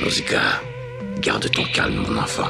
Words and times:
Nausicaa, 0.00 0.60
garde 1.20 1.50
ton 1.50 1.64
calme, 1.72 1.96
mon 1.96 2.18
enfant. 2.18 2.48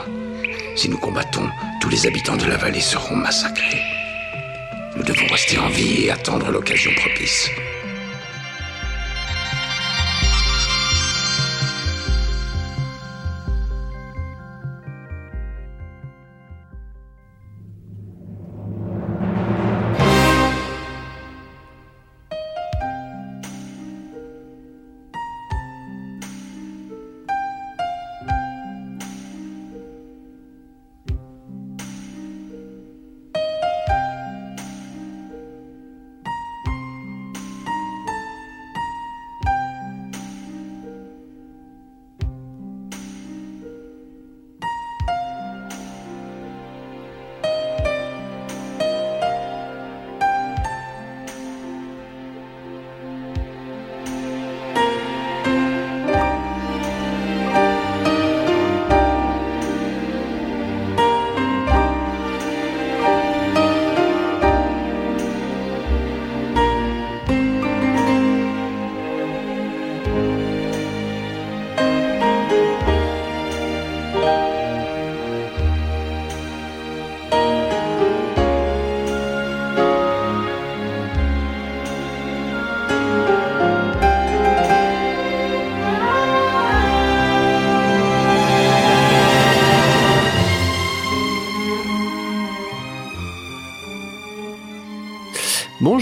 Si 0.76 0.88
nous 0.88 0.98
combattons, 0.98 1.48
tous 1.80 1.88
les 1.88 2.06
habitants 2.06 2.36
de 2.36 2.46
la 2.46 2.56
vallée 2.56 2.80
seront 2.80 3.14
massacrés. 3.14 3.82
Nous 4.96 5.02
devons 5.02 5.26
rester 5.26 5.58
en 5.58 5.68
vie 5.68 6.04
et 6.04 6.10
attendre 6.10 6.50
l'occasion 6.50 6.90
propice. 6.94 7.50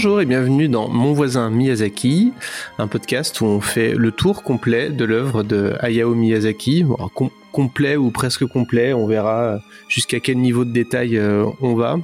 Bonjour 0.03 0.19
et 0.19 0.25
bienvenue 0.25 0.67
dans 0.67 0.89
Mon 0.89 1.13
voisin 1.13 1.49
Miyazaki, 1.49 2.33
un 2.77 2.87
podcast 2.89 3.39
où 3.39 3.45
on 3.45 3.61
fait 3.61 3.93
le 3.93 4.11
tour 4.11 4.43
complet 4.43 4.89
de 4.89 5.05
l'œuvre 5.05 5.43
de 5.43 5.75
Hayao 5.79 6.13
Miyazaki. 6.13 6.83
Com- 7.15 7.29
complet 7.53 7.95
ou 7.95 8.11
presque 8.11 8.45
complet, 8.45 8.91
on 8.91 9.07
verra 9.07 9.59
jusqu'à 9.87 10.19
quel 10.19 10.39
niveau 10.39 10.65
de 10.65 10.73
détail 10.73 11.15
euh, 11.17 11.45
on 11.61 11.75
va. 11.75 11.95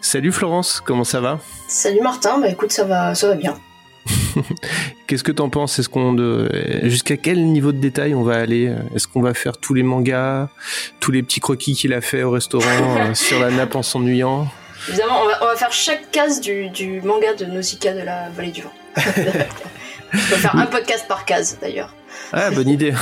Salut 0.00 0.32
Florence, 0.32 0.80
comment 0.82 1.04
ça 1.04 1.20
va? 1.20 1.38
Salut 1.68 2.00
Martin, 2.00 2.38
bah 2.40 2.48
écoute, 2.48 2.72
ça 2.72 2.84
va, 2.84 3.14
ça 3.14 3.28
va 3.28 3.34
bien. 3.34 3.58
Qu'est-ce 5.06 5.22
que 5.22 5.32
t'en 5.32 5.50
penses? 5.50 5.78
Est-ce 5.78 5.90
qu'on 5.90 6.14
de... 6.14 6.48
jusqu'à 6.84 7.18
quel 7.18 7.44
niveau 7.44 7.72
de 7.72 7.78
détail 7.78 8.14
on 8.14 8.22
va 8.22 8.36
aller? 8.36 8.74
Est-ce 8.94 9.06
qu'on 9.06 9.20
va 9.20 9.34
faire 9.34 9.58
tous 9.58 9.74
les 9.74 9.82
mangas, 9.82 10.48
tous 10.98 11.10
les 11.10 11.22
petits 11.22 11.40
croquis 11.40 11.74
qu'il 11.74 11.92
a 11.92 12.00
fait 12.00 12.22
au 12.22 12.30
restaurant 12.30 12.96
euh, 13.00 13.12
sur 13.12 13.38
la 13.38 13.50
nappe 13.50 13.76
en 13.76 13.82
s'ennuyant? 13.82 14.48
Évidemment, 14.88 15.22
on 15.22 15.26
va, 15.26 15.38
on 15.42 15.46
va 15.46 15.56
faire 15.56 15.72
chaque 15.72 16.10
case 16.10 16.40
du, 16.40 16.68
du 16.70 17.00
manga 17.02 17.34
de 17.34 17.44
Nausicaa 17.44 17.94
de 17.94 18.00
la 18.00 18.30
Vallée 18.30 18.50
du 18.50 18.62
Vent. 18.62 18.72
on 18.96 19.00
va 19.00 20.36
faire 20.36 20.56
un 20.56 20.66
podcast 20.66 21.06
par 21.08 21.24
case 21.24 21.58
d'ailleurs. 21.60 21.94
Ah, 22.32 22.50
bonne 22.50 22.68
idée. 22.68 22.92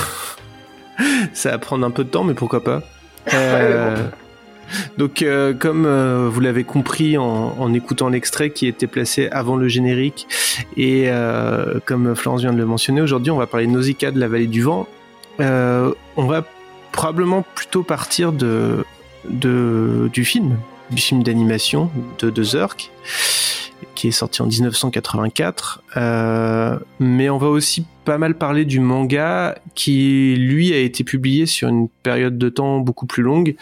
Ça 1.32 1.50
va 1.50 1.58
prendre 1.58 1.86
un 1.86 1.90
peu 1.90 2.04
de 2.04 2.10
temps, 2.10 2.24
mais 2.24 2.34
pourquoi 2.34 2.62
pas. 2.62 2.82
Euh, 3.34 4.08
donc, 4.96 5.22
euh, 5.22 5.52
comme 5.52 5.84
euh, 5.84 6.28
vous 6.30 6.40
l'avez 6.40 6.64
compris 6.64 7.19
en, 7.19 7.54
en 7.58 7.74
écoutant 7.74 8.08
l'extrait 8.08 8.50
qui 8.50 8.66
était 8.66 8.86
placé 8.86 9.28
avant 9.30 9.56
le 9.56 9.69
générique, 9.69 10.26
et 10.76 11.10
comme 11.84 12.16
Florence 12.16 12.40
vient 12.40 12.52
de 12.52 12.58
le 12.58 12.66
mentionner, 12.66 13.00
aujourd'hui 13.00 13.30
on 13.30 13.36
va 13.36 13.46
parler 13.46 13.66
de 13.66 13.72
Nausicaa 13.72 14.10
de 14.10 14.19
la 14.19 14.26
vallée 14.26 14.46
du 14.46 14.62
vent. 14.62 14.88
On 15.38 15.94
va 16.16 16.44
probablement 16.92 17.44
plutôt 17.54 17.82
partir 17.82 18.32
de, 18.32 18.84
de 19.28 20.08
du 20.12 20.24
film, 20.24 20.56
film 20.98 21.22
d'animation 21.22 21.90
de, 22.18 22.30
de 22.30 22.42
Zurk, 22.42 22.90
qui 23.94 24.08
est 24.08 24.12
sorti 24.12 24.42
en 24.42 24.46
1984. 24.46 25.82
Euh, 25.96 26.78
mais 26.98 27.30
on 27.30 27.38
va 27.38 27.48
aussi 27.48 27.84
pas 28.04 28.18
mal 28.18 28.34
parler 28.34 28.64
du 28.64 28.80
manga 28.80 29.58
qui, 29.74 30.36
lui, 30.36 30.72
a 30.72 30.78
été 30.78 31.04
publié 31.04 31.46
sur 31.46 31.68
une 31.68 31.88
période 31.88 32.38
de 32.38 32.48
temps 32.48 32.78
beaucoup 32.78 33.06
plus 33.06 33.22
longue. 33.22 33.56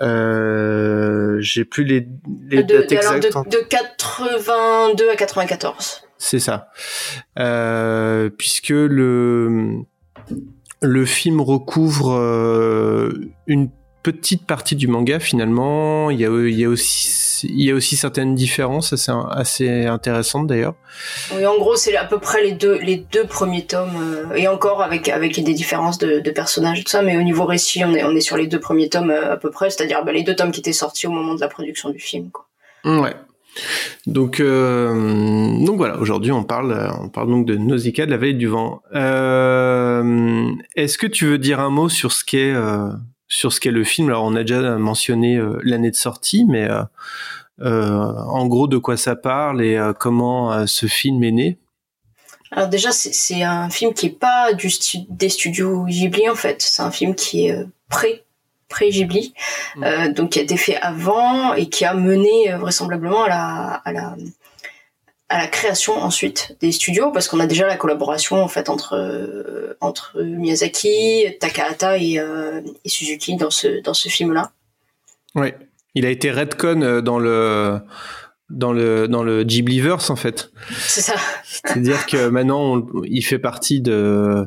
Euh, 0.00 1.38
J'ai 1.40 1.64
plus 1.64 1.84
les, 1.84 2.06
les 2.48 2.62
de, 2.62 2.78
dates 2.78 2.92
exactes. 2.92 3.48
de, 3.50 3.58
de 3.58 3.64
82 3.68 5.10
à 5.10 5.16
94. 5.16 6.02
C'est 6.18 6.40
ça. 6.40 6.70
Euh, 7.38 8.28
puisque 8.28 8.70
le, 8.70 9.78
le 10.82 11.04
film 11.04 11.40
recouvre 11.40 12.10
une 13.46 13.70
petite 14.02 14.46
partie 14.46 14.76
du 14.76 14.88
manga 14.88 15.18
finalement. 15.18 16.10
Il 16.10 16.20
y 16.20 16.26
a, 16.26 16.30
il 16.48 16.58
y 16.58 16.64
a, 16.64 16.68
aussi, 16.68 17.46
il 17.48 17.62
y 17.62 17.70
a 17.70 17.74
aussi 17.74 17.96
certaines 17.96 18.34
différences 18.34 18.92
assez, 18.92 19.12
assez 19.30 19.86
intéressantes 19.86 20.46
d'ailleurs. 20.46 20.74
Oui, 21.34 21.46
en 21.46 21.56
gros, 21.58 21.76
c'est 21.76 21.96
à 21.96 22.04
peu 22.04 22.18
près 22.18 22.42
les 22.42 22.52
deux, 22.52 22.78
les 22.78 22.96
deux 22.96 23.24
premiers 23.24 23.66
tomes, 23.66 23.96
euh, 24.00 24.34
et 24.34 24.48
encore 24.48 24.82
avec, 24.82 25.08
avec 25.08 25.42
des 25.42 25.54
différences 25.54 25.98
de, 25.98 26.20
de 26.20 26.30
personnages 26.30 26.80
et 26.80 26.84
tout 26.84 26.90
ça, 26.90 27.02
mais 27.02 27.16
au 27.16 27.22
niveau 27.22 27.44
récit, 27.44 27.84
on 27.84 27.94
est, 27.94 28.04
on 28.04 28.14
est 28.14 28.20
sur 28.20 28.36
les 28.36 28.46
deux 28.46 28.60
premiers 28.60 28.88
tomes 28.88 29.10
euh, 29.10 29.32
à 29.32 29.36
peu 29.36 29.50
près, 29.50 29.70
c'est-à-dire 29.70 30.04
bah, 30.04 30.12
les 30.12 30.22
deux 30.22 30.34
tomes 30.34 30.50
qui 30.50 30.60
étaient 30.60 30.72
sortis 30.72 31.06
au 31.06 31.10
moment 31.10 31.34
de 31.34 31.40
la 31.40 31.48
production 31.48 31.90
du 31.90 31.98
film. 31.98 32.30
Quoi. 32.30 32.46
Ouais. 32.84 33.14
Donc, 34.06 34.38
euh, 34.38 35.64
donc 35.64 35.76
voilà, 35.76 35.98
aujourd'hui 35.98 36.30
on 36.30 36.44
parle, 36.44 36.88
on 37.00 37.08
parle 37.08 37.28
donc 37.30 37.46
de 37.46 37.56
Nausicaa 37.56 38.06
de 38.06 38.12
la 38.12 38.16
vallée 38.16 38.34
du 38.34 38.46
vent. 38.46 38.80
Euh, 38.94 40.52
Est-ce 40.76 40.96
que 40.98 41.08
tu 41.08 41.26
veux 41.26 41.38
dire 41.38 41.58
un 41.58 41.70
mot 41.70 41.88
sur 41.88 42.12
ce 42.12 42.24
qu'est 42.24 42.52
euh, 42.54 42.90
sur 43.30 43.50
ce 43.54 43.60
qu'est 43.60 43.70
le 43.70 43.84
film 43.84 44.08
Alors 44.08 44.24
on 44.24 44.34
a 44.36 44.42
déjà 44.42 44.76
mentionné 44.76 45.36
euh, 45.38 45.58
l'année 45.62 45.90
de 45.90 45.96
sortie, 45.96 46.44
mais 46.46 46.68
euh, 46.68 46.82
euh, 47.62 47.94
en 48.28 48.46
gros 48.46 48.66
de 48.66 48.76
quoi 48.76 48.98
ça 48.98 49.16
parle 49.16 49.62
et 49.62 49.80
comment 49.98 50.66
ce 50.66 50.84
film 50.86 51.24
est 51.24 51.30
né? 51.32 51.58
Alors 52.52 52.68
déjà, 52.68 52.90
c'est- 52.90 53.42
un 53.44 53.70
film 53.70 53.94
qui 53.94 54.06
est 54.06 54.18
pas 54.18 54.52
du 54.52 54.68
stu- 54.70 55.06
des 55.08 55.28
studios 55.28 55.84
Ghibli 55.84 56.28
en 56.28 56.34
fait. 56.34 56.60
C'est 56.60 56.82
un 56.82 56.90
film 56.90 57.14
qui 57.14 57.46
est 57.46 57.52
euh, 57.52 57.64
pré 57.88 58.24
pré 58.68 58.88
Ghibli, 58.90 59.34
Mm. 59.76 59.84
euh, 59.84 60.12
donc 60.12 60.30
qui 60.30 60.38
a 60.40 60.42
été 60.42 60.56
fait 60.56 60.76
avant 60.76 61.54
et 61.54 61.68
qui 61.68 61.84
a 61.84 61.94
mené 61.94 62.52
euh, 62.52 62.58
vraisemblablement 62.58 63.22
à 63.24 63.28
la 63.28 63.82
à 63.84 63.92
la 63.92 64.16
à 65.30 65.38
la 65.38 65.46
création 65.46 65.94
ensuite 65.94 66.56
des 66.60 66.72
studios 66.72 67.10
parce 67.12 67.28
qu'on 67.28 67.40
a 67.40 67.46
déjà 67.46 67.66
la 67.66 67.76
collaboration 67.76 68.42
en 68.42 68.48
fait 68.48 68.68
entre 68.68 68.94
euh, 68.94 69.76
entre 69.80 70.20
Miyazaki, 70.20 71.24
Takahata 71.40 71.96
et, 71.98 72.18
euh, 72.18 72.60
et 72.84 72.88
Suzuki 72.88 73.36
dans 73.36 73.50
ce 73.50 73.80
dans 73.82 73.94
ce 73.94 74.08
film 74.08 74.32
là. 74.34 74.50
Ouais. 75.34 75.56
Il 75.94 76.04
a 76.04 76.10
été 76.10 76.30
redcon 76.30 76.82
euh, 76.82 77.00
dans 77.00 77.18
le 77.18 77.78
dans 78.50 78.72
le 78.72 79.06
dans 79.08 79.22
le 79.22 79.44
Ghibliverse 79.44 80.10
en 80.10 80.16
fait. 80.16 80.50
C'est 80.76 81.00
ça. 81.00 81.14
C'est-à-dire 81.44 82.06
que 82.06 82.28
maintenant, 82.28 82.76
on- 82.78 82.86
il 83.04 83.22
fait 83.22 83.38
partie 83.38 83.80
de, 83.80 84.46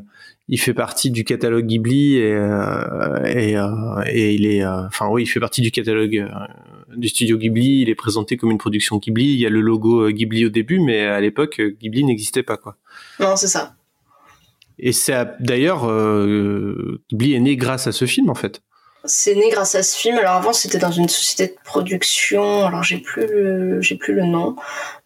il 0.50 0.60
fait 0.60 0.74
partie 0.74 1.10
du 1.12 1.24
catalogue 1.24 1.66
Ghibli 1.66 2.18
et 2.18 2.34
euh, 2.34 3.24
et, 3.26 3.58
euh, 3.58 3.70
et 4.08 4.34
il 4.34 4.46
est, 4.46 4.66
enfin 4.66 5.08
oui, 5.08 5.24
il 5.24 5.28
fait 5.28 5.40
partie 5.40 5.62
du 5.62 5.72
catalogue 5.72 6.28
du 6.96 7.08
studio 7.10 7.38
Ghibli. 7.38 7.82
Il 7.82 7.90
est 7.90 7.96
présenté 7.96 8.38
comme 8.38 8.52
une 8.52 8.58
production 8.58 8.98
Ghibli. 8.98 9.34
Il 9.34 9.40
y 9.40 9.46
a 9.46 9.50
le 9.50 9.62
logo 9.62 10.02
euh, 10.02 10.12
Ghibli 10.12 10.46
au 10.46 10.50
début, 10.50 10.80
mais 10.80 11.02
à 11.02 11.20
l'époque, 11.20 11.60
euh, 11.60 11.76
Ghibli 11.82 12.04
n'existait 12.04 12.44
pas 12.44 12.58
quoi. 12.58 12.78
Non, 13.20 13.36
c'est 13.36 13.48
ça. 13.48 13.76
Et 14.80 14.92
c'est 14.92 15.26
d'ailleurs 15.40 15.90
euh, 15.90 17.02
Ghibli 17.10 17.36
est 17.36 17.40
né 17.40 17.56
grâce 17.56 17.88
à 17.88 17.92
ce 17.92 18.06
film 18.06 18.30
en 18.30 18.36
fait. 18.36 18.62
C'est 19.06 19.36
né 19.36 19.50
grâce 19.50 19.76
à 19.76 19.84
ce 19.84 19.98
film. 19.98 20.18
Alors 20.18 20.36
avant, 20.36 20.54
c'était 20.54 20.78
dans 20.78 20.92
une 20.92 21.10
société 21.10 21.54
de 21.54 21.60
production. 21.66 22.66
Alors 22.66 22.84
j'ai 22.84 23.00
plus 23.00 23.28
le, 23.28 23.82
j'ai 23.82 23.96
plus 23.96 24.14
le 24.14 24.24
nom 24.24 24.56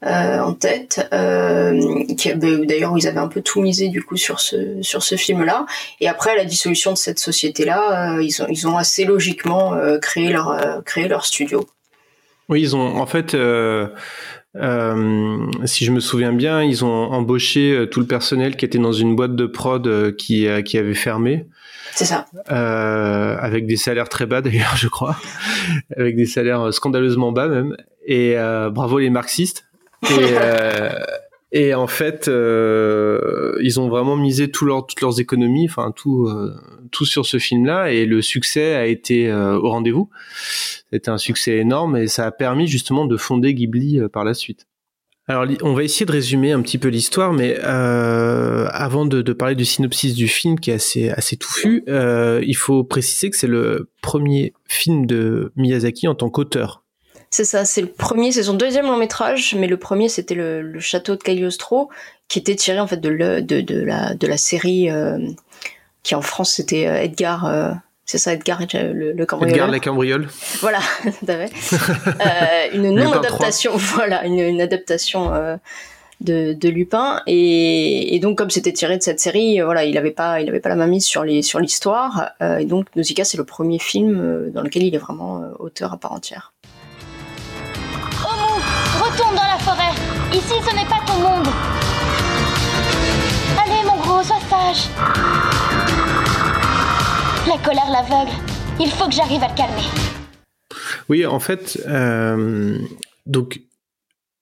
euh, 0.06 0.40
en 0.40 0.54
tête. 0.54 1.08
Euh, 1.14 2.06
bah, 2.36 2.48
D'ailleurs, 2.64 2.96
ils 2.96 3.08
avaient 3.08 3.18
un 3.18 3.28
peu 3.28 3.42
tout 3.42 3.60
misé 3.60 3.90
du 3.90 4.04
coup 4.04 4.16
sur 4.16 4.40
ce 4.40 4.84
sur 4.84 5.02
ce 5.02 5.16
film-là. 5.16 5.66
Et 6.00 6.08
après 6.08 6.36
la 6.36 6.46
dissolution 6.46 6.92
de 6.92 6.98
cette 6.98 7.18
société-là, 7.18 8.18
euh, 8.18 8.24
ils 8.24 8.44
ont 8.44 8.48
ils 8.50 8.68
ont 8.68 8.78
assez 8.78 9.04
logiquement 9.04 9.76
créé 10.00 10.30
leur 10.30 10.84
créé 10.86 11.08
leur 11.08 11.26
studio. 11.26 11.66
Oui, 12.50 12.62
ils 12.62 12.76
ont 12.76 12.98
en 12.98 13.06
fait, 13.06 13.34
euh, 13.34 13.88
euh, 14.56 15.38
si 15.66 15.86
je 15.86 15.92
me 15.92 16.00
souviens 16.00 16.32
bien, 16.32 16.64
ils 16.64 16.86
ont 16.86 17.12
embauché 17.12 17.74
euh, 17.74 17.86
tout 17.86 18.00
le 18.00 18.08
personnel 18.08 18.56
qui 18.56 18.66
était 18.66 18.78
dans 18.78 18.94
une 18.94 19.16
boîte 19.16 19.36
de 19.36 19.46
prod 19.46 20.16
qui, 20.16 20.48
qui 20.64 20.78
avait 20.78 20.94
fermé. 20.94 21.48
C'est 21.94 22.06
ça. 22.06 22.26
avec 22.48 23.66
des 23.66 23.78
salaires 23.78 24.10
très 24.10 24.26
bas 24.26 24.42
d'ailleurs, 24.44 24.76
je 24.78 24.88
crois, 24.88 25.18
avec 25.96 26.16
des 26.16 26.26
salaires 26.26 26.74
scandaleusement 26.74 27.32
bas 27.32 27.48
même. 27.48 27.76
Et 28.06 28.36
bravo 28.72 29.00
les 29.00 29.10
marxistes. 29.10 29.66
Et, 30.10 30.36
et 31.52 31.74
en 31.74 31.88
fait, 31.88 32.28
euh, 32.28 33.58
ils 33.62 33.80
ont 33.80 33.88
vraiment 33.88 34.16
misé 34.16 34.52
tout 34.52 34.66
leur, 34.66 34.86
toutes 34.86 35.02
leurs 35.02 35.20
économies, 35.20 35.68
enfin 35.70 35.92
tout, 35.96 36.28
euh, 36.28 36.54
tout 36.98 37.06
sur 37.06 37.26
ce 37.26 37.38
film-là, 37.38 37.92
et 37.92 38.06
le 38.06 38.22
succès 38.22 38.74
a 38.74 38.88
été 38.88 39.30
euh, 39.30 39.58
au 39.60 39.70
rendez-vous. 39.70 40.10
C'était 40.92 41.10
un 41.10 41.18
succès 41.18 41.58
énorme, 41.58 41.96
et 41.98 42.08
ça 42.08 42.26
a 42.26 42.32
permis 42.32 42.68
justement 42.68 43.06
de 43.06 43.18
fonder 43.18 43.54
Ghibli 43.54 44.00
par 44.12 44.24
la 44.24 44.34
suite. 44.34 44.68
Alors, 45.28 45.46
on 45.62 45.74
va 45.74 45.84
essayer 45.84 46.06
de 46.06 46.12
résumer 46.12 46.54
un 46.54 46.62
petit 46.62 46.78
peu 46.78 46.88
l'histoire, 46.88 47.34
mais 47.34 47.60
avant 47.60 49.06
de, 49.06 49.22
parler 49.34 49.56
du 49.56 49.66
synopsis 49.66 50.16
du 50.16 50.30
film 50.30 50.58
qui 50.58 50.72
est 50.72 50.76
assez, 50.76 51.10
assez 51.10 51.36
touffu, 51.36 51.84
il 51.86 52.56
faut 52.56 52.86
préciser 52.86 53.30
que 53.30 53.36
c'est 53.36 53.48
le 53.48 53.90
premier 54.02 54.54
film 54.70 55.06
de 55.06 55.52
Miyazaki 55.58 56.08
en 56.08 56.16
tant 56.16 56.30
qu'auteur. 56.30 56.86
C'est 57.30 57.46
ça, 57.46 57.66
c'est 57.66 57.82
le 57.82 57.88
premier, 57.88 58.32
c'est 58.32 58.44
son 58.44 58.54
deuxième 58.54 58.86
long 58.86 58.98
métrage, 58.98 59.54
mais 59.56 59.68
le 59.68 59.78
premier 59.78 60.08
c'était 60.08 60.36
le, 60.36 60.80
château 60.80 61.16
de 61.16 61.22
Cagliostro, 61.22 61.90
qui 62.30 62.40
était 62.40 62.56
tiré 62.56 62.80
en 62.80 62.88
fait 62.88 63.02
de, 63.02 63.10
la, 63.10 63.42
de 63.42 64.28
la 64.28 64.38
série 64.38 64.90
euh, 64.90 65.20
qui 66.08 66.16
en 66.16 66.22
France 66.22 66.52
c'était 66.52 66.88
euh, 66.88 67.04
Edgar. 67.04 67.46
Euh, 67.46 67.72
c'est 68.06 68.18
ça, 68.18 68.32
Edgar 68.32 68.62
le, 68.74 69.12
le 69.12 69.26
cambrioleur. 69.26 69.56
Edgar 69.56 69.70
la 69.70 69.80
cambriole. 69.80 70.30
Voilà, 70.62 70.80
euh, 71.30 72.68
une 72.74 72.92
non-adaptation, 72.92 73.74
voilà, 73.76 74.26
une, 74.26 74.40
une 74.40 74.62
adaptation 74.62 75.30
de, 76.22 76.54
de, 76.54 76.70
Lupin. 76.70 77.22
Et, 77.28 78.16
et 78.16 78.20
donc, 78.20 78.38
comme 78.38 78.50
c'était 78.50 78.72
tiré 78.72 78.98
de 78.98 79.04
cette 79.04 79.20
série, 79.20 79.60
voilà, 79.60 79.84
il 79.84 79.96
n'avait 79.96 80.12
pas, 80.12 80.40
il 80.40 80.48
avait 80.48 80.62
pas 80.62 80.70
la 80.70 80.76
main 80.76 80.88
mise 80.88 81.04
sur 81.06 81.26
les, 81.26 81.42
sur 81.42 81.60
l'histoire. 81.60 82.32
et 82.42 82.64
donc, 82.64 82.88
Nausicaa, 82.96 83.26
c'est 83.26 83.38
le 83.38 83.44
premier 83.44 83.78
film 83.78 84.52
dans 84.54 84.62
lequel 84.62 84.84
il 84.84 84.96
est 84.96 85.00
vraiment 85.00 85.44
auteur 85.60 85.92
à 85.92 85.98
part 85.98 86.14
entière. 86.14 86.54
Retourne 89.02 89.36
dans 89.36 89.44
la 89.44 89.60
forêt. 89.60 89.94
Ici, 90.32 90.56
ce 90.66 90.74
n'est 90.74 90.86
pas 90.86 91.02
ton 91.06 91.20
monde. 91.20 91.48
Allez, 93.62 93.84
mon 93.86 93.98
gros, 93.98 94.24
sois 94.24 94.40
sage. 94.50 94.88
Colère 97.64 97.90
l'aveugle. 97.90 98.32
Il 98.80 98.90
faut 98.90 99.08
que 99.08 99.14
j'arrive 99.14 99.42
à 99.44 99.48
le 99.48 99.56
calmer. 99.56 99.84
Oui, 101.10 101.26
en 101.26 101.40
fait, 101.40 101.82
euh, 101.88 102.78
donc 103.26 103.62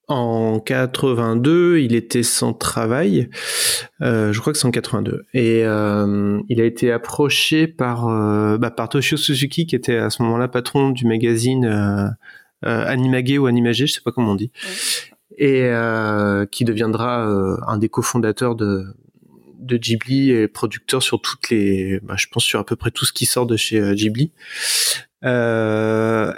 en 0.07 0.59
82, 0.59 1.79
il 1.79 1.95
était 1.95 2.23
sans 2.23 2.53
travail. 2.53 3.29
Euh, 4.01 4.33
je 4.33 4.39
crois 4.39 4.53
que 4.53 4.59
c'est 4.59 4.67
en 4.67 4.71
82. 4.71 5.25
Et 5.33 5.62
euh, 5.63 6.39
il 6.50 6.62
a 6.62 6.65
été 6.65 6.91
approché 6.91 7.67
par, 7.67 8.07
bah, 8.57 8.71
par 8.71 8.89
Toshio 8.89 9.18
Suzuki, 9.18 9.65
qui 9.65 9.75
était 9.75 9.97
à 9.97 10.09
ce 10.09 10.21
moment-là 10.23 10.47
patron 10.47 10.89
du 10.89 11.06
magazine 11.06 12.15
Animagé 12.63 13.38
ou 13.38 13.45
Animagé, 13.45 13.88
je 13.88 13.94
sais 13.94 14.01
pas 14.01 14.11
comment 14.11 14.31
on 14.31 14.35
dit, 14.35 14.51
et 15.38 15.69
qui 16.51 16.65
deviendra 16.65 17.25
un 17.68 17.77
des 17.77 17.89
cofondateurs 17.89 18.56
de 18.56 18.85
de 19.65 19.77
Ghibli 19.77 20.31
et 20.31 20.47
producteur 20.47 21.03
sur 21.03 21.21
toutes 21.21 21.50
les, 21.50 22.00
bah, 22.01 22.15
je 22.17 22.27
pense 22.31 22.44
sur 22.44 22.59
à 22.59 22.65
peu 22.65 22.75
près 22.75 22.91
tout 22.91 23.06
ce 23.06 23.13
qui 23.13 23.25
sort 23.25 23.45
de 23.45 23.57
chez 23.57 23.81
Ghibli. 23.95 24.31
Euh, 25.23 26.33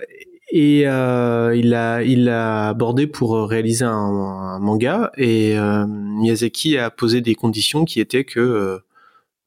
et 0.50 0.88
euh, 0.88 1.54
il 1.58 1.74
a 1.74 2.04
il 2.04 2.30
a 2.30 2.70
abordé 2.70 3.06
pour 3.06 3.50
réaliser 3.50 3.84
un, 3.84 3.92
un 3.92 4.60
manga 4.60 5.12
et 5.18 5.58
euh, 5.58 5.86
Miyazaki 5.88 6.78
a 6.78 6.90
posé 6.90 7.20
des 7.20 7.36
conditions 7.36 7.84
qui 7.84 8.00
étaient 8.00 8.24
que 8.24 8.82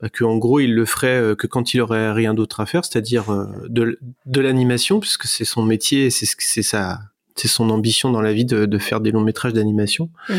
que 0.09 0.25
en 0.25 0.39
gros 0.39 0.61
il 0.61 0.75
le 0.75 0.87
ferait 0.87 1.21
euh, 1.21 1.35
que 1.35 1.47
quand 1.47 1.75
il 1.75 1.81
aurait 1.81 2.13
rien 2.13 2.33
d'autre 2.33 2.61
à 2.61 2.67
faire, 2.67 2.85
c'est-à-dire 2.85 3.31
euh, 3.31 3.47
de, 3.69 3.99
de 4.25 4.41
l'animation, 4.41 5.01
puisque 5.01 5.27
c'est 5.27 5.45
son 5.45 5.63
métier, 5.63 6.11
c'est 6.11 6.27
c'est 6.39 6.63
sa 6.63 7.01
c'est 7.37 7.49
son 7.49 7.71
ambition 7.71 8.11
dans 8.11 8.23
la 8.23 8.33
vie 8.33 8.45
de, 8.45 8.67
de 8.67 8.79
faire 8.79 9.01
des 9.01 9.13
longs 9.13 9.23
métrages 9.23 9.53
d'animation, 9.53 10.11
mhm. 10.29 10.39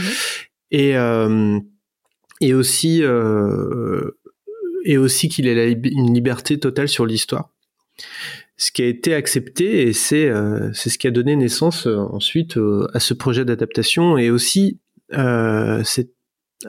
et 0.72 0.98
euh, 0.98 1.60
et 2.42 2.54
aussi 2.54 3.04
euh, 3.04 4.18
et 4.84 4.98
aussi 4.98 5.30
qu'il 5.30 5.48
ait 5.48 5.72
une 5.72 6.14
liberté 6.14 6.60
totale 6.60 6.90
sur 6.90 7.06
l'histoire, 7.06 7.52
ce 8.58 8.72
qui 8.72 8.82
a 8.82 8.88
été 8.88 9.14
accepté 9.14 9.88
et 9.88 9.94
c'est 9.94 10.28
euh, 10.28 10.74
ce 10.74 10.98
qui 10.98 11.08
a 11.08 11.12
donné 11.12 11.36
naissance 11.36 11.88
ensuite 11.88 12.58
à 12.94 13.00
ce 13.00 13.14
projet 13.14 13.46
d'adaptation 13.46 14.18
et 14.18 14.30
aussi 14.30 14.80
c'est 15.12 16.12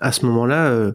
à 0.01 0.13
ce 0.13 0.27
moment-là 0.27 0.95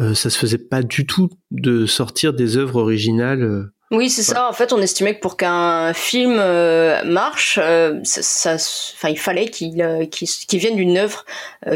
euh, 0.00 0.14
ça 0.14 0.30
se 0.30 0.38
faisait 0.38 0.58
pas 0.58 0.82
du 0.82 1.06
tout 1.06 1.30
de 1.50 1.86
sortir 1.86 2.32
des 2.32 2.56
œuvres 2.56 2.80
originales. 2.80 3.70
Euh. 3.92 3.96
Oui, 3.96 4.10
c'est 4.10 4.22
ça. 4.22 4.48
En 4.48 4.52
fait, 4.52 4.72
on 4.72 4.80
estimait 4.80 5.14
que 5.14 5.20
pour 5.20 5.36
qu'un 5.36 5.92
film 5.92 6.36
euh, 6.38 7.04
marche, 7.04 7.58
ça, 8.04 8.54
enfin, 8.54 9.08
il 9.08 9.18
fallait 9.18 9.48
qu'il 9.48 10.08
qu'il 10.10 10.58
vienne 10.60 10.76
d'une 10.76 10.96
œuvre 10.96 11.24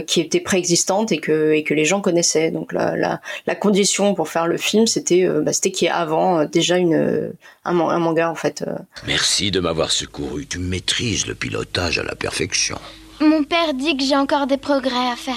qui 0.07 0.21
était 0.21 0.41
préexistante 0.41 1.13
et 1.13 1.19
que 1.19 1.53
et 1.53 1.63
que 1.63 1.75
les 1.75 1.85
gens 1.85 2.01
connaissaient. 2.01 2.51
Donc 2.51 2.73
la 2.73 2.97
la, 2.97 3.21
la 3.47 3.55
condition 3.55 4.15
pour 4.15 4.29
faire 4.29 4.47
le 4.47 4.57
film, 4.57 4.87
c'était 4.87 5.29
bah, 5.29 5.53
c'était 5.53 5.71
qu'il 5.71 5.87
y 5.87 5.89
ait 5.89 5.95
avant 5.95 6.45
déjà 6.45 6.77
une 6.79 7.33
un, 7.65 7.79
un, 7.79 7.99
manga 7.99 8.31
en 8.31 8.35
fait. 8.35 8.65
Merci 9.07 9.51
de 9.51 9.61
m'avoir 9.61 9.93
secouru. 9.93 10.47
Tu 10.47 10.59
maîtrises 10.59 11.27
le 11.27 11.35
pilotage 11.35 11.99
à 11.99 12.03
la 12.03 12.15
perfection. 12.15 12.79
Mon 13.21 13.45
père 13.45 13.75
dit 13.75 13.97
que 13.97 14.03
j'ai 14.03 14.17
encore 14.17 14.47
des 14.47 14.57
progrès 14.57 15.11
à 15.13 15.17
faire. 15.17 15.35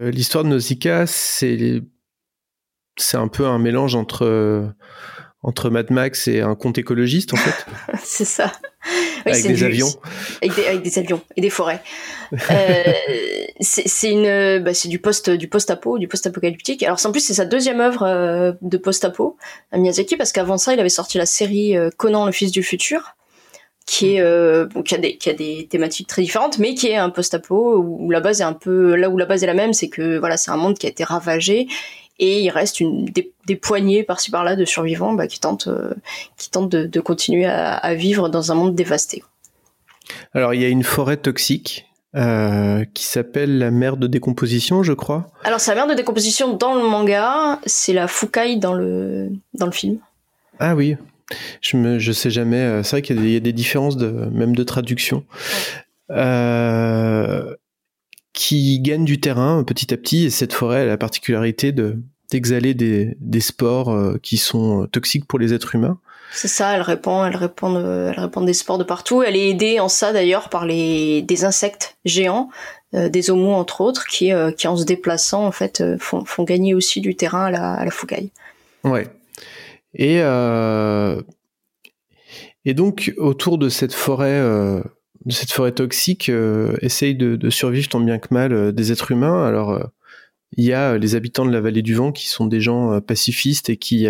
L'histoire 0.00 0.44
de 0.44 0.50
Nausicaa, 0.50 1.06
c'est 1.06 1.82
c'est 2.96 3.16
un 3.16 3.28
peu 3.28 3.46
un 3.46 3.58
mélange 3.58 3.94
entre 3.94 4.72
entre 5.42 5.70
Mad 5.70 5.90
Max 5.90 6.26
et 6.28 6.40
un 6.40 6.54
conte 6.54 6.78
écologiste 6.78 7.32
en 7.32 7.36
fait. 7.36 7.66
c'est 8.02 8.24
ça. 8.24 8.52
avec 9.24 9.46
des 9.46 9.62
avions. 9.64 9.88
Avec 10.42 10.82
des, 10.82 10.98
avions 10.98 11.20
et 11.36 11.40
des 11.40 11.50
forêts. 11.50 11.82
euh, 12.32 12.92
c'est 13.60 14.10
une, 14.10 14.62
bah, 14.62 14.74
c'est 14.74 14.88
du 14.88 14.98
post 14.98 15.30
du 15.30 15.48
post-apo, 15.48 15.98
du 15.98 16.08
post-apocalyptique. 16.08 16.82
Alors 16.82 16.98
en 17.04 17.12
plus 17.12 17.20
c'est 17.20 17.34
sa 17.34 17.44
deuxième 17.44 17.80
œuvre 17.80 18.02
euh, 18.02 18.52
de 18.62 18.76
post-apo 18.78 19.36
à 19.70 19.78
Miyazaki 19.78 20.16
parce 20.16 20.32
qu'avant 20.32 20.58
ça 20.58 20.74
il 20.74 20.80
avait 20.80 20.88
sorti 20.88 21.18
la 21.18 21.26
série 21.26 21.76
euh, 21.76 21.90
Conan 21.96 22.26
le 22.26 22.32
fils 22.32 22.50
du 22.50 22.62
futur 22.62 23.14
qui 23.86 24.16
est 24.16 24.66
bon, 24.66 24.82
qui 24.82 24.94
a 24.94 24.98
des 24.98 25.16
qui 25.16 25.30
a 25.30 25.32
des 25.32 25.66
thématiques 25.66 26.08
très 26.08 26.20
différentes 26.20 26.58
mais 26.58 26.74
qui 26.74 26.88
est 26.88 26.96
un 26.96 27.08
post-apo 27.08 27.78
où 27.78 28.10
la 28.10 28.20
base 28.20 28.42
est 28.42 28.44
un 28.44 28.52
peu 28.52 28.94
là 28.96 29.08
où 29.08 29.16
la 29.16 29.24
base 29.24 29.42
est 29.42 29.46
la 29.46 29.54
même 29.54 29.72
c'est 29.72 29.88
que 29.88 30.18
voilà 30.18 30.36
c'est 30.36 30.50
un 30.50 30.58
monde 30.58 30.76
qui 30.76 30.84
a 30.84 30.90
été 30.90 31.04
ravagé 31.04 31.68
et 32.18 32.42
il 32.42 32.50
reste 32.50 32.80
une, 32.80 33.06
des, 33.06 33.32
des 33.46 33.56
poignées 33.56 34.02
par-ci 34.02 34.30
par-là 34.30 34.56
de 34.56 34.64
survivants 34.64 35.14
bah, 35.14 35.26
qui 35.26 35.40
tentent, 35.40 35.68
euh, 35.68 35.94
qui 36.36 36.50
tentent 36.50 36.70
de, 36.70 36.86
de 36.86 37.00
continuer 37.00 37.46
à, 37.46 37.74
à, 37.74 37.94
vivre 37.94 38.28
dans 38.28 38.52
un 38.52 38.54
monde 38.54 38.74
dévasté. 38.74 39.22
Alors 40.34 40.54
il 40.54 40.60
y 40.60 40.64
a 40.64 40.68
une 40.68 40.82
forêt 40.82 41.16
toxique 41.16 41.86
euh, 42.16 42.84
qui 42.94 43.04
s'appelle 43.04 43.58
la 43.58 43.70
mer 43.70 43.96
de 43.96 44.06
décomposition, 44.06 44.82
je 44.82 44.92
crois. 44.92 45.26
Alors 45.44 45.60
c'est 45.60 45.74
la 45.74 45.76
mer 45.76 45.86
de 45.86 45.94
décomposition 45.94 46.54
dans 46.54 46.74
le 46.74 46.82
manga, 46.82 47.60
c'est 47.66 47.92
la 47.92 48.08
Fukai 48.08 48.56
dans 48.56 48.74
le 48.74 49.30
dans 49.54 49.66
le 49.66 49.72
film. 49.72 49.98
Ah 50.58 50.74
oui, 50.74 50.96
je 51.60 51.98
je 51.98 52.12
sais 52.12 52.30
jamais. 52.30 52.56
Euh, 52.56 52.82
c'est 52.82 52.96
vrai 52.96 53.02
qu'il 53.02 53.24
y, 53.24 53.32
y, 53.32 53.36
a 53.36 53.40
des 53.40 53.52
différences 53.52 53.96
de 53.96 54.08
même 54.08 54.56
de 54.56 54.64
traduction. 54.64 55.24
Ouais. 56.08 56.16
Euh, 56.16 57.54
qui 58.38 58.78
gagne 58.78 59.04
du 59.04 59.18
terrain 59.18 59.64
petit 59.64 59.92
à 59.92 59.96
petit 59.96 60.24
et 60.24 60.30
cette 60.30 60.52
forêt 60.52 60.82
a 60.82 60.84
la 60.84 60.96
particularité 60.96 61.72
de 61.72 61.96
d'exhaler 62.30 62.72
des, 62.72 63.16
des 63.20 63.40
spores 63.40 63.90
euh, 63.90 64.18
qui 64.22 64.36
sont 64.36 64.86
toxiques 64.92 65.24
pour 65.26 65.38
les 65.38 65.54
êtres 65.54 65.74
humains. 65.74 65.98
C'est 66.30 66.46
ça, 66.46 66.74
elle 66.74 66.82
répand, 66.82 67.26
elle 67.26 67.36
répand, 67.36 67.76
elle 67.76 68.20
répand 68.20 68.46
des 68.46 68.52
spores 68.52 68.78
de 68.78 68.84
partout. 68.84 69.22
Elle 69.24 69.34
est 69.34 69.48
aidée 69.48 69.80
en 69.80 69.88
ça 69.88 70.12
d'ailleurs 70.12 70.50
par 70.50 70.66
les 70.66 71.22
des 71.22 71.44
insectes 71.44 71.96
géants, 72.04 72.50
euh, 72.94 73.08
des 73.08 73.30
homos 73.30 73.54
entre 73.54 73.80
autres, 73.80 74.06
qui 74.06 74.32
euh, 74.32 74.52
qui 74.52 74.68
en 74.68 74.76
se 74.76 74.84
déplaçant 74.84 75.44
en 75.44 75.52
fait 75.52 75.80
euh, 75.80 75.96
font, 75.98 76.24
font 76.24 76.44
gagner 76.44 76.74
aussi 76.74 77.00
du 77.00 77.16
terrain 77.16 77.46
à 77.46 77.50
la, 77.50 77.72
à 77.72 77.84
la 77.84 77.90
fougaille. 77.90 78.30
Ouais. 78.84 79.08
Et 79.94 80.18
et 82.64 82.74
donc 82.74 83.12
autour 83.16 83.58
de 83.58 83.68
cette 83.68 83.94
forêt 83.94 84.40
de 85.24 85.32
cette 85.32 85.52
forêt 85.52 85.72
toxique 85.72 86.28
euh, 86.28 86.76
essaye 86.80 87.14
de, 87.14 87.36
de, 87.36 87.50
survivre 87.50 87.88
tant 87.88 88.00
bien 88.00 88.18
que 88.18 88.32
mal 88.32 88.52
euh, 88.52 88.72
des 88.72 88.92
êtres 88.92 89.10
humains. 89.10 89.46
Alors, 89.46 89.70
euh, 89.70 89.84
il 90.56 90.64
y 90.64 90.72
a 90.72 90.96
les 90.96 91.14
habitants 91.14 91.44
de 91.44 91.52
la 91.52 91.60
vallée 91.60 91.82
du 91.82 91.94
vent 91.94 92.12
qui 92.12 92.28
sont 92.28 92.46
des 92.46 92.60
gens 92.60 93.02
pacifistes 93.02 93.68
et 93.68 93.76
qui, 93.76 94.06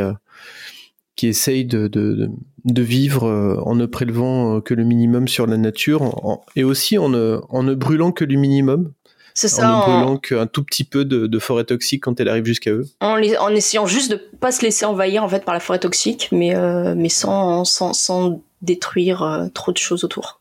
qui 1.16 1.26
essayent 1.26 1.64
de, 1.64 1.88
de, 1.88 2.30
de, 2.64 2.82
vivre 2.82 3.60
en 3.64 3.74
ne 3.74 3.86
prélevant 3.86 4.60
que 4.60 4.72
le 4.72 4.84
minimum 4.84 5.26
sur 5.26 5.48
la 5.48 5.56
nature 5.56 6.02
en, 6.02 6.44
et 6.54 6.62
aussi 6.62 6.96
en 6.96 7.08
ne, 7.08 7.40
en 7.48 7.64
ne 7.64 7.74
brûlant 7.74 8.12
que 8.12 8.24
le 8.24 8.36
minimum. 8.36 8.92
C'est 9.34 9.48
ça. 9.48 9.68
En 9.68 9.78
ne 9.78 9.82
brûlant 9.82 10.12
en... 10.14 10.16
qu'un 10.18 10.46
tout 10.46 10.64
petit 10.64 10.84
peu 10.84 11.04
de, 11.04 11.26
de, 11.26 11.38
forêt 11.38 11.64
toxique 11.64 12.04
quand 12.04 12.20
elle 12.20 12.28
arrive 12.28 12.44
jusqu'à 12.44 12.70
eux. 12.70 12.84
En, 13.00 13.16
les, 13.16 13.36
en, 13.36 13.50
essayant 13.50 13.86
juste 13.86 14.10
de 14.10 14.16
pas 14.16 14.52
se 14.52 14.62
laisser 14.62 14.84
envahir 14.84 15.24
en 15.24 15.28
fait 15.28 15.44
par 15.44 15.54
la 15.54 15.60
forêt 15.60 15.80
toxique, 15.80 16.28
mais, 16.30 16.54
euh, 16.54 16.94
mais 16.96 17.08
sans, 17.08 17.64
sans, 17.64 17.92
sans 17.92 18.42
détruire 18.62 19.22
euh, 19.22 19.48
trop 19.48 19.72
de 19.72 19.76
choses 19.78 20.04
autour. 20.04 20.37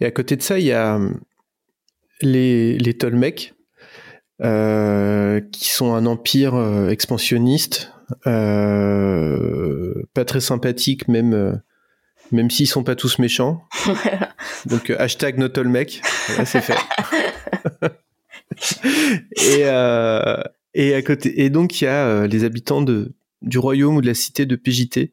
Et 0.00 0.06
à 0.06 0.10
côté 0.10 0.36
de 0.36 0.42
ça, 0.42 0.58
il 0.58 0.66
y 0.66 0.72
a 0.72 0.98
les, 2.20 2.78
les 2.78 2.94
Tolmecs, 2.94 3.54
qui 4.40 5.70
sont 5.70 5.94
un 5.94 6.06
empire 6.06 6.88
expansionniste, 6.90 7.92
pas 8.24 10.24
très 10.26 10.40
sympathique, 10.40 11.08
même 11.08 11.60
même 12.32 12.50
s'ils 12.50 12.68
sont 12.68 12.84
pas 12.84 12.96
tous 12.96 13.18
méchants. 13.18 13.62
Donc 14.66 14.90
euh, 14.90 14.96
hashtag 14.98 15.38
not 15.38 15.58
all 15.58 15.68
mec, 15.68 16.00
c'est 16.44 16.60
fait. 16.60 16.76
et, 19.36 19.62
euh, 19.64 20.42
et 20.74 20.94
à 20.94 21.02
côté, 21.02 21.42
et 21.42 21.50
donc 21.50 21.80
il 21.80 21.84
y 21.84 21.86
a 21.86 22.06
euh, 22.06 22.26
les 22.26 22.44
habitants 22.44 22.82
de 22.82 23.12
du 23.42 23.58
royaume 23.58 23.96
ou 23.96 24.00
de 24.00 24.06
la 24.06 24.14
cité 24.14 24.46
de 24.46 24.56
PJT. 24.56 25.12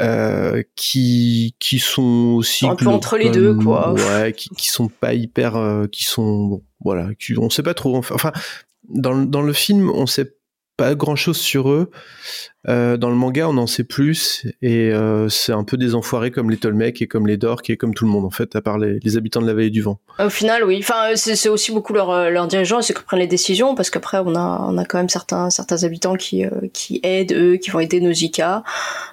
Euh, 0.00 0.62
qui 0.74 1.54
qui 1.58 1.78
sont 1.78 2.34
aussi 2.38 2.66
un 2.66 2.76
peu 2.76 2.86
entre 2.86 3.18
les 3.18 3.28
deux 3.28 3.54
quoi 3.54 3.92
ouais 3.92 4.32
qui, 4.32 4.48
qui 4.48 4.68
sont 4.68 4.88
pas 4.88 5.12
hyper 5.12 5.56
euh, 5.56 5.86
qui 5.86 6.04
sont 6.04 6.46
bon, 6.46 6.62
voilà 6.82 7.10
qui, 7.14 7.36
on 7.36 7.50
sait 7.50 7.62
pas 7.62 7.74
trop 7.74 7.98
enfin 7.98 8.32
dans 8.88 9.14
dans 9.18 9.42
le 9.42 9.52
film 9.52 9.90
on 9.90 10.06
sait 10.06 10.34
pas 10.76 10.94
grand 10.94 11.16
chose 11.16 11.36
sur 11.36 11.70
eux. 11.70 11.90
Euh, 12.68 12.96
dans 12.96 13.08
le 13.08 13.16
manga, 13.16 13.48
on 13.48 13.56
en 13.56 13.66
sait 13.66 13.82
plus 13.82 14.46
et 14.62 14.92
euh, 14.92 15.28
c'est 15.28 15.52
un 15.52 15.64
peu 15.64 15.76
des 15.76 15.96
enfoirés 15.96 16.30
comme 16.30 16.48
les 16.48 16.56
Tolmecs 16.56 17.02
et 17.02 17.08
comme 17.08 17.26
les 17.26 17.36
Dorks 17.36 17.70
et 17.70 17.76
comme 17.76 17.92
tout 17.92 18.04
le 18.04 18.12
monde 18.12 18.24
en 18.24 18.30
fait, 18.30 18.54
à 18.54 18.60
part 18.60 18.78
les, 18.78 19.16
habitants 19.16 19.42
de 19.42 19.46
la 19.46 19.54
vallée 19.54 19.70
du 19.70 19.82
vent. 19.82 19.98
Au 20.20 20.30
final, 20.30 20.62
oui. 20.64 20.78
Enfin, 20.78 21.16
c'est 21.16 21.48
aussi 21.48 21.72
beaucoup 21.72 21.92
leurs 21.92 22.10
euh, 22.10 22.30
leur 22.30 22.46
dirigeants 22.46 22.78
et 22.78 22.82
ceux 22.82 22.94
qui 22.94 23.02
prennent 23.02 23.18
les 23.18 23.26
décisions 23.26 23.74
parce 23.74 23.90
qu'après, 23.90 24.18
on 24.24 24.36
a, 24.36 24.66
on 24.68 24.78
a 24.78 24.84
quand 24.84 24.98
même 24.98 25.08
certains, 25.08 25.50
certains 25.50 25.82
habitants 25.82 26.14
qui, 26.14 26.44
qui 26.72 27.00
aident 27.02 27.32
eux, 27.32 27.56
qui 27.56 27.70
vont 27.70 27.80
aider 27.80 28.00
Nausicaa. 28.00 28.62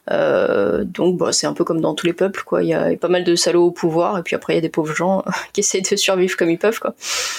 donc, 0.10 1.18
bah, 1.18 1.32
c'est 1.32 1.48
un 1.48 1.54
peu 1.54 1.64
comme 1.64 1.82
dans 1.82 1.96
tous 1.96 2.06
les 2.06 2.14
peuples, 2.14 2.44
quoi. 2.46 2.62
Il 2.62 2.70
y 2.70 2.74
a 2.74 2.96
pas 2.98 3.08
mal 3.08 3.24
de 3.24 3.36
salauds 3.36 3.66
au 3.66 3.72
pouvoir 3.72 4.18
et 4.20 4.24
puis 4.24 4.36
après, 4.36 4.54
il 4.54 4.58
y 4.58 4.60
a 4.60 4.62
des 4.62 4.70
pauvres 4.70 4.96
gens 4.96 5.24
qui 5.54 5.62
essaient 5.62 5.82
de 5.82 5.96
survivre 5.96 6.38
comme 6.38 6.52
ils 6.52 6.60
peuvent, 6.60 6.80
quoi. 6.80 6.94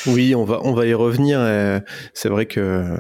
Oui, 0.06 0.34
on 0.34 0.44
va, 0.44 0.60
on 0.64 0.72
va 0.72 0.86
y 0.86 0.94
revenir. 0.94 1.40
C'est 2.14 2.28
vrai 2.28 2.46
que 2.46 2.96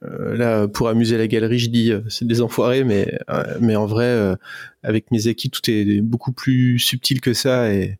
là, 0.00 0.66
pour 0.66 0.88
amuser 0.88 1.18
la 1.18 1.26
galerie, 1.26 1.58
je 1.58 1.70
dis 1.70 1.92
c'est 2.08 2.26
des 2.26 2.40
enfoirés, 2.54 2.84
mais, 2.84 3.18
euh, 3.30 3.42
mais 3.60 3.76
en 3.76 3.86
vrai, 3.86 4.04
euh, 4.04 4.36
avec 4.82 5.10
Miyazaki, 5.10 5.50
tout 5.50 5.68
est 5.68 6.00
beaucoup 6.00 6.32
plus 6.32 6.78
subtil 6.78 7.20
que 7.20 7.34
ça 7.34 7.72
et, 7.72 7.98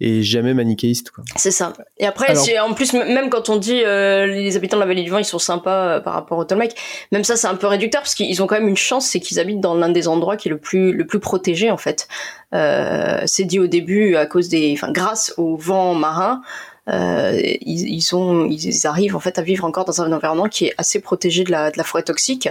et 0.00 0.22
jamais 0.22 0.52
manichéiste. 0.52 1.10
C'est 1.36 1.50
ça. 1.50 1.72
Et 1.96 2.06
après, 2.06 2.34
en 2.58 2.74
plus, 2.74 2.92
même 2.92 3.30
quand 3.30 3.48
on 3.48 3.56
dit 3.56 3.82
euh, 3.84 4.26
les 4.26 4.56
habitants 4.56 4.76
de 4.76 4.82
la 4.82 4.86
vallée 4.86 5.04
du 5.04 5.10
vent, 5.10 5.18
ils 5.18 5.24
sont 5.24 5.38
sympas 5.38 6.00
par 6.00 6.12
rapport 6.12 6.38
au 6.38 6.44
Tolmec, 6.44 6.74
même 7.12 7.24
ça, 7.24 7.36
c'est 7.36 7.46
un 7.46 7.54
peu 7.54 7.66
réducteur 7.66 8.02
parce 8.02 8.14
qu'ils 8.14 8.42
ont 8.42 8.46
quand 8.46 8.58
même 8.58 8.68
une 8.68 8.76
chance, 8.76 9.06
c'est 9.06 9.20
qu'ils 9.20 9.40
habitent 9.40 9.60
dans 9.60 9.74
l'un 9.74 9.88
des 9.88 10.06
endroits 10.08 10.36
qui 10.36 10.48
est 10.48 10.50
le 10.50 10.58
plus 10.58 10.92
le 10.92 11.06
plus 11.06 11.20
protégé 11.20 11.70
en 11.70 11.78
fait. 11.78 12.08
c'est 12.52 13.44
dit 13.44 13.58
au 13.58 13.66
début 13.66 14.16
à 14.16 14.26
cause 14.26 14.48
des, 14.48 14.72
enfin, 14.74 14.92
grâce 14.92 15.32
au 15.38 15.56
vent 15.56 15.94
marin. 15.94 16.42
Euh, 16.88 17.40
ils, 17.60 17.88
ils, 17.88 18.14
ont, 18.16 18.46
ils 18.46 18.86
arrivent 18.86 19.14
en 19.14 19.20
fait 19.20 19.38
à 19.38 19.42
vivre 19.42 19.64
encore 19.64 19.84
dans 19.84 20.02
un 20.02 20.12
environnement 20.12 20.48
qui 20.48 20.66
est 20.66 20.74
assez 20.78 21.00
protégé 21.00 21.44
de 21.44 21.52
la, 21.52 21.70
de 21.70 21.78
la 21.78 21.84
forêt 21.84 22.02
toxique, 22.02 22.48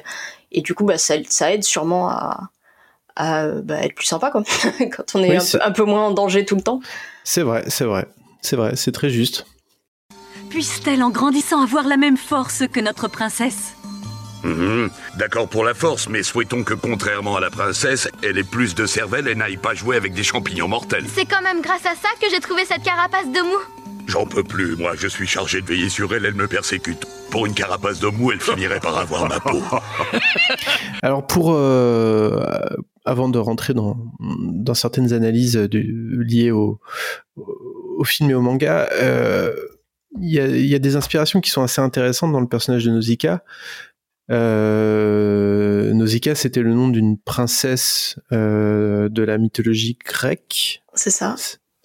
et 0.52 0.62
du 0.62 0.74
coup, 0.74 0.86
bah, 0.86 0.98
ça, 0.98 1.16
ça 1.28 1.52
aide 1.52 1.64
sûrement 1.64 2.10
à, 2.10 2.50
à 3.16 3.48
bah, 3.48 3.84
être 3.84 3.96
plus 3.96 4.06
sympa 4.06 4.32
quoi. 4.32 4.44
quand 4.80 5.16
on 5.16 5.24
est, 5.24 5.36
un, 5.36 5.40
peu, 5.40 5.60
un, 5.62 5.72
peu, 5.72 5.84
moins 5.84 6.08
en 6.08 6.12
danger 6.12 6.46
tout 6.46 6.56
le 6.56 6.62
temps. 6.62 6.80
C'est 7.24 7.42
vrai, 7.42 7.66
c'est 7.68 7.84
vrai, 7.84 8.08
c'est 8.42 8.56
vrai, 8.56 8.76
c'est 8.76 8.94
très 8.94 9.10
juste. 9.10 9.46
Puisse-t-elle 10.50 11.04
en 11.04 11.10
grandissant 11.10 11.62
avoir 11.62 11.88
la 11.88 11.98
même 11.98 12.18
force 12.18 12.64
que 12.72 12.80
notre 12.80 13.08
princesse? 13.10 13.74
Mmh, 14.44 14.88
D'accord 15.18 15.48
pour 15.48 15.64
la 15.64 15.74
force, 15.74 16.10
mais 16.10 16.24
souhaitons 16.24 16.64
que 16.64 16.74
contrairement 16.74 17.36
à 17.36 17.40
la 17.40 17.50
princesse, 17.50 18.08
elle 18.24 18.38
ait 18.38 18.44
plus 18.44 18.76
de 18.76 18.86
cervelle 18.86 19.28
et 19.28 19.36
n'aille 19.36 19.58
pas 19.58 19.74
jouer 19.74 19.98
avec 19.98 20.14
des 20.14 20.24
champignons 20.24 20.68
mortels. 20.68 21.06
C'est 21.14 21.26
quand 21.26 21.42
même 21.42 21.62
grâce 21.62 21.86
à 21.86 21.96
ça 21.96 22.10
que 22.20 22.28
j'ai 22.32 22.40
trouvé 22.40 22.66
cette 22.66 22.84
carapace 22.84 23.28
de 23.28 23.42
mou. 23.42 23.81
J'en 24.08 24.26
peux 24.26 24.44
plus, 24.44 24.76
moi 24.76 24.94
je 24.98 25.08
suis 25.08 25.28
chargé 25.28 25.62
de 25.62 25.66
veiller 25.66 25.90
sur 25.90 26.14
elle, 26.14 26.26
elle 26.26 26.34
me 26.34 26.48
persécute. 26.48 27.06
Pour 27.30 27.46
une 27.46 27.54
carapace 27.54 28.00
de 28.00 28.08
mou, 28.08 28.32
elle 28.32 28.42
finirait 28.42 28.80
par 28.80 28.98
avoir 28.98 29.28
ma 29.28 29.40
peau. 29.40 29.62
Alors 31.02 31.26
pour... 31.26 31.54
Euh, 31.54 32.44
avant 33.04 33.30
de 33.30 33.40
rentrer 33.40 33.74
dans, 33.74 33.98
dans 34.20 34.76
certaines 34.76 35.12
analyses 35.12 35.58
liées 35.58 36.52
au, 36.52 36.80
au, 37.36 38.04
film 38.04 38.30
et 38.30 38.34
au 38.36 38.42
manga, 38.42 38.88
euh, 38.94 39.56
il 40.20 40.30
y, 40.32 40.40
a, 40.40 40.48
y, 40.48 40.76
a, 40.76 40.80
des 40.80 40.96
inspirations 40.96 41.42
qui 41.42 41.50
sont 41.50 41.64
assez 41.64 41.82
intéressantes 41.82 42.32
dans 42.32 42.42
le 42.42 42.48
personnage 42.48 42.86
de 42.86 42.92
Nausicaa. 42.92 43.44
Euh, 44.30 45.94
Nausicaa, 45.94 46.36
c'était 46.36 46.62
le 46.62 46.74
nom 46.74 46.90
d'une 46.90 47.18
princesse 47.18 48.20
euh, 48.32 49.10
de 49.10 49.24
la 49.24 49.38
mythologie 49.38 49.98
grecque. 50.04 50.84
C'est 50.94 51.10
ça. 51.10 51.36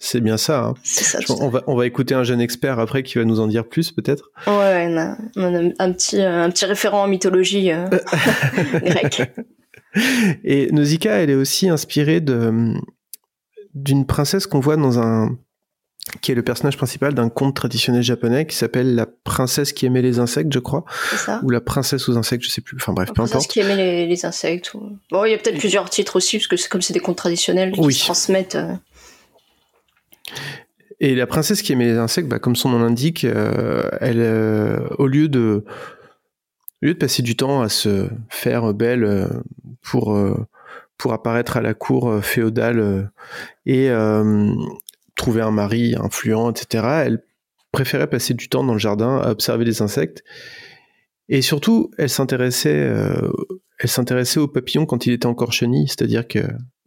C'est 0.09 0.21
bien 0.21 0.37
ça. 0.37 0.59
Hein. 0.63 0.73
ça 0.83 1.19
on, 1.41 1.49
va, 1.49 1.63
on 1.67 1.75
va 1.75 1.85
écouter 1.85 2.15
un 2.15 2.23
jeune 2.23 2.39
expert 2.39 2.79
après 2.79 3.03
qui 3.03 3.17
va 3.17 3.25
nous 3.25 3.41
en 3.41 3.47
dire 3.47 3.67
plus, 3.67 3.91
peut-être. 3.91 4.31
Ouais, 4.47 4.85
un, 4.95 5.91
petit, 5.91 6.21
euh, 6.21 6.43
un 6.43 6.49
petit 6.49 6.63
référent 6.63 7.03
en 7.03 7.07
mythologie 7.07 7.73
euh, 7.73 7.89
grecque. 8.85 9.29
Et 10.45 10.71
Nausicaa, 10.71 11.15
elle 11.15 11.29
est 11.29 11.35
aussi 11.35 11.67
inspirée 11.67 12.21
de 12.21 12.73
d'une 13.73 14.05
princesse 14.05 14.47
qu'on 14.47 14.61
voit 14.61 14.77
dans 14.77 14.97
un 14.97 15.37
qui 16.21 16.31
est 16.31 16.35
le 16.35 16.41
personnage 16.41 16.77
principal 16.77 17.13
d'un 17.13 17.27
conte 17.27 17.53
traditionnel 17.53 18.01
japonais 18.01 18.45
qui 18.45 18.55
s'appelle 18.55 18.95
la 18.95 19.05
princesse 19.05 19.73
qui 19.73 19.85
aimait 19.85 20.01
les 20.01 20.19
insectes, 20.19 20.53
je 20.53 20.59
crois, 20.59 20.85
ça. 21.17 21.41
ou 21.43 21.49
la 21.49 21.59
princesse 21.59 22.07
aux 22.07 22.17
insectes, 22.17 22.45
je 22.45 22.49
sais 22.49 22.61
plus. 22.61 22.77
Enfin 22.77 22.93
bref, 22.93 23.09
la 23.09 23.13
peu 23.13 23.21
importe. 23.23 23.31
Princesse 23.31 23.47
qui 23.51 23.59
aimait 23.59 24.05
les, 24.05 24.25
insectes. 24.25 24.71
Bon, 25.11 25.25
il 25.25 25.31
y 25.31 25.33
a 25.33 25.37
peut-être 25.37 25.59
plusieurs 25.59 25.89
titres 25.89 26.15
aussi 26.15 26.37
parce 26.37 26.47
que 26.47 26.55
c'est 26.55 26.69
comme 26.69 26.81
c'est 26.81 26.93
des 26.93 27.01
contes 27.01 27.17
traditionnels 27.17 27.73
qui 27.73 27.91
se 27.91 28.05
transmettent. 28.05 28.55
Euh, 28.55 28.73
et 30.99 31.15
la 31.15 31.27
princesse 31.27 31.61
qui 31.61 31.73
aimait 31.73 31.85
les 31.85 31.97
insectes, 31.97 32.27
bah, 32.27 32.39
comme 32.39 32.55
son 32.55 32.69
nom 32.69 32.79
l'indique, 32.79 33.23
euh, 33.23 33.89
elle, 34.01 34.19
euh, 34.19 34.79
au 34.97 35.07
lieu 35.07 35.29
de, 35.29 35.63
au 36.81 36.85
lieu 36.85 36.93
de 36.93 36.99
passer 36.99 37.21
du 37.21 37.35
temps 37.35 37.61
à 37.61 37.69
se 37.69 38.07
faire 38.29 38.73
belle 38.73 39.03
euh, 39.03 39.27
pour 39.81 40.17
pour 40.97 41.13
apparaître 41.13 41.57
à 41.57 41.61
la 41.61 41.75
cour 41.75 42.23
féodale 42.23 43.11
et 43.67 43.91
trouver 45.15 45.41
un 45.41 45.51
mari 45.51 45.95
influent, 45.95 46.49
etc., 46.49 46.85
elle 47.05 47.23
préférait 47.71 48.09
passer 48.09 48.33
du 48.33 48.49
temps 48.49 48.63
dans 48.63 48.73
le 48.73 48.79
jardin 48.79 49.19
à 49.19 49.29
observer 49.29 49.63
les 49.63 49.83
insectes. 49.83 50.23
Et 51.29 51.43
surtout, 51.43 51.91
elle 51.99 52.09
s'intéressait, 52.09 52.91
elle 53.77 53.89
s'intéressait 53.89 54.39
aux 54.39 54.47
papillons 54.47 54.87
quand 54.87 55.05
il 55.05 55.13
était 55.13 55.27
encore 55.27 55.53
chenille, 55.53 55.87
c'est-à-dire 55.87 56.27
que 56.27 56.39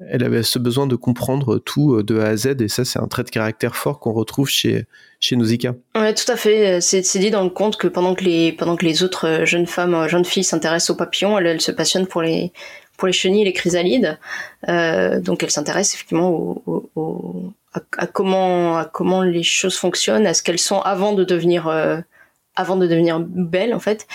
elle 0.09 0.25
avait 0.25 0.43
ce 0.43 0.59
besoin 0.59 0.87
de 0.87 0.97
comprendre 0.97 1.59
tout 1.59 1.95
euh, 1.95 2.03
de 2.03 2.19
A 2.21 2.29
à 2.29 2.37
Z, 2.37 2.57
et 2.61 2.69
ça, 2.69 2.85
c'est 2.85 2.99
un 2.99 3.07
trait 3.07 3.25
de 3.25 3.31
caractère 3.31 3.77
fort 3.77 3.99
qu'on 4.01 4.13
retrouve 4.13 4.49
chez, 4.49 4.87
chez 5.21 5.37
Nausicaa. 5.37 5.75
Ouais, 5.95 6.15
tout 6.15 6.31
à 6.31 6.37
fait. 6.37 6.81
C'est, 6.81 7.19
dit 7.19 7.31
dans 7.31 7.45
le 7.45 7.51
conte 7.51 7.77
que 7.77 7.87
pendant 7.87 8.15
que 8.15 8.25
les, 8.25 8.53
pendant 8.53 8.77
que 8.77 8.85
les 8.85 9.03
autres 9.03 9.27
euh, 9.27 9.45
jeunes 9.45 9.67
femmes, 9.67 9.95
euh, 9.95 10.09
jeunes 10.09 10.25
filles 10.25 10.45
s'intéressent 10.45 10.91
aux 10.91 10.97
papillons, 10.97 11.39
elle, 11.39 11.47
elle 11.47 11.61
se 11.61 11.73
passionne 11.73 12.07
pour 12.07 12.23
les, 12.23 12.53
pour 12.97 13.07
les 13.07 13.13
chenilles 13.13 13.45
les 13.45 13.53
chrysalides. 13.53 14.19
Donc 14.67 15.43
elle 15.43 15.51
s'intéresse 15.51 15.95
effectivement 15.95 16.63
à, 17.97 18.07
comment, 18.07 18.77
à 18.77 18.85
comment 18.85 19.23
les 19.23 19.43
choses 19.43 19.77
fonctionnent, 19.77 20.27
à 20.27 20.35
ce 20.35 20.43
qu'elles 20.43 20.59
sont 20.59 20.81
avant 20.81 21.15
de 21.15 21.25
devenir, 21.25 21.69
avant 22.57 22.77
de 22.77 22.87
devenir 22.87 23.21
belles 23.21 23.73
en 23.73 23.81
fait. 23.81 24.07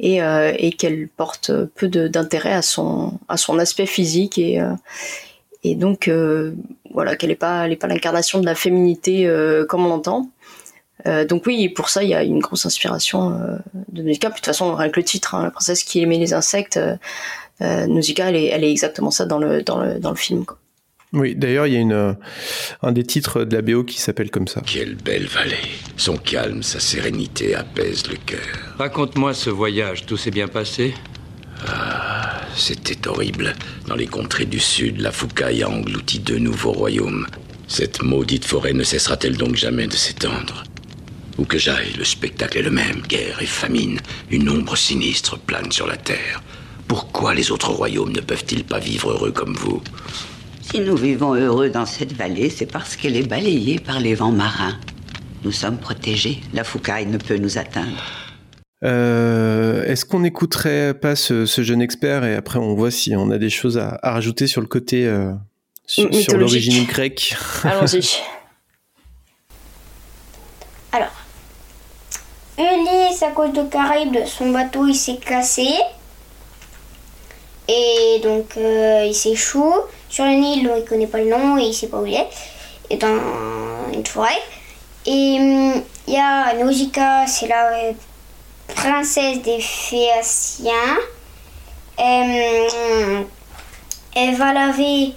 Et, 0.00 0.20
euh, 0.20 0.52
et 0.58 0.72
qu'elle 0.72 1.06
porte 1.06 1.52
peu 1.76 1.86
d'intérêt 1.86 2.54
à 2.54 2.62
son, 2.62 3.20
à 3.28 3.36
son 3.36 3.60
aspect 3.60 3.86
physique 3.86 4.38
et, 4.38 4.60
et 5.64 5.74
donc 5.74 6.08
euh, 6.08 6.54
voilà 6.92 7.16
qu'elle 7.16 7.30
n'est 7.30 7.36
pas 7.36 7.68
pas 7.76 7.86
l'incarnation 7.86 8.40
de 8.40 8.46
la 8.46 8.54
féminité 8.54 9.26
euh, 9.26 9.64
comme 9.64 9.86
on 9.86 9.88
l'entend. 9.88 10.30
Euh, 11.06 11.24
donc 11.24 11.46
oui, 11.46 11.68
pour 11.68 11.88
ça, 11.88 12.02
il 12.02 12.10
y 12.10 12.14
a 12.14 12.22
une 12.22 12.38
grosse 12.38 12.64
inspiration 12.66 13.30
de 13.88 14.02
Nausicaa. 14.02 14.28
de 14.28 14.34
toute 14.34 14.46
façon, 14.46 14.76
avec 14.76 14.96
le 14.96 15.02
titre, 15.02 15.34
hein, 15.34 15.44
la 15.44 15.50
princesse 15.50 15.82
qui 15.82 16.00
aimait 16.00 16.18
les 16.18 16.32
insectes, 16.32 16.78
Nausicaa, 17.60 18.28
elle 18.28 18.36
est, 18.36 18.46
elle 18.46 18.64
est 18.64 18.70
exactement 18.70 19.10
ça 19.10 19.24
dans 19.24 19.38
le, 19.38 19.62
dans 19.62 19.80
le, 19.80 19.98
dans 19.98 20.10
le 20.10 20.16
film. 20.16 20.44
Quoi. 20.44 20.58
Oui, 21.12 21.34
d'ailleurs, 21.34 21.66
il 21.66 21.74
y 21.74 21.76
a 21.76 21.80
une, 21.80 22.16
un 22.82 22.92
des 22.92 23.04
titres 23.04 23.44
de 23.44 23.54
la 23.54 23.62
BO 23.62 23.84
qui 23.84 24.00
s'appelle 24.00 24.30
comme 24.30 24.48
ça. 24.48 24.62
Quelle 24.64 24.94
belle 24.94 25.26
vallée. 25.26 25.56
Son 25.96 26.16
calme, 26.16 26.62
sa 26.62 26.80
sérénité 26.80 27.54
apaisent 27.54 28.08
le 28.08 28.16
cœur. 28.16 28.40
Raconte-moi 28.78 29.34
ce 29.34 29.50
voyage, 29.50 30.06
tout 30.06 30.16
s'est 30.16 30.30
bien 30.30 30.48
passé? 30.48 30.94
C'était 32.56 33.08
horrible. 33.08 33.54
Dans 33.86 33.94
les 33.94 34.06
contrées 34.06 34.44
du 34.44 34.60
sud, 34.60 35.00
la 35.00 35.12
foucaille 35.12 35.62
a 35.62 35.70
englouti 35.70 36.18
deux 36.18 36.38
nouveaux 36.38 36.72
royaumes. 36.72 37.26
Cette 37.68 38.02
maudite 38.02 38.44
forêt 38.44 38.72
ne 38.72 38.82
cessera-t-elle 38.84 39.36
donc 39.36 39.56
jamais 39.56 39.86
de 39.86 39.94
s'étendre? 39.94 40.64
Où 41.38 41.44
que 41.44 41.58
j'aille, 41.58 41.92
le 41.96 42.04
spectacle 42.04 42.58
est 42.58 42.62
le 42.62 42.70
même. 42.70 43.02
Guerre 43.08 43.40
et 43.40 43.46
famine. 43.46 43.98
Une 44.30 44.48
ombre 44.48 44.76
sinistre 44.76 45.38
plane 45.38 45.72
sur 45.72 45.86
la 45.86 45.96
terre. 45.96 46.42
Pourquoi 46.86 47.34
les 47.34 47.50
autres 47.50 47.70
royaumes 47.70 48.12
ne 48.12 48.20
peuvent-ils 48.20 48.64
pas 48.64 48.78
vivre 48.78 49.12
heureux 49.12 49.32
comme 49.32 49.54
vous? 49.54 49.82
Si 50.60 50.80
nous 50.80 50.96
vivons 50.96 51.34
heureux 51.34 51.70
dans 51.70 51.86
cette 51.86 52.12
vallée, 52.12 52.50
c'est 52.50 52.70
parce 52.70 52.96
qu'elle 52.96 53.16
est 53.16 53.26
balayée 53.26 53.78
par 53.78 54.00
les 54.00 54.14
vents 54.14 54.32
marins. 54.32 54.78
Nous 55.44 55.52
sommes 55.52 55.78
protégés. 55.78 56.40
La 56.52 56.64
foucaille 56.64 57.06
ne 57.06 57.18
peut 57.18 57.38
nous 57.38 57.58
atteindre. 57.58 58.21
Euh, 58.84 59.84
est-ce 59.84 60.04
qu'on 60.04 60.20
n'écouterait 60.20 60.94
pas 60.94 61.14
ce, 61.14 61.44
jeune 61.46 61.80
expert 61.80 62.24
et 62.24 62.34
après 62.34 62.58
on 62.58 62.74
voit 62.74 62.90
si 62.90 63.14
on 63.14 63.30
a 63.30 63.38
des 63.38 63.50
choses 63.50 63.78
à, 63.78 63.98
rajouter 64.02 64.48
sur 64.48 64.60
le 64.60 64.66
côté 64.66 65.06
euh, 65.06 65.32
sur, 65.86 66.08
l'origine 66.36 66.84
grecque 66.86 67.36
Allons-y. 67.64 68.20
Alors, 70.90 71.12
Ulysse, 72.58 73.22
à 73.22 73.30
cause 73.30 73.52
de 73.52 73.62
Caraïbes, 73.62 74.18
son 74.26 74.50
bateau 74.50 74.86
il 74.86 74.96
s'est 74.96 75.16
cassé. 75.16 75.68
Et 77.68 78.20
donc 78.24 78.56
euh, 78.56 79.04
il 79.06 79.14
s'échoue 79.14 79.74
sur 80.08 80.24
une 80.24 80.42
île 80.42 80.66
dont 80.66 80.76
il 80.76 80.84
connaît 80.84 81.06
pas 81.06 81.18
le 81.18 81.30
nom 81.30 81.56
et 81.56 81.62
il 81.62 81.74
sait 81.74 81.86
pas 81.86 82.00
où 82.00 82.06
il 82.06 82.14
est. 82.14 82.28
Et 82.90 82.96
dans 82.96 83.16
une 83.94 84.04
forêt. 84.04 84.42
Et 85.06 85.36
hum, 85.38 85.82
il 86.08 86.14
y 86.14 86.16
a 86.16 86.54
Nausicaa, 86.54 87.26
c'est 87.26 87.50
euh, 87.50 87.92
princesse 88.74 89.42
des 89.42 89.60
Phéaciens. 89.60 90.98
Hum, 91.98 93.26
elle 94.14 94.34
va 94.34 94.52
laver 94.52 95.12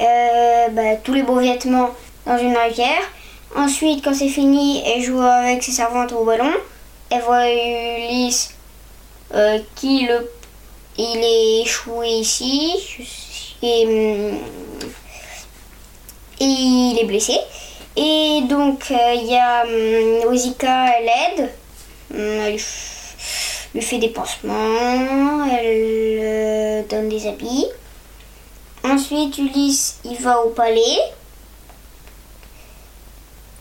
euh, 0.00 0.68
bah, 0.70 0.96
tous 1.02 1.14
les 1.14 1.22
beaux 1.22 1.40
vêtements 1.40 1.90
dans 2.26 2.38
une 2.38 2.56
rivière. 2.56 3.02
Ensuite, 3.56 4.04
quand 4.04 4.14
c'est 4.14 4.28
fini, 4.28 4.82
elle 4.86 5.02
joue 5.02 5.20
avec 5.20 5.62
ses 5.62 5.72
servantes 5.72 6.12
au 6.12 6.24
ballon. 6.24 6.52
Elle 7.10 7.20
voit 7.22 7.48
Ulysse 7.48 8.54
euh, 9.34 9.58
qui 9.74 10.06
le, 10.06 10.30
il 10.98 11.18
est 11.18 11.62
échoué 11.62 12.08
ici 12.08 12.72
et, 13.62 14.32
il 16.40 16.98
est 17.00 17.04
blessé. 17.04 17.38
Et 17.96 18.40
donc 18.48 18.90
euh, 18.90 19.14
il 19.14 19.26
y 19.26 19.36
a 19.36 19.64
Nausicaa, 20.24 20.86
elle 20.98 21.40
aide, 21.40 21.50
elle 22.14 22.58
lui 23.74 23.82
fait 23.82 23.98
des 23.98 24.08
pansements, 24.08 25.44
elle 25.46 26.18
euh, 26.20 26.82
donne 26.88 27.08
des 27.08 27.26
habits. 27.26 27.66
Ensuite, 28.84 29.38
Ulysse, 29.38 29.98
il 30.04 30.16
va 30.16 30.40
au 30.42 30.50
palais. 30.50 30.98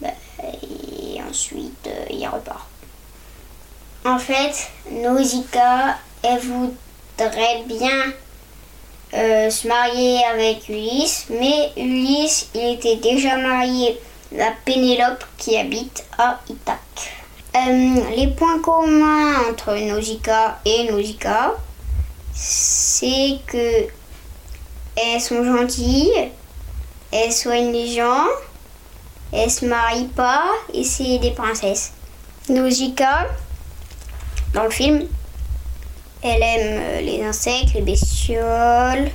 Bah, 0.02 0.10
et 0.44 1.22
ensuite, 1.22 1.88
euh, 1.88 2.06
il 2.10 2.28
repart. 2.28 2.68
En 4.04 4.18
fait, 4.18 4.70
Nausicaa, 4.90 5.98
elle 6.24 6.40
voudrait 6.40 7.64
bien 7.68 8.14
euh, 9.14 9.50
se 9.50 9.68
marier 9.68 10.24
avec 10.26 10.68
Ulysse, 10.70 11.28
mais 11.30 11.72
Ulysse, 11.78 12.50
il 12.56 12.74
était 12.74 12.96
déjà 12.96 13.38
marié 13.38 14.00
à 14.40 14.52
Pénélope 14.66 15.24
qui 15.38 15.56
habite 15.56 16.04
à 16.18 16.40
Ithaque. 16.50 17.21
Euh, 17.54 18.10
les 18.16 18.28
points 18.28 18.60
communs 18.62 19.50
entre 19.50 19.76
Nausicaa 19.76 20.60
et 20.64 20.90
Nausicaa, 20.90 21.54
c'est 22.34 23.40
que 23.46 23.88
elles 24.96 25.20
sont 25.20 25.44
gentilles, 25.44 26.32
elles 27.12 27.34
soignent 27.34 27.74
les 27.74 27.94
gens, 27.94 28.26
elles 29.34 29.52
se 29.52 29.66
marient 29.66 30.08
pas 30.16 30.46
et 30.74 30.86
c'est 30.86 31.18
des 31.18 31.32
princesses. 31.32 31.92
Nausicaa, 32.48 33.28
dans 34.54 34.64
le 34.64 34.70
film, 34.70 35.06
elle 36.24 36.42
aime 36.42 36.80
euh, 36.82 37.02
les 37.02 37.22
insectes, 37.22 37.74
les 37.74 37.82
bestioles. 37.82 39.12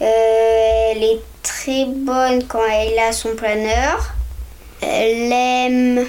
Euh, 0.00 0.92
elle 0.92 1.02
est 1.02 1.20
très 1.44 1.84
bonne 1.84 2.44
quand 2.48 2.66
elle 2.66 2.98
a 2.98 3.12
son 3.12 3.36
planeur. 3.36 4.14
Elle 4.80 5.32
aime 5.32 6.08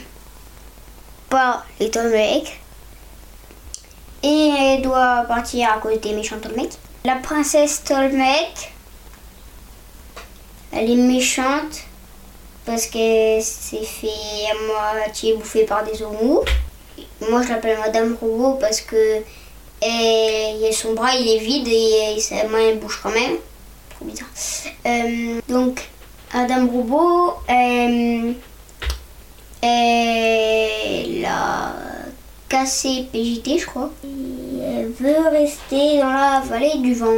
pas 1.29 1.63
les 1.79 1.89
Tolmecs. 1.89 2.59
Et 4.23 4.49
elle 4.59 4.81
doit 4.81 5.25
partir 5.27 5.69
à 5.71 5.77
cause 5.77 5.99
des 5.99 6.13
méchants 6.13 6.39
Tolmecs. 6.39 6.73
La 7.05 7.15
princesse 7.15 7.83
Tolmec, 7.83 8.73
elle 10.71 10.91
est 10.91 10.95
méchante 10.95 11.83
parce 12.65 12.87
qu'elle 12.87 13.41
s'est 13.41 13.83
fait 13.83 14.07
à 14.51 14.95
moitié 14.95 15.35
bouffer 15.35 15.63
par 15.63 15.83
des 15.83 16.01
homos. 16.01 16.43
Moi 17.29 17.41
je 17.43 17.49
l'appelle 17.49 17.77
Madame 17.79 18.17
Robot 18.19 18.55
parce 18.59 18.81
que 18.81 19.21
et 19.81 20.69
son 20.73 20.93
bras 20.93 21.15
il 21.15 21.27
est 21.29 21.39
vide 21.39 21.67
et 21.67 22.19
sa 22.19 22.43
main 22.47 22.59
elle 22.59 22.79
bouge 22.79 22.99
quand 23.01 23.11
même. 23.11 23.37
Trop 23.95 24.05
bizarre. 24.05 24.27
Euh, 24.85 25.39
donc 25.47 25.87
Madame 26.33 26.69
Robot, 26.69 27.35
elle, 27.47 28.35
elle 29.61 31.25
a 31.25 31.73
cassé 32.49 33.07
PJT 33.11 33.59
je 33.59 33.65
crois. 33.65 33.91
Et 34.03 34.59
elle 34.59 34.91
veut 34.91 35.29
rester 35.29 35.99
dans 35.99 36.11
la 36.11 36.41
vallée 36.45 36.77
du 36.77 36.93
vent. 36.93 37.13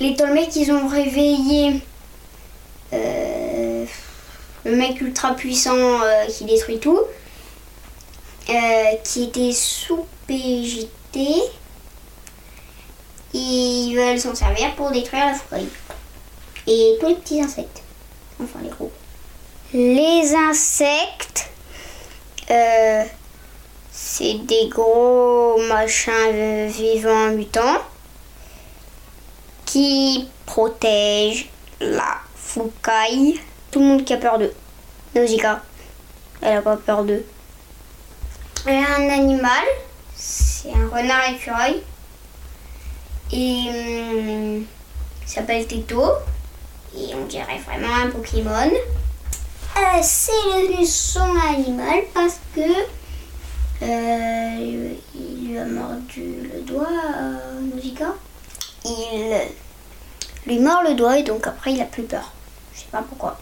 Les 0.00 0.14
Tolmecs 0.14 0.54
ils 0.56 0.70
ont 0.72 0.86
réveillé 0.86 1.80
euh, 2.92 3.84
le 4.64 4.76
mec 4.76 5.00
ultra 5.00 5.34
puissant 5.34 5.74
euh, 5.74 6.26
qui 6.26 6.44
détruit 6.44 6.78
tout, 6.78 7.00
euh, 8.50 8.52
qui 9.04 9.24
était 9.24 9.52
sous 9.52 10.06
PJT. 10.26 10.88
Ils 13.32 13.94
veulent 13.94 14.18
s'en 14.18 14.34
servir 14.34 14.74
pour 14.74 14.90
détruire 14.90 15.26
la 15.26 15.34
forêt. 15.34 15.64
Et 16.66 16.96
tous 17.00 17.08
les 17.08 17.14
petits 17.14 17.40
insectes. 17.40 17.82
Enfin 18.42 18.58
les 18.62 18.70
gros. 18.70 18.90
Les 19.74 20.32
insectes, 20.32 21.50
euh, 22.52 23.02
c'est 23.90 24.34
des 24.46 24.68
gros 24.68 25.60
machins 25.68 26.68
vivants 26.68 27.30
mutants 27.30 27.82
qui 29.64 30.28
protègent 30.46 31.48
la 31.80 32.20
foucaille. 32.36 33.40
Tout 33.72 33.80
le 33.80 33.86
monde 33.86 34.04
qui 34.04 34.12
a 34.12 34.18
peur 34.18 34.38
d'eux. 34.38 34.54
Nausicaa, 35.16 35.60
elle 36.42 36.58
a 36.58 36.62
pas 36.62 36.76
peur 36.76 37.02
d'eux. 37.02 37.26
A 38.66 38.70
un 38.70 39.08
animal, 39.10 39.64
c'est 40.14 40.70
un 40.70 40.88
renard 40.96 41.28
écureuil. 41.28 41.82
Et 43.32 43.64
hum, 43.68 44.64
il 45.22 45.28
s'appelle 45.28 45.66
Teto. 45.66 46.04
Et 46.96 47.14
on 47.16 47.24
dirait 47.24 47.60
vraiment 47.66 47.94
un 47.96 48.10
Pokémon. 48.10 48.70
Euh, 49.76 49.98
c'est 50.02 50.32
devenu 50.32 50.86
son 50.86 51.36
animal 51.36 52.04
parce 52.14 52.38
que 52.54 52.60
euh, 53.82 54.94
il 55.14 55.48
lui 55.48 55.58
a 55.58 55.66
mordu 55.66 56.50
le 56.50 56.62
doigt 56.62 56.86
à 56.86 57.60
Nausicaa. 57.60 58.14
Il 58.86 59.34
lui 60.46 60.58
mord 60.60 60.82
le 60.82 60.94
doigt 60.94 61.18
et 61.18 61.24
donc 61.24 61.46
après 61.46 61.74
il 61.74 61.80
a 61.82 61.84
plus 61.84 62.04
peur. 62.04 62.32
Je 62.72 62.80
sais 62.80 62.86
pas 62.90 63.04
pourquoi. 63.06 63.38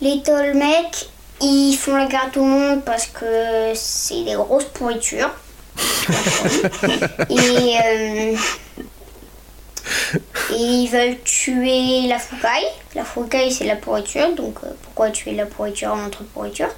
Les 0.00 0.22
Tolmecs, 0.22 1.08
ils 1.40 1.74
font 1.76 1.96
la 1.96 2.06
guerre 2.06 2.26
à 2.26 2.30
tout 2.30 2.44
le 2.44 2.50
monde 2.50 2.84
parce 2.84 3.06
que 3.06 3.72
c'est 3.74 4.22
des 4.22 4.34
grosses 4.34 4.66
pourritures. 4.66 5.30
et, 7.30 7.78
euh, 7.84 8.36
et 10.52 10.56
ils 10.56 10.88
veulent 10.88 11.18
tuer 11.24 12.06
la 12.08 12.18
foucaille. 12.18 12.66
La 12.94 13.04
foucaille 13.04 13.52
c'est 13.52 13.66
la 13.66 13.76
pourriture, 13.76 14.34
donc 14.34 14.56
euh, 14.64 14.68
pourquoi 14.82 15.10
tuer 15.10 15.34
la 15.34 15.46
pourriture 15.46 15.92
en 15.92 16.04
entre 16.04 16.24
pourriture? 16.24 16.68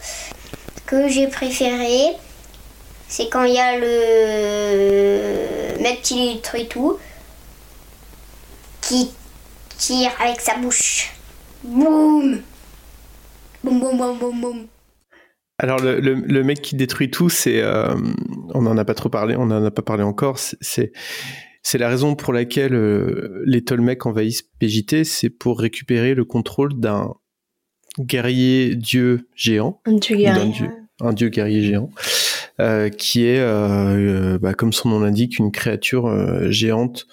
Que 0.87 1.09
j'ai 1.09 1.29
préféré, 1.29 2.17
c'est 3.09 3.29
quand 3.29 3.45
il 3.45 3.55
y 3.55 3.59
a 3.59 3.79
le 3.79 5.81
mec 5.81 6.03
qui 6.03 6.35
détruit 6.35 6.69
tout, 6.69 6.99
qui 8.81 9.11
tire 9.79 10.11
avec 10.21 10.41
sa 10.41 10.57
bouche. 10.57 11.13
Boum 11.63 12.41
Boum 13.63 13.79
boum 13.79 13.99
boum 13.99 14.19
boum 14.19 14.41
boum. 14.41 14.67
Alors 15.59 15.79
le, 15.81 16.43
mec 16.43 16.63
qui 16.63 16.75
détruit 16.75 17.11
tout, 17.11 17.29
c'est 17.29 17.61
euh, 17.61 17.95
on 18.55 18.65
en 18.65 18.79
a 18.79 18.85
pas 18.87 18.95
trop 18.95 19.11
parlé, 19.11 19.37
on 19.37 19.43
en 19.43 19.63
a 19.65 19.71
pas 19.71 19.83
parlé 19.83 20.03
encore. 20.03 20.39
c'est- 20.39 20.93
C'est 21.63 21.79
la 21.79 21.89
raison 21.89 22.15
pour 22.15 22.33
laquelle 22.33 22.75
euh, 22.75 23.43
les 23.45 23.63
Tolmecs 23.63 24.07
envahissent 24.07 24.43
PJT, 24.59 25.05
c'est 25.05 25.31
pour 25.31 25.59
récupérer 25.61 26.15
le 26.15 26.25
contrôle 26.25 26.79
d'un 26.79 27.15
guerrier 27.99 28.77
dieu 28.77 29.29
géant, 29.35 29.81
Un 29.85 29.95
dieu 29.95 30.17
guerrier. 30.17 30.53
dieu, 30.53 30.71
un 31.01 31.13
dieu 31.13 31.29
guerrier 31.29 31.63
géant, 31.63 31.91
euh, 32.61 32.89
qui 32.89 33.25
est, 33.27 33.41
euh, 33.41 34.39
bah, 34.41 34.55
comme 34.55 34.73
son 34.73 34.89
nom 34.91 35.01
l'indique, 35.01 35.39
une 35.39 35.51
créature 35.53 36.07
euh, 36.07 36.51
géante 36.51 37.07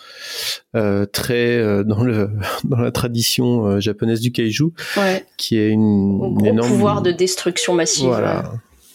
très 1.11 1.83
dans 1.83 2.03
le 2.03 2.29
dans 2.63 2.77
la 2.79 2.91
tradition 2.91 3.79
japonaise 3.81 4.19
du 4.21 4.31
kaiju, 4.31 4.65
Ouais. 4.97 5.25
qui 5.37 5.57
est 5.57 5.69
une, 5.69 6.17
gros 6.35 6.45
énorme 6.45 6.69
pouvoir 6.69 7.01
de 7.01 7.11
destruction 7.11 7.73
massive. 7.73 8.07
voilà. 8.07 8.51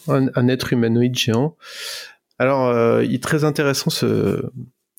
Un, 0.07 0.27
un 0.35 0.47
être 0.47 0.73
humanoïde 0.73 1.17
géant. 1.17 1.55
Alors, 2.39 3.01
il 3.01 3.13
est 3.13 3.23
très 3.23 3.43
intéressant 3.43 3.89
ce, 3.89 4.43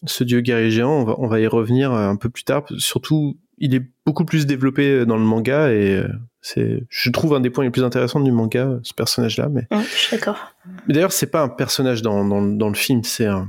ce 0.06 0.24
dieu 0.24 0.40
guerrier 0.40 0.70
géant. 0.70 0.90
On 0.92 1.04
va, 1.04 1.14
on 1.18 1.26
va 1.26 1.40
y 1.40 1.46
revenir 1.46 1.92
euh, 1.92 2.08
un 2.08 2.16
peu 2.16 2.28
plus 2.28 2.44
tard. 2.44 2.64
Surtout, 2.78 3.36
il 3.58 3.74
est 3.74 3.82
beaucoup 4.06 4.24
plus 4.24 4.46
développé 4.46 5.06
dans 5.06 5.16
le 5.16 5.22
manga 5.24 5.70
et 5.72 5.96
euh, 5.96 6.08
c'est, 6.40 6.82
je 6.90 7.10
trouve, 7.10 7.34
un 7.34 7.40
des 7.40 7.50
points 7.50 7.64
les 7.64 7.70
plus 7.70 7.84
intéressants 7.84 8.20
du 8.20 8.32
manga, 8.32 8.68
ce 8.82 8.92
personnage-là. 8.94 9.48
Mais, 9.50 9.66
Ouais, 9.70 9.82
je 9.82 9.96
suis 9.98 10.16
d'accord. 10.16 10.52
mais 10.86 10.94
d'ailleurs, 10.94 11.12
c'est 11.12 11.30
pas 11.30 11.40
un 11.42 11.48
personnage 11.48 12.02
dans, 12.02 12.24
dans, 12.24 12.42
dans 12.42 12.68
le 12.68 12.74
film, 12.74 13.02
c'est 13.04 13.26
un, 13.26 13.48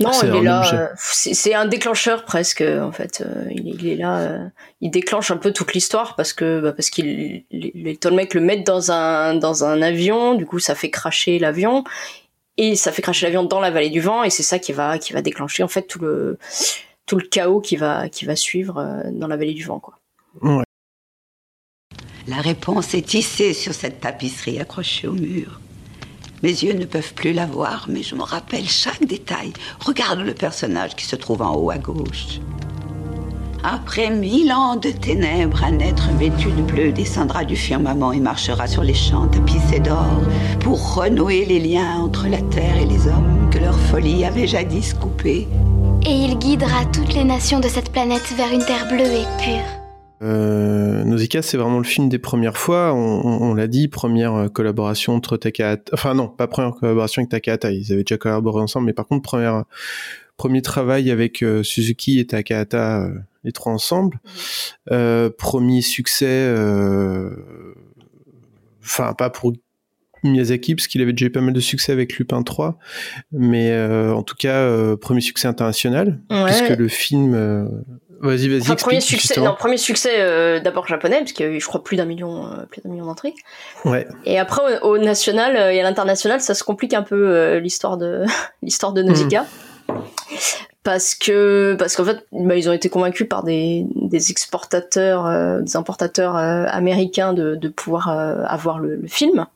Non, 0.00 0.10
il 0.22 0.34
est 0.34 0.42
là. 0.42 0.74
euh, 0.74 0.86
C'est 0.96 1.54
un 1.54 1.66
déclencheur 1.66 2.24
presque. 2.24 2.62
En 2.62 2.90
fait, 2.90 3.22
Euh, 3.24 3.44
il, 3.50 3.68
est- 3.68 3.74
il 3.82 3.88
est 3.88 3.96
là. 3.96 4.18
euh, 4.18 4.38
il 4.80 4.90
déclenche 4.90 5.30
un 5.30 5.36
peu 5.36 5.52
toute 5.52 5.74
l'histoire 5.74 6.16
parce 6.16 6.32
que 6.32 6.60
bah, 6.60 6.72
parce 6.72 6.88
qu'il 6.90 7.04
les, 7.06 7.46
les 7.74 7.96
Tolmecs 7.96 8.32
le 8.34 8.40
mettent 8.40 8.66
dans 8.66 8.90
un 8.90 9.34
dans 9.34 9.64
un 9.64 9.82
avion. 9.82 10.34
Du 10.34 10.46
coup, 10.46 10.58
ça 10.58 10.74
fait 10.74 10.90
cracher 10.90 11.38
l'avion 11.38 11.84
et 12.58 12.76
ça 12.76 12.92
fait 12.92 13.00
cracher 13.00 13.24
l'avion 13.24 13.44
dans 13.44 13.60
la 13.60 13.70
vallée 13.70 13.88
du 13.88 14.00
vent 14.00 14.24
et 14.24 14.30
c'est 14.30 14.42
ça 14.42 14.58
qui 14.58 14.72
va 14.72 14.98
qui 14.98 15.14
va 15.14 15.22
déclencher 15.22 15.62
en 15.62 15.68
fait 15.68 15.82
tout 15.82 16.00
le 16.00 16.38
tout 17.06 17.16
le 17.16 17.22
chaos 17.22 17.60
qui 17.60 17.76
va 17.76 18.08
qui 18.10 18.26
va 18.26 18.36
suivre 18.36 18.78
euh, 18.78 19.10
dans 19.12 19.28
la 19.28 19.36
vallée 19.36 19.54
du 19.54 19.64
vent 19.64 19.78
quoi. 19.78 19.98
Ouais. 20.42 20.64
La 22.26 22.42
réponse 22.42 22.92
est 22.92 23.06
tissée 23.06 23.54
sur 23.54 23.72
cette 23.72 24.00
tapisserie 24.00 24.60
accrochée 24.60 25.08
au 25.08 25.12
mur. 25.12 25.60
Mes 26.42 26.50
yeux 26.50 26.74
ne 26.74 26.84
peuvent 26.84 27.14
plus 27.14 27.32
la 27.32 27.46
voir, 27.46 27.86
mais 27.88 28.02
je 28.02 28.14
me 28.14 28.22
rappelle 28.22 28.68
chaque 28.68 29.04
détail. 29.04 29.52
Regarde 29.80 30.20
le 30.20 30.34
personnage 30.34 30.94
qui 30.94 31.06
se 31.06 31.16
trouve 31.16 31.42
en 31.42 31.56
haut 31.56 31.70
à 31.70 31.78
gauche. 31.78 32.38
Après 33.64 34.10
mille 34.10 34.52
ans 34.52 34.76
de 34.76 34.90
ténèbres, 34.90 35.62
un 35.64 35.78
être 35.80 36.08
vêtu 36.18 36.48
de 36.50 36.62
bleu 36.62 36.92
descendra 36.92 37.44
du 37.44 37.56
firmament 37.56 38.12
et 38.12 38.20
marchera 38.20 38.66
sur 38.66 38.82
les 38.84 38.94
champs 38.94 39.26
tapissés 39.26 39.80
d'or 39.80 40.06
pour 40.60 40.94
renouer 40.94 41.44
les 41.44 41.58
liens 41.58 41.96
entre 41.98 42.28
la 42.28 42.40
terre 42.40 42.76
et 42.80 42.86
les 42.86 43.06
hommes 43.08 43.50
que 43.50 43.58
leur 43.58 43.78
folie 43.78 44.24
avait 44.24 44.46
jadis 44.46 44.94
coupés. 44.94 45.48
Et 46.06 46.10
il 46.12 46.38
guidera 46.38 46.84
toutes 46.92 47.14
les 47.14 47.24
nations 47.24 47.58
de 47.60 47.66
cette 47.68 47.90
planète 47.90 48.32
vers 48.36 48.52
une 48.52 48.64
terre 48.64 48.86
bleue 48.88 49.00
et 49.04 49.26
pure. 49.42 49.64
Euh, 50.22 51.04
Nausicaa, 51.04 51.42
c'est 51.42 51.56
vraiment 51.56 51.78
le 51.78 51.84
film 51.84 52.08
des 52.08 52.18
premières 52.18 52.56
fois. 52.56 52.92
On, 52.94 53.20
on- 53.24 53.50
on 53.50 53.54
l'a 53.54 53.66
dit, 53.66 53.88
première 53.88 54.34
euh, 54.34 54.48
collaboration 54.48 55.14
entre 55.14 55.36
Takahata. 55.36 55.90
Enfin 55.92 56.14
non, 56.14 56.28
pas 56.28 56.46
première 56.46 56.74
collaboration 56.74 57.20
avec 57.20 57.30
Takahata. 57.30 57.70
Ils 57.72 57.92
avaient 57.92 58.02
déjà 58.04 58.18
collaboré 58.18 58.60
ensemble, 58.62 58.86
mais 58.86 58.92
par 58.92 59.06
contre 59.06 59.22
première, 59.22 59.64
premier 60.38 60.62
travail 60.62 61.10
avec 61.10 61.42
euh, 61.42 61.62
Suzuki 61.62 62.18
et 62.20 62.26
Takahata, 62.26 63.02
euh, 63.02 63.10
les 63.44 63.52
trois 63.52 63.72
ensemble. 63.72 64.18
Euh, 64.90 65.28
premier 65.36 65.82
succès. 65.82 66.54
Enfin, 68.82 69.12
pas 69.12 69.28
pour 69.30 69.52
Miyazaki, 70.24 70.74
parce 70.74 70.86
qu'il 70.86 71.00
avait 71.02 71.12
déjà 71.12 71.26
eu 71.26 71.30
pas 71.30 71.40
mal 71.40 71.52
de 71.54 71.60
succès 71.60 71.92
avec 71.92 72.14
Lupin 72.18 72.42
3, 72.42 72.78
mais 73.32 73.70
euh, 73.70 74.12
en 74.14 74.22
tout 74.22 74.34
cas, 74.36 74.56
euh, 74.56 74.96
premier 74.96 75.20
succès 75.20 75.46
international, 75.46 76.20
Ouais. 76.30 76.46
puisque 76.46 76.70
le 76.70 76.88
film. 76.88 77.34
euh, 77.34 77.66
Vas-y, 78.20 78.48
vas-y. 78.48 78.62
Enfin, 78.62 78.74
premier 78.74 79.00
succès, 79.00 79.40
non, 79.40 79.54
premier 79.56 79.76
succès 79.76 80.60
d'abord 80.60 80.88
japonais 80.88 81.18
parce 81.20 81.30
qu'il 81.30 81.46
y 81.46 81.48
a 81.48 81.52
eu 81.52 81.60
je 81.60 81.66
crois 81.68 81.84
plus 81.84 81.96
d'un 81.96 82.04
million 82.04 82.50
plus 82.68 82.80
d'un 82.82 82.90
million 82.90 83.06
d'entrées. 83.06 83.32
Ouais. 83.84 84.08
Et 84.24 84.40
après 84.40 84.80
au, 84.82 84.94
au 84.94 84.98
national 84.98 85.54
et 85.72 85.78
à 85.78 85.82
l'international, 85.84 86.40
ça 86.40 86.54
se 86.54 86.64
complique 86.64 86.94
un 86.94 87.02
peu 87.04 87.58
l'histoire 87.58 87.96
de 87.96 88.24
l'histoire 88.62 88.92
de 88.92 89.02
Nausicaa. 89.04 89.46
Parce 90.84 91.14
que 91.14 91.76
parce 91.78 91.96
qu'en 91.96 92.04
fait, 92.04 92.24
bah, 92.32 92.56
ils 92.56 92.68
ont 92.68 92.72
été 92.72 92.88
convaincus 92.88 93.28
par 93.28 93.42
des, 93.44 93.84
des 93.94 94.30
exportateurs, 94.30 95.26
euh, 95.26 95.60
des 95.60 95.76
importateurs 95.76 96.36
euh, 96.36 96.64
américains 96.68 97.34
de, 97.34 97.56
de 97.56 97.68
pouvoir 97.68 98.08
euh, 98.08 98.42
avoir 98.46 98.78
le, 98.78 98.96
le 98.96 99.08
film. 99.08 99.46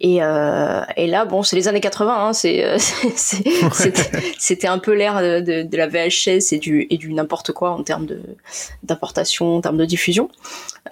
Et, 0.00 0.18
et 0.18 1.06
là, 1.08 1.24
bon, 1.24 1.42
c'est 1.42 1.56
les 1.56 1.66
années 1.66 1.80
80, 1.80 2.14
hein, 2.28 2.32
c'est, 2.32 2.78
c'est- 2.78 3.10
c'est- 3.16 3.92
c'était, 4.38 4.68
un 4.68 4.78
peu 4.78 4.92
l'ère 4.94 5.20
de, 5.20 5.40
de, 5.40 5.62
de 5.68 5.76
la 5.76 5.88
VHS 5.88 6.52
et 6.52 6.58
du, 6.60 6.86
et 6.88 6.98
du 6.98 7.12
n'importe 7.12 7.50
quoi 7.50 7.70
en 7.72 7.82
termes 7.82 8.06
de, 8.06 8.20
d'importation, 8.84 9.56
en 9.56 9.60
termes 9.60 9.76
de 9.76 9.84
diffusion. 9.84 10.28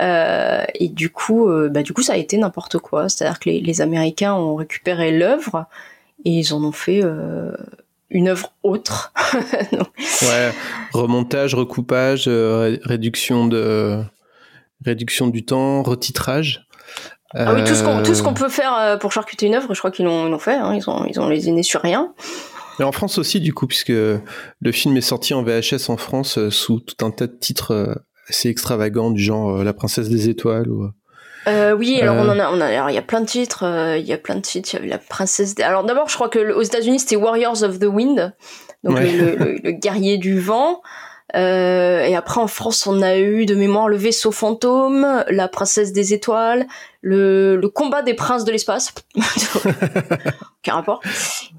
Et 0.01 0.89
du 0.89 1.11
coup, 1.11 1.49
bah, 1.71 1.85
du 1.85 1.93
coup, 1.93 2.03
ça 2.03 2.15
a 2.15 2.17
été 2.17 2.37
n'importe 2.37 2.79
quoi. 2.79 3.09
C'est-à-dire 3.09 3.39
que 3.39 3.49
les, 3.49 3.61
les 3.61 3.81
Américains 3.81 4.35
ont 4.35 4.57
récupéré 4.57 5.13
l'œuvre 5.17 5.67
et 6.25 6.31
ils 6.31 6.53
en 6.53 6.65
ont 6.65 6.73
fait 6.73 7.01
une 8.11 8.29
œuvre 8.29 8.53
autre. 8.63 9.13
Ouais, 10.23 10.53
remontage, 10.93 11.55
recoupage, 11.55 12.25
euh, 12.29 12.59
ré- 12.61 12.81
réduction 12.85 13.47
de 13.47 14.03
réduction 14.85 15.27
du 15.29 15.45
temps, 15.45 15.83
retitrage. 15.83 16.67
Ah 17.35 17.53
oui, 17.55 17.65
tout 17.65 17.75
ce 17.75 17.83
qu'on, 17.83 18.31
Euh, 18.31 18.33
peut 18.33 18.49
faire 18.49 18.75
euh, 18.79 18.97
pour 18.97 19.13
charcuter 19.13 19.47
une 19.47 19.55
œuvre, 19.55 19.75
je 19.75 19.79
crois 19.79 19.91
qu'ils 19.91 20.05
l'ont, 20.07 20.39
fait. 20.39 20.55
Hein, 20.55 20.75
ils 20.75 20.89
ont, 20.89 21.05
ils 21.07 21.19
ont 21.21 21.29
lésiné 21.29 21.63
sur 21.63 21.83
rien. 21.83 22.15
Et 22.79 22.83
en 22.83 22.93
France 22.93 23.19
aussi, 23.19 23.41
du 23.41 23.53
coup, 23.53 23.67
puisque 23.67 23.89
le 23.91 24.73
film 24.73 24.97
est 24.97 25.01
sorti 25.03 25.35
en 25.35 25.43
VHS 25.43 25.89
en 25.91 25.97
France 25.97 26.39
sous 26.51 26.81
tout 26.81 27.05
un 27.05 27.11
tas 27.11 27.27
de 27.27 27.37
titres 27.39 28.01
assez 28.29 28.49
extravagants 28.49 29.11
du 29.11 29.23
genre 29.23 29.65
La 29.65 29.73
Princesse 29.73 30.09
des 30.09 30.29
Étoiles 30.29 30.69
ou 30.71 30.89
Euh, 31.49 31.73
oui, 31.73 32.01
alors 32.01 32.17
Euh. 32.17 32.25
on 32.25 32.29
en 32.29 32.39
a, 32.39 32.51
on 32.51 32.61
a, 32.61 32.67
alors 32.67 32.91
il 32.91 32.95
y 32.95 32.99
a 32.99 33.03
plein 33.03 33.21
de 33.21 33.27
titres, 33.27 33.65
euh, 33.65 33.97
il 33.99 34.05
y 34.07 34.13
a 34.13 34.19
plein 34.19 34.35
de 34.35 34.41
titres. 34.41 34.71
Il 34.73 34.75
y 34.75 34.79
avait 34.79 34.89
la 34.89 34.99
princesse. 34.99 35.55
des- 35.55 35.63
Alors 35.63 35.85
d'abord, 35.85 36.09
je 36.09 36.15
crois 36.15 36.29
que 36.29 36.39
le- 36.41 36.57
aux 36.57 36.63
États-Unis 36.63 36.99
c'était 37.01 37.17
Warriors 37.17 37.63
of 37.63 37.79
the 37.79 37.85
Wind, 37.85 38.35
donc 38.85 38.97
Ouais. 38.97 39.13
le, 39.13 39.37
le- 39.37 39.59
le 39.63 39.71
guerrier 39.73 40.19
du 40.19 40.41
vent. 40.41 40.83
Euh, 41.35 42.05
et 42.05 42.15
après 42.15 42.41
en 42.41 42.47
France, 42.47 42.87
on 42.87 43.03
a 43.03 43.17
eu 43.19 43.47
de 43.47 43.55
mémoire 43.57 43.89
le 43.89 43.97
vaisseau 43.97 44.31
fantôme, 44.31 45.25
la 45.29 45.49
princesse 45.49 45.93
des 45.93 46.15
étoiles, 46.15 46.67
le, 47.03 47.57
le 47.57 47.69
combat 47.69 48.03
des 48.03 48.15
princes 48.15 48.45
de 48.45 48.53
l'espace. 48.53 48.95
Aucun 50.65 50.75
rapport. 50.75 51.01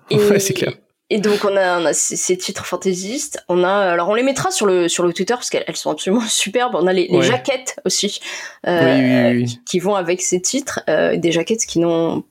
Et, 0.09 0.17
Ouais, 0.17 0.39
c'est 0.39 0.53
clair. 0.53 0.73
Et 1.09 1.19
donc 1.19 1.45
on 1.45 1.55
a, 1.55 1.79
on 1.79 1.85
a 1.85 1.93
ces, 1.93 2.17
ces 2.17 2.35
titres 2.37 2.65
fantaisistes. 2.65 3.41
On 3.47 3.63
a, 3.63 3.71
alors 3.71 4.09
on 4.09 4.13
les 4.13 4.23
mettra 4.23 4.51
sur 4.51 4.65
le 4.65 4.89
sur 4.89 5.05
le 5.05 5.13
Twitter 5.13 5.33
parce 5.35 5.49
qu'elles 5.49 5.63
elles 5.67 5.77
sont 5.77 5.89
absolument 5.91 6.21
superbes. 6.27 6.75
On 6.75 6.85
a 6.87 6.91
les, 6.93 7.07
les 7.07 7.17
Ouais. 7.17 7.23
jaquettes 7.25 7.77
aussi 7.85 8.19
euh, 8.67 8.83
Oui, 8.83 9.01
oui, 9.01 9.31
oui, 9.37 9.41
oui. 9.43 9.45
qui- 9.45 9.59
qui 9.63 9.79
vont 9.79 9.95
avec 9.95 10.21
ces 10.21 10.41
titres, 10.41 10.81
euh, 10.89 11.15
des 11.15 11.31
jaquettes 11.31 11.65
qui 11.65 11.79
n'ont 11.79 12.23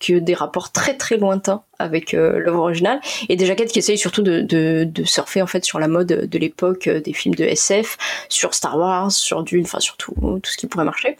que 0.00 0.14
des 0.14 0.34
rapports 0.34 0.72
très 0.72 0.96
très 0.96 1.18
lointains 1.18 1.62
avec 1.78 2.14
euh, 2.14 2.38
l'œuvre 2.38 2.60
originale 2.60 3.00
et 3.28 3.36
des 3.36 3.46
jaquettes 3.46 3.70
qui 3.70 3.78
essayent 3.78 3.98
surtout 3.98 4.22
de, 4.22 4.40
de, 4.40 4.84
de 4.84 5.04
surfer 5.04 5.42
en 5.42 5.46
fait 5.46 5.64
sur 5.64 5.78
la 5.78 5.88
mode 5.88 6.06
de 6.06 6.38
l'époque 6.38 6.88
euh, 6.88 7.00
des 7.00 7.12
films 7.12 7.34
de 7.34 7.44
SF, 7.44 7.96
sur 8.28 8.54
Star 8.54 8.78
Wars, 8.78 9.12
sur 9.12 9.42
Dune, 9.42 9.64
enfin 9.64 9.80
surtout 9.80 10.14
tout 10.42 10.50
ce 10.50 10.56
qui 10.56 10.66
pourrait 10.66 10.84
marcher. 10.84 11.16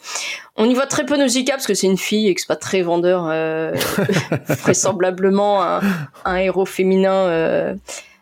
On 0.56 0.68
y 0.68 0.74
voit 0.74 0.86
très 0.86 1.04
peu 1.04 1.16
Nausicaa 1.16 1.54
parce 1.54 1.66
que 1.66 1.74
c'est 1.74 1.86
une 1.86 1.98
fille 1.98 2.28
et 2.28 2.34
que 2.34 2.40
c'est 2.40 2.48
pas 2.48 2.56
très 2.56 2.82
vendeur, 2.82 3.28
euh, 3.28 3.74
vraisemblablement 4.48 5.62
un, 5.62 5.80
un 6.24 6.36
héros 6.36 6.66
féminin. 6.66 7.76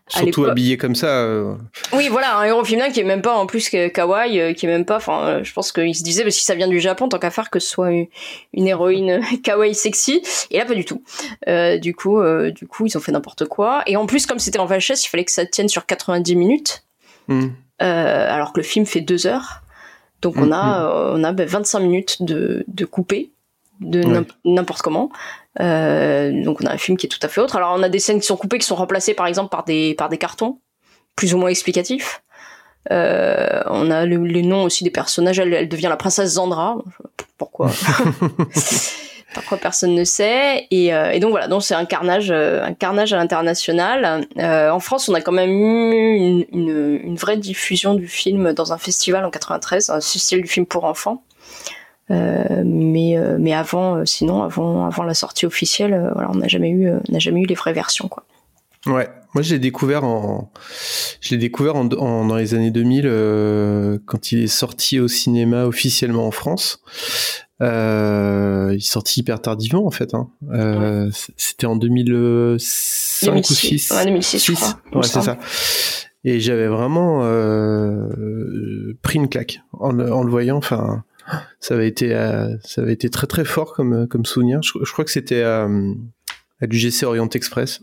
Surtout 0.09 0.45
habillé 0.47 0.77
comme 0.77 0.95
ça. 0.95 1.07
euh, 1.07 1.55
Oui, 1.93 2.09
voilà, 2.11 2.37
un 2.39 2.45
héros 2.45 2.65
féminin 2.65 2.91
qui 2.91 3.01
est 3.01 3.05
même 3.05 3.23
pas 3.23 3.35
en 3.37 3.47
plus 3.47 3.69
que 3.69 3.89
kawaii, 3.89 4.41
euh, 4.41 4.53
qui 4.53 4.67
est 4.67 4.69
même 4.69 4.85
pas. 4.85 4.97
Enfin, 4.97 5.21
euh, 5.27 5.45
je 5.45 5.53
pense 5.53 5.73
qu'il 5.73 5.95
se 5.95 6.03
disait, 6.03 6.25
bah, 6.25 6.31
si 6.31 6.45
ça 6.45 6.55
vient 6.55 6.69
du 6.69 6.81
Japon, 6.81 7.09
tant 7.09 7.19
qu'à 7.19 7.31
faire 7.31 7.51
que 7.51 7.59
ce 7.61 7.69
soit 7.69 7.91
une, 7.91 8.07
une 8.55 8.67
héroïne 8.67 9.21
kawaii 9.43 9.75
sexy. 9.75 10.23
Et 10.51 10.59
là, 10.59 10.65
pas 10.65 10.75
du 10.75 10.85
tout. 10.85 11.03
Euh, 11.49 11.79
du 11.79 11.95
coup, 11.95 12.19
euh, 12.21 12.51
du 12.51 12.67
coup, 12.67 12.87
ils 12.87 12.97
ont 12.97 13.01
fait 13.01 13.13
n'importe 13.13 13.45
quoi. 13.47 13.83
Et 13.87 13.97
en 13.97 14.07
plus, 14.07 14.27
comme 14.27 14.39
c'était 14.39 14.59
en 14.59 14.67
VHS, 14.67 15.05
il 15.05 15.09
fallait 15.09 15.25
que 15.25 15.33
ça 15.33 15.45
tienne 15.47 15.69
sur 15.69 15.87
90 15.87 16.37
minutes, 16.37 16.85
hmm. 17.29 17.49
alors 17.79 18.53
que 18.53 18.61
le 18.61 18.65
film 18.65 18.87
fait 18.87 19.01
deux 19.01 19.27
heures. 19.27 19.63
Donc 20.21 20.35
on 20.37 20.51
a, 20.51 20.83
euh, 20.85 21.13
on 21.15 21.23
a 21.23 21.33
bah, 21.33 21.45
25 21.47 21.79
minutes 21.79 22.23
de, 22.25 22.65
de 22.67 22.85
coupé 22.85 23.31
de 23.81 24.05
Ouais. 24.05 24.23
n'importe 24.45 24.83
comment. 24.83 25.11
Euh, 25.61 26.31
donc 26.45 26.59
on 26.63 26.67
a 26.67 26.73
un 26.73 26.79
film 26.79 26.97
qui 26.97 27.07
est 27.07 27.11
tout 27.11 27.19
à 27.23 27.29
fait 27.29 27.41
autre. 27.41 27.57
Alors 27.57 27.75
on 27.77 27.83
a 27.83 27.89
des 27.89 27.99
scènes 27.99 28.21
qui 28.21 28.27
sont 28.27 28.37
coupées, 28.37 28.59
qui 28.59 28.67
sont 28.67 28.77
remplacées 28.77 29.15
par 29.15 29.27
exemple 29.27 29.51
par 29.51 29.65
des 29.65 29.95
par 29.95 30.09
des 30.09 30.19
cartons 30.19 30.61
plus 31.17 31.35
ou 31.35 31.39
moins 31.39 31.49
explicatifs. 31.51 32.23
Euh, 32.93 33.61
on 33.67 33.91
a 33.91 34.07
le- 34.07 34.25
les 34.25 34.43
noms 34.43 34.63
aussi 34.63 34.85
des 34.85 34.91
personnages. 34.91 35.39
Elle, 35.41 35.53
elle 35.53 35.69
devient 35.69 35.89
la 35.89 35.97
princesse 35.97 36.31
Zandra. 36.35 36.77
Pourquoi? 37.37 37.71
Pourquoi 39.35 39.59
personne 39.59 39.95
ne 39.95 40.05
sait 40.05 40.67
et, 40.71 40.93
euh, 40.95 41.11
et 41.11 41.21
donc 41.21 41.31
voilà, 41.31 41.49
donc 41.49 41.63
c'est 41.63 41.75
un 41.75 41.85
carnage, 41.85 42.31
euh, 42.31 42.65
un 42.65 42.73
carnage 42.73 43.13
à 43.13 43.17
l'international. 43.19 44.27
Euh, 44.39 44.71
en 44.71 44.81
France, 44.81 45.09
on 45.11 45.15
a 45.15 45.21
quand 45.21 45.33
même 45.33 45.51
eu 45.51 46.17
une, 46.17 46.47
une, 46.53 47.01
une 47.05 47.17
vraie 47.17 47.37
diffusion 47.37 47.95
du 47.95 48.09
film 48.09 48.55
dans 48.55 48.73
un 48.73 48.79
festival 48.79 49.25
en 49.27 49.31
93, 49.31 49.91
un 49.91 50.01
festival 50.01 50.43
du 50.43 50.49
film 50.49 50.65
pour 50.65 50.85
enfants. 50.85 51.23
Euh, 52.11 52.63
mais 52.65 53.19
euh, 53.19 53.37
mais 53.39 53.53
avant, 53.53 53.97
euh, 53.97 54.05
sinon 54.07 54.43
avant 54.43 54.87
avant 54.87 55.03
la 55.03 55.15
sortie 55.15 55.45
officielle, 55.47 56.11
voilà, 56.15 56.31
on 56.33 56.37
n'a 56.37 56.49
jamais 56.49 56.71
eu 56.71 56.91
n'a 57.11 57.19
jamais 57.19 57.41
eu 57.43 57.47
les 57.47 57.55
vraies 57.55 57.75
versions 57.75 58.09
quoi. 58.09 58.25
Ouais, 58.87 59.09
moi 59.35 59.43
je 59.43 59.53
l'ai 59.53 59.59
découvert 59.59 60.05
en, 60.05 60.51
je 61.21 61.31
l'ai 61.31 61.37
découvert 61.37 61.77
en, 61.77 61.87
en- 61.89 62.25
dans 62.25 62.37
les 62.37 62.55
années 62.55 62.71
2000 62.71 63.03
euh, 63.07 63.99
quand 64.07 64.33
il 64.33 64.45
est 64.45 64.47
sorti 64.47 65.01
au 65.01 65.09
cinéma 65.09 65.65
officiellement 65.67 66.27
en 66.27 66.31
France. 66.31 66.81
Euh, 67.61 68.69
il 68.73 68.77
est 68.77 68.81
sorti 68.81 69.21
hyper 69.21 69.43
tardivement 69.43 69.85
en 69.87 69.91
fait. 69.91 70.15
Hein. 70.15 70.29
Euh, 70.53 71.11
C'était 71.37 71.67
en 71.67 71.77
2005 71.77 73.27
ou 73.29 73.31
2006, 73.33 73.55
6 73.79 73.91
ouais, 73.95 74.05
2006, 74.07 74.47
je 74.47 74.53
crois, 74.53 74.79
Ouais, 74.95 75.03
c'est 75.03 75.21
ça. 75.23 75.37
Et 76.25 76.41
j'avais 76.41 76.69
vraiment 76.69 77.21
pris 79.03 79.19
une 79.19 79.29
claque 79.29 79.61
en, 79.73 79.93
le- 79.93 80.13
en 80.13 80.23
le 80.23 80.31
voyant. 80.31 80.57
Enfin, 80.57 81.05
ça 81.61 81.75
avait 81.75 81.89
été, 81.89 82.15
euh, 82.15 82.57
ça 82.63 82.83
avait 82.83 82.93
été 82.93 83.11
très 83.11 83.27
très 83.27 83.45
fort 83.45 83.75
comme 83.75 84.07
comme 84.09 84.25
souvenir. 84.25 84.61
Je, 84.63 84.93
crois 84.93 85.05
que 85.05 85.11
c'était 85.11 85.43
euh, 85.43 85.95
à 86.61 86.67
l'UGC 86.67 87.05
Orient 87.05 87.29
Express. 87.29 87.83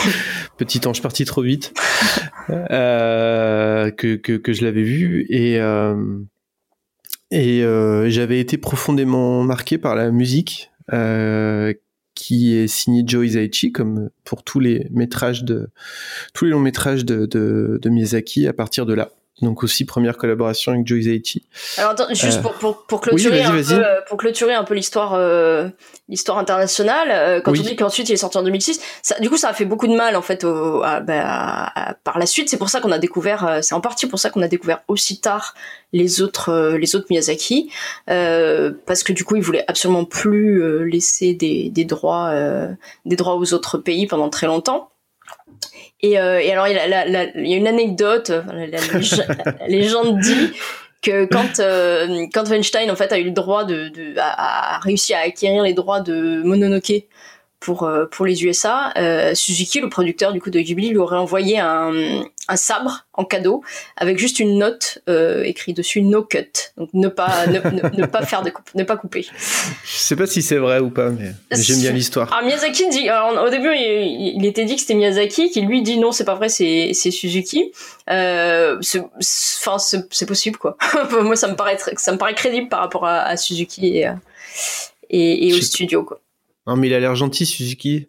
Petit 0.56 0.86
ange 0.86 1.02
parti 1.02 1.24
trop 1.24 1.42
vite. 1.42 1.72
Euh, 2.50 3.90
que, 3.90 4.16
que, 4.16 4.52
je 4.52 4.64
l'avais 4.64 4.82
vu 4.82 5.26
et 5.28 5.60
euh, 5.60 5.94
et 7.30 7.64
euh, 7.64 8.10
j'avais 8.10 8.40
été 8.40 8.58
profondément 8.58 9.42
marqué 9.42 9.78
par 9.78 9.94
la 9.94 10.10
musique 10.10 10.70
euh, 10.92 11.72
qui 12.14 12.54
est 12.54 12.66
signé 12.66 13.04
Joe 13.06 13.26
Hisaichi, 13.26 13.72
comme 13.72 14.10
pour 14.24 14.42
tous 14.42 14.60
les 14.60 14.86
métrages 14.90 15.44
de 15.44 15.70
tous 16.34 16.44
les 16.44 16.50
longs 16.50 16.60
métrages 16.60 17.04
de, 17.04 17.26
de 17.26 17.88
Miyazaki 17.88 18.46
à 18.46 18.52
partir 18.52 18.84
de 18.84 18.92
là. 18.92 19.12
Donc 19.40 19.64
aussi 19.64 19.84
première 19.86 20.18
collaboration 20.18 20.72
avec 20.72 20.86
Joe 20.86 21.00
Hisaichi. 21.00 21.48
Alors 21.78 21.92
attends, 21.92 22.06
juste 22.10 22.38
Euh, 22.38 22.42
pour, 22.42 22.52
pour, 22.52 22.86
pour 22.86 23.00
clôturer, 23.00 23.40
oui, 23.40 23.44
un 23.44 23.50
peu, 23.50 23.84
euh, 23.84 24.00
pour 24.06 24.18
clôturer 24.18 24.52
un 24.54 24.62
peu 24.62 24.74
l'histoire 24.74 25.14
euh, 25.14 25.68
l'histoire 26.08 26.36
internationale, 26.38 27.08
euh, 27.10 27.40
quand 27.40 27.50
Oui. 27.52 27.60
on 27.60 27.62
dit 27.64 27.74
qu'ensuite 27.74 28.08
il 28.10 28.12
est 28.12 28.16
sorti 28.18 28.36
en 28.36 28.42
2006, 28.42 28.80
ça, 29.02 29.18
du 29.20 29.30
coup 29.30 29.38
ça 29.38 29.48
a 29.48 29.52
fait 29.54 29.64
beaucoup 29.64 29.88
de 29.88 29.96
mal 29.96 30.16
en 30.16 30.22
fait 30.22 30.44
au, 30.44 30.82
à- 30.82 31.00
bah, 31.00 31.22
à- 31.74 31.94
par 32.04 32.18
la 32.18 32.26
suite. 32.26 32.50
C'est 32.50 32.58
pour 32.58 32.68
ça 32.68 32.80
qu'on 32.80 32.92
a 32.92 32.98
découvert, 32.98 33.46
euh, 33.46 33.58
c'est 33.62 33.74
en 33.74 33.80
partie 33.80 34.06
pour 34.06 34.18
ça 34.18 34.28
qu'on 34.28 34.42
a 34.42 34.48
découvert 34.48 34.82
aussi 34.86 35.18
tard 35.20 35.54
les 35.94 36.20
autres 36.20 36.50
euh, 36.50 36.76
les 36.78 36.94
autres 36.94 37.06
Miyazaki, 37.10 37.70
euh, 38.10 38.70
parce 38.86 39.02
que 39.02 39.14
du 39.14 39.24
coup 39.24 39.36
il 39.36 39.42
voulait 39.42 39.64
absolument 39.66 40.04
plus 40.04 40.62
euh, 40.62 40.82
laisser 40.84 41.34
des, 41.34 41.70
des 41.70 41.84
droits 41.86 42.28
euh, 42.28 42.68
des 43.06 43.16
droits 43.16 43.36
aux 43.36 43.54
autres 43.54 43.78
pays 43.78 44.06
pendant 44.06 44.28
très 44.28 44.46
longtemps. 44.46 44.90
Et, 46.02 46.18
euh, 46.18 46.40
et 46.40 46.52
alors, 46.52 46.66
il 46.66 46.74
y, 46.74 47.54
a 47.54 47.56
une 47.56 47.66
anecdote, 47.68 48.30
la, 48.30 48.66
la 48.66 48.78
lég- 48.78 49.26
la 49.60 49.68
légende 49.68 50.18
dit 50.18 50.50
que 51.00 51.26
quand, 51.26 51.60
euh, 51.60 52.26
quand 52.32 52.48
Weinstein 52.48 52.90
en 52.90 52.96
fait 52.96 53.12
a 53.12 53.18
eu 53.18 53.24
le 53.24 53.30
droit 53.30 53.64
de, 53.64 53.88
de 53.88 54.14
a 54.18 54.78
réussi 54.80 55.14
à 55.14 55.20
acquérir 55.20 55.62
les 55.62 55.74
droits 55.74 56.00
de 56.00 56.42
Mononoke 56.44 57.04
pour 57.62 57.84
euh, 57.84 58.06
pour 58.06 58.26
les 58.26 58.44
USA, 58.44 58.92
euh, 58.98 59.34
Suzuki, 59.34 59.80
le 59.80 59.88
producteur 59.88 60.32
du 60.32 60.40
coup 60.40 60.50
de 60.50 60.58
Ghibli, 60.60 60.88
lui 60.90 60.98
aurait 60.98 61.16
envoyé 61.16 61.58
un, 61.60 61.92
un 62.48 62.56
sabre 62.56 63.06
en 63.14 63.24
cadeau 63.24 63.62
avec 63.96 64.18
juste 64.18 64.40
une 64.40 64.58
note 64.58 64.98
euh, 65.08 65.44
écrite 65.44 65.76
dessus 65.76 66.02
no 66.02 66.22
cut, 66.24 66.50
donc 66.76 66.88
ne 66.92 67.08
pas 67.08 67.46
ne, 67.46 67.58
ne- 67.60 68.00
ne 68.00 68.06
pas 68.06 68.26
faire 68.26 68.42
de 68.42 68.50
coupe, 68.50 68.68
ne 68.74 68.82
pas 68.84 68.96
couper. 68.96 69.22
Je 69.22 69.96
sais 69.96 70.16
pas 70.16 70.26
si 70.26 70.42
c'est 70.42 70.56
vrai 70.56 70.80
ou 70.80 70.90
pas, 70.90 71.10
mais, 71.10 71.32
j'aime 71.52 71.78
bien 71.80 71.92
l'histoire. 71.92 72.32
Alors 72.32 72.44
Miyazaki 72.44 72.88
dit, 72.88 73.08
alors, 73.08 73.44
au 73.46 73.50
début 73.50 73.70
il, 73.74 74.34
il 74.36 74.44
était 74.46 74.64
dit 74.64 74.74
que 74.74 74.80
c'était 74.80 74.94
Miyazaki, 74.94 75.50
qui 75.50 75.60
lui 75.60 75.82
dit 75.82 75.98
non 75.98 76.10
c'est 76.12 76.24
pas 76.24 76.34
vrai 76.34 76.48
c'est 76.48 76.92
Suzuki. 76.94 77.72
Euh, 78.10 78.78
Enfin 79.64 79.78
c'est 79.78 80.26
possible 80.26 80.56
quoi. 80.58 80.76
Moi 81.22 81.36
ça 81.36 81.46
me 81.48 81.54
paraît 81.54 81.78
ça 81.96 82.12
me 82.12 82.18
paraît 82.18 82.34
crédible 82.34 82.68
par 82.68 82.80
rapport 82.80 83.06
à, 83.06 83.20
à 83.20 83.36
Suzuki 83.36 83.98
et, 83.98 84.08
euh, 84.08 84.12
et, 85.10 85.48
et 85.48 85.54
au 85.54 85.60
studio 85.60 86.02
quoi. 86.04 86.20
Non, 86.66 86.76
mais 86.76 86.86
il 86.86 86.94
a 86.94 87.00
l'air 87.00 87.16
gentil, 87.16 87.44
Suzuki. 87.44 88.06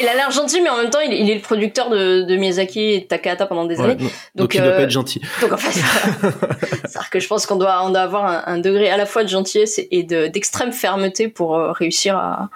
Il 0.00 0.06
a 0.06 0.14
l'air 0.14 0.30
gentil 0.30 0.60
mais 0.62 0.70
en 0.70 0.76
même 0.76 0.90
temps 0.90 1.00
il, 1.00 1.12
il 1.12 1.28
est 1.28 1.34
le 1.34 1.40
producteur 1.40 1.90
de, 1.90 2.22
de 2.22 2.36
Miyazaki 2.36 2.80
et 2.80 3.00
de 3.00 3.04
Takahata 3.06 3.46
pendant 3.46 3.64
des 3.64 3.78
Ouais, 3.78 3.84
années. 3.84 3.96
Donc, 3.96 4.12
Donc, 4.36 4.54
il 4.54 4.60
doit 4.60 4.70
euh, 4.70 4.76
pas 4.76 4.82
être 4.82 4.90
gentil. 4.90 5.20
Donc 5.40 5.52
en 5.52 5.56
fait, 5.56 5.72
c'est-à-dire 6.86 7.10
que 7.10 7.18
je 7.20 7.26
pense 7.26 7.46
qu'on 7.46 7.56
doit, 7.56 7.84
on 7.84 7.90
doit 7.90 8.00
avoir 8.02 8.26
un, 8.26 8.42
un 8.54 8.58
degré 8.58 8.88
à 8.90 8.96
la 8.96 9.06
fois 9.06 9.24
de 9.24 9.28
gentillesse 9.28 9.80
et 9.90 10.02
de- 10.04 10.28
d'extrême 10.28 10.70
fermeté 10.72 11.26
pour 11.28 11.56
euh, 11.56 11.72
réussir 11.72 12.16
à, 12.16 12.48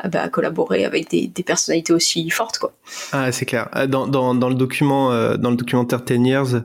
à, 0.00 0.08
bah, 0.08 0.22
à 0.22 0.28
collaborer 0.28 0.84
avec 0.84 1.08
des, 1.10 1.28
des 1.28 1.42
personnalités 1.44 1.92
aussi 1.92 2.28
fortes 2.30 2.58
quoi. 2.58 2.72
Ah, 3.12 3.30
c'est 3.30 3.44
clair. 3.46 3.68
Ah, 3.72 3.86
Dans, 3.86 4.08
dans, 4.08 4.34
dans 4.34 4.48
le 4.48 4.56
document, 4.56 5.12
euh, 5.12 5.36
dans 5.36 5.50
le 5.50 5.56
documentaire 5.56 6.04
Ten 6.04 6.26
Years, 6.26 6.62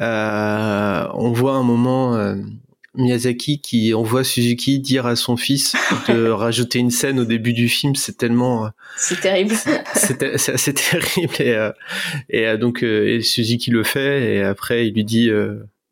euh, 0.00 1.06
on 1.14 1.30
voit 1.32 1.52
un 1.52 1.62
moment 1.62 2.16
euh, 2.16 2.34
Miyazaki 2.94 3.60
qui 3.60 3.94
envoie 3.94 4.24
Suzuki 4.24 4.78
dire 4.78 5.06
à 5.06 5.16
son 5.16 5.36
fils 5.36 5.74
de 6.08 6.28
rajouter 6.28 6.78
une 6.78 6.90
scène 6.90 7.18
au 7.20 7.24
début 7.24 7.52
du 7.52 7.68
film. 7.68 7.94
C'est 7.94 8.16
tellement, 8.18 8.66
euh, 8.66 8.68
C'est 8.96 9.20
terrible. 9.20 9.54
c'est 9.94 10.22
assez 10.50 10.74
terrible. 10.74 11.34
Et, 11.38 11.54
euh, 11.54 11.72
et 12.28 12.46
euh, 12.46 12.56
donc, 12.56 12.82
et 12.82 13.22
Suzuki 13.22 13.70
le 13.70 13.82
fait. 13.82 14.34
Et 14.34 14.42
après, 14.42 14.86
il 14.86 14.94
lui 14.94 15.04
dit 15.04 15.30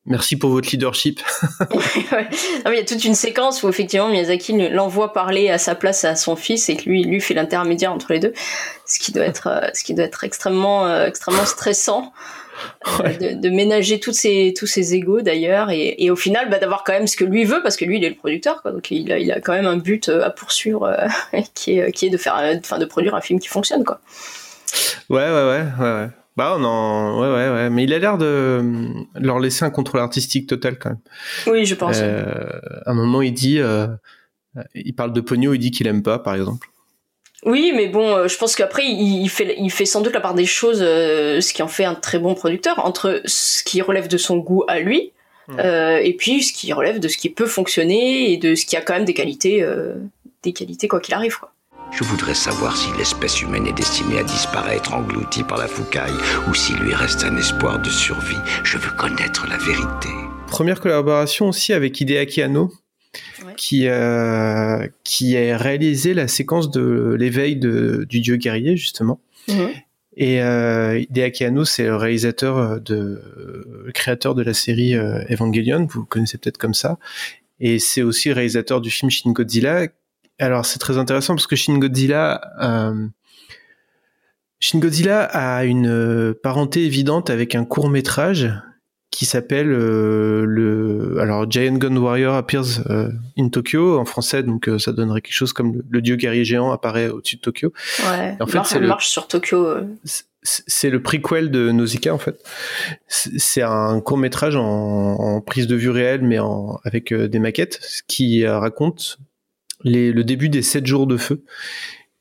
merci 0.07 0.37
pour 0.37 0.51
votre 0.51 0.71
leadership. 0.71 1.21
Ouais. 2.13 2.29
Non, 2.65 2.73
il 2.73 2.77
y 2.77 2.81
a 2.81 2.85
toute 2.85 3.05
une 3.05 3.15
séquence 3.15 3.63
où 3.63 3.69
effectivement 3.69 4.09
Miyazaki 4.09 4.69
l'envoie 4.71 5.13
parler 5.13 5.49
à 5.49 5.59
sa 5.59 5.75
place 5.75 6.05
à 6.05 6.17
son 6.17 6.37
fils 6.37 6.69
et 6.69 6.77
que 6.77 6.89
lui, 6.89 7.05
lui 7.05 7.21
fait 7.21 7.35
l'intermédiaire 7.35 7.93
entre 7.93 8.13
les 8.13 8.19
deux, 8.19 8.33
ce 8.87 8.99
qui 8.99 9.13
doit 9.13 9.25
être, 9.25 9.71
ce 9.75 9.85
qui 9.85 9.95
doit 9.95 10.05
être 10.05 10.25
extrêmement, 10.25 10.87
euh, 10.87 11.07
extrêmement 11.07 11.45
stressant. 11.45 12.13
Euh, 13.01 13.35
de, 13.35 13.41
de 13.41 13.49
ménager 13.51 14.01
tous 14.01 14.13
ces 14.13 14.55
tous 14.57 14.67
ces 14.67 14.95
égos 14.95 15.21
d'ailleurs 15.23 15.71
et, 15.71 15.95
et 15.99 16.11
au 16.11 16.17
final 16.17 16.49
bah, 16.51 16.59
d'avoir 16.59 16.85
quand 16.85 16.93
même 16.93 17.07
ce 17.07 17.17
que 17.17 17.25
lui 17.25 17.45
veut 17.45 17.61
parce 17.63 17.77
que 17.77 17.85
lui 17.85 17.99
il 17.99 18.05
est 18.05 18.11
le 18.11 18.17
producteur 18.17 18.63
quoi 18.63 18.73
donc 18.73 18.91
il 18.91 19.11
a, 19.13 19.19
il 19.19 19.31
a 19.33 19.41
quand 19.41 19.53
même 19.53 19.67
un 19.67 19.77
but 19.77 20.09
euh, 20.09 20.25
à 20.25 20.31
poursuivre 20.31 20.85
euh, 20.85 21.41
qui 21.55 21.79
est 21.79 21.93
qui 21.93 22.07
est 22.07 22.11
de 22.11 22.17
faire 22.17 22.35
enfin 22.59 22.79
de 22.79 22.85
produire 22.85 23.15
un 23.15 23.21
film 23.21 23.39
qui 23.41 23.49
fonctionne 23.49 23.85
quoi 23.85 24.01
Ouais, 25.09 25.19
ouais, 25.19 25.31
ouais, 25.31 25.65
ouais, 25.81 25.93
ouais. 25.95 26.09
Bah, 26.37 26.57
non, 26.61 27.19
ouais, 27.21 27.29
ouais, 27.29 27.51
ouais. 27.51 27.71
Mais 27.71 27.85
il 27.85 27.93
a 27.93 27.99
l'air 27.99 28.17
de 28.19 28.63
leur 29.17 29.41
laisser 29.41 29.65
un 29.65 29.71
contrôle 29.71 30.01
artistique 30.01 30.47
total 30.49 30.79
quand 30.79 30.91
même. 30.91 31.01
oui 31.49 31.67
je 31.67 31.75
pense 31.75 31.99
Euh, 32.01 32.23
à 32.87 32.93
un 32.93 32.95
moment, 32.95 33.21
il 33.21 33.35
dit, 33.35 33.59
euh, 33.59 33.89
il 34.75 34.95
parle 34.95 35.13
de 35.13 35.21
Pogno, 35.21 35.53
il 35.55 35.59
dit 35.59 35.71
qu'il 35.73 35.87
aime 35.89 36.03
pas, 36.03 36.19
par 36.21 36.35
exemple. 36.37 36.69
Oui, 37.45 37.73
mais 37.75 37.89
bon, 37.89 38.15
euh, 38.15 38.29
je 38.29 38.37
pense 38.37 38.55
qu'après, 38.55 38.85
il, 38.87 39.29
fait, 39.29 39.57
il 39.59 39.71
fait 39.71 39.87
sans 39.87 40.03
doute 40.03 40.13
la 40.13 40.21
part 40.21 40.35
des 40.35 40.47
choses, 40.47 40.81
euh, 40.83 41.41
ce 41.41 41.53
qui 41.53 41.63
en 41.63 41.69
fait 41.69 41.85
un 41.85 41.95
très 41.95 42.19
bon 42.19 42.35
producteur, 42.35 42.85
entre 42.85 43.23
ce 43.25 43.65
qui 43.65 43.81
relève 43.81 44.09
de 44.09 44.19
son 44.19 44.37
goût 44.37 44.65
à 44.69 44.79
lui, 44.79 45.13
euh, 45.59 45.99
et 45.99 46.15
puis 46.15 46.43
ce 46.43 46.53
qui 46.53 46.73
relève 46.73 47.01
de 47.01 47.09
ce 47.09 47.17
qui 47.17 47.31
peut 47.31 47.47
fonctionner 47.47 48.33
et 48.33 48.37
de 48.37 48.55
ce 48.55 48.67
qui 48.67 48.77
a 48.77 48.81
quand 48.81 48.95
même 48.95 49.05
des 49.05 49.15
qualités, 49.15 49.63
euh, 49.63 49.95
des 50.43 50.53
qualités 50.53 50.89
quoi 50.89 51.01
qu'il 51.01 51.15
arrive, 51.15 51.39
quoi. 51.39 51.53
Je 51.93 52.05
voudrais 52.05 52.35
savoir 52.35 52.77
si 52.77 52.89
l'espèce 52.97 53.43
humaine 53.43 53.67
est 53.67 53.73
destinée 53.73 54.21
à 54.21 54.23
disparaître 54.23 54.95
engloutie 54.95 55.43
par 55.43 55.59
la 55.59 55.67
foucaille 55.67 56.15
ou 56.49 56.55
s'il 56.55 56.77
lui 56.77 56.95
reste 56.95 57.25
un 57.25 57.37
espoir 57.37 57.81
de 57.81 57.91
survie. 57.91 58.39
Je 58.63 58.79
veux 58.79 58.93
connaître 58.93 59.49
la 59.49 59.57
vérité. 59.57 60.09
Première 60.47 60.81
collaboration 60.81 61.49
aussi 61.49 61.73
avec 61.73 62.01
Hideaki 62.01 62.43
Anno, 62.43 62.71
Ouais. 63.45 63.55
qui, 63.57 63.89
euh, 63.89 64.87
qui 65.03 65.37
a 65.37 65.57
réalisé 65.57 66.15
la 66.15 66.29
séquence 66.29 66.71
de 66.71 67.17
l'éveil 67.19 67.57
du 67.57 68.21
dieu 68.21 68.37
guerrier, 68.37 68.77
justement. 68.77 69.21
Et 70.17 70.43
euh, 70.43 71.03
c'est 71.65 71.85
le 71.85 71.97
réalisateur 71.97 72.59
euh, 72.59 72.79
de, 72.79 73.23
le 73.85 73.93
créateur 73.93 74.35
de 74.35 74.43
la 74.43 74.55
série 74.55 74.95
euh, 74.95 75.25
Evangelion, 75.31 75.87
vous 75.89 76.05
connaissez 76.05 76.37
peut-être 76.37 76.59
comme 76.59 76.75
ça. 76.75 76.99
Et 77.61 77.79
c'est 77.79 78.03
aussi 78.03 78.29
le 78.29 78.35
réalisateur 78.35 78.81
du 78.81 78.91
film 78.91 79.11
Shin 79.11 79.33
Godzilla. 79.33 79.87
Alors 80.39 80.67
c'est 80.67 80.79
très 80.79 80.99
intéressant 80.99 81.35
parce 81.35 81.47
que 81.47 81.57
Shin 81.57 81.79
Godzilla, 81.79 82.41
euh, 82.61 83.07
Shin 84.59 84.79
Godzilla 84.79 85.23
a 85.25 85.65
une 85.65 86.35
parenté 86.43 86.85
évidente 86.85 87.31
avec 87.31 87.55
un 87.55 87.65
court 87.65 87.89
métrage 87.89 88.53
qui 89.11 89.27
s'appelle 89.27 89.73
euh, 89.73 90.45
le 90.47 91.19
alors 91.21 91.51
Giant 91.51 91.75
Gun 91.79 91.97
Warrior 91.97 92.35
appears 92.35 92.81
euh, 92.91 93.11
in 93.37 93.49
Tokyo 93.49 93.99
en 93.99 94.05
français 94.05 94.43
donc 94.45 94.69
euh, 94.69 94.79
ça 94.79 94.93
donnerait 94.93 95.21
quelque 95.21 95.35
chose 95.35 95.53
comme 95.53 95.75
le, 95.75 95.85
le 95.91 96.01
dieu 96.01 96.15
guerrier 96.17 96.45
géant 96.45 96.71
apparaît 96.71 97.09
au-dessus 97.09 97.37
de 97.37 97.41
Tokyo. 97.41 97.73
Ouais. 98.11 98.37
En 98.41 98.47
fait, 98.47 98.61
c'est 98.65 98.79
le- 98.79 98.87
marche 98.87 99.09
sur 99.09 99.27
Tokyo. 99.27 99.67
euh. 99.67 99.83
C'est- 100.43 100.89
le 100.91 101.03
prequel 101.03 101.51
de 101.51 101.71
Nausicaa 101.71 102.15
en 102.15 102.19
fait. 102.19 102.41
C'est 103.09 103.63
un 103.63 104.01
court 104.01 104.17
métrage 104.17 104.57
en, 104.57 104.63
en 104.65 105.41
prise 105.41 105.67
de 105.67 105.77
vue 105.77 105.91
réelle 105.91 106.23
mais 106.23 106.39
en, 106.39 106.79
avec 106.85 107.13
euh, 107.13 107.29
des 107.29 107.39
maquettes 107.41 107.81
qui 108.09 108.47
raconte 108.47 109.19
les, 109.85 110.13
le 110.13 110.25
début 110.25 110.49
des 110.49 110.63
sept 110.63 110.87
jours 110.87 111.07
de 111.07 111.17
feu 111.17 111.43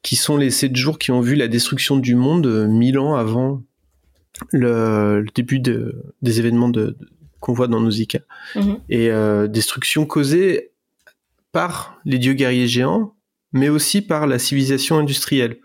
qui 0.01 0.15
sont 0.15 0.37
les 0.37 0.49
sept 0.49 0.75
jours 0.75 0.97
qui 0.97 1.11
ont 1.11 1.21
vu 1.21 1.35
la 1.35 1.47
destruction 1.47 1.97
du 1.97 2.15
monde 2.15 2.45
euh, 2.47 2.67
mille 2.67 2.97
ans 2.99 3.15
avant 3.15 3.61
le, 4.51 5.21
le 5.21 5.27
début 5.33 5.59
de, 5.59 6.03
des 6.21 6.39
événements 6.39 6.69
de, 6.69 6.87
de- 6.99 7.09
qu'on 7.39 7.53
voit 7.53 7.67
dans 7.67 7.79
Nausicaa. 7.79 8.19
Mhm. 8.55 8.79
Et 8.89 9.09
euh, 9.09 9.47
destruction 9.47 10.05
causée 10.05 10.71
par 11.51 11.99
les 12.05 12.17
dieux 12.19 12.33
guerriers 12.33 12.67
géants, 12.67 13.13
mais 13.53 13.69
aussi 13.69 14.01
par 14.01 14.27
la 14.27 14.37
civilisation 14.39 14.97
industrielle. 14.99 15.57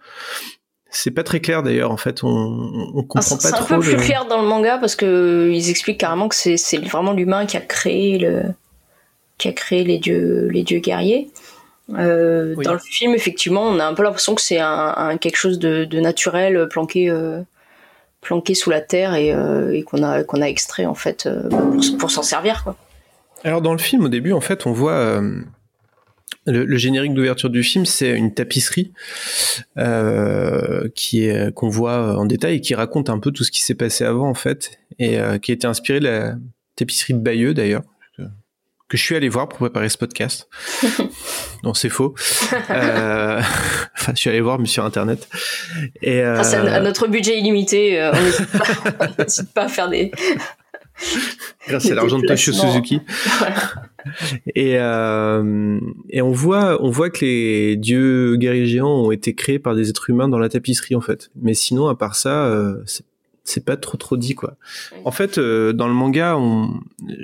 C'est 0.91 1.11
pas 1.11 1.25
très 1.25 1.41
clair 1.41 1.63
d'ailleurs, 1.65 1.91
en 1.91 1.97
fait, 1.97 2.23
on, 2.23 2.29
on 2.29 2.93
Ah, 3.01 3.03
comprend 3.03 3.21
c'est 3.23 3.35
pas 3.37 3.41
c'est 3.41 3.55
un 3.55 3.59
trop. 3.65 3.75
peu 3.77 3.81
plus 3.81 3.97
le- 3.97 4.03
clair 4.03 4.27
dans 4.27 4.41
le 4.41 4.47
manga 4.47 4.79
parce 4.79 4.95
que 4.95 5.05
euh, 5.05 5.53
ils 5.53 5.69
expliquent 5.69 5.99
carrément 5.99 6.29
que 6.29 6.37
c'est 6.37 6.79
vraiment 6.79 7.13
l'humain 7.13 7.47
qui 7.47 7.57
a 7.57 7.61
créé 7.61 8.19
le 8.19 8.43
qui 9.37 9.49
a 9.49 9.53
créé 9.53 9.83
les 9.83 9.99
dieux 9.99 10.47
les 10.53 10.63
dieux 10.63 10.79
guerriers. 10.79 11.31
Euh, 11.91 12.55
Oui. 12.57 12.65
Dans 12.65 12.73
le 12.73 12.79
film, 12.79 13.13
effectivement, 13.15 13.63
on 13.65 13.79
a 13.81 13.85
un 13.85 13.93
peu 13.95 14.05
l'impression 14.05 14.35
que 14.37 14.41
c'est 14.41 14.61
un, 14.61 14.95
un- 14.97 15.17
quelque 15.19 15.37
chose 15.37 15.59
de, 15.59 15.85
de 15.85 15.99
naturel 16.01 16.57
euh, 16.57 16.67
planqué 16.67 17.11
euh, 17.11 17.41
planqué 18.25 18.55
sous 18.55 18.71
la 18.71 18.81
terre 18.81 19.15
et, 19.15 19.33
euh, 19.33 19.73
et 19.73 19.83
qu'on 19.85 20.03
a 20.03 20.25
qu'on 20.25 20.43
a 20.43 20.47
extrait 20.47 20.87
en 20.87 20.95
fait 20.95 21.27
euh, 21.27 21.49
bah, 21.49 21.65
pour, 21.99 22.11
s'en 22.11 22.23
servir 22.23 22.65
quoi. 22.65 22.77
Alors 23.45 23.61
dans 23.61 23.73
le 23.73 23.79
film, 23.79 24.05
au 24.05 24.09
début, 24.09 24.33
en 24.33 24.41
fait, 24.41 24.67
on 24.67 24.73
voit 24.73 24.93
euh, 24.93 25.43
le, 26.47 26.77
générique 26.79 27.13
d'ouverture 27.13 27.51
du 27.51 27.63
film, 27.63 27.85
c'est 27.85 28.11
une 28.11 28.33
tapisserie 28.33 28.93
qui 30.95 31.29
qu'on 31.55 31.69
voit 31.69 32.19
en 32.19 32.25
détail 32.25 32.57
et 32.57 32.61
qui 32.63 32.75
raconte 32.75 33.11
un 33.11 33.19
peu 33.19 33.31
tout 33.31 33.45
ce 33.45 33.51
qui 33.51 33.61
s'est 33.61 33.75
passé 33.75 34.05
avant, 34.05 34.31
en 34.31 34.35
fait, 34.35 34.79
et 34.99 35.19
qui 35.43 35.53
a 35.53 35.55
été 35.55 35.67
inspiré 35.67 36.01
de 36.01 36.05
la 36.07 36.37
tapisserie 36.75 37.13
de 37.13 37.19
Bayeux 37.19 37.53
d'ailleurs. 37.53 37.83
Que- 38.89 38.97
je 38.97 39.03
suis 39.03 39.17
allé 39.17 39.29
voir 39.29 39.49
pour 39.49 39.59
préparer 39.59 39.89
ce 39.89 39.99
podcast. 39.99 40.49
non, 41.65 41.75
c'est 41.75 41.89
faux. 41.89 42.15
Euh, 42.71 43.41
Enfin, 43.97 44.13
je 44.15 44.21
suis 44.21 44.29
allé 44.31 44.41
voir, 44.43 44.59
mais 44.59 44.67
sur 44.67 44.85
Internet. 44.85 45.29
Et 46.03 46.21
euh, 46.23 46.35
Grâce 46.35 46.53
à, 46.53 46.81
notre 46.81 47.07
budget 47.09 47.39
illimité, 47.39 48.01
euh, 48.03 48.13
on 48.13 48.23
n'hésite 48.23 48.51
pas, 48.53 49.09
pas 49.55 49.65
à 49.65 49.69
faire 49.69 49.89
des 49.89 50.11
grâce 51.69 51.91
à 51.91 51.95
l'argent 51.95 52.19
de 52.19 52.27
Toshio. 52.27 52.53
Suzuki. 52.53 53.01
Voilà. 53.39 53.55
Et, 54.55 54.79
euh, 54.79 55.81
et 56.11 56.23
on 56.23 56.31
voit, 56.31 56.83
on 56.85 56.91
voit 56.91 57.11
que 57.11 57.25
les 57.25 57.77
dieux 57.77 58.37
guerriers 58.37 58.67
géants 58.67 59.05
ont 59.07 59.11
été 59.11 59.35
créés 59.35 59.59
par 59.59 59.75
des 59.75 59.89
êtres 59.89 60.11
humains 60.11 60.29
dans 60.29 60.39
la 60.39 60.49
tapisserie 60.49 60.95
en 60.95 61.01
fait. 61.01 61.31
Mais 61.41 61.55
sinon, 61.55 61.89
à 61.89 61.95
part 61.97 62.15
ça, 62.15 62.45
euh, 62.47 62.83
c'est 63.45 63.65
pas 63.65 63.77
trop 63.77 63.99
trop 63.99 64.17
dit 64.17 64.35
quoi. 64.35 64.57
En 65.05 65.11
fait, 65.11 65.39
euh, 65.39 65.73
dans 65.73 65.87
le 65.87 65.95
manga, 65.95 66.37
on, 66.37 66.81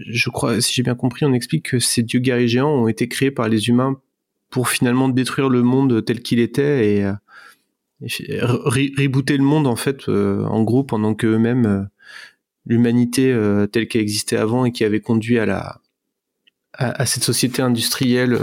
je 0.07 0.31
crois, 0.31 0.61
si 0.61 0.75
j'ai 0.75 0.83
bien 0.83 0.95
compris, 0.95 1.25
on 1.25 1.33
explique 1.33 1.71
que 1.71 1.79
ces 1.79 2.03
dieux 2.03 2.21
guerriers 2.21 2.49
géants 2.49 2.71
ont 2.71 2.89
été 2.89 3.09
créés 3.09 3.31
par 3.31 3.49
les 3.49 3.69
humains 3.69 3.99
pour 4.51 4.69
finalement 4.69 5.09
détruire 5.09 5.49
le 5.49 5.63
monde 5.63 6.05
tel 6.05 6.21
qu'il 6.21 6.39
était 6.39 6.95
et, 6.97 7.05
euh, 7.05 7.13
rebooter 8.43 9.37
le 9.37 9.45
monde 9.45 9.67
en 9.67 9.77
fait, 9.77 10.09
euh, 10.09 10.45
en 10.45 10.63
gros, 10.63 10.85
pendant 10.85 11.15
que 11.15 11.27
eux-mêmes 11.27 11.89
l'humanité 12.67 13.35
telle 13.73 13.89
qu'elle 13.89 14.03
existait 14.03 14.37
avant 14.37 14.67
et 14.67 14.73
qui 14.73 14.85
avait 14.85 15.01
conduit 15.01 15.39
à 15.39 15.47
la 15.47 15.81
à, 16.75 17.05
cette 17.07 17.25
société 17.25 17.63
industrielle 17.63 18.39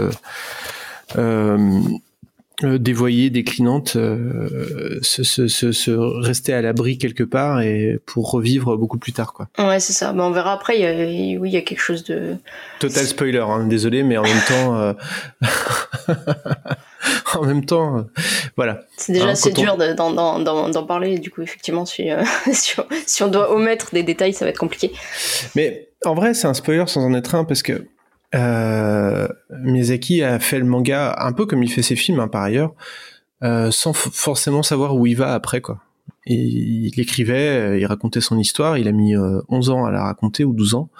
euh, 2.62 2.66
euh, 2.66 2.74
euh, 2.74 2.78
dévoyée, 2.78 3.30
déclinante, 3.30 3.90
se, 3.90 5.22
se, 5.22 5.48
se, 5.48 5.72
se, 5.72 5.90
rester 5.90 6.52
à 6.52 6.62
l'abri 6.62 6.98
quelque 6.98 7.22
part 7.22 7.60
et 7.60 7.98
pour 8.06 8.30
revivre 8.30 8.76
beaucoup 8.76 8.98
plus 8.98 9.12
tard, 9.12 9.32
quoi. 9.32 9.48
Ouais, 9.58 9.80
c'est 9.80 9.92
ça. 9.92 10.12
Mais 10.12 10.22
on 10.22 10.30
verra 10.30 10.52
après. 10.52 10.78
Il 10.78 10.82
y 10.82 10.86
a, 10.86 11.38
oui, 11.40 11.50
il 11.50 11.52
y 11.52 11.56
a 11.56 11.62
quelque 11.62 11.80
chose 11.80 12.04
de 12.04 12.36
total 12.78 13.06
spoiler. 13.06 13.38
Hein, 13.38 13.66
désolé, 13.66 14.02
mais 14.02 14.16
en 14.16 14.22
même 14.22 14.42
temps, 14.46 14.94
en 17.34 17.44
même 17.44 17.64
temps, 17.64 18.06
voilà. 18.56 18.80
C'est 18.96 19.12
déjà 19.12 19.26
hein, 19.26 19.30
assez 19.30 19.52
dur 19.52 19.76
d'en 19.76 20.86
parler. 20.86 21.18
Du 21.18 21.30
coup, 21.30 21.42
effectivement, 21.42 21.86
si, 21.86 22.08
si, 22.52 22.80
on, 22.80 22.84
si, 23.06 23.22
on, 23.22 23.28
doit 23.28 23.52
omettre 23.52 23.90
des 23.92 24.02
détails, 24.02 24.32
ça 24.32 24.44
va 24.44 24.50
être 24.50 24.58
compliqué. 24.58 24.92
Mais 25.54 25.88
en 26.04 26.14
vrai, 26.14 26.34
c'est 26.34 26.46
un 26.46 26.54
spoiler 26.54 26.84
sans 26.86 27.04
en 27.04 27.14
être 27.14 27.34
un 27.34 27.44
parce 27.44 27.62
que 27.62 27.86
euh, 28.34 29.28
Miyazaki 29.50 30.22
a 30.22 30.38
fait 30.38 30.58
le 30.58 30.64
manga 30.64 31.16
un 31.18 31.32
peu 31.32 31.46
comme 31.46 31.62
il 31.62 31.70
fait 31.70 31.82
ses 31.82 31.96
films 31.96 32.20
hein, 32.20 32.28
par 32.28 32.42
ailleurs, 32.42 32.74
euh, 33.42 33.70
sans 33.70 33.92
forcément 33.92 34.62
savoir 34.62 34.96
où 34.96 35.06
il 35.06 35.16
va 35.16 35.32
après 35.32 35.60
quoi. 35.60 35.80
il, 36.26 36.98
écrivait, 36.98 37.58
euh, 37.58 37.78
il 37.78 37.86
racontait 37.86 38.20
son 38.20 38.38
histoire, 38.38 38.76
il 38.76 38.88
a 38.88 38.92
mis 38.92 39.14
11 39.16 39.70
ans 39.70 39.84
à 39.86 39.90
la 39.90 40.02
raconter 40.02 40.44
ou 40.44 40.52
12 40.52 40.74
ans, 40.74 40.90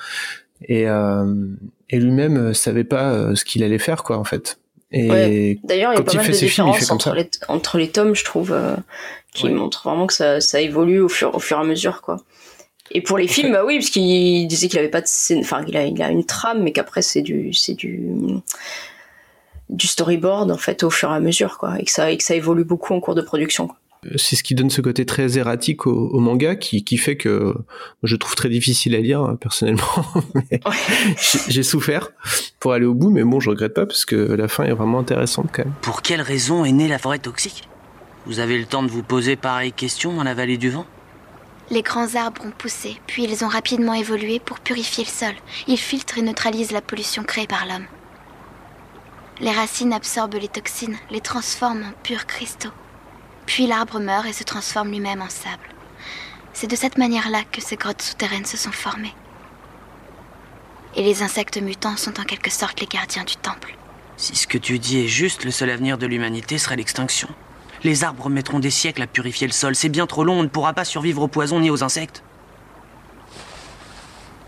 et, 0.63 0.85
et 0.85 2.01
lui-même 2.01 2.55
savait 2.55 2.85
pas 2.85 3.35
ce 3.35 3.45
qu'il 3.45 3.63
allait 3.63 3.79
faire 3.79 4.03
quoi 4.03 4.19
en 4.19 4.25
fait. 4.25 4.59
Et 4.91 5.61
D'ailleurs, 5.65 5.93
il 5.93 5.97
y 5.97 6.01
a 6.01 6.03
pas 6.03 6.15
mal 6.15 6.27
de 6.27 6.33
différences 6.33 6.91
entre 6.91 7.15
les, 7.15 7.29
entre 7.49 7.77
les 7.77 7.91
tomes, 7.91 8.15
je 8.15 8.25
trouve, 8.25 8.59
qui 9.35 9.51
montrent 9.51 9.83
vraiment 9.85 10.07
que 10.07 10.15
ça, 10.15 10.41
ça 10.41 10.61
évolue 10.61 11.01
au 11.01 11.11
fur, 11.11 11.35
au 11.35 11.41
fur 11.41 11.59
et 11.59 11.61
à 11.61 11.65
mesure 11.65 12.01
quoi. 12.01 12.17
Et 12.91 13.01
pour 13.01 13.19
les 13.19 13.29
films, 13.29 13.53
bah 13.53 13.65
oui, 13.65 13.79
parce 13.79 13.91
qu'il 13.91 14.47
disait 14.47 14.69
qu'il 14.69 14.79
avait 14.79 14.89
pas 14.89 15.01
de 15.01 15.07
scène, 15.07 15.41
enfin 15.41 15.65
il 15.67 15.77
a, 15.77 15.85
il 15.85 16.03
a 16.03 16.11
une 16.11 16.25
trame, 16.25 16.63
mais 16.63 16.73
qu'après 16.73 17.03
c'est 17.03 17.23
du, 17.23 17.53
c'est 17.53 17.75
du, 17.75 18.01
du 19.69 19.87
storyboard 19.87 20.51
en 20.51 20.57
fait 20.57 20.83
au 20.83 20.91
fur 20.91 21.11
et 21.11 21.15
à 21.15 21.21
mesure, 21.21 21.59
quoi, 21.59 21.79
et 21.79 21.85
que 21.85 21.91
ça, 21.91 22.11
et 22.11 22.17
que 22.17 22.25
ça 22.25 22.35
évolue 22.35 22.65
beaucoup 22.65 22.95
en 22.95 23.01
cours 23.01 23.15
de 23.15 23.23
production. 23.23 23.71
C'est 24.17 24.37
ce 24.37 24.45
qui 24.45 24.55
donne 24.55 24.71
ce 24.71 24.81
côté 24.81 25.05
très 25.05 25.39
erratique 25.39 25.87
au, 25.87 26.21
manga, 26.21 26.55
qui, 26.55 26.85
qui, 26.85 26.99
fait 26.99 27.17
que 27.17 27.55
je 28.05 28.15
trouve 28.15 28.37
très 28.37 28.49
difficile 28.49 28.95
à 28.95 29.01
lire 29.01 29.37
personnellement. 29.41 29.83
J'ai 31.49 31.65
souffert 31.65 32.13
pour 32.61 32.73
aller 32.73 32.87
au 32.87 32.95
bout, 32.95 33.11
mais 33.11 33.25
bon, 33.25 33.41
je 33.41 33.51
regrette 33.51 33.75
pas 33.75 33.87
parce 33.87 34.05
que 34.05 34.15
la 34.15 34.47
fin 34.47 34.65
est 34.65 34.73
vraiment 34.73 35.01
intéressante 35.01 35.49
quand 35.53 35.65
même. 35.65 35.75
Pour 35.83 36.03
quelle 36.03 36.21
raison 36.21 36.65
est 36.65 36.71
née 36.71 36.87
la 36.87 36.99
forêt 36.99 37.19
toxique? 37.19 37.69
Vous 38.27 38.39
avez 38.39 38.57
le 38.57 38.67
temps 38.67 38.85
de 38.85 38.89
vous 38.89 39.03
poser 39.03 39.35
pareille 39.35 39.73
question 39.73 40.15
dans 40.15 40.23
la 40.23 40.35
vallée 40.35 40.59
du 40.59 40.71
vent? 40.71 40.87
Les 41.71 41.83
grands 41.83 42.15
arbres 42.15 42.45
ont 42.47 42.51
poussé, 42.51 43.01
puis 43.07 43.25
ils 43.25 43.45
ont 43.45 43.49
rapidement 43.49 43.93
évolué 43.93 44.41
pour 44.41 44.59
purifier 44.61 45.05
le 45.05 45.11
sol. 45.11 45.35
Ils 45.67 45.79
filtrent 45.79 46.19
et 46.19 46.23
neutralisent 46.23 46.73
la 46.73 46.81
pollution 46.81 47.25
créée 47.25 47.47
par 47.47 47.67
l'homme. 47.67 47.87
Les 49.41 49.53
racines 49.53 49.93
absorbent 49.93 50.39
les 50.39 50.49
toxines, 50.49 50.97
les 51.11 51.21
transforment 51.21 51.85
en 51.85 52.03
purs 52.03 52.27
cristaux. 52.27 52.73
Puis 53.47 53.67
l'arbre 53.67 54.01
meurt 54.01 54.27
et 54.27 54.33
se 54.33 54.45
transforme 54.45 54.91
lui-même 54.91 55.23
en 55.23 55.29
sable. 55.29 55.69
C'est 56.53 56.67
de 56.71 56.77
cette 56.77 56.99
manière-là 56.99 57.45
que 57.53 57.61
ces 57.61 57.77
grottes 57.77 58.03
souterraines 58.03 58.47
se 58.47 58.57
sont 58.57 58.73
formées. 58.73 59.15
Et 60.97 61.03
les 61.03 61.23
insectes 61.23 61.61
mutants 61.61 61.97
sont 61.97 62.19
en 62.19 62.25
quelque 62.25 62.51
sorte 62.51 62.81
les 62.81 62.87
gardiens 62.87 63.25
du 63.25 63.37
temple. 63.37 63.77
Si 64.17 64.35
ce 64.35 64.49
que 64.49 64.59
tu 64.59 64.79
dis 64.79 65.05
est 65.05 65.09
juste, 65.09 65.45
le 65.45 65.53
seul 65.53 65.71
avenir 65.71 65.99
de 65.99 66.07
l'humanité 66.07 66.59
serait 66.59 66.77
l'extinction. 66.77 67.29
Les 67.85 68.05
arbres 68.05 68.29
mettront 68.29 68.59
des 68.59 68.71
siècles 68.71 69.03
à 69.03 69.07
purifier 69.07 69.47
le 69.47 69.53
sol. 69.53 69.77
C'est 69.77 69.89
bien 69.89 70.07
trop 70.07 70.25
long, 70.25 70.41
on 70.41 70.43
ne 70.43 70.49
pourra 70.49 70.73
pas 70.73 70.85
survivre 70.85 71.23
aux 71.23 71.29
poisons 71.29 71.61
ni 71.61 71.71
aux 71.71 71.85
insectes. 71.85 72.23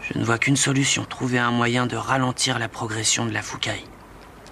Je 0.02 0.18
ne 0.18 0.24
vois 0.24 0.38
qu'une 0.38 0.56
solution, 0.56 1.04
trouver 1.04 1.38
un 1.38 1.52
moyen 1.52 1.86
de 1.86 1.96
ralentir 1.96 2.58
la 2.58 2.68
progression 2.68 3.26
de 3.26 3.32
la 3.32 3.42
foucaille. 3.42 3.84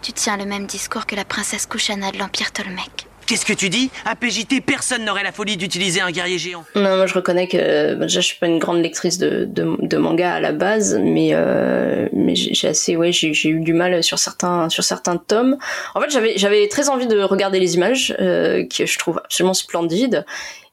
Tu 0.03 0.13
tiens 0.13 0.37
le 0.37 0.45
même 0.47 0.67
discours 0.67 1.07
que 1.07 1.17
la 1.17 1.25
princesse 1.25 1.67
Kushana 1.67 2.13
de 2.13 2.19
l'Empire 2.19 2.53
Tolmec. 2.53 3.08
Qu'est-ce 3.29 3.45
que 3.45 3.53
tu 3.53 3.69
dis? 3.69 3.91
À 4.07 4.17
PJT, 4.17 4.63
personne 4.63 5.05
n'aurait 5.05 5.23
la 5.23 5.33
folie 5.33 5.59
d'utiliser 5.59 6.01
un 6.01 6.11
guerrier 6.11 6.39
géant. 6.39 6.65
Non, 6.75 6.97
moi 6.97 7.05
je 7.05 7.13
reconnais 7.13 7.47
que 7.47 7.93
bah, 7.93 8.07
déjà 8.07 8.23
je 8.23 8.27
suis 8.27 8.39
pas 8.39 8.47
une 8.47 8.59
grande 8.59 8.81
lectrice 8.81 9.19
de, 9.19 9.45
de, 9.47 9.97
manga 9.99 10.33
à 10.33 10.41
la 10.41 10.53
base, 10.53 10.99
mais 10.99 11.31
euh, 11.33 12.09
mais 12.15 12.35
j'ai 12.35 12.69
assez 12.69 12.97
ouais 12.97 13.13
j'ai 13.13 13.51
eu 13.51 13.61
du 13.61 13.75
mal 13.75 14.03
sur 14.03 14.19
certains 14.19 14.71
sur 14.71 14.83
certains 14.83 15.19
tomes. 15.19 15.59
En 15.95 16.01
fait 16.01 16.09
j'avais 16.11 16.39
j'avais 16.39 16.69
très 16.69 16.89
envie 16.89 17.07
de 17.07 17.21
regarder 17.21 17.61
les 17.61 17.75
images 17.75 18.17
euh, 18.19 18.65
que 18.67 18.87
je 18.87 18.99
trouve 18.99 19.19
absolument 19.23 19.53
splendides 19.53 20.25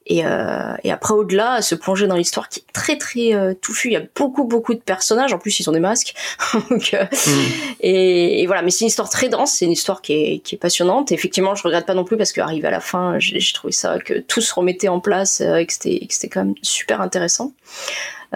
et, 0.07 0.25
euh, 0.25 0.75
et 0.83 0.91
après, 0.91 1.13
au-delà, 1.13 1.61
se 1.61 1.73
plonger 1.73 2.07
dans 2.07 2.15
l'histoire 2.15 2.47
qui 2.49 2.59
est 2.59 2.73
très 2.73 2.97
très 2.97 3.33
euh, 3.33 3.53
touffue. 3.53 3.89
Il 3.89 3.93
y 3.93 3.97
a 3.97 4.03
beaucoup 4.15 4.43
beaucoup 4.43 4.73
de 4.73 4.79
personnages. 4.79 5.33
En 5.33 5.39
plus, 5.39 5.59
ils 5.59 5.69
ont 5.69 5.73
des 5.73 5.79
masques. 5.79 6.13
Donc, 6.69 6.93
euh, 6.93 7.03
mm. 7.03 7.41
et, 7.79 8.41
et, 8.41 8.45
voilà. 8.45 8.61
Mais 8.61 8.69
c'est 8.69 8.81
une 8.81 8.89
histoire 8.89 9.09
très 9.09 9.29
dense. 9.29 9.53
C'est 9.53 9.65
une 9.65 9.71
histoire 9.71 10.01
qui 10.01 10.13
est, 10.13 10.39
qui 10.39 10.55
est 10.55 10.57
passionnante. 10.59 11.11
Et 11.11 11.15
effectivement, 11.15 11.55
je 11.55 11.63
regrette 11.63 11.87
pas 11.87 11.95
non 11.95 12.03
plus 12.03 12.17
parce 12.17 12.33
qu'arrivé 12.33 12.67
à 12.67 12.71
la 12.71 12.81
fin, 12.81 13.17
j'ai 13.19 13.39
trouvé 13.53 13.73
ça 13.73 13.97
que 13.97 14.19
tout 14.19 14.41
se 14.41 14.53
remettait 14.53 14.89
en 14.89 14.99
place 14.99 15.41
euh, 15.41 15.55
et 15.55 15.65
que 15.65 15.73
c'était 15.73 16.29
quand 16.29 16.45
même 16.45 16.55
super 16.61 17.01
intéressant. 17.01 17.53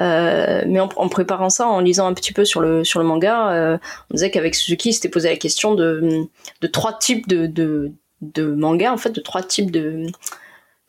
Euh, 0.01 0.63
mais 0.67 0.79
en, 0.79 0.89
en, 0.95 1.10
préparant 1.10 1.49
ça, 1.49 1.67
en 1.67 1.79
lisant 1.79 2.08
un 2.08 2.13
petit 2.13 2.34
peu 2.34 2.45
sur 2.45 2.62
le 2.62 2.84
sur 2.84 2.99
le 2.99 3.05
manga, 3.05 3.51
euh, 3.51 3.77
on 4.10 4.15
disait 4.15 4.32
qu'avec 4.32 4.55
Suzuki, 4.55 4.93
s'était 4.93 5.10
posé 5.10 5.29
la 5.29 5.36
question 5.36 5.75
de 5.75 6.27
de 6.62 6.67
trois 6.67 6.97
types 6.97 7.27
de 7.27 7.47
de, 7.47 7.91
de 8.21 8.45
manga 8.45 8.93
en 8.93 8.97
fait, 8.97 9.12
de 9.12 9.21
trois 9.21 9.43
types 9.43 9.71
de 9.71 10.05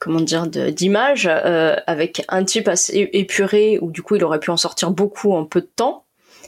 comment 0.01 0.21
dire 0.21 0.49
d'image 0.49 1.31
euh, 1.31 1.77
avec 1.87 2.25
un 2.29 2.43
type 2.43 2.67
assez 2.67 3.09
épuré 3.13 3.79
où 3.81 3.93
du 3.93 4.03
coup 4.03 4.17
il 4.17 4.25
aurait 4.25 4.41
pu 4.41 4.51
en 4.51 4.57
sortir 4.57 4.91
beaucoup 4.91 5.33
en 5.33 5.45
peu 5.45 5.61
de 5.61 5.71
temps 5.77 6.05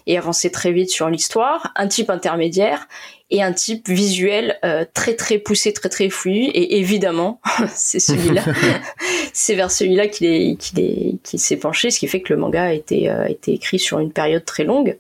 et 0.07 0.19
avancer 0.19 0.51
très 0.51 0.73
vite 0.73 0.91
sur 0.91 1.09
l'histoire, 1.09 1.73
un 1.77 1.87
type 1.87 2.11
intermédiaire 2.11 2.89
et 3.31 3.43
un 3.43 3.53
type 3.53 3.89
visuel 3.89 4.59
euh, 4.65 4.85
très 4.93 5.15
très 5.15 5.39
poussé, 5.39 5.73
très 5.73 5.89
très 5.89 6.11
fluide 6.11 6.51
et 6.55 6.79
évidemment 6.79 7.41
c'est 7.69 8.01
celui-là, 8.01 8.43
c'est 9.33 9.55
vers 9.55 9.71
celui-là 9.71 10.09
qu'il 10.09 10.27
est 10.27 10.57
qu'il 10.57 10.81
est 10.81 11.19
qu'il 11.23 11.39
s'est 11.39 11.57
penché, 11.57 11.91
ce 11.91 11.99
qui 11.99 12.09
fait 12.09 12.21
que 12.21 12.33
le 12.33 12.39
manga 12.39 12.65
a 12.65 12.73
été 12.73 13.11
euh, 13.11 13.27
été 13.27 13.53
écrit 13.53 13.79
sur 13.79 13.99
une 14.01 14.13
période 14.13 14.45
très 14.45 14.65
longue, 14.65 14.99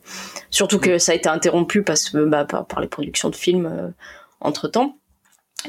surtout 0.50 0.78
que 0.78 0.98
ça 0.98 1.12
a 1.12 1.14
été 1.14 1.28
interrompu 1.28 1.82
parce 1.82 2.14
bah, 2.14 2.44
par, 2.44 2.66
par 2.66 2.80
les 2.80 2.88
productions 2.88 3.30
de 3.30 3.36
films 3.36 3.66
euh, 3.66 3.88
entre 4.40 4.68
temps 4.68 4.96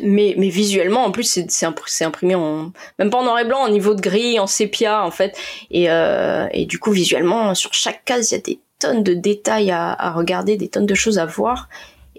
mais, 0.02 0.36
mais 0.38 0.50
visuellement 0.50 1.06
en 1.06 1.12
plus 1.12 1.40
c'est 1.48 1.66
imprimé 2.06 2.36
en 2.36 2.72
même 3.00 3.10
pas 3.10 3.18
en 3.18 3.24
noir 3.24 3.40
et 3.40 3.46
blanc 3.46 3.60
en 3.60 3.70
niveau 3.70 3.94
de 3.94 4.02
gris 4.02 4.40
en 4.40 4.48
sépia 4.48 5.04
en 5.04 5.12
fait. 5.12 5.38
Et 5.72 5.90
euh, 5.90 6.48
et 6.52 6.66
du 6.66 6.80
coup 6.80 6.92
visuellement 6.92 7.54
sur 7.56 7.74
chaque 7.74 8.04
case 8.06 8.32
il 8.32 8.36
y 8.36 8.38
a 8.38 8.42
des 8.42 8.60
tonnes 8.80 9.04
de 9.04 9.14
détails 9.14 9.72
à, 9.72 9.94
à 9.94 10.12
regarder 10.12 10.58
des 10.58 10.68
tonnes 10.68 10.86
de 10.86 10.96
choses 10.96 11.20
à 11.20 11.26
voir. 11.26 11.70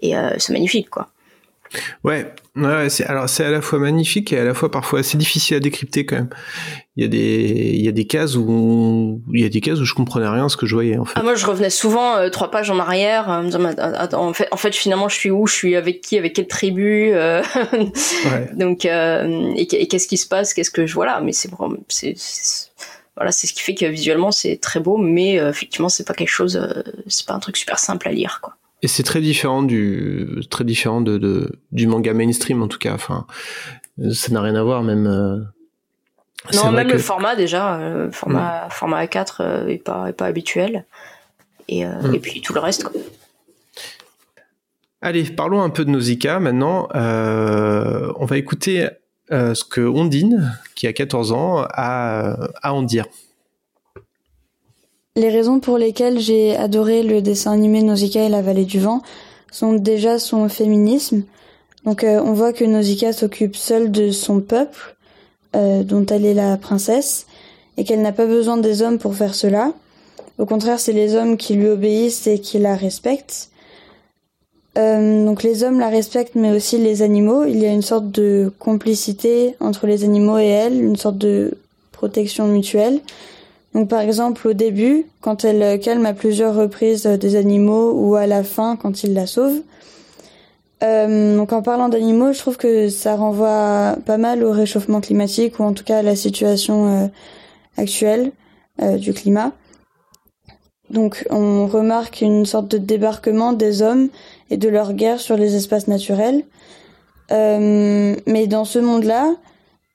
Et 0.03 0.17
euh, 0.17 0.35
c'est 0.39 0.53
magnifique 0.53 0.91
quoi 0.91 1.09
Ouais, 2.05 2.33
ouais 2.57 2.89
c'est, 2.89 3.05
alors 3.07 3.29
c'est 3.29 3.45
à 3.45 3.51
la 3.51 3.61
fois 3.61 3.79
magnifique 3.79 4.33
et 4.33 4.39
à 4.39 4.45
la 4.45 4.55
fois 4.55 4.71
parfois 4.71 5.01
assez 5.01 5.17
difficile 5.19 5.57
à 5.57 5.61
décrypter 5.61 6.07
quand 6.07 6.17
même. 6.17 6.29
Il 6.97 7.03
y 7.03 7.07
a 7.07 7.09
des, 7.09 7.73
il 7.75 7.85
y 7.85 7.89
a 7.89 7.93
des 7.93 8.07
cases 8.07 8.37
où, 8.37 9.21
il 9.33 9.41
y 9.41 9.45
a 9.45 9.49
des 9.49 9.61
cases 9.61 9.81
où 9.81 9.85
je 9.85 9.95
comprenais 9.95 10.29
rien 10.29 10.47
à 10.47 10.49
ce 10.49 10.57
que 10.57 10.67
je 10.67 10.75
voyais 10.75 10.97
en 10.97 11.05
fait. 11.05 11.15
Ah, 11.17 11.23
moi 11.23 11.35
je 11.35 11.45
revenais 11.45 11.71
souvent 11.71 12.17
euh, 12.17 12.29
trois 12.31 12.51
pages 12.51 12.71
en 12.71 12.79
arrière, 12.79 13.29
euh, 13.31 13.51
en 14.13 14.33
fait, 14.33 14.49
en 14.53 14.57
fait 14.57 14.75
finalement 14.75 15.09
je 15.09 15.17
suis 15.17 15.31
où, 15.31 15.47
je 15.47 15.55
suis 15.55 15.77
avec 15.77 16.01
qui, 16.01 16.19
avec 16.19 16.35
quelle 16.35 16.47
tribu, 16.47 17.11
euh, 17.13 17.43
ouais. 17.73 18.51
donc 18.55 18.85
et, 18.85 19.67
qu'est-ce 19.67 20.07
qui 20.07 20.17
se 20.17 20.29
passe, 20.29 20.55
qu'est-ce 20.55 20.71
que 20.71 20.87
je 20.87 20.95
vois 20.95 21.07
là, 21.07 21.21
mais 21.21 21.33
c'est 21.33 21.51
c'est, 21.89 22.15
voilà, 23.17 23.31
c'est 23.31 23.47
ce 23.47 23.53
qui 23.53 23.63
fait 23.63 23.75
que 23.75 23.87
visuellement 23.87 24.31
c'est 24.31 24.57
très 24.57 24.81
beau, 24.81 24.97
mais 24.97 25.35
effectivement 25.35 25.89
c'est 25.89 26.07
pas 26.07 26.15
quelque 26.15 26.29
chose, 26.29 26.61
c'est 27.09 27.27
pas 27.27 27.35
un 27.35 27.39
truc 27.41 27.57
super 27.57 27.79
simple 27.79 28.09
à 28.09 28.13
lire 28.13 28.41
quoi. 28.41 28.57
Et 28.85 28.87
c'est 28.87 29.03
très 29.03 29.23
différent 29.23 29.63
du 29.63 30.43
très 30.51 30.63
différent 30.63 31.01
de, 31.01 31.17
de, 31.17 31.59
du 31.73 31.87
manga 31.87 32.13
mainstream 32.13 32.63
en 32.63 32.69
tout 32.69 32.77
cas. 32.77 32.93
Enfin, 32.93 33.27
ça 34.13 34.31
n'a 34.31 34.43
rien 34.43 34.55
à 34.57 34.63
voir 34.63 34.83
même. 34.83 35.07
Euh, 35.07 35.39
non, 36.53 36.71
même 36.71 36.89
le 36.89 36.99
format 36.99 37.35
déjà, 37.35 37.79
euh, 37.79 38.11
format 38.11 38.67
mm. 38.67 38.71
format 38.73 39.05
A4 39.07 39.37
euh, 39.41 39.69
est 39.69 39.79
pas 39.79 40.11
est 40.11 40.13
pas 40.13 40.27
habituel. 40.27 40.85
Et, 41.67 41.87
mm. 41.87 42.15
et 42.15 42.19
puis 42.19 42.43
tout 42.43 42.53
le 42.53 42.61
reste. 42.61 42.85
Quoi. 42.85 43.01
Allez, 45.01 45.25
parlons 45.25 45.63
un 45.63 45.71
peu 45.71 45.87
de 45.87 45.91
Nausicaa 45.91 46.39
maintenant. 46.39 46.89
on 46.93 48.27
va 48.27 48.37
écouter 48.37 48.91
ce 49.31 49.65
que 49.65 49.81
Ondine, 49.81 50.59
qui 50.75 50.87
a 50.87 50.93
14 50.93 51.33
ans, 51.33 51.65
a 51.71 52.51
à 52.63 52.75
en 52.75 52.83
dire. 52.83 53.07
Les 55.17 55.29
raisons 55.29 55.61
pour 55.61 55.79
lesquelles 55.79 56.19
j'ai 56.19 56.57
adoré 56.57 57.05
le 57.05 57.23
dessin 57.23 57.53
animé 57.53 57.83
Nausicaa 57.83 58.25
et 58.25 58.29
la 58.29 58.43
vallée 58.43 58.65
du 58.65 58.81
vent 58.81 59.01
sont 59.53 59.75
déjà 59.75 60.19
son 60.19 60.49
féminisme. 60.49 61.23
Donc 61.85 62.03
euh, 62.03 62.21
on 62.25 62.33
voit 62.33 62.53
que 62.53 62.65
Nausicaa 62.65 63.13
s'occupe 63.13 63.55
seule 63.55 63.93
de 63.93 64.11
son 64.11 64.41
peuple, 64.41 64.97
euh, 65.55 65.85
dont 65.85 66.05
elle 66.07 66.25
est 66.25 66.35
la 66.35 66.57
princesse, 66.57 67.27
et 67.77 67.85
qu'elle 67.85 68.03
n'a 68.03 68.11
pas 68.11 68.27
besoin 68.27 68.57
des 68.57 68.83
hommes 68.83 68.99
pour 68.99 69.15
faire 69.15 69.37
cela. 69.37 69.73
Au 70.39 70.47
contraire, 70.47 70.81
c'est 70.81 70.93
les 70.93 71.15
hommes 71.15 71.37
qui 71.37 71.55
lui 71.55 71.69
obéissent 71.69 72.27
et 72.27 72.41
qui 72.41 72.59
la 72.59 72.75
respectent. 72.75 73.51
Euh, 74.77 75.25
donc 75.25 75.45
les 75.45 75.63
hommes 75.63 75.79
la 75.79 75.91
respectent, 75.91 76.35
mais 76.35 76.51
aussi 76.51 76.79
les 76.79 77.03
animaux. 77.03 77.45
Il 77.45 77.61
y 77.61 77.67
a 77.67 77.73
une 77.73 77.83
sorte 77.83 78.11
de 78.11 78.53
complicité 78.59 79.55
entre 79.61 79.87
les 79.87 80.03
animaux 80.03 80.39
et 80.39 80.49
elle, 80.49 80.83
une 80.83 80.97
sorte 80.97 81.19
de 81.19 81.57
protection 81.93 82.49
mutuelle. 82.49 83.01
Donc 83.75 83.89
par 83.89 84.01
exemple 84.01 84.47
au 84.47 84.53
début, 84.53 85.07
quand 85.21 85.45
elle 85.45 85.81
calme 85.81 86.07
à 86.07 86.15
plusieurs 86.15 86.55
reprises 86.55 87.05
des 87.07 87.37
animaux, 87.37 87.93
ou 87.93 88.15
à 88.15 88.27
la 88.27 88.45
fin 88.45 88.77
quand 88.77 89.03
il 89.03 89.15
la 89.15 89.27
sauve. 89.27 89.61
Euh, 90.83 91.37
donc 91.37 91.53
en 91.53 91.63
parlant 91.63 91.89
d'animaux, 91.89 92.33
je 92.33 92.39
trouve 92.39 92.57
que 92.57 92.89
ça 92.89 93.17
renvoie 93.17 93.97
pas 94.07 94.17
mal 94.17 94.45
au 94.45 94.53
réchauffement 94.53 95.01
climatique, 95.01 95.59
ou 95.59 95.65
en 95.65 95.73
tout 95.73 95.85
cas 95.85 95.99
à 95.99 96.03
la 96.03 96.15
situation 96.15 96.87
euh, 96.87 97.07
actuelle 97.77 98.33
euh, 98.83 98.97
du 98.97 99.13
climat. 99.13 99.53
Donc 100.91 101.27
on 101.31 101.67
remarque 101.67 102.21
une 102.21 102.47
sorte 102.47 102.69
de 102.69 102.79
débarquement 102.79 103.53
des 103.53 103.83
hommes 103.83 104.09
et 104.51 104.57
de 104.57 104.69
leur 104.69 104.93
guerre 104.93 105.19
sur 105.19 105.37
les 105.37 105.57
espaces 105.57 105.89
naturels. 105.89 106.45
Euh, 107.33 108.15
mais 108.27 108.47
dans 108.47 108.65
ce 108.65 108.79
monde-là, 108.79 109.35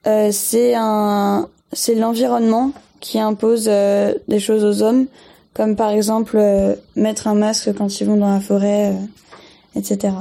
euh, 0.07 0.29
c'est 0.31 0.73
un, 0.75 1.47
c'est 1.71 1.95
l'environnement 1.95 2.71
qui 2.99 3.19
impose 3.19 3.67
euh, 3.67 4.13
des 4.27 4.39
choses 4.39 4.63
aux 4.63 4.83
hommes, 4.83 5.07
comme 5.53 5.75
par 5.75 5.91
exemple 5.91 6.37
euh, 6.37 6.75
mettre 6.95 7.27
un 7.27 7.35
masque 7.35 7.73
quand 7.77 7.99
ils 7.99 8.07
vont 8.07 8.17
dans 8.17 8.31
la 8.31 8.39
forêt, 8.39 8.93
euh, 8.93 9.79
etc. 9.79 10.13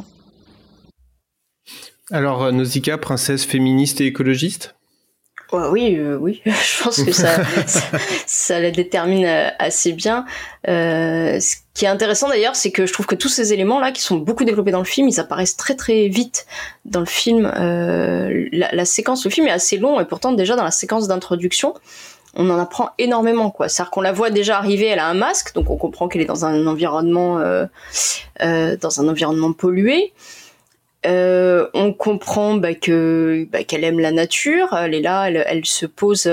Alors, 2.10 2.52
Nausicaa, 2.52 2.96
princesse 2.98 3.44
féministe 3.44 4.00
et 4.00 4.06
écologiste? 4.06 4.74
Ouais, 5.50 5.66
oui, 5.70 5.96
euh, 5.96 6.18
oui, 6.20 6.42
je 6.46 6.82
pense 6.82 7.02
que 7.02 7.12
ça, 7.12 7.42
ça, 7.66 7.80
ça 8.26 8.60
la 8.60 8.70
détermine 8.70 9.24
assez 9.58 9.92
bien. 9.92 10.26
Euh, 10.68 11.40
ce 11.40 11.56
qui 11.72 11.86
est 11.86 11.88
intéressant 11.88 12.28
d'ailleurs, 12.28 12.54
c'est 12.54 12.70
que 12.70 12.84
je 12.84 12.92
trouve 12.92 13.06
que 13.06 13.14
tous 13.14 13.30
ces 13.30 13.54
éléments-là, 13.54 13.92
qui 13.92 14.02
sont 14.02 14.16
beaucoup 14.16 14.44
développés 14.44 14.72
dans 14.72 14.78
le 14.78 14.84
film, 14.84 15.08
ils 15.08 15.20
apparaissent 15.20 15.56
très 15.56 15.74
très 15.74 16.08
vite 16.08 16.46
dans 16.84 17.00
le 17.00 17.06
film. 17.06 17.50
Euh, 17.58 18.46
la, 18.52 18.68
la 18.72 18.84
séquence, 18.84 19.24
le 19.24 19.30
film 19.30 19.46
est 19.46 19.52
assez 19.52 19.78
long 19.78 19.98
et 20.00 20.04
pourtant 20.04 20.32
déjà 20.32 20.54
dans 20.54 20.64
la 20.64 20.70
séquence 20.70 21.08
d'introduction, 21.08 21.72
on 22.38 22.48
en 22.50 22.58
apprend 22.58 22.90
énormément 22.98 23.50
quoi. 23.50 23.68
C'est-à-dire 23.68 23.90
qu'on 23.90 24.00
la 24.00 24.12
voit 24.12 24.30
déjà 24.30 24.56
arriver, 24.56 24.86
elle 24.86 25.00
a 25.00 25.08
un 25.08 25.14
masque, 25.14 25.54
donc 25.54 25.68
on 25.70 25.76
comprend 25.76 26.08
qu'elle 26.08 26.22
est 26.22 26.26
dans 26.26 26.44
un 26.44 26.66
environnement, 26.66 27.40
euh, 27.40 27.66
euh, 28.42 28.76
pollué. 29.58 30.12
Euh, 31.06 31.68
on 31.74 31.92
comprend 31.92 32.54
bah, 32.54 32.70
bah, 32.70 33.64
qu'elle 33.64 33.84
aime 33.84 33.98
la 33.98 34.12
nature. 34.12 34.72
Elle 34.72 34.94
est 34.94 35.00
là, 35.00 35.28
elle, 35.28 35.66
se 35.66 35.84
pose 35.84 36.30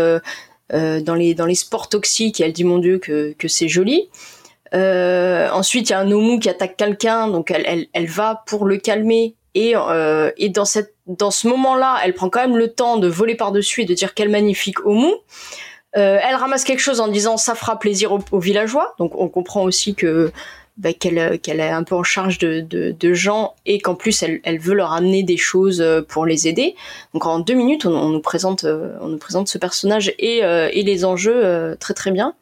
dans 0.72 1.16
les 1.16 1.56
sports 1.56 1.90
toxiques 1.90 2.40
et 2.40 2.44
elle 2.44 2.54
dit 2.54 2.64
mon 2.64 2.78
Dieu 2.78 3.00
que 3.00 3.48
c'est 3.48 3.68
joli. 3.68 4.10
Ensuite, 4.74 5.90
il 5.90 5.94
y 5.94 5.96
a 5.96 6.00
un 6.00 6.12
Omu 6.12 6.40
qui 6.40 6.50
attaque 6.50 6.78
quelqu'un, 6.78 7.28
donc 7.30 7.52
elle, 7.52 8.08
va 8.08 8.44
pour 8.46 8.66
le 8.66 8.78
calmer. 8.78 9.36
Et, 9.56 9.74
dans 9.74 10.66
ce 10.66 11.48
moment-là, 11.48 11.98
elle 12.04 12.14
prend 12.14 12.30
quand 12.30 12.42
même 12.42 12.58
le 12.58 12.72
temps 12.72 12.98
de 12.98 13.08
voler 13.08 13.36
par 13.36 13.52
dessus 13.52 13.82
et 13.82 13.86
de 13.86 13.94
dire 13.96 14.14
quel 14.14 14.30
magnifique 14.30 14.86
Omu. 14.86 15.12
Euh, 15.98 16.20
elle 16.22 16.36
ramasse 16.36 16.64
quelque 16.64 16.82
chose 16.82 17.00
en 17.00 17.08
disant 17.08 17.38
ça 17.38 17.56
fera 17.56 17.80
plaisir 17.80 18.12
aux, 18.12 18.40
villageois. 18.40 18.96
Donc 19.00 19.16
on 19.16 19.30
comprend 19.30 19.64
aussi 19.64 19.96
que 19.96 20.32
bah, 20.78 20.92
qu'elle 20.92 21.40
qu'elle 21.40 21.62
est 21.62 21.70
un 21.70 21.84
peu 21.84 21.96
en 21.96 22.04
charge 22.04 22.38
de, 22.38 22.60
de, 22.60 22.92
de 22.92 23.14
gens 23.14 23.56
et 23.66 23.80
qu'en 23.80 23.96
plus 23.96 24.22
elle, 24.24 24.42
elle 24.44 24.60
veut 24.60 24.74
leur 24.74 24.92
amener 24.92 25.24
des 25.24 25.38
choses 25.38 25.80
euh, 25.80 26.02
pour 26.02 26.26
les 26.26 26.50
aider. 26.50 26.76
Donc 27.14 27.26
en 27.26 27.40
deux 27.40 27.54
minutes, 27.54 27.86
on, 27.86 28.10
nous 28.10 28.20
présente 28.20 28.66
euh, 28.66 28.98
on 29.00 29.08
nous 29.08 29.18
présente 29.18 29.48
ce 29.48 29.58
personnage 29.58 30.14
et, 30.20 30.44
euh, 30.44 30.70
et 30.74 30.84
les 30.84 31.06
enjeux 31.06 31.46
euh, 31.46 31.76
très 31.76 31.94
très 31.94 32.12
bien. 32.12 32.36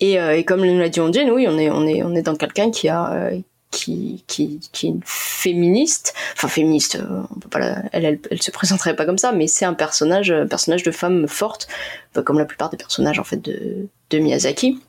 Et, 0.00 0.20
euh, 0.20 0.36
et 0.36 0.44
comme 0.44 0.64
nous 0.64 0.78
l'a 0.78 0.88
dit 0.88 1.00
Ondine, 1.00 1.30
oui, 1.30 1.46
on 1.48 1.58
est 1.58 1.70
on 1.70 1.86
est 1.86 2.02
on 2.02 2.14
est 2.14 2.22
dans 2.22 2.36
quelqu'un 2.36 2.70
qui 2.70 2.88
a 2.88 3.12
euh, 3.12 3.38
qui, 3.70 4.24
qui, 4.26 4.60
qui 4.72 4.86
est 4.86 4.90
une 4.90 5.02
féministe, 5.04 6.14
enfin 6.34 6.48
féministe, 6.48 6.96
euh, 6.96 7.22
on 7.34 7.38
peut 7.38 7.48
pas 7.48 7.58
la- 7.58 7.82
elle, 7.92 8.04
elle, 8.04 8.18
elle 8.30 8.42
se 8.42 8.50
présenterait 8.50 8.96
pas 8.96 9.04
comme 9.04 9.18
ça, 9.18 9.32
mais 9.32 9.46
c'est 9.46 9.64
un 9.64 9.74
personnage, 9.74 10.30
un 10.30 10.46
personnage 10.46 10.82
de 10.82 10.90
femme 10.90 11.28
forte, 11.28 11.68
bah, 12.14 12.22
comme 12.22 12.38
la 12.38 12.44
plupart 12.46 12.70
des 12.70 12.76
personnages 12.78 13.18
en 13.18 13.24
fait 13.24 13.36
de, 13.42 13.86
de 14.10 14.18
Miyazaki. 14.18 14.80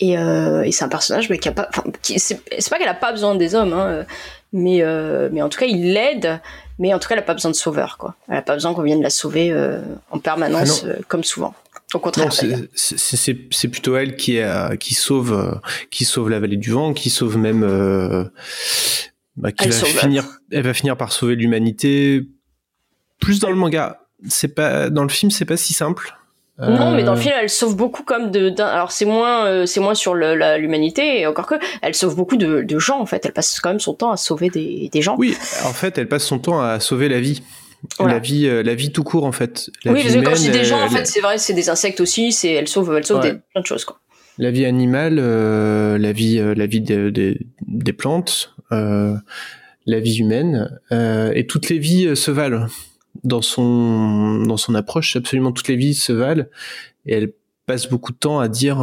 Et, 0.00 0.16
euh, 0.16 0.62
et 0.62 0.70
c'est 0.70 0.84
un 0.84 0.88
personnage 0.88 1.28
mais 1.28 1.38
qui 1.38 1.48
a 1.48 1.52
pas, 1.52 1.66
enfin, 1.70 1.82
c'est, 2.02 2.18
c'est 2.18 2.70
pas 2.70 2.78
qu'elle 2.78 2.88
a 2.88 2.94
pas 2.94 3.10
besoin 3.12 3.34
des 3.34 3.54
hommes, 3.56 3.72
hein, 3.72 4.04
mais 4.52 4.82
euh, 4.82 5.28
mais 5.32 5.42
en 5.42 5.48
tout 5.48 5.58
cas 5.58 5.66
il 5.66 5.92
l'aide, 5.92 6.40
mais 6.78 6.94
en 6.94 6.98
tout 7.00 7.08
cas 7.08 7.14
elle 7.16 7.20
a 7.20 7.24
pas 7.24 7.34
besoin 7.34 7.50
de 7.50 7.56
sauveur 7.56 7.98
quoi. 7.98 8.14
Elle 8.28 8.36
a 8.38 8.42
pas 8.42 8.54
besoin 8.54 8.74
qu'on 8.74 8.82
vienne 8.82 9.02
la 9.02 9.10
sauver 9.10 9.50
euh, 9.50 9.80
en 10.10 10.20
permanence 10.20 10.84
Ah 10.88 10.92
comme 11.08 11.24
souvent. 11.24 11.52
Au 11.94 11.98
contraire. 11.98 12.32
C'est- 12.32 13.68
plutôt 13.68 13.96
elle 13.96 14.16
qui, 14.16 14.38
a, 14.40 14.76
qui 14.76 14.94
sauve, 14.94 15.32
euh, 15.32 15.54
qui 15.90 16.04
sauve 16.04 16.28
la 16.30 16.38
vallée 16.40 16.56
du 16.58 16.70
vent, 16.70 16.92
qui 16.92 17.08
sauve 17.10 17.38
même, 17.38 17.62
euh, 17.62 18.24
bah, 19.36 19.52
qui 19.52 19.64
Elle 19.64 19.70
va 19.72 19.76
sauve. 19.78 19.88
finir, 19.98 20.24
elle 20.52 20.62
va 20.64 20.74
finir 20.74 20.96
par 20.96 21.12
sauver 21.12 21.34
l'humanité. 21.34 22.26
Plus 23.20 23.40
dans 23.40 23.50
le 23.50 23.56
manga, 23.56 24.00
c'est 24.28 24.54
pas 24.54 24.90
dans 24.90 25.02
le 25.02 25.08
film, 25.08 25.30
c'est 25.30 25.44
pas 25.44 25.56
si 25.56 25.72
simple. 25.72 26.14
Non, 26.60 26.90
mais 26.90 27.04
dans 27.04 27.12
le 27.14 27.18
Euh, 27.18 27.22
film, 27.22 27.34
elle 27.40 27.48
sauve 27.48 27.76
beaucoup 27.76 28.02
comme 28.02 28.32
de. 28.32 28.52
Alors 28.60 28.90
c'est 28.90 29.04
moins, 29.04 29.46
euh, 29.46 29.64
c'est 29.64 29.78
moins 29.78 29.94
sur 29.94 30.14
l'humanité, 30.16 31.20
et 31.20 31.26
encore 31.28 31.46
que, 31.46 31.54
elle 31.82 31.94
sauve 31.94 32.16
beaucoup 32.16 32.36
de, 32.36 32.62
de 32.62 32.78
gens 32.80 32.98
en 33.00 33.06
fait. 33.06 33.24
Elle 33.24 33.32
passe 33.32 33.60
quand 33.60 33.68
même 33.70 33.78
son 33.78 33.94
temps 33.94 34.10
à 34.10 34.16
sauver 34.16 34.50
des, 34.50 34.88
des 34.92 35.00
gens. 35.00 35.14
Oui, 35.18 35.36
en 35.64 35.72
fait, 35.72 35.96
elle 35.98 36.08
passe 36.08 36.24
son 36.24 36.40
temps 36.40 36.60
à 36.60 36.80
sauver 36.80 37.08
la 37.08 37.20
vie. 37.20 37.42
Voilà. 37.98 38.14
La 38.14 38.18
vie, 38.20 38.46
euh, 38.46 38.62
la 38.62 38.74
vie 38.74 38.90
tout 38.92 39.04
court 39.04 39.24
en 39.24 39.32
fait. 39.32 39.70
La 39.84 39.92
oui, 39.92 39.98
vie 40.02 40.04
parce 40.04 40.16
que 40.16 40.24
quand 40.24 40.34
je 40.34 40.40
dis 40.42 40.50
des 40.50 40.64
gens, 40.64 40.80
en 40.80 40.86
euh, 40.86 40.88
fait, 40.88 41.06
c'est 41.06 41.20
vrai, 41.20 41.38
c'est 41.38 41.54
des 41.54 41.70
insectes 41.70 42.00
aussi. 42.00 42.32
C'est, 42.32 42.52
elle 42.52 42.68
sauve, 42.68 42.92
elle 42.96 43.04
sauve 43.06 43.20
Ouais. 43.22 43.32
des, 43.32 43.38
plein 43.52 43.60
de 43.62 43.66
choses 43.66 43.84
quoi. 43.84 44.00
la 44.38 44.50
vie 44.50 44.64
animale, 44.64 45.18
euh, 45.20 45.96
la 45.98 46.12
vie, 46.12 46.40
la 46.56 46.66
vie 46.66 46.80
des- 46.80 47.38
plantes, 47.96 48.54
euh, 48.72 49.14
la 49.86 50.00
vie 50.00 50.18
humaine, 50.18 50.78
euh, 50.92 51.32
et 51.34 51.46
toutes 51.46 51.68
les 51.68 51.78
vies 51.78 52.14
se 52.16 52.30
valent 52.30 52.66
dans 53.24 53.42
son 53.42 54.42
dans 54.42 54.56
son 54.56 54.74
approche. 54.74 55.16
Absolument 55.16 55.52
toutes 55.52 55.68
les 55.68 55.76
vies 55.76 55.94
se 55.94 56.12
valent, 56.12 56.44
et 57.06 57.14
elle 57.14 57.32
passe 57.66 57.88
beaucoup 57.88 58.12
de 58.12 58.18
temps 58.18 58.40
à 58.40 58.48
dire 58.48 58.80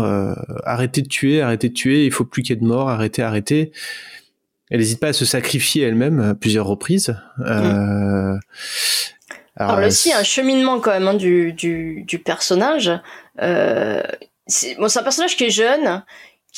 arrêtez 0.64 1.02
de 1.02 1.08
tuer, 1.08 1.42
arrêtez 1.42 1.70
de 1.70 1.74
tuer, 1.74 2.06
il 2.06 2.12
faut 2.12 2.26
plus 2.26 2.44
qu'il 2.44 2.56
y 2.56 2.58
ait 2.58 2.62
de 2.62 2.66
morts, 2.68 2.90
arrêtez, 2.90 3.22
arrêtez. 3.24 3.72
Elle 4.72 4.80
n'hésite 4.80 5.00
pas 5.00 5.10
à 5.10 5.14
se 5.14 5.26
sacrifier 5.26 5.84
elle-même 5.84 6.20
à 6.20 6.36
plusieurs 6.36 6.66
reprises. 6.66 7.16
Euh, 7.40 8.36
Alors, 9.56 9.80
là 9.80 9.88
aussi, 9.88 10.10
il 10.10 10.12
y 10.12 10.16
a 10.16 10.20
un 10.20 10.24
cheminement 10.24 10.80
quand 10.80 10.92
même 10.92 11.08
hein, 11.08 11.14
du, 11.14 11.54
du, 11.54 12.04
du 12.04 12.20
personnage. 12.20 12.92
Euh, 13.42 14.02
c'est, 14.48 14.76
bon, 14.76 14.88
c'est 14.88 15.00
un 15.00 15.04
personnage 15.04 15.38
qui 15.38 15.46
est 15.46 15.50
jeune, 15.52 16.04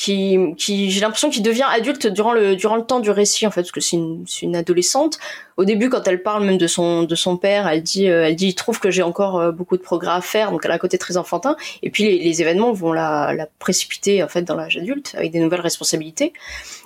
qui, 0.00 0.38
qui 0.56 0.92
j'ai 0.92 1.00
l'impression 1.00 1.28
qu'il 1.28 1.42
devient 1.42 1.66
adulte 1.68 2.06
durant 2.06 2.32
le, 2.32 2.54
durant 2.54 2.76
le 2.76 2.84
temps 2.84 3.00
du 3.00 3.10
récit 3.10 3.48
en 3.48 3.50
fait, 3.50 3.62
parce 3.62 3.72
que 3.72 3.80
c'est 3.80 3.96
une, 3.96 4.22
c'est 4.28 4.42
une 4.46 4.54
adolescente. 4.54 5.18
Au 5.56 5.64
début, 5.64 5.88
quand 5.90 6.06
elle 6.06 6.22
parle 6.22 6.44
même 6.44 6.56
de 6.56 6.68
son, 6.68 7.02
de 7.02 7.14
son 7.16 7.36
père, 7.36 7.66
elle 7.66 7.82
dit, 7.82 8.08
euh, 8.08 8.28
elle 8.28 8.36
dit, 8.36 8.46
il 8.46 8.54
trouve 8.54 8.78
que 8.78 8.92
j'ai 8.92 9.02
encore 9.02 9.40
euh, 9.40 9.50
beaucoup 9.50 9.76
de 9.76 9.82
progrès 9.82 10.12
à 10.12 10.20
faire, 10.20 10.52
donc 10.52 10.60
elle 10.64 10.70
a 10.70 10.74
un 10.74 10.78
côté 10.78 10.98
très 10.98 11.16
enfantin. 11.16 11.56
Et 11.82 11.90
puis 11.90 12.04
les, 12.04 12.18
les 12.20 12.40
événements 12.42 12.72
vont 12.72 12.92
la, 12.92 13.34
la 13.34 13.48
précipiter 13.58 14.22
en 14.22 14.28
fait 14.28 14.42
dans 14.42 14.54
l'âge 14.54 14.76
adulte 14.76 15.16
avec 15.18 15.32
des 15.32 15.40
nouvelles 15.40 15.62
responsabilités. 15.62 16.32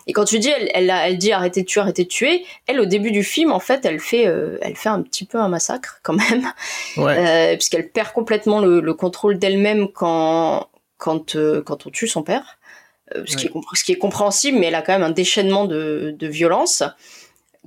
Et 0.06 0.14
quand 0.14 0.24
tu 0.24 0.38
dis, 0.38 0.48
elle, 0.48 0.70
elle, 0.72 0.88
a- 0.90 1.06
elle 1.06 1.18
dit 1.18 1.32
arrêtez 1.32 1.60
de 1.60 1.66
tuer, 1.66 1.80
arrêtez 1.82 2.04
de 2.04 2.08
tuer. 2.08 2.46
Elle, 2.66 2.80
au 2.80 2.86
début 2.86 3.10
du 3.10 3.22
film, 3.24 3.52
en 3.52 3.60
fait, 3.60 3.84
elle 3.84 4.00
fait, 4.00 4.26
euh, 4.26 4.56
elle 4.62 4.74
fait 4.76 4.88
un 4.88 5.02
petit 5.02 5.26
peu 5.26 5.36
un 5.36 5.48
massacre 5.48 5.98
quand 6.02 6.14
même, 6.14 6.50
Ouais. 6.96 7.18
euh, 7.18 7.56
puisqu'elle 7.56 7.90
perd 7.90 8.12
complètement 8.12 8.60
le, 8.60 8.80
le 8.80 8.94
contrôle 8.94 9.38
d'elle-même 9.38 9.88
quand, 9.88 10.68
quand, 10.96 11.36
euh, 11.36 11.60
quand 11.60 11.86
on 11.86 11.90
tue 11.90 12.08
son 12.08 12.22
père. 12.22 12.58
Euh, 13.16 13.24
ce, 13.26 13.36
qui 13.36 13.46
est, 13.46 13.52
ce 13.74 13.84
qui 13.84 13.92
est 13.92 13.98
compréhensible, 13.98 14.58
mais 14.58 14.66
elle 14.66 14.74
a 14.74 14.82
quand 14.82 14.92
même 14.92 15.02
un 15.02 15.10
déchaînement 15.10 15.64
de, 15.64 16.14
de 16.18 16.26
violence 16.26 16.82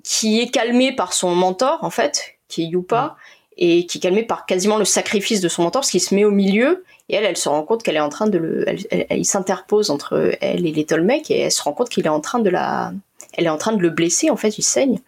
qui 0.04 0.40
est 0.42 0.50
calmé 0.50 0.96
par 0.96 1.14
son 1.14 1.34
mentor, 1.36 1.80
en 1.84 1.90
fait, 1.90 2.36
qui 2.48 2.64
est 2.64 2.66
Yupa, 2.68 3.16
et 3.58 3.86
qui 3.86 3.98
est 3.98 4.02
calmé 4.02 4.24
par 4.24 4.46
quasiment 4.46 4.78
le 4.78 4.86
sacrifice 4.86 5.42
de 5.42 5.48
son 5.48 5.64
mentor, 5.64 5.82
parce 5.82 5.92
qu'il 5.92 6.02
se 6.02 6.14
met 6.14 6.26
au 6.26 6.32
milieu, 6.32 6.84
et 7.10 7.16
elle, 7.16 7.24
elle 7.24 7.38
se 7.38 7.50
rend 7.50 7.64
compte 7.64 7.84
qu'elle 7.84 7.96
est 7.96 8.02
en 8.02 8.10
train 8.10 8.28
de 8.28 8.38
le... 8.38 8.68
Elle, 8.68 9.06
elle- 9.10 9.26
s'interpose 9.26 9.90
entre 9.90 10.36
elle 10.42 10.66
et 10.66 10.72
les 10.72 10.86
Tolmecs, 10.86 11.32
et 11.32 11.40
elle 11.40 11.52
se 11.52 11.62
rend 11.62 11.74
compte 11.74 11.90
qu'il 11.90 12.06
est 12.06 12.10
en 12.10 12.20
train 12.22 12.40
de 12.40 12.50
la... 12.50 12.92
Elle 13.38 13.46
est 13.46 13.50
en 13.50 13.58
train 13.58 13.74
de 13.74 13.82
le 13.82 13.90
blesser, 13.90 14.30
en 14.30 14.38
fait, 14.38 14.58
il 14.58 14.64
saigne. 14.64 15.00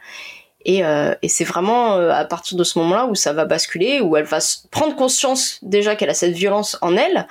Et, 0.66 0.84
euh, 0.84 1.14
et 1.22 1.30
c'est 1.30 1.46
vraiment 1.46 1.94
euh, 1.96 2.12
à 2.12 2.26
partir 2.26 2.58
de 2.58 2.64
ce 2.64 2.78
moment-là 2.80 3.06
où 3.06 3.16
ça 3.16 3.32
va 3.32 3.46
basculer, 3.46 4.02
où 4.02 4.18
elle 4.18 4.26
va 4.26 4.40
prendre 4.70 4.96
conscience 4.96 5.60
déjà 5.62 5.96
qu'elle 5.96 6.10
a 6.10 6.14
cette 6.14 6.34
violence 6.34 6.78
en 6.82 6.98
elle, 6.98 7.28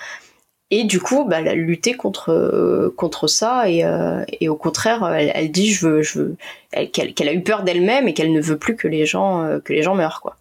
et 0.70 0.84
du 0.84 1.00
coup, 1.00 1.24
bah, 1.28 1.40
elle 1.40 1.48
a 1.48 1.54
lutté 1.54 1.94
contre 1.94 2.30
euh, 2.32 2.92
contre 2.96 3.26
ça, 3.28 3.68
et, 3.70 3.84
euh, 3.84 4.24
et 4.40 4.48
au 4.48 4.56
contraire, 4.56 5.06
elle, 5.06 5.30
elle 5.34 5.50
dit 5.52 5.72
je 5.72 5.86
veux, 5.86 6.02
je 6.02 6.18
veux, 6.18 6.36
elle- 6.72 6.90
qu'elle 6.90 7.14
qu'elle 7.14 7.28
a 7.28 7.32
eu 7.32 7.42
peur 7.42 7.62
d'elle-même 7.62 8.08
et 8.08 8.14
qu'elle 8.14 8.32
ne 8.32 8.40
veut 8.40 8.56
plus 8.58 8.76
que 8.76 8.88
les 8.88 9.06
gens 9.06 9.42
euh, 9.44 9.58
que 9.60 9.72
les 9.72 9.82
gens 9.82 9.94
meurent, 9.94 10.20
quoi. 10.20 10.36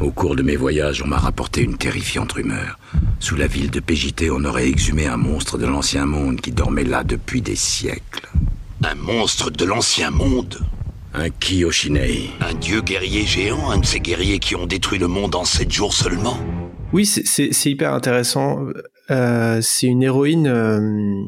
Au 0.00 0.10
cours 0.10 0.34
de 0.34 0.42
mes 0.42 0.56
voyages, 0.56 1.02
on 1.02 1.06
m'a 1.06 1.18
rapporté 1.18 1.60
une 1.60 1.76
terrifiante 1.76 2.32
rumeur. 2.32 2.78
Sous 3.20 3.36
la 3.36 3.46
ville 3.46 3.70
de 3.70 3.80
Pégité, 3.80 4.30
on 4.30 4.44
aurait 4.44 4.66
exhumé 4.68 5.06
un 5.06 5.16
monstre 5.16 5.56
de 5.58 5.66
l'ancien 5.66 6.04
monde 6.04 6.40
qui 6.40 6.50
dormait 6.50 6.84
là 6.84 7.04
depuis 7.04 7.42
des 7.42 7.54
siècles. 7.54 8.28
Un 8.82 8.96
monstre 8.96 9.50
de 9.50 9.64
l'ancien 9.64 10.10
monde? 10.10 10.58
Un 11.14 11.30
Kiyoshinei. 11.30 12.30
Un 12.40 12.54
dieu 12.54 12.80
guerrier 12.80 13.24
géant 13.24 13.70
Un 13.70 13.78
de 13.78 13.86
ces 13.86 14.00
guerriers 14.00 14.40
qui 14.40 14.56
ont 14.56 14.66
détruit 14.66 14.98
le 14.98 15.06
monde 15.06 15.36
en 15.36 15.44
sept 15.44 15.70
jours 15.70 15.92
seulement? 15.92 16.36
Oui, 16.92 17.06
c'est 17.06 17.70
hyper 17.70 17.92
intéressant. 17.92 18.58
Euh, 19.10 19.60
c'est 19.60 19.86
une 19.86 20.02
héroïne. 20.02 20.46
euh, 20.46 21.22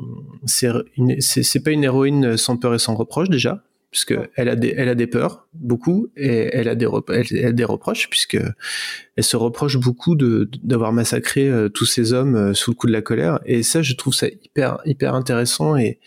c'est 0.46 1.62
pas 1.62 1.70
une 1.70 1.84
héroïne 1.84 2.36
sans 2.36 2.56
peur 2.56 2.74
et 2.74 2.78
sans 2.78 2.94
reproche 2.94 3.28
déjà, 3.28 3.62
puisque 3.90 4.14
elle 4.34 4.48
a 4.48 4.56
des, 4.56 4.74
elle 4.76 4.88
a 4.88 4.94
des 4.94 5.06
peurs 5.06 5.46
beaucoup 5.54 6.08
et 6.16 6.48
elle 6.52 6.68
a 6.68 6.74
des, 6.74 6.88
elle, 7.08 7.26
elle 7.30 7.46
a 7.46 7.52
des 7.52 7.64
reproches 7.64 8.08
puisque 8.08 8.38
elle 9.16 9.24
se 9.24 9.36
reproche 9.36 9.76
beaucoup 9.78 10.14
de 10.14 10.48
d'avoir 10.62 10.92
massacré 10.92 11.48
euh, 11.48 11.68
tous 11.68 11.86
ces 11.86 12.12
hommes 12.12 12.36
euh, 12.36 12.54
sous 12.54 12.70
le 12.70 12.76
coup 12.76 12.86
de 12.86 12.92
la 12.92 13.02
colère. 13.02 13.40
Et 13.44 13.62
ça, 13.62 13.82
je 13.82 13.94
trouve 13.94 14.14
ça 14.14 14.28
hyper 14.28 14.78
hyper 14.86 15.14
intéressant 15.14 15.76
et, 15.76 15.98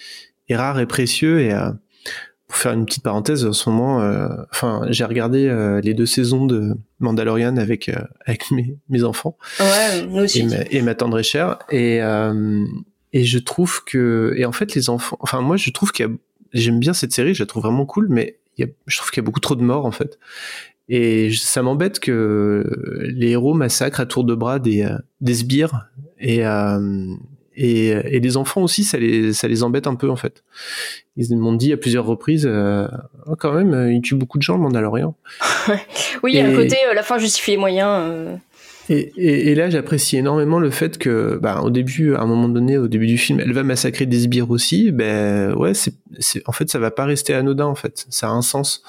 et 0.48 0.56
rare 0.56 0.80
et 0.80 0.88
précieux. 0.88 1.42
Et 1.42 1.54
euh, 1.54 1.72
pour 2.50 2.58
faire 2.58 2.74
une 2.74 2.86
petite 2.86 3.04
parenthèse, 3.04 3.46
en 3.46 3.54
ce 3.54 3.70
moment, 3.70 4.02
euh, 4.02 4.28
enfin, 4.52 4.82
j'ai 4.90 5.06
regardé 5.06 5.48
euh, 5.48 5.80
les 5.82 5.94
deux 5.94 6.06
saisons 6.08 6.46
de 6.48 6.76
Mandalorian 7.00 7.56
avec 7.58 7.88
euh, 7.90 7.96
avec 8.26 8.50
mes, 8.52 8.76
mes 8.90 9.04
enfants 9.04 9.38
Ouais, 9.60 10.06
nous 10.08 10.24
aussi. 10.24 10.40
et 10.40 10.44
ma, 10.46 10.56
et 10.72 10.82
ma 10.82 10.96
tendre 10.96 11.18
et 11.20 11.24
chère. 11.24 11.60
Et, 11.70 12.02
euh, 12.02 12.66
et 13.14 13.24
je 13.24 13.40
trouve 13.40 13.84
que, 13.86 14.34
et 14.36 14.46
en 14.46 14.52
fait, 14.52 14.74
les 14.76 14.90
enfants, 14.90 15.18
enfin, 15.22 15.42
moi, 15.42 15.56
je 15.58 15.70
trouve 15.70 15.92
qu'il 15.92 16.06
y 16.08 16.10
a, 16.10 16.12
j'aime 16.54 16.80
bien 16.80 16.94
cette 16.94 17.14
série, 17.14 17.34
je 17.36 17.44
la 17.44 17.48
trouve 17.48 17.64
vraiment 17.64 17.86
cool, 17.86 18.08
mais 18.10 18.40
il 18.58 18.66
y 18.66 18.68
a, 18.68 18.72
je 18.88 18.98
trouve 18.98 19.12
qu'il 19.12 19.22
y 19.22 19.24
a 19.24 19.28
beaucoup 19.28 19.40
trop 19.40 19.56
de 19.56 19.64
morts, 19.64 19.86
en 19.86 19.92
fait. 19.92 20.18
Et 20.90 21.30
je- 21.30 21.40
ça 21.40 21.62
m'embête 21.62 22.00
que 22.00 22.66
les 23.14 23.30
héros 23.30 23.54
massacrent 23.54 24.00
à 24.00 24.08
tour 24.08 24.24
de 24.24 24.34
bras 24.34 24.58
des, 24.58 24.82
euh, 24.84 24.98
des 25.22 25.36
sbires 25.36 25.88
et, 26.20 26.46
euh, 26.48 27.14
et, 27.62 27.88
et 27.90 28.20
les 28.20 28.38
enfants 28.38 28.62
aussi, 28.62 28.84
ça 28.84 28.98
les, 28.98 29.34
ça 29.34 29.48
les 29.48 29.64
embête 29.64 29.86
un 29.88 29.96
peu, 29.96 30.10
en 30.10 30.16
fait. 30.16 30.44
Ils 31.18 31.36
m'ont 31.38 31.54
dit 31.54 31.74
à 31.74 31.78
plusieurs 31.78 32.06
reprises, 32.06 32.48
euh, 32.50 32.88
Oh, 33.28 33.36
quand 33.38 33.52
même, 33.54 33.74
euh, 33.74 33.92
il 33.94 34.02
tue 34.02 34.16
beaucoup 34.16 34.38
de 34.38 34.44
gens, 34.44 34.56
le 34.56 34.62
Mandalorian. 34.64 35.16
Oui, 36.24 36.38
Et- 36.38 36.54
côté 36.54 36.78
euh, 36.90 36.94
la 36.94 37.04
fin 37.04 37.18
justifie 37.18 37.52
les 37.52 37.58
moyens. 37.58 37.90
euh. 37.92 38.36
Et, 38.92 39.12
et, 39.18 39.52
et 39.52 39.56
là, 39.56 39.70
j'apprécie 39.70 40.18
énormément 40.18 40.58
le 40.60 40.72
fait 40.72 40.98
que, 40.98 41.38
bah, 41.40 41.62
au 41.62 41.70
début, 41.70 42.16
à 42.16 42.22
un 42.22 42.26
moment 42.26 42.50
donné, 42.50 42.78
au 42.80 42.88
début 42.88 43.06
du 43.06 43.20
film, 43.20 43.40
elle 43.40 43.54
va 43.54 43.62
massacrer 43.62 44.08
des 44.08 44.22
sbires 44.22 44.50
aussi. 44.50 44.92
Ben 44.92 45.54
ouais, 45.54 45.74
c'est, 45.76 45.94
en 46.48 46.52
fait, 46.52 46.72
ça 46.72 46.80
va 46.80 46.90
pas 46.90 47.06
rester 47.06 47.36
anodin. 47.36 47.66
En 47.68 47.76
fait, 47.76 48.08
ça 48.10 48.28
a 48.30 48.32
un 48.32 48.42
sens 48.42 48.82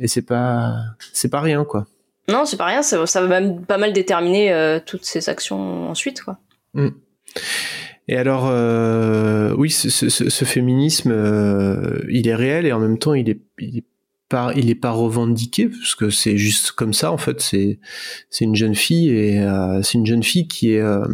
et 0.00 0.08
c'est 0.08 0.22
pas, 0.26 0.74
c'est 1.12 1.28
pas 1.30 1.40
rien 1.40 1.64
quoi. 1.64 1.86
Non, 2.28 2.44
c'est 2.44 2.56
pas 2.56 2.64
rien, 2.66 2.82
ça, 2.82 3.06
ça 3.06 3.20
va 3.20 3.28
même 3.28 3.64
pas 3.64 3.78
mal 3.78 3.92
déterminer 3.92 4.52
euh, 4.52 4.80
toutes 4.84 5.04
ces 5.04 5.28
actions 5.28 5.88
ensuite, 5.88 6.22
quoi. 6.22 6.38
Mm. 6.74 6.88
Et 8.08 8.16
alors, 8.16 8.46
euh, 8.48 9.52
oui, 9.58 9.70
ce, 9.70 9.90
ce, 9.90 10.08
ce- 10.08 10.44
féminisme, 10.44 11.10
euh, 11.12 11.98
il 12.08 12.28
est 12.28 12.34
réel 12.36 12.64
et 12.66 12.72
en 12.72 12.78
même 12.78 12.98
temps, 12.98 13.14
il 13.14 13.28
est, 13.28 13.40
il 13.58 13.78
est 13.78 13.84
pas, 14.28 14.52
il 14.56 14.70
est 14.70 14.74
pas 14.76 14.90
revendiqué 14.92 15.68
parce 15.68 15.94
que 15.96 16.10
c'est 16.10 16.36
juste 16.36 16.70
comme 16.72 16.92
ça 16.92 17.10
en 17.12 17.16
fait. 17.18 17.40
C'est, 17.40 17.78
c'est 18.30 18.44
une 18.44 18.54
jeune 18.56 18.74
fille 18.76 19.10
et 19.10 19.40
euh, 19.40 19.82
c'est 19.82 19.94
une 19.98 20.06
jeune 20.06 20.22
fille 20.22 20.46
qui 20.48 20.72
est, 20.74 20.80
euh, 20.80 21.04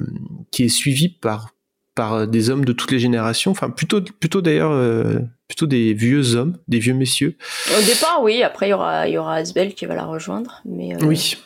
qui 0.51 0.65
est 0.65 0.69
suivie 0.69 1.09
par, 1.09 1.55
par 1.95 2.27
des 2.27 2.51
hommes 2.51 2.65
de 2.65 2.73
toutes 2.73 2.91
les 2.93 2.99
générations. 2.99 3.51
Enfin, 3.51 3.71
plutôt, 3.71 4.01
plutôt 4.03 4.41
d'ailleurs, 4.43 4.73
euh, 4.73 5.19
plutôt 5.49 5.67
des 5.67 5.93
vieux 5.95 6.35
hommes, 6.37 6.57
des 6.69 6.79
vieux 6.79 6.95
messieurs. 6.95 7.37
Au 7.79 7.83
départ, 7.83 8.21
oui, 8.23 8.43
après, 8.43 8.67
il 8.69 8.71
y 8.71 8.75
aura, 8.75 9.09
il 9.09 9.13
y 9.15 9.19
aura 9.19 9.35
Asbel 9.37 9.75
qui 9.75 9.85
va 9.87 9.95
la 9.95 10.05
rejoindre, 10.05 10.61
mais 10.67 10.95
euh, 10.95 10.99
Oui. 11.07 11.37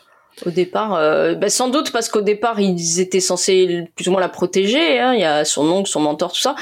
Au 0.45 0.51
départ, 0.51 0.95
euh, 0.95 1.35
bah, 1.35 1.49
sans 1.49 1.71
doute 1.71 1.93
parce 1.93 2.09
qu'au 2.11 2.21
départ, 2.21 2.61
ils 2.61 3.01
étaient 3.01 3.21
censés 3.21 3.89
plus 3.97 4.09
ou 4.09 4.11
moins 4.11 4.21
la 4.21 4.29
protéger, 4.29 4.99
hein, 4.99 5.15
il 5.15 5.21
y 5.21 5.25
a 5.25 5.45
son 5.47 5.67
oncle, 5.71 5.89
son 5.89 6.01
mentor, 6.01 6.33
tout 6.33 6.41
ça, 6.41 6.55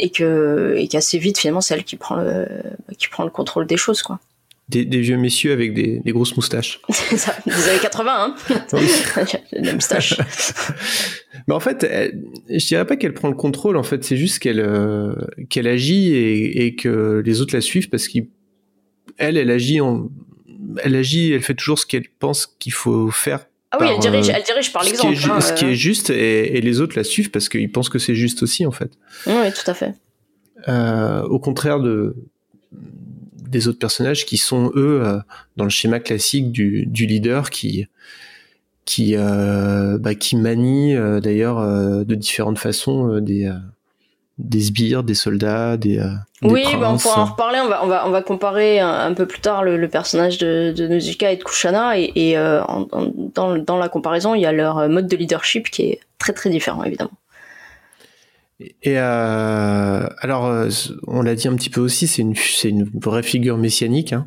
et 0.00 0.10
que, 0.10 0.74
et 0.76 0.88
qu'assez 0.88 1.18
vite, 1.18 1.38
finalement, 1.38 1.60
c'est 1.60 1.74
elle 1.74 1.84
qui 1.84 1.96
prend 1.96 2.16
le, 2.16 2.46
qui 2.98 3.08
prend 3.08 3.22
le 3.24 3.30
contrôle 3.30 3.66
des 3.66 3.76
choses, 3.76 4.02
quoi. 4.02 4.18
Des, 4.68 4.84
des 4.84 4.98
vieux 4.98 5.16
messieurs 5.16 5.52
avec 5.52 5.74
des, 5.74 6.00
des 6.04 6.10
grosses 6.10 6.34
moustaches. 6.36 6.80
C'est 6.88 7.16
ça, 7.16 7.36
des 7.46 7.68
années 7.68 7.78
80, 7.80 8.34
hein. 8.36 8.56
la 9.52 9.72
moustache. 9.74 10.16
Mais 11.46 11.54
en 11.54 11.60
fait, 11.60 11.84
elle- 11.84 12.20
je 12.50 12.66
dirais 12.66 12.84
pas 12.84 12.96
qu'elle 12.96 13.14
prend 13.14 13.28
le 13.28 13.36
contrôle. 13.36 13.76
En 13.76 13.84
fait, 13.84 14.02
c'est 14.02 14.16
juste 14.16 14.40
qu'elle 14.40 14.58
euh, 14.58 15.14
qu'elle 15.50 15.68
agit 15.68 16.12
et, 16.14 16.66
et 16.66 16.74
que 16.74 17.22
les 17.24 17.40
autres 17.40 17.54
la 17.54 17.60
suivent 17.60 17.88
parce 17.90 18.08
qu'elle, 18.08 18.26
elle 19.18 19.50
agit 19.52 19.80
en, 19.80 20.08
elle 20.82 20.94
agit, 20.96 21.32
elle 21.32 21.42
fait 21.42 21.54
toujours 21.54 21.78
ce 21.78 21.86
qu'elle 21.86 22.08
pense 22.18 22.46
qu'il 22.58 22.72
faut 22.72 23.10
faire. 23.10 23.46
Ah 23.70 23.78
oui, 23.80 23.86
par, 23.86 23.94
elle 23.94 24.00
dirige, 24.00 24.28
euh, 24.28 24.32
elle 24.36 24.42
dirige 24.42 24.72
par 24.72 24.84
ce 24.84 24.90
qui 24.90 25.06
l'exemple. 25.06 25.16
est 25.16 25.30
hein, 25.30 25.40
ce 25.40 25.52
qui 25.54 25.64
euh. 25.64 25.70
est 25.70 25.74
juste 25.74 26.10
et, 26.10 26.56
et 26.56 26.60
les 26.60 26.80
autres 26.80 26.96
la 26.96 27.04
suivent 27.04 27.30
parce 27.30 27.48
qu'ils 27.48 27.70
pensent 27.70 27.88
que 27.88 27.98
c'est 27.98 28.14
juste 28.14 28.42
aussi 28.42 28.64
en 28.66 28.70
fait. 28.70 28.92
Oui, 29.26 29.52
tout 29.52 29.70
à 29.70 29.74
fait. 29.74 29.94
Euh, 30.68 31.22
au 31.22 31.38
contraire 31.38 31.80
de 31.80 32.16
des 32.72 33.68
autres 33.68 33.78
personnages 33.78 34.26
qui 34.26 34.38
sont 34.38 34.72
eux 34.74 35.20
dans 35.56 35.64
le 35.64 35.70
schéma 35.70 36.00
classique 36.00 36.50
du, 36.50 36.86
du 36.86 37.06
leader 37.06 37.50
qui 37.50 37.86
qui 38.86 39.16
euh, 39.16 39.98
bah, 39.98 40.14
qui 40.14 40.36
manie 40.36 40.94
euh, 40.94 41.20
d'ailleurs 41.20 41.58
euh, 41.58 42.04
de 42.04 42.14
différentes 42.14 42.58
façons 42.58 43.20
des 43.20 43.52
des 44.38 44.60
sbires, 44.60 45.02
des 45.02 45.14
soldats, 45.14 45.76
des, 45.76 45.98
euh, 45.98 46.10
des 46.42 46.48
Oui, 46.50 46.64
bah, 46.78 46.90
on 46.92 46.98
pourra 46.98 47.22
en 47.22 47.24
reparler. 47.26 47.58
On 47.64 47.68
va, 47.68 47.82
on 47.84 47.86
va, 47.86 48.06
on 48.06 48.10
va 48.10 48.22
comparer 48.22 48.80
un, 48.80 48.90
un 48.90 49.14
peu 49.14 49.26
plus 49.26 49.40
tard 49.40 49.64
le, 49.64 49.76
le 49.78 49.88
personnage 49.88 50.36
de, 50.38 50.72
de 50.76 50.86
Nausicaa 50.86 51.32
et 51.32 51.36
de 51.36 51.42
Kushana. 51.42 51.98
Et, 51.98 52.12
et 52.14 52.36
euh, 52.38 52.62
en- 52.64 52.86
en- 52.92 53.12
dans, 53.34 53.56
dans 53.56 53.78
la 53.78 53.88
comparaison, 53.88 54.34
il 54.34 54.42
y 54.42 54.46
a 54.46 54.52
leur 54.52 54.88
mode 54.88 55.06
de 55.08 55.16
leadership 55.16 55.70
qui 55.70 55.82
est 55.82 56.00
très 56.18 56.32
très 56.34 56.50
différent, 56.50 56.84
évidemment. 56.84 57.12
Et 58.82 58.98
euh, 58.98 60.06
alors, 60.20 60.66
on 61.06 61.20
l'a 61.22 61.34
dit 61.34 61.46
un 61.46 61.54
petit 61.56 61.68
peu 61.68 61.80
aussi, 61.82 62.06
c'est 62.06 62.22
une, 62.22 62.34
c'est 62.34 62.70
une 62.70 62.84
vraie 62.94 63.22
figure 63.22 63.58
messianique. 63.58 64.14
Hein. 64.14 64.26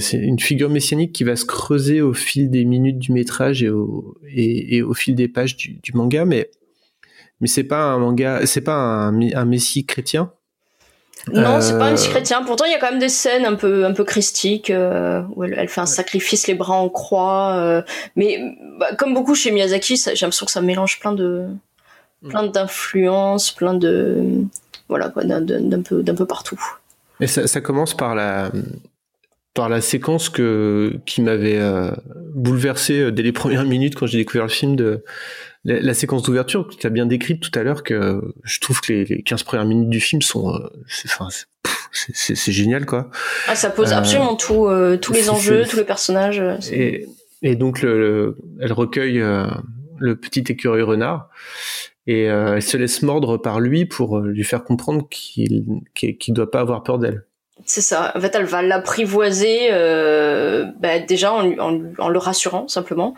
C'est 0.00 0.18
une 0.18 0.38
figure 0.38 0.68
messianique 0.68 1.12
qui 1.12 1.24
va 1.24 1.34
se 1.36 1.46
creuser 1.46 2.02
au 2.02 2.12
fil 2.12 2.50
des 2.50 2.66
minutes 2.66 2.98
du 2.98 3.12
métrage 3.12 3.62
et 3.62 3.70
au, 3.70 4.18
et, 4.34 4.76
et 4.76 4.82
au 4.82 4.92
fil 4.92 5.14
des 5.14 5.28
pages 5.28 5.56
du, 5.56 5.78
du 5.82 5.92
manga, 5.94 6.26
mais 6.26 6.50
mais 7.40 7.48
c'est 7.48 7.64
pas 7.64 7.82
un 7.82 7.98
manga, 7.98 8.44
c'est 8.46 8.60
pas 8.60 8.74
un, 8.74 9.44
messie 9.44 9.86
chrétien? 9.86 10.32
Non, 11.32 11.60
c'est 11.60 11.78
pas 11.78 11.86
un 11.86 11.92
Euh, 11.92 11.96
petit 11.96 12.08
chrétien. 12.08 12.42
Pourtant, 12.42 12.64
il 12.64 12.72
y 12.72 12.74
a 12.74 12.78
quand 12.78 12.90
même 12.90 13.00
des 13.00 13.08
scènes 13.08 13.44
un 13.44 13.54
peu, 13.54 13.84
un 13.84 13.92
peu 13.92 14.04
christiques 14.04 14.70
euh, 14.70 15.22
où 15.34 15.44
elle, 15.44 15.54
elle 15.58 15.68
fait 15.68 15.80
un 15.80 15.86
sacrifice, 15.86 16.46
les 16.46 16.54
bras 16.54 16.76
en 16.76 16.88
croix. 16.88 17.54
euh, 17.56 17.82
mais 18.16 18.40
bah, 18.78 18.94
comme 18.96 19.14
beaucoup 19.14 19.34
chez 19.34 19.50
Miyazaki, 19.50 19.96
j'ai 19.96 20.10
l'impression 20.12 20.46
que 20.46 20.52
ça 20.52 20.62
mélange 20.62 21.00
plein 21.00 21.12
de, 21.12 21.46
plein 22.28 22.44
d'influences, 22.46 23.50
plein 23.52 23.74
de, 23.74 24.44
voilà 24.88 25.08
quoi, 25.10 25.24
d'un, 25.24 25.82
peu, 25.82 26.02
d'un 26.02 26.14
peu 26.14 26.26
partout. 26.26 26.60
Et 27.20 27.26
ça, 27.26 27.46
ça 27.46 27.60
commence 27.60 27.94
par 27.94 28.14
la 28.14 28.50
par 29.54 29.68
la 29.68 29.80
séquence 29.80 30.28
que 30.28 31.00
qui 31.04 31.20
m'avait 31.20 31.58
euh, 31.58 31.90
bouleversé 32.34 33.00
euh, 33.00 33.10
dès 33.10 33.24
les 33.24 33.32
premières 33.32 33.64
minutes 33.64 33.96
quand 33.96 34.06
j'ai 34.06 34.18
découvert 34.18 34.44
le 34.44 34.50
film 34.50 34.76
de 34.76 35.02
la, 35.64 35.80
la 35.80 35.94
séquence 35.94 36.22
d'ouverture 36.22 36.66
que 36.68 36.74
tu 36.74 36.86
as 36.86 36.90
bien 36.90 37.06
décrite 37.06 37.40
tout 37.42 37.56
à 37.58 37.62
l'heure 37.62 37.82
que 37.82 38.20
je 38.44 38.60
trouve 38.60 38.80
que 38.80 38.92
les, 38.92 39.04
les 39.04 39.22
15 39.22 39.42
premières 39.42 39.66
minutes 39.66 39.90
du 39.90 40.00
film 40.00 40.22
sont 40.22 40.54
euh, 40.54 40.68
c'est 41.92 42.52
génial 42.52 42.86
quoi. 42.86 43.10
Ah, 43.48 43.54
ça 43.54 43.70
pose 43.70 43.92
Euh, 43.92 43.96
absolument 43.96 44.36
tout, 44.36 44.66
euh, 44.66 44.96
tous 44.96 45.12
les 45.12 45.30
enjeux, 45.30 45.64
tous 45.68 45.76
les 45.76 45.84
personnages. 45.84 46.40
euh, 46.40 46.56
Et, 46.70 47.06
et 47.42 47.56
donc 47.56 47.82
le, 47.82 47.98
le- 47.98 48.36
elle 48.60 48.72
recueille 48.72 49.20
euh, 49.20 49.46
le 49.98 50.16
petit 50.16 50.44
écureuil 50.48 50.82
renard 50.82 51.28
et 52.06 52.30
euh, 52.30 52.54
elle 52.56 52.62
se 52.62 52.76
laisse 52.76 53.02
mordre 53.02 53.36
par 53.38 53.60
lui 53.60 53.84
pour 53.86 54.18
euh, 54.18 54.28
lui 54.28 54.44
faire 54.44 54.64
comprendre 54.64 55.08
qu'il 55.10 55.64
qu'il 55.94 56.34
doit 56.34 56.50
pas 56.50 56.60
avoir 56.60 56.82
peur 56.82 56.98
d'elle. 56.98 57.24
C'est 57.64 57.80
ça. 57.80 58.12
En 58.14 58.20
fait, 58.20 58.34
elle 58.34 58.44
va 58.44 58.62
l'apprivoiser 58.62 59.68
euh, 59.72 60.66
bah, 60.78 60.98
déjà 61.00 61.32
en, 61.32 61.52
en, 61.98 62.08
le 62.08 62.18
rassurant 62.18 62.68
simplement, 62.68 63.14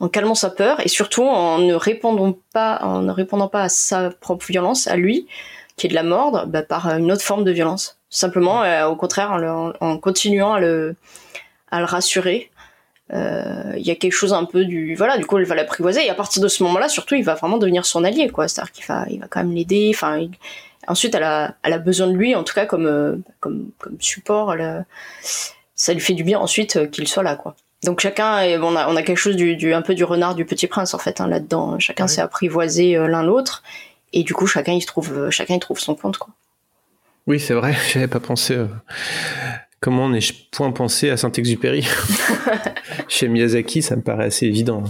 en 0.00 0.08
calmant 0.08 0.34
sa 0.34 0.50
peur 0.50 0.80
et 0.84 0.88
surtout 0.88 1.22
en 1.24 1.58
ne 1.58 1.74
répondant 1.74 2.36
pas, 2.52 2.78
en 2.82 3.00
ne 3.02 3.12
répondant 3.12 3.48
pas 3.48 3.62
à 3.62 3.68
sa 3.68 4.10
propre 4.10 4.46
violence, 4.46 4.88
à 4.88 4.96
lui, 4.96 5.26
qui 5.76 5.86
est 5.86 5.90
de 5.90 5.94
la 5.94 6.02
mordre, 6.02 6.46
bah, 6.46 6.62
par 6.62 6.88
une 6.88 7.10
autre 7.12 7.22
forme 7.22 7.44
de 7.44 7.50
violence. 7.50 7.98
Simplement, 8.10 8.62
euh, 8.62 8.86
au 8.86 8.96
contraire, 8.96 9.32
en, 9.80 9.98
continuant 9.98 10.54
à 10.54 10.60
le, 10.60 10.96
à 11.70 11.78
le 11.80 11.84
rassurer. 11.84 12.50
Euh, 13.12 13.72
Il 13.76 13.86
y 13.86 13.90
a 13.90 13.96
quelque 13.96 14.12
chose 14.12 14.32
un 14.32 14.44
peu 14.44 14.64
du 14.64 14.94
voilà 14.94 15.18
du 15.18 15.26
coup 15.26 15.36
elle 15.36 15.44
va 15.44 15.54
l'apprivoiser 15.54 16.06
et 16.06 16.08
à 16.08 16.14
partir 16.14 16.42
de 16.42 16.48
ce 16.48 16.62
moment-là 16.62 16.88
surtout 16.88 17.14
il 17.14 17.22
va 17.22 17.34
vraiment 17.34 17.58
devenir 17.58 17.84
son 17.84 18.02
allié 18.02 18.30
quoi 18.30 18.48
c'est-à-dire 18.48 18.72
qu'il 18.72 18.86
va 18.86 19.04
il 19.10 19.20
va 19.20 19.26
quand 19.28 19.40
même 19.40 19.52
l'aider 19.52 19.92
enfin 19.94 20.26
ensuite 20.88 21.14
elle 21.14 21.22
a 21.22 21.56
elle 21.62 21.72
a 21.72 21.78
besoin 21.78 22.06
de 22.08 22.12
lui 22.14 22.34
en 22.34 22.42
tout 22.44 22.54
cas 22.54 22.66
comme 22.66 22.86
euh, 22.86 23.16
comme 23.40 23.70
comme 23.78 23.96
support 24.00 24.52
elle 24.54 24.60
a- 24.60 24.84
ça 25.74 25.92
lui 25.92 26.00
fait 26.00 26.14
du 26.14 26.24
bien 26.24 26.38
ensuite 26.38 26.76
euh, 26.76 26.86
qu'il 26.86 27.06
soit 27.08 27.22
là 27.22 27.36
quoi. 27.36 27.54
Donc 27.84 28.00
chacun 28.00 28.40
est- 28.40 28.58
on 28.58 28.76
a 28.76 28.88
on 28.88 28.96
a 28.96 29.02
quelque 29.02 29.18
chose 29.18 29.36
du, 29.36 29.56
du 29.56 29.74
un 29.74 29.82
peu 29.82 29.94
du 29.94 30.04
renard 30.04 30.34
du 30.34 30.44
petit 30.44 30.66
prince 30.66 30.94
en 30.94 30.98
fait 30.98 31.20
hein, 31.20 31.26
là-dedans. 31.26 31.78
Chacun 31.78 32.06
s'est 32.06 32.20
apprivoisé 32.20 32.96
euh, 32.96 33.06
l'un 33.08 33.22
l'autre. 33.22 33.62
Et 34.12 34.22
du 34.22 34.32
coup 34.34 34.46
chacun 34.46 34.72
il 34.72 34.84
trouve 34.86 35.12
euh, 35.18 35.30
chacun 35.30 35.54
il 35.54 35.60
trouve 35.60 35.78
son 35.80 35.94
compte 35.94 36.18
quoi. 36.18 36.32
Oui, 37.26 37.40
c'est 37.40 37.54
vrai, 37.54 37.74
j'avais 37.92 38.08
pas 38.08 38.20
pensé 38.20 38.54
euh, 38.54 38.66
Comment 39.80 40.08
n'ai-je 40.08 40.32
point 40.50 40.70
pensé 40.72 41.10
à 41.10 41.16
Saint-Exupéry? 41.18 41.86
Chez 43.08 43.28
Miyazaki, 43.28 43.82
ça 43.82 43.96
me 43.96 44.02
paraît 44.02 44.26
assez 44.26 44.46
évident. 44.46 44.84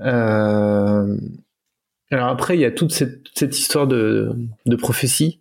Euh, 0.00 1.16
alors 2.14 2.28
après, 2.28 2.56
il 2.56 2.60
y 2.60 2.64
a 2.64 2.70
toute 2.70 2.92
cette, 2.92 3.56
histoire 3.56 3.86
de, 3.86 4.36
prophétie 4.78 5.40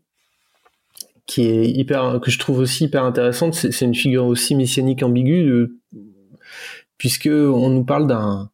qui 1.26 1.44
est 1.44 1.70
hyper, 1.70 2.20
que 2.22 2.32
je 2.32 2.40
trouve 2.40 2.60
aussi 2.60 2.86
hyper 2.86 3.04
intéressante. 3.04 3.54
C'est 3.54 3.86
une 3.86 3.96
figure 3.96 4.26
aussi 4.26 4.56
messianique 4.56 5.04
ambiguë, 5.04 5.72
puisque 6.98 7.28
on 7.28 7.70
nous 7.70 7.84
parle 7.84 8.08
d'un 8.08 8.50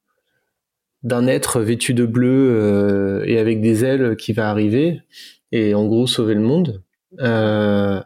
d'un 1.02 1.28
être 1.28 1.62
vêtu 1.62 1.94
de 1.94 2.06
bleu 2.06 2.50
euh, 2.52 3.24
et 3.26 3.40
avec 3.40 3.62
des 3.62 3.86
ailes 3.86 4.18
qui 4.18 4.34
va 4.34 4.50
arriver 4.50 5.02
et 5.54 5.74
en 5.74 5.88
gros 5.88 6.08
sauver 6.08 6.34
le 6.34 6.42
monde. 6.42 6.84
Euh, 7.20 8.02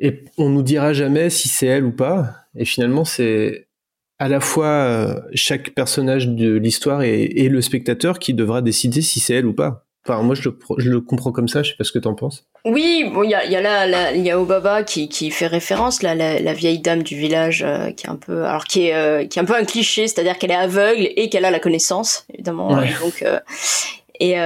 et 0.00 0.24
on 0.38 0.48
nous 0.48 0.62
dira 0.62 0.92
jamais 0.92 1.30
si 1.30 1.48
c'est 1.48 1.66
elle 1.66 1.84
ou 1.84 1.92
pas. 1.92 2.34
Et 2.56 2.64
finalement, 2.64 3.04
c'est 3.04 3.65
à 4.18 4.28
la 4.28 4.40
fois 4.40 4.66
euh, 4.66 5.20
chaque 5.34 5.70
personnage 5.70 6.28
de 6.28 6.54
l'histoire 6.56 7.02
et, 7.02 7.48
le 7.48 7.60
spectateur 7.60 8.18
qui 8.18 8.34
devra 8.34 8.62
décider 8.62 9.02
si 9.02 9.20
c'est 9.20 9.34
elle 9.34 9.46
ou 9.46 9.52
pas. 9.52 9.84
Enfin, 10.08 10.22
moi, 10.22 10.36
je 10.36 10.50
le, 10.88 11.00
comprends 11.00 11.32
comme 11.32 11.48
ça. 11.48 11.62
Je 11.62 11.70
sais 11.70 11.76
pas 11.76 11.84
ce 11.84 11.90
que 11.90 11.98
tu 11.98 12.06
en 12.06 12.14
penses. 12.14 12.46
Oui, 12.64 13.10
bon, 13.12 13.24
il 13.24 13.30
y 13.30 13.34
a, 13.34 13.44
y 13.44 13.56
a 13.56 13.60
là, 13.60 14.12
il 14.12 14.24
y 14.24 14.30
a 14.30 14.40
Obaba 14.40 14.84
qui, 14.84 15.08
qui 15.08 15.30
fait 15.32 15.48
référence, 15.48 16.02
là, 16.02 16.14
la, 16.14 16.52
vieille 16.54 16.78
dame 16.78 17.02
du 17.02 17.16
village, 17.16 17.64
euh, 17.64 17.90
qui 17.90 18.06
est 18.06 18.10
un 18.10 18.16
peu, 18.16 18.44
alors 18.44 18.64
qui 18.64 18.86
est, 18.86 18.94
euh, 18.94 19.26
qui 19.26 19.38
est 19.38 19.42
un 19.42 19.44
peu 19.44 19.56
un 19.56 19.64
cliché, 19.64 20.06
c'est-à-dire 20.06 20.38
qu'elle 20.38 20.52
est 20.52 20.54
aveugle 20.54 21.08
et 21.16 21.28
qu'elle 21.28 21.44
a 21.44 21.50
la 21.50 21.58
connaissance, 21.58 22.24
évidemment. 22.32 22.68
donc, 23.00 23.24
et 24.18 24.36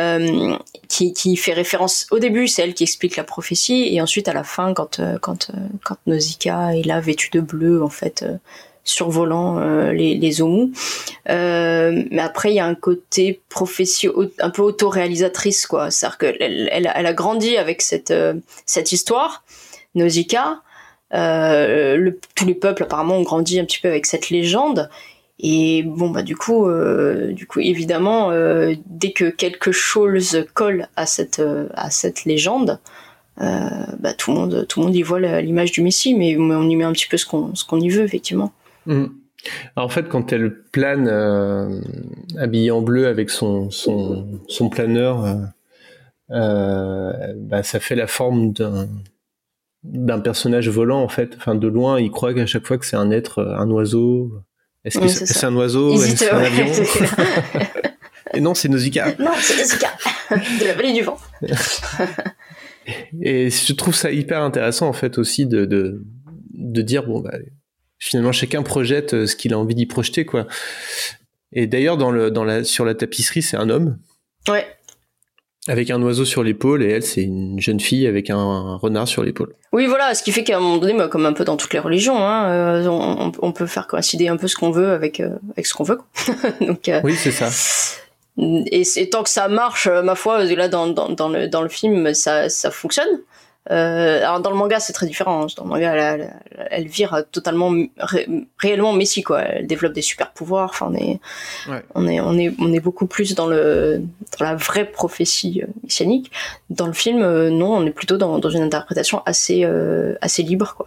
qui, 0.88 1.12
qui, 1.12 1.36
fait 1.36 1.52
référence 1.52 2.06
au 2.10 2.18
début, 2.18 2.48
c'est 2.48 2.62
elle 2.62 2.74
qui 2.74 2.82
explique 2.82 3.16
la 3.16 3.24
prophétie, 3.24 3.94
et 3.94 4.00
ensuite 4.00 4.28
à 4.28 4.32
la 4.32 4.44
fin, 4.44 4.72
quand 4.72 5.00
quand 5.20 5.50
quand 5.84 5.96
Nausicaa 6.06 6.74
est 6.74 6.86
là 6.86 7.00
vêtue 7.00 7.30
de 7.30 7.40
bleu, 7.40 7.82
en 7.82 7.90
fait, 7.90 8.24
survolant 8.84 9.60
les, 9.90 10.14
les 10.14 10.42
Omu. 10.42 10.72
mais 11.26 12.20
après, 12.20 12.50
il 12.50 12.56
y 12.56 12.60
a 12.60 12.66
un 12.66 12.74
côté 12.74 13.40
prophétie 13.48 14.08
un 14.40 14.50
peu 14.50 14.62
autoréalisatrice, 14.62 15.66
quoi. 15.66 15.90
C'est-à-dire 15.90 16.18
qu'elle 16.18 16.68
elle, 16.72 16.92
elle, 16.94 17.06
a 17.06 17.12
grandi 17.12 17.56
avec 17.56 17.82
cette 17.82 18.12
cette 18.66 18.92
histoire, 18.92 19.44
Nausicaa. 19.94 20.62
Le, 21.12 22.18
tous 22.34 22.46
les 22.46 22.54
peuples 22.54 22.84
apparemment 22.84 23.16
ont 23.16 23.22
grandi 23.22 23.60
un 23.60 23.64
petit 23.64 23.80
peu 23.80 23.88
avec 23.88 24.06
cette 24.06 24.30
légende 24.30 24.88
et 25.42 25.82
bon 25.82 26.10
bah 26.10 26.22
du 26.22 26.36
coup, 26.36 26.68
euh, 26.68 27.32
du 27.32 27.46
coup 27.46 27.60
évidemment, 27.60 28.30
euh, 28.30 28.74
dès 28.86 29.12
que 29.12 29.30
quelque 29.30 29.72
chose 29.72 30.44
colle 30.52 30.88
à 30.96 31.06
cette 31.06 31.38
euh, 31.38 31.66
à 31.74 31.90
cette 31.90 32.24
légende, 32.26 32.78
bah 33.38 34.12
tout 34.18 34.32
le 34.32 34.36
monde 34.36 34.66
tout 34.68 34.80
le 34.80 34.86
monde 34.86 34.94
y 34.96 35.02
voit 35.02 35.18
l'image 35.18 35.72
du 35.72 35.80
Messie, 35.80 36.14
mais, 36.14 36.36
on 36.36 36.68
y 36.68 36.76
met 36.76 36.84
un 36.84 36.92
petit 36.92 37.06
peu 37.08 37.16
ce 37.16 37.24
qu'on 37.24 37.54
ce 37.54 37.64
qu'on 37.64 37.80
y 37.80 37.88
veut 37.88 38.04
effectivement. 38.04 38.52
Mmh. 38.86 39.06
en 39.76 39.88
fait, 39.88 40.08
quand 40.08 40.32
elle 40.32 40.62
plane 40.72 41.08
habillée 42.38 42.70
en 42.70 42.82
bleu 42.82 43.06
avec 43.06 43.30
son 43.30 43.70
son, 43.70 44.40
son 44.48 44.68
planeur, 44.68 45.36
bah, 46.28 47.62
ça 47.62 47.80
fait 47.80 47.96
la 47.96 48.06
forme 48.06 48.52
d'un 48.52 48.88
d'un 49.82 50.20
personnage 50.20 50.68
volant 50.68 51.02
en 51.02 51.08
fait. 51.08 51.34
Enfin, 51.36 51.54
de 51.54 51.66
loin, 51.66 52.00
il 52.00 52.10
croit 52.10 52.34
qu'à 52.34 52.46
chaque 52.46 52.66
fois 52.66 52.78
que 52.78 52.84
c'est 52.84 52.96
un 52.96 53.10
être, 53.10 53.42
un 53.42 53.70
oiseau, 53.70 54.42
est-ce 54.84 54.98
que 54.98 55.08
c'est 55.08 55.46
un 55.46 55.54
oiseau? 55.56 55.94
Est-ce 55.94 56.16
c'est 56.16 56.30
un 56.30 56.38
avion? 56.38 56.66
Et 58.34 58.40
non, 58.40 58.54
c'est 58.54 58.68
Nausicaa. 58.68 59.14
Non, 59.18 59.32
c'est 59.38 59.56
Nausicaa, 59.58 59.92
de 60.30 60.66
la 60.66 60.74
vallée 60.74 60.92
du 60.92 61.02
vent. 61.02 61.18
Et 63.20 63.50
je 63.50 63.72
trouve 63.74 63.94
ça 63.94 64.10
hyper 64.10 64.40
intéressant 64.42 64.88
en 64.88 64.92
fait 64.92 65.18
aussi 65.18 65.46
de, 65.46 65.64
de, 65.64 66.04
de 66.54 66.82
dire 66.82 67.06
bon 67.06 67.20
bah 67.20 67.34
finalement 68.00 68.32
chacun 68.32 68.64
projette 68.64 69.14
euh, 69.14 69.26
ce 69.26 69.36
qu'il 69.36 69.54
a 69.54 69.58
envie 69.58 69.76
d'y 69.76 69.86
projeter 69.86 70.24
quoi. 70.24 70.48
Et 71.52 71.68
d'ailleurs 71.68 71.96
dans 71.96 72.10
le 72.10 72.32
dans 72.32 72.44
la 72.44 72.64
sur 72.64 72.84
la 72.84 72.94
tapisserie 72.94 73.42
c'est 73.42 73.56
un 73.56 73.70
homme. 73.70 73.98
Ouais 74.48 74.66
avec 75.68 75.90
un 75.90 76.00
oiseau 76.02 76.24
sur 76.24 76.42
l'épaule 76.42 76.82
et 76.82 76.90
elle 76.90 77.02
c'est 77.02 77.22
une 77.22 77.60
jeune 77.60 77.80
fille 77.80 78.06
avec 78.06 78.30
un 78.30 78.76
renard 78.76 79.06
sur 79.06 79.22
l'épaule. 79.22 79.54
Oui 79.72 79.86
voilà, 79.86 80.14
ce 80.14 80.22
qui 80.22 80.32
fait 80.32 80.42
qu'à 80.42 80.56
un 80.56 80.60
moment 80.60 80.78
donné, 80.78 80.94
bah, 80.94 81.08
comme 81.08 81.26
un 81.26 81.32
peu 81.32 81.44
dans 81.44 81.56
toutes 81.56 81.74
les 81.74 81.78
religions, 81.78 82.18
hein, 82.18 82.48
euh, 82.48 82.86
on, 82.88 83.52
peut 83.52 83.66
faire 83.66 83.86
coïncider 83.86 84.28
un 84.28 84.36
peu 84.36 84.48
ce 84.48 84.56
qu'on 84.56 84.70
veut 84.70 84.90
avec 84.90 85.20
euh, 85.20 85.36
avec 85.52 85.66
ce 85.66 85.74
qu'on 85.74 85.84
veut. 85.84 86.00
Donc, 86.60 86.88
euh, 86.88 87.00
oui 87.04 87.14
c'est 87.14 87.30
ça. 87.30 87.50
Et, 88.38 89.10
tant 89.10 89.22
que 89.22 89.28
ça 89.28 89.48
marche, 89.48 89.86
ma 89.86 90.14
foi, 90.14 90.44
là 90.44 90.68
dans, 90.68 90.86
dans, 90.86 91.10
dans, 91.10 91.28
le, 91.28 91.46
dans 91.46 91.62
le 91.62 91.68
film, 91.68 92.14
ça, 92.14 92.48
ça 92.48 92.70
fonctionne. 92.70 93.20
Euh, 93.70 94.24
alors 94.24 94.40
dans 94.40 94.50
le 94.50 94.56
manga 94.56 94.80
c'est 94.80 94.94
très 94.94 95.06
différent. 95.06 95.42
Hein. 95.42 95.46
Dans 95.56 95.64
le 95.64 95.68
manga 95.68 95.94
elle, 95.94 96.34
elle, 96.70 96.86
vire 96.86 97.24
totalement 97.30 97.72
réellement 98.58 98.94
Messi 98.94 99.22
quoi. 99.22 99.42
Elle 99.42 99.66
développe 99.66 99.92
des 99.92 100.02
super 100.02 100.32
pouvoirs. 100.32 100.70
Enfin 100.70 100.86
on 100.90 100.94
est, 100.94 101.20
on 101.94 102.08
est 102.08 102.20
on 102.20 102.38
est 102.38 102.54
on 102.58 102.72
est 102.72 102.80
beaucoup 102.80 103.06
plus 103.06 103.34
dans 103.34 103.46
le 103.46 104.02
dans 104.38 104.44
la 104.44 104.54
vraie 104.54 104.90
prophétie 104.90 105.62
euh, 105.62 105.66
messianique. 105.84 106.30
Dans 106.70 106.86
le 106.86 106.94
film 106.94 107.22
euh, 107.22 107.50
non 107.50 107.76
on 107.76 107.86
est 107.86 107.90
plutôt 107.90 108.16
dans, 108.16 108.38
dans 108.38 108.50
une 108.50 108.62
interprétation 108.62 109.22
assez 109.26 109.64
assez 110.20 110.42
libre 110.42 110.74
quoi. 110.76 110.86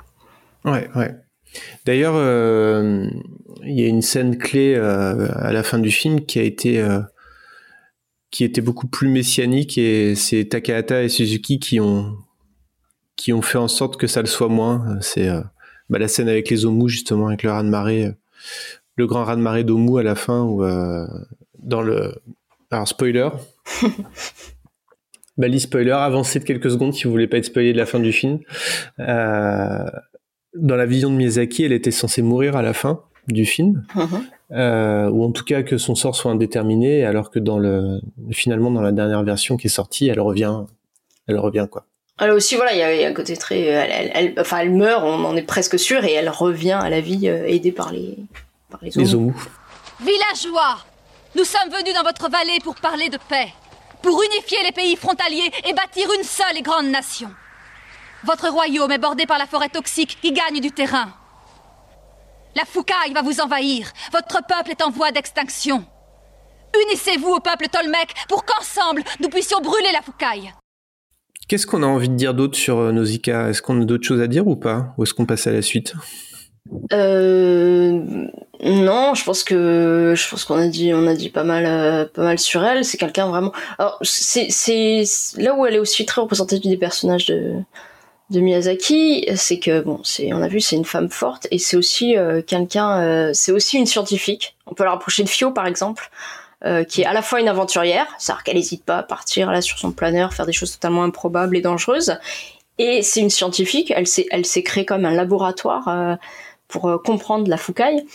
Ouais 0.65 0.89
ouais. 0.95 1.15
D'ailleurs 1.85 2.15
il 2.15 3.79
y 3.79 3.85
a 3.85 3.87
une 3.87 4.01
scène 4.01 4.37
clé 4.39 4.75
à 4.75 5.53
la 5.53 5.61
fin 5.61 5.77
du 5.77 5.91
film 5.91 6.25
qui 6.25 6.39
a 6.39 6.43
été 6.43 6.83
qui 8.31 8.43
était 8.43 8.61
beaucoup 8.61 8.87
plus 8.87 9.09
messianique 9.09 9.77
et 9.77 10.15
c'est 10.15 10.45
Takahata 10.45 11.03
et 11.03 11.09
Suzuki 11.09 11.59
qui 11.59 11.79
ont 11.79 12.17
qui 13.15 13.33
ont 13.33 13.41
fait 13.41 13.57
en 13.57 13.67
sorte 13.67 13.97
que 13.97 14.07
ça 14.07 14.21
le 14.21 14.27
soit 14.27 14.49
moins. 14.49 14.97
C'est 15.01 15.29
euh, 15.29 15.41
bah, 15.89 15.99
la 15.99 16.07
scène 16.07 16.29
avec 16.29 16.49
les 16.49 16.65
Omu 16.65 16.89
justement, 16.89 17.27
avec 17.27 17.43
le 17.43 17.51
raz 17.51 17.63
de 17.63 17.69
marée, 17.69 18.05
euh, 18.05 18.11
le 18.95 19.07
grand 19.07 19.23
raz 19.23 19.35
de 19.35 19.41
marée 19.41 19.63
d'Omu 19.63 19.99
à 19.99 20.03
la 20.03 20.15
fin, 20.15 20.43
ou 20.43 20.63
euh, 20.63 21.05
dans 21.59 21.81
le, 21.81 22.15
alors 22.71 22.87
spoiler. 22.87 23.29
Bali 25.37 25.59
spoiler, 25.59 25.91
avancez 25.91 26.39
de 26.39 26.43
quelques 26.43 26.69
secondes 26.69 26.93
si 26.93 27.05
vous 27.05 27.11
voulez 27.11 27.27
pas 27.27 27.37
être 27.37 27.45
spoilé 27.45 27.73
de 27.73 27.77
la 27.77 27.87
fin 27.87 27.99
du 27.99 28.11
film. 28.11 28.39
dans 28.99 29.89
la 30.55 30.85
vision 30.85 31.09
de 31.09 31.15
Miyazaki, 31.15 31.63
elle 31.63 31.71
était 31.71 31.89
censée 31.91 32.21
mourir 32.21 32.55
à 32.55 32.61
la 32.61 32.73
fin 32.73 33.01
du 33.27 33.45
film, 33.45 33.83
uh-huh. 33.95 35.09
ou 35.09 35.23
en 35.23 35.31
tout 35.31 35.43
cas 35.43 35.63
que 35.63 35.79
son 35.79 35.95
sort 35.95 36.15
soit 36.15 36.31
indéterminé, 36.31 37.03
alors 37.03 37.31
que 37.31 37.39
dans 37.39 37.57
le 37.57 37.99
finalement 38.29 38.69
dans 38.69 38.81
la 38.81 38.91
dernière 38.91 39.23
version 39.23 39.57
qui 39.57 39.67
est 39.67 39.71
sortie, 39.71 40.07
elle 40.07 40.19
revient, 40.19 40.65
elle 41.25 41.39
revient 41.39 41.67
quoi. 41.71 41.87
Alors 42.19 42.37
aussi, 42.37 42.55
voilà, 42.55 42.73
il 42.73 43.01
y, 43.01 43.03
a 43.03 43.07
un 43.07 43.13
côté 43.13 43.35
très. 43.35 43.61
Elle, 43.61 44.35
enfin, 44.39 44.59
elle 44.59 44.71
meurt, 44.71 45.03
on 45.03 45.25
en 45.25 45.35
est 45.35 45.41
presque 45.41 45.79
sûr, 45.79 46.03
et 46.05 46.13
elle 46.13 46.29
revient 46.29 46.79
à 46.79 46.89
la 46.89 47.01
vie 47.01 47.27
euh, 47.27 47.47
aidée 47.47 47.71
par 47.71 47.91
les, 47.91 48.17
par 48.69 48.79
les, 48.83 48.91
les 48.91 49.03
Villageois, 49.99 50.77
nous 51.35 51.43
sommes 51.43 51.69
venus 51.69 51.93
dans 51.95 52.03
votre 52.03 52.29
vallée 52.29 52.59
pour 52.63 52.75
parler 52.75 53.09
de 53.09 53.17
paix, 53.17 53.51
pour 54.01 54.21
unifier 54.21 54.59
les 54.63 54.71
pays 54.71 54.95
frontaliers 54.95 55.51
et 55.65 55.73
bâtir 55.73 56.07
une 56.17 56.23
seule 56.23 56.57
et 56.57 56.61
grande 56.61 56.87
nation. 56.87 57.31
Votre 58.23 58.49
royaume 58.49 58.91
est 58.91 58.99
bordé 58.99 59.25
par 59.25 59.39
la 59.39 59.47
forêt 59.47 59.69
toxique 59.69 60.17
qui 60.21 60.31
gagne 60.31 60.59
du 60.59 60.71
terrain. 60.71 61.11
La 62.55 62.65
foucaille 62.65 63.13
va 63.13 63.23
vous 63.23 63.41
envahir. 63.41 63.91
Votre 64.11 64.45
peuple 64.45 64.71
est 64.71 64.83
en 64.83 64.91
voie 64.91 65.11
d'extinction. 65.11 65.83
Unissez-vous 66.85 67.31
au 67.33 67.39
peuple 67.39 67.67
Tolmec 67.69 68.13
pour 68.29 68.45
qu'ensemble 68.45 69.03
nous 69.19 69.29
puissions 69.29 69.61
brûler 69.61 69.91
la 69.91 70.01
foucaille. 70.01 70.53
Qu'est-ce 71.53 71.67
qu'on 71.67 71.83
a 71.83 71.85
envie 71.85 72.09
de 72.09 72.15
dire 72.15 72.33
d'autre 72.33 72.57
sur 72.57 72.79
euh, 72.79 72.91
Nausicaa? 72.91 73.49
Est-ce 73.49 73.61
qu'on 73.61 73.79
a 73.79 73.85
d'autres 73.85 74.07
choses 74.07 74.21
à 74.21 74.25
dire 74.25 74.47
ou 74.47 74.55
pas? 74.55 74.95
Ou 74.97 75.03
est-ce 75.03 75.13
qu'on 75.13 75.27
passe 75.27 75.45
à 75.45 75.51
la 75.51 75.61
suite? 75.61 75.93
Euh, 76.91 78.01
non, 78.63 79.13
je 79.13 79.23
pense 79.23 79.43
que 79.43 80.15
je 80.17 80.29
pense 80.31 80.45
qu'on 80.45 80.57
a 80.57 80.65
dit 80.65 80.95
on 80.95 81.05
a 81.05 81.13
dit 81.13 81.29
pas 81.29 81.43
mal 81.43 81.67
euh, 81.67 82.05
pas 82.11 82.23
mal 82.23 82.39
sur 82.39 82.65
elle. 82.65 82.83
C'est 82.83 82.97
quelqu'un 82.97 83.27
vraiment. 83.27 83.51
Alors 83.77 83.99
c'est 84.01 84.47
c'est 84.49 85.03
là 85.37 85.53
où 85.53 85.63
elle 85.67 85.75
est 85.75 85.79
aussi 85.79 86.07
très 86.07 86.21
représentative 86.21 86.71
des 86.71 86.75
personnages 86.75 87.27
de 87.27 87.63
Miyazaki, 88.31 89.27
c'est 89.35 89.59
que 89.59 89.81
bon, 89.81 89.99
c'est 90.03 90.33
on 90.33 90.41
a 90.41 90.47
vu 90.47 90.59
c'est 90.59 90.75
une 90.75 90.85
femme 90.85 91.11
forte 91.11 91.45
et 91.51 91.59
c'est 91.59 91.77
aussi 91.77 92.15
quelqu'un, 92.47 93.31
c'est 93.35 93.51
aussi 93.51 93.77
une 93.77 93.85
scientifique. 93.85 94.55
On 94.65 94.73
peut 94.73 94.85
la 94.85 94.89
rapprocher 94.89 95.21
de 95.21 95.29
Fio 95.29 95.51
par 95.51 95.67
exemple. 95.67 96.09
Euh, 96.65 96.85
qui 96.85 97.01
est 97.01 97.05
à 97.05 97.11
la 97.11 97.21
fois 97.21 97.41
une 97.41 97.49
aventurière, 97.49 98.07
c'est-à-dire 98.17 98.43
qu'elle 98.43 98.55
n'hésite 98.55 98.85
pas 98.85 98.99
à 98.99 99.03
partir 99.03 99.51
là 99.51 99.61
sur 99.61 99.77
son 99.77 99.91
planeur, 99.91 100.33
faire 100.33 100.45
des 100.45 100.53
choses 100.53 100.71
totalement 100.71 101.03
improbables 101.03 101.57
et 101.57 101.61
dangereuses, 101.61 102.15
et 102.77 103.01
c'est 103.01 103.19
une 103.19 103.29
scientifique, 103.29 103.91
elle 103.93 104.07
s'est, 104.07 104.27
elle 104.31 104.45
s'est 104.45 104.63
créée 104.63 104.85
comme 104.85 105.03
un 105.03 105.11
laboratoire 105.11 105.89
euh, 105.89 106.15
pour 106.69 106.87
euh, 106.87 106.97
comprendre 106.97 107.49
la 107.49 107.57
foucaille, 107.57 108.05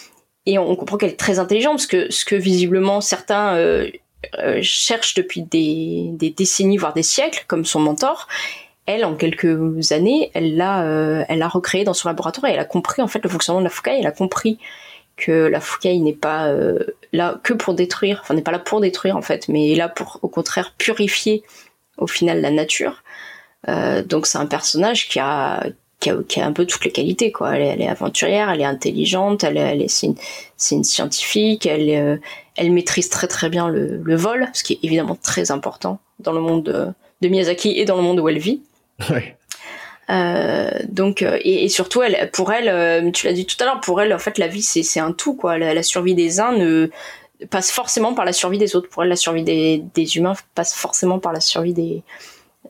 et 0.47 0.59
on, 0.59 0.77
comprend 0.77 0.97
qu'elle 0.97 1.11
est 1.11 1.19
très 1.19 1.39
intelligente, 1.39 1.75
parce 1.75 1.87
que 1.87 2.11
ce 2.11 2.25
que 2.25 2.37
visiblement 2.37 3.03
certains 3.03 3.85
cherchent 4.63 5.13
depuis 5.13 5.43
des, 5.43 6.33
décennies, 6.35 6.79
voire 6.79 6.95
des 6.95 7.03
siècles, 7.03 7.45
comme 7.49 7.67
son 7.67 7.81
mentor, 7.81 8.29
elle, 8.87 9.05
en 9.05 9.15
quelques 9.15 9.93
années, 9.93 10.31
elle 10.33 10.57
l'a, 10.57 11.25
elle 11.29 11.41
l'a 11.41 11.49
recréé 11.49 11.85
dans 11.85 11.93
son 11.93 12.09
laboratoire 12.09 12.51
et 12.51 12.55
elle 12.55 12.61
a 12.61 12.65
compris 12.65 13.03
en 13.03 13.09
fait 13.09 13.23
le 13.23 13.29
fonctionnement 13.29 13.61
de 13.61 13.65
la 13.65 13.71
foucaille, 13.71 13.99
elle 14.01 14.07
a 14.07 14.11
compris 14.11 14.59
que 15.19 15.33
la 15.33 15.61
foucaille 15.61 16.01
n'est 16.01 16.15
pas 16.15 16.49
euh, 16.49 16.79
là 17.13 17.39
que 17.43 17.53
pour 17.53 17.75
détruire, 17.75 18.21
enfin 18.23 18.35
n'est 18.35 18.43
pas 18.43 18.53
là 18.53 18.59
pour 18.59 18.81
détruire 18.81 19.17
en 19.17 19.23
fait, 19.23 19.49
mais 19.49 19.73
est 19.73 19.75
là 19.75 19.89
pour 19.89 20.21
au 20.23 20.29
contraire 20.29 20.75
purifier 20.79 21.43
au 21.99 22.07
final 22.07 22.41
la 22.41 22.51
nature. 22.51 23.03
Euh, 23.69 24.03
donc 24.03 24.27
c'est 24.27 24.39
un 24.39 24.47
personnage 24.47 25.09
qui 25.09 25.19
a 25.19 25.67
qui 26.01 26.11
a, 26.11 26.47
un 26.47 26.53
peu 26.53 26.65
toutes 26.65 26.85
les 26.85 26.93
qualités 26.93 27.33
quoi. 27.33 27.57
Elle 27.57 27.83
est, 27.83 27.89
aventurière, 27.89 28.51
elle 28.51 28.61
est 28.61 28.65
intelligente, 28.65 29.43
elle 29.43 29.57
est, 29.57 29.89
c'est 29.89 30.77
une, 30.77 30.85
scientifique, 30.85 31.67
elle 31.67 31.91
euh, 31.91 32.17
elle 32.57 32.71
maîtrise 32.71 33.09
très 33.09 33.27
très 33.27 33.49
bien 33.49 33.69
le, 33.69 34.17
vol, 34.17 34.47
ce 34.53 34.63
qui 34.63 34.75
est 34.75 34.79
évidemment 34.85 35.17
très 35.21 35.51
important 35.51 35.99
dans 36.21 36.33
le 36.33 36.41
monde 36.41 36.95
de, 37.21 37.29
Miyazaki 37.29 37.71
et 37.71 37.85
dans 37.85 37.97
le 37.97 38.03
monde 38.03 38.21
où 38.21 38.29
elle 38.29 38.39
vit. 38.39 38.63
Ouais. 39.11 39.38
Euh, 40.11 40.71
donc 40.89 41.23
euh, 41.23 41.39
et, 41.43 41.69
surtout 41.69 42.01
pour 42.33 42.53
elle, 42.53 43.13
tu 43.13 43.27
l'as 43.27 43.33
dit 43.33 43.47
tout 43.47 43.57
à 43.61 43.65
l'heure, 43.65 43.81
pour 43.81 44.01
elle 44.01 44.15
en 44.15 44.19
fait 44.19 44.39
la 44.39 44.49
vie 44.49 44.63
c'est 44.63 45.01
un 45.01 45.13
tout 45.13 45.35
quoi. 45.35 45.59
La, 45.59 45.83
survie 45.83 46.15
des 46.15 46.41
uns 46.41 46.55
passe 47.51 47.71
forcément 47.71 48.15
par 48.15 48.25
la 48.25 48.33
survie 48.33 48.59
des 48.59 48.75
autres. 48.77 48.89
Pour 48.89 49.03
elle 49.03 49.11
la 49.11 49.17
survie 49.17 49.45
des, 49.45 50.17
humains 50.17 50.35
passe 50.55 50.75
forcément 50.75 51.19
par 51.19 51.33
la 51.33 51.41
survie 51.41 51.75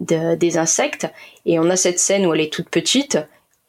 des 0.01 0.59
insectes. 0.59 1.07
Et 1.47 1.59
on 1.59 1.71
a 1.71 1.77
cette 1.77 1.99
scène 1.99 2.27
où 2.27 2.35
elle 2.35 2.41
est 2.41 2.53
toute 2.53 2.69
petite 2.69 3.19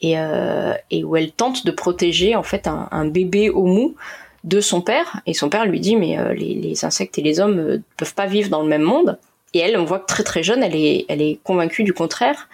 et, 0.01 0.17
euh, 0.17 0.73
où 1.03 1.15
elle 1.15 1.31
tente 1.31 1.65
de 1.65 1.71
protéger 1.71 2.35
en 2.35 2.43
fait 2.43 2.67
un, 2.67 3.05
bébé 3.05 3.49
au 3.49 3.65
mou 3.65 3.95
de 4.43 4.61
son 4.61 4.81
père. 4.81 5.21
Et 5.25 5.33
son 5.33 5.49
père 5.49 5.65
lui 5.65 5.79
dit 5.79 5.95
mais 5.95 6.17
euh, 6.17 6.33
les, 6.33 6.85
insectes 6.85 7.17
et 7.17 7.21
les 7.21 7.39
hommes 7.39 7.55
ne 7.55 7.75
euh, 7.75 7.81
peuvent 7.97 8.15
pas 8.15 8.25
vivre 8.25 8.49
dans 8.49 8.61
le 8.61 8.67
même 8.67 8.81
monde. 8.81 9.17
Et 9.53 9.59
elle, 9.59 9.77
on 9.77 9.85
voit 9.85 9.99
que 9.99 10.05
très 10.05 10.23
très 10.23 10.43
jeune, 10.43 10.61
elle 10.61 10.75
est 10.75 11.39
convaincue 11.43 11.83
du 11.83 11.91
contraire. 11.91 12.47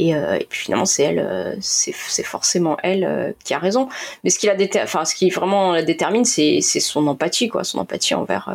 Et, 0.00 0.14
euh, 0.14 0.34
et 0.34 0.46
puis 0.48 0.60
finalement, 0.60 0.86
c'est 0.86 1.02
elle, 1.02 1.56
c'est, 1.60 1.94
c'est 1.94 2.24
forcément 2.24 2.76
elle 2.82 3.34
qui 3.44 3.54
a 3.54 3.58
raison. 3.58 3.88
Mais 4.24 4.30
ce 4.30 4.38
qui 4.38 4.46
la 4.46 4.56
enfin, 4.82 5.04
ce 5.04 5.14
qui 5.14 5.30
vraiment 5.30 5.72
la 5.72 5.82
détermine, 5.82 6.24
c'est, 6.24 6.60
son 6.60 7.06
empathie, 7.06 7.48
quoi, 7.48 7.64
son 7.64 7.78
empathie 7.78 8.14
envers 8.14 8.48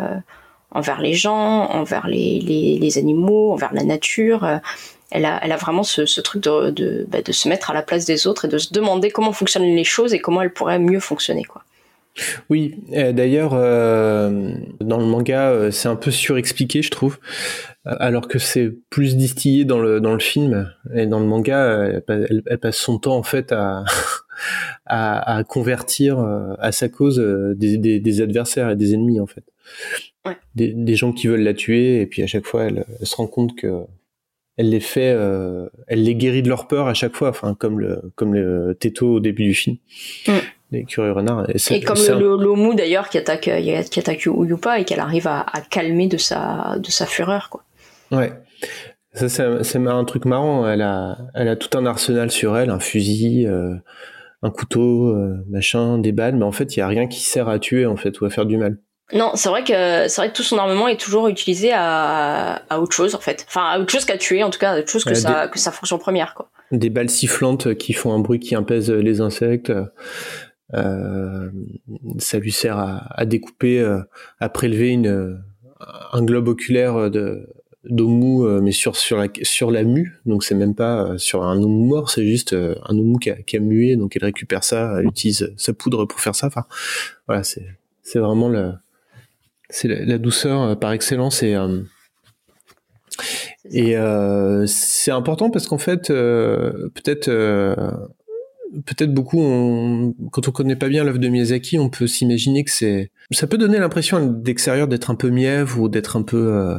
envers 0.75 1.01
les 1.01 1.13
gens, 1.13 1.69
envers 1.71 2.07
les, 2.07 2.39
les, 2.41 2.77
les 2.77 2.97
animaux, 2.97 3.53
envers 3.53 3.73
la 3.73 3.83
nature. 3.83 4.43
Euh, 4.43 4.57
elle 5.09 5.25
a, 5.25 5.39
elle 5.41 5.53
a 5.53 5.57
vraiment 5.57 5.83
ce, 5.83 6.05
ce 6.05 6.19
truc 6.19 6.43
de, 6.43 6.71
de, 6.71 7.05
bah, 7.07 7.21
de, 7.21 7.31
se 7.31 7.47
mettre 7.47 7.71
à 7.71 7.73
la 7.73 7.81
place 7.81 8.05
des 8.05 8.27
autres 8.27 8.45
et 8.45 8.47
de 8.49 8.57
se 8.57 8.73
demander 8.73 9.09
comment 9.09 9.31
fonctionnent 9.31 9.63
les 9.63 9.83
choses 9.83 10.13
et 10.13 10.19
comment 10.19 10.41
elles 10.41 10.53
pourraient 10.53 10.79
mieux 10.79 10.99
fonctionner. 10.99 11.45
Quoi. 11.45 11.63
Oui, 12.49 12.75
d'ailleurs, 12.89 13.51
euh, 13.53 14.53
dans 14.79 14.99
le 14.99 15.05
manga, 15.05 15.49
euh, 15.49 15.71
c'est 15.71 15.89
un 15.89 15.95
peu 15.95 16.11
surexpliqué, 16.11 16.81
je 16.81 16.91
trouve, 16.91 17.19
alors 17.85 18.27
que 18.27 18.39
c'est 18.39 18.71
plus 18.89 19.17
distillé 19.17 19.65
dans 19.65 19.79
le, 19.79 19.99
dans 19.99 20.13
le 20.13 20.19
film. 20.19 20.71
Et 20.93 21.07
dans 21.07 21.19
le 21.19 21.25
manga, 21.25 22.01
elle, 22.07 22.43
elle 22.45 22.57
passe 22.59 22.77
son 22.77 22.99
temps 22.99 23.17
en 23.17 23.23
fait 23.23 23.51
à, 23.51 23.83
à, 24.85 25.37
à, 25.37 25.43
convertir 25.43 26.19
à 26.59 26.71
sa 26.71 26.89
cause 26.89 27.19
des, 27.55 27.77
des, 27.77 27.99
des, 27.99 28.21
adversaires 28.21 28.69
et 28.69 28.75
des 28.75 28.93
ennemis 28.93 29.19
en 29.19 29.27
fait 29.27 29.43
des, 30.55 30.95
gens 30.95 31.11
qui 31.11 31.27
veulent 31.27 31.43
la 31.43 31.53
tuer, 31.53 32.01
et 32.01 32.05
puis 32.05 32.23
à 32.23 32.27
chaque 32.27 32.45
fois, 32.45 32.63
elle, 32.63 32.85
se 33.03 33.15
rend 33.15 33.27
compte 33.27 33.55
que 33.55 33.83
elle 34.57 34.69
les 34.69 34.79
fait, 34.79 35.11
euh, 35.11 35.67
elle 35.87 36.03
les 36.03 36.15
guérit 36.15 36.41
de 36.41 36.47
leur 36.47 36.67
peur 36.67 36.87
à 36.87 36.93
chaque 36.93 37.13
fois, 37.13 37.29
enfin 37.29 37.55
comme 37.55 37.77
le 37.77 38.01
comme 38.15 38.33
le 38.33 38.73
Teto 38.79 39.15
au 39.15 39.19
début 39.19 39.43
du 39.43 39.53
film. 39.53 39.75
Mm. 40.27 40.31
Les 40.71 40.83
curieux 40.83 41.11
renards. 41.11 41.47
Et, 41.49 41.81
comme 41.81 41.97
le, 41.97 42.37
l'Omu 42.37 42.75
d'ailleurs 42.75 43.09
qui 43.09 43.17
attaque 43.17 43.49
qui 43.91 43.99
attaque 43.99 44.25
Uyupa 44.25 44.79
et 44.79 44.85
qu'elle 44.85 44.99
arrive 44.99 45.27
à, 45.27 45.45
calmer 45.69 46.07
de 46.07 46.17
sa 46.17 46.77
de 46.79 46.89
sa 46.89 47.05
fureur 47.05 47.49
quoi. 47.49 47.63
Ouais. 48.11 48.33
Ça 49.13 49.29
c'est 49.29 49.77
un 49.77 50.03
truc 50.05 50.25
marrant. 50.25 50.67
Elle 50.67 50.81
a 50.81 51.17
elle 51.33 51.47
a 51.47 51.55
tout 51.55 51.77
un 51.77 51.85
arsenal 51.85 52.31
sur 52.31 52.57
elle, 52.57 52.69
un 52.69 52.79
fusil. 52.79 53.45
Euh, 53.47 53.75
un 54.45 54.51
couteau, 54.51 55.09
euh, 55.09 55.43
machin, 55.49 55.97
des 55.97 56.11
balles, 56.11 56.35
mais 56.35 56.45
en 56.45 56.51
fait, 56.51 56.75
il 56.75 56.79
y 56.79 56.81
a 56.81 56.87
rien 56.87 57.07
qui 57.07 57.21
sert 57.21 57.49
à 57.49 57.57
tuer 57.57 57.85
en 57.85 57.95
fait 57.95 58.19
ou 58.21 58.25
à 58.25 58.29
faire 58.29 58.45
du 58.45 58.57
mal. 58.57 58.77
Non, 59.13 59.31
c'est 59.35 59.49
vrai 59.49 59.63
que 59.63 60.07
c'est 60.07 60.15
vrai 60.21 60.29
que 60.29 60.35
tout 60.35 60.43
son 60.43 60.57
armement 60.57 60.87
est 60.87 60.99
toujours 60.99 61.27
utilisé 61.27 61.71
à, 61.73 62.63
à 62.69 62.79
autre 62.79 62.95
chose 62.95 63.13
en 63.13 63.19
fait. 63.19 63.45
Enfin, 63.47 63.65
à 63.65 63.79
autre 63.79 63.91
chose 63.91 64.05
qu'à 64.05 64.17
tuer, 64.17 64.43
en 64.43 64.49
tout 64.49 64.57
cas, 64.57 64.73
à 64.73 64.79
autre 64.79 64.89
chose 64.89 65.03
que, 65.03 65.13
sa, 65.13 65.47
que 65.47 65.59
sa 65.59 65.71
fonction 65.71 65.99
première 65.99 66.33
quoi. 66.33 66.49
Des 66.71 66.89
balles 66.89 67.09
sifflantes 67.09 67.75
qui 67.75 67.93
font 67.93 68.13
un 68.13 68.19
bruit 68.19 68.39
qui 68.39 68.55
apaise 68.55 68.89
les 68.89 69.21
insectes. 69.21 69.71
Euh, 70.73 71.49
ça 72.17 72.39
lui 72.39 72.51
sert 72.51 72.77
à, 72.77 73.19
à 73.19 73.25
découper, 73.25 73.79
euh, 73.79 73.99
à 74.39 74.49
prélever 74.49 74.89
une, 74.89 75.39
un 76.11 76.23
globe 76.23 76.47
oculaire 76.47 77.09
de 77.09 77.47
d'eau 77.87 78.07
mou, 78.07 78.47
euh, 78.47 78.61
mais 78.61 78.71
sur 78.71 78.95
sur 78.95 79.17
la 79.17 79.27
sur 79.43 79.69
la 79.69 79.83
mue. 79.83 80.19
Donc 80.25 80.43
c'est 80.43 80.55
même 80.55 80.73
pas 80.73 81.17
sur 81.17 81.43
un 81.43 81.61
eau 81.61 81.67
mort, 81.67 82.09
c'est 82.09 82.25
juste 82.25 82.53
un 82.53 82.97
eau 82.97 83.17
qui 83.17 83.29
a, 83.29 83.35
qui 83.35 83.57
a 83.57 83.59
mué. 83.59 83.95
Donc 83.95 84.15
elle 84.15 84.25
récupère 84.25 84.63
ça, 84.63 84.97
elle 84.99 85.05
utilise 85.05 85.53
sa 85.57 85.73
poudre 85.73 86.05
pour 86.05 86.19
faire 86.19 86.35
ça. 86.35 86.47
Enfin, 86.47 86.65
voilà, 87.27 87.43
c'est 87.43 87.67
c'est 88.01 88.19
vraiment 88.19 88.49
le 88.49 88.73
c'est 89.69 89.87
la, 89.87 90.17
douceur 90.17 90.61
euh, 90.61 90.75
par 90.75 90.91
excellence 90.91 91.43
et 91.43 91.55
euh, 91.55 91.81
et 93.71 93.97
euh, 93.97 94.65
c'est 94.67 95.11
important 95.11 95.49
parce 95.49 95.67
qu'en 95.67 95.77
fait 95.77 96.07
peut-être 96.09 97.29
peut-être 98.85 99.13
beaucoup 99.13 100.13
quand 100.31 100.47
on 100.47 100.51
connaît 100.51 100.75
pas 100.75 100.89
bien 100.89 101.03
l'œuvre 101.03 101.19
de 101.19 101.27
Miyazaki 101.27 101.79
on 101.79 101.89
peut 101.89 102.07
s'imaginer 102.07 102.63
que 102.63 102.71
c'est 102.71 103.11
ça 103.31 103.47
peut 103.47 103.57
donner 103.57 103.79
l'impression 103.79 104.25
d'extérieur 104.25 104.87
d'être 104.87 105.09
un 105.11 105.15
peu 105.15 105.29
mièvre 105.29 105.79
ou 105.79 105.89
d'être 105.89 106.17
un 106.17 106.23
peu 106.23 106.77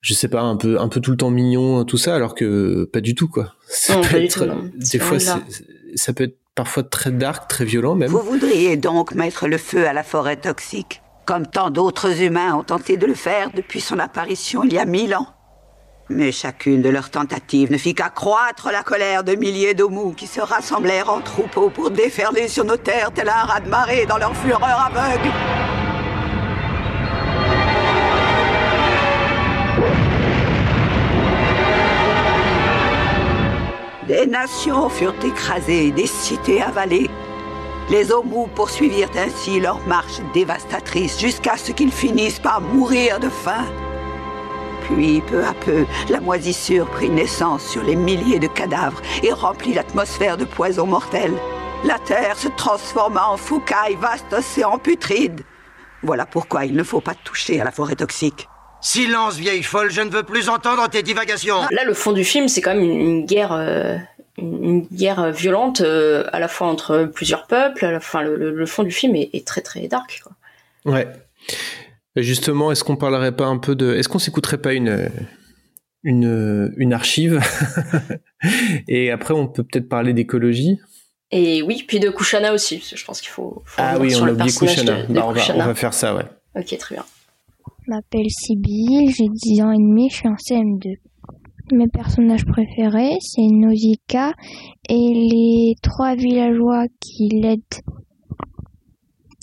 je 0.00 0.14
sais 0.14 0.28
pas 0.28 0.40
un 0.40 0.56
peu 0.56 0.80
un 0.80 0.88
peu 0.88 1.00
tout 1.00 1.10
le 1.10 1.16
temps 1.16 1.30
mignon 1.30 1.84
tout 1.84 1.98
ça 1.98 2.14
alors 2.14 2.34
que 2.34 2.84
pas 2.84 3.00
du 3.00 3.14
tout 3.14 3.28
quoi. 3.28 3.54
Ça 3.68 3.96
peut 3.98 4.16
être 4.16 4.48
des 4.74 4.98
fois 4.98 5.18
ça 5.18 6.12
peut 6.12 6.24
être 6.24 6.38
parfois 6.54 6.82
très 6.82 7.10
dark 7.10 7.48
très 7.48 7.64
violent 7.64 7.94
même. 7.94 8.10
Vous 8.10 8.20
voudriez 8.20 8.76
donc 8.76 9.14
mettre 9.14 9.46
le 9.46 9.58
feu 9.58 9.86
à 9.86 9.92
la 9.92 10.02
forêt 10.02 10.36
toxique 10.36 11.02
comme 11.26 11.46
tant 11.46 11.70
d'autres 11.70 12.22
humains 12.22 12.54
ont 12.54 12.64
tenté 12.64 12.96
de 12.96 13.06
le 13.06 13.14
faire 13.14 13.50
depuis 13.54 13.80
son 13.80 13.98
apparition 13.98 14.64
il 14.64 14.72
y 14.72 14.78
a 14.78 14.84
mille 14.84 15.14
ans? 15.14 15.28
Mais 16.12 16.32
chacune 16.32 16.82
de 16.82 16.88
leurs 16.88 17.10
tentatives 17.10 17.70
ne 17.70 17.78
fit 17.78 17.94
qu'accroître 17.94 18.70
la 18.72 18.82
colère 18.82 19.22
de 19.22 19.36
milliers 19.36 19.74
d'homous 19.74 20.12
qui 20.12 20.26
se 20.26 20.40
rassemblèrent 20.40 21.08
en 21.08 21.20
troupeaux 21.20 21.70
pour 21.70 21.92
déferler 21.92 22.48
sur 22.48 22.64
nos 22.64 22.76
terres 22.76 23.12
tel 23.14 23.28
un 23.28 23.44
raz 23.44 23.60
de 23.60 23.68
marée 23.68 24.06
dans 24.06 24.18
leur 24.18 24.36
fureur 24.36 24.90
aveugle. 24.92 25.30
Des 34.08 34.26
nations 34.26 34.88
furent 34.88 35.14
écrasées, 35.24 35.92
des 35.92 36.08
cités 36.08 36.60
avalées, 36.60 37.08
les 37.90 38.12
Omus 38.12 38.48
poursuivirent 38.54 39.10
ainsi 39.16 39.58
leur 39.58 39.80
marche 39.86 40.20
dévastatrice 40.32 41.18
jusqu'à 41.18 41.56
ce 41.56 41.72
qu'ils 41.72 41.92
finissent 41.92 42.38
par 42.38 42.60
mourir 42.60 43.18
de 43.18 43.28
faim. 43.28 43.64
Puis, 44.94 45.20
peu 45.20 45.44
à 45.44 45.54
peu, 45.54 45.86
la 46.08 46.20
moisissure 46.20 46.88
prit 46.90 47.10
naissance 47.10 47.64
sur 47.64 47.82
les 47.82 47.96
milliers 47.96 48.38
de 48.38 48.48
cadavres 48.48 49.00
et 49.22 49.32
remplit 49.32 49.74
l'atmosphère 49.74 50.36
de 50.36 50.44
poisons 50.44 50.86
mortels. 50.86 51.34
La 51.84 51.98
terre 51.98 52.36
se 52.36 52.48
transforma 52.48 53.26
en 53.26 53.36
foucaille, 53.36 53.96
vaste 53.96 54.32
océan 54.32 54.78
putride. 54.78 55.42
Voilà 56.02 56.26
pourquoi 56.26 56.66
il 56.66 56.74
ne 56.74 56.82
faut 56.82 57.00
pas 57.00 57.14
toucher 57.14 57.60
à 57.60 57.64
la 57.64 57.70
forêt 57.70 57.94
toxique. 57.94 58.48
Silence, 58.80 59.36
vieille 59.36 59.62
folle, 59.62 59.90
je 59.90 60.00
ne 60.00 60.10
veux 60.10 60.22
plus 60.22 60.48
entendre 60.48 60.88
tes 60.88 61.02
divagations. 61.02 61.60
Là, 61.70 61.84
le 61.84 61.94
fond 61.94 62.12
du 62.12 62.24
film, 62.24 62.48
c'est 62.48 62.60
quand 62.60 62.74
même 62.74 62.82
une, 62.82 63.26
guerre 63.26 63.52
euh, 63.52 63.96
une 64.38 64.86
guerre 64.92 65.30
violente 65.30 65.82
euh, 65.82 66.24
à 66.32 66.40
la 66.40 66.48
fois 66.48 66.66
entre 66.66 67.04
plusieurs 67.04 67.46
peuples. 67.46 67.84
À 67.84 67.92
la, 67.92 68.00
fin, 68.00 68.22
le, 68.22 68.66
fond 68.66 68.82
du 68.82 68.90
film 68.90 69.14
est, 69.16 69.46
très 69.46 69.60
très 69.60 69.86
dark. 69.86 70.22
Quoi. 70.22 70.92
Ouais. 70.92 71.06
Justement, 72.16 72.72
est-ce 72.72 72.84
qu'on 72.84 72.96
parlerait 72.96 73.36
pas 73.36 73.46
un 73.46 73.58
peu 73.58 73.74
de, 73.74 73.94
est-ce 73.94 74.08
qu'on 74.08 74.18
s'écouterait 74.18 74.60
pas 74.60 74.72
une 74.72 75.10
une, 76.02 76.72
une 76.76 76.92
archive 76.92 77.40
et 78.88 79.10
après 79.10 79.34
on 79.34 79.46
peut 79.46 79.62
peut-être 79.62 79.88
parler 79.88 80.12
d'écologie. 80.12 80.78
Et 81.30 81.62
oui, 81.62 81.84
puis 81.86 82.00
de 82.00 82.10
Kushana 82.10 82.52
aussi, 82.52 82.82
je 82.94 83.04
pense 83.04 83.20
qu'il 83.20 83.30
faut, 83.30 83.62
Ah 83.76 83.98
oui, 84.00 84.14
on 84.16 84.24
a 84.24 84.32
oublié 84.32 84.50
Kushana. 84.50 85.06
Bah, 85.08 85.24
on, 85.26 85.32
va, 85.32 85.40
on, 85.54 85.58
va, 85.58 85.74
faire 85.76 85.94
ça, 85.94 86.16
ouais. 86.16 86.24
Ok, 86.56 86.76
très 86.76 86.96
bien. 86.96 87.04
Je 87.86 87.90
m'appelle 87.90 88.26
Sibyl, 88.28 89.14
j'ai 89.16 89.28
10 89.28 89.62
ans 89.62 89.70
et 89.70 89.78
demi, 89.78 90.10
je 90.10 90.16
suis 90.16 90.28
en 90.28 90.34
CM2. 90.34 90.96
Mes 91.72 91.86
personnages 91.86 92.44
préférés, 92.44 93.16
c'est 93.20 93.42
Nausicaa 93.42 94.32
et 94.88 94.94
les 94.94 95.74
trois 95.82 96.16
villageois 96.16 96.86
qui 97.00 97.28
l'aident. 97.28 97.62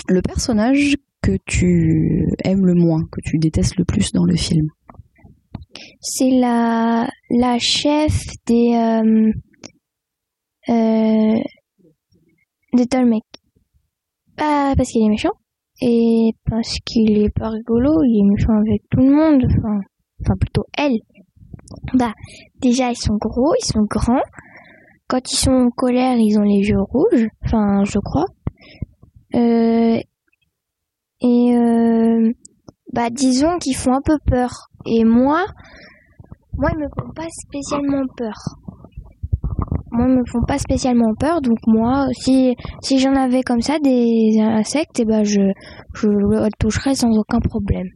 Le 0.10 0.22
personnage 0.22 0.96
que 1.28 1.38
tu 1.46 2.26
aimes 2.46 2.66
le 2.66 2.74
moins, 2.74 3.04
que 3.12 3.20
tu 3.22 3.38
détestes 3.38 3.76
le 3.78 3.84
plus 3.84 4.14
dans 4.14 4.24
le 4.24 4.38
film 4.38 4.68
C'est 6.00 6.30
la, 6.30 7.10
la 7.30 7.58
chef 7.60 8.18
des, 8.46 8.72
euh, 8.74 9.32
euh, 10.70 11.40
des 12.74 12.88
Tolmecs. 12.88 13.24
Pas 14.38 14.74
parce 14.78 14.90
qu'il 14.90 15.06
est 15.06 15.10
méchant, 15.10 15.34
et 15.82 16.32
parce 16.50 16.78
qu'il 16.86 17.18
est 17.18 17.34
pas 17.36 17.50
rigolo, 17.50 17.92
il 18.04 18.22
est 18.22 18.30
méchant 18.30 18.58
avec 18.58 18.84
tout 18.90 19.02
le 19.02 19.14
monde, 19.14 19.44
enfin, 20.24 20.36
plutôt 20.40 20.64
elle. 20.78 21.00
Bah, 21.94 22.14
déjà, 22.62 22.92
ils 22.92 22.96
sont 22.96 23.18
gros, 23.18 23.54
ils 23.62 23.66
sont 23.66 23.84
grands. 23.84 24.24
Quand 25.10 25.30
ils 25.30 25.36
sont 25.36 25.52
en 25.52 25.70
colère, 25.72 26.16
ils 26.18 26.38
ont 26.38 26.44
les 26.44 26.70
yeux 26.70 26.82
rouges. 26.82 27.28
Enfin, 27.44 27.84
je 27.84 28.00
crois. 28.00 28.28
Euh, 29.36 30.00
et 31.22 31.56
euh, 31.56 32.32
bah, 32.94 33.10
disons 33.10 33.58
qu'ils 33.58 33.76
font 33.76 33.94
un 33.94 34.02
peu 34.04 34.18
peur. 34.26 34.50
Et 34.86 35.04
moi, 35.04 35.46
moi, 36.58 36.70
ils 36.74 36.80
me 36.80 36.88
font 36.98 37.12
pas 37.14 37.28
spécialement 37.30 38.04
peur. 38.16 38.36
moi, 39.92 40.08
me 40.08 40.24
font 40.26 40.44
pas 40.48 40.58
spécialement 40.58 41.14
peur. 41.20 41.42
Donc 41.42 41.58
moi, 41.68 42.08
si 42.12 42.56
si 42.82 43.00
j'en 43.00 43.16
avais 43.16 43.44
comme 43.44 43.62
ça 43.62 43.80
des 43.80 44.38
insectes, 44.40 45.00
et 45.00 45.06
ben 45.06 45.24
je 45.24 45.42
je 45.96 46.08
le 46.08 46.50
toucherais 46.60 46.96
sans 46.96 47.12
aucun 47.18 47.40
problème. 47.40 47.88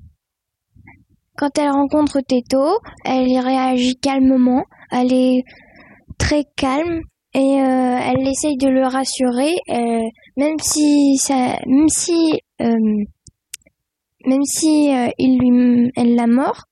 Quand 1.38 1.58
elle 1.58 1.72
rencontre 1.72 2.20
Teto, 2.22 2.78
elle 3.06 3.28
y 3.28 3.40
réagit 3.40 3.96
calmement. 3.96 4.64
Elle 4.92 5.14
est 5.14 5.44
très 6.18 6.44
calme 6.56 7.02
et 7.34 7.62
euh, 7.62 7.98
elle 8.04 8.28
essaye 8.28 8.58
de 8.58 8.68
le 8.68 8.86
rassurer, 8.86 9.56
euh, 9.70 10.04
même 10.36 10.60
si 10.62 11.18
ça, 11.18 11.58
même 11.66 11.88
si 11.88 12.42
même 14.26 14.44
si 14.44 14.94
euh, 14.94 15.10
il 15.18 15.40
lui, 15.40 15.92
elle 15.96 16.16
l'a 16.16 16.28
mort, 16.28 16.66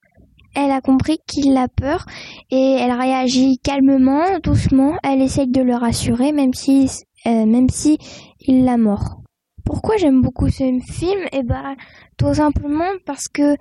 elle 0.56 0.72
a 0.72 0.82
compris 0.82 1.20
qu'il 1.28 1.56
a 1.58 1.68
peur 1.68 2.06
et 2.52 2.78
elle 2.80 2.92
réagit 2.92 3.60
calmement, 3.60 4.40
doucement. 4.44 4.98
Elle 5.04 5.22
essaye 5.22 5.48
de 5.48 5.62
le 5.62 5.76
rassurer, 5.76 6.32
même 6.32 6.54
si, 6.54 6.90
euh, 7.26 7.46
même 7.46 7.70
si 7.70 7.98
il 8.40 8.66
l'a 8.66 8.78
mort. 8.78 9.22
Pourquoi 9.66 9.98
j'aime 9.98 10.22
beaucoup 10.22 10.50
ce 10.50 10.64
film? 10.92 11.20
Eh 11.32 11.44
ben, 11.44 11.76
tout 12.18 12.34
simplement 12.34 12.92
parce 13.06 13.28
que 13.28 13.56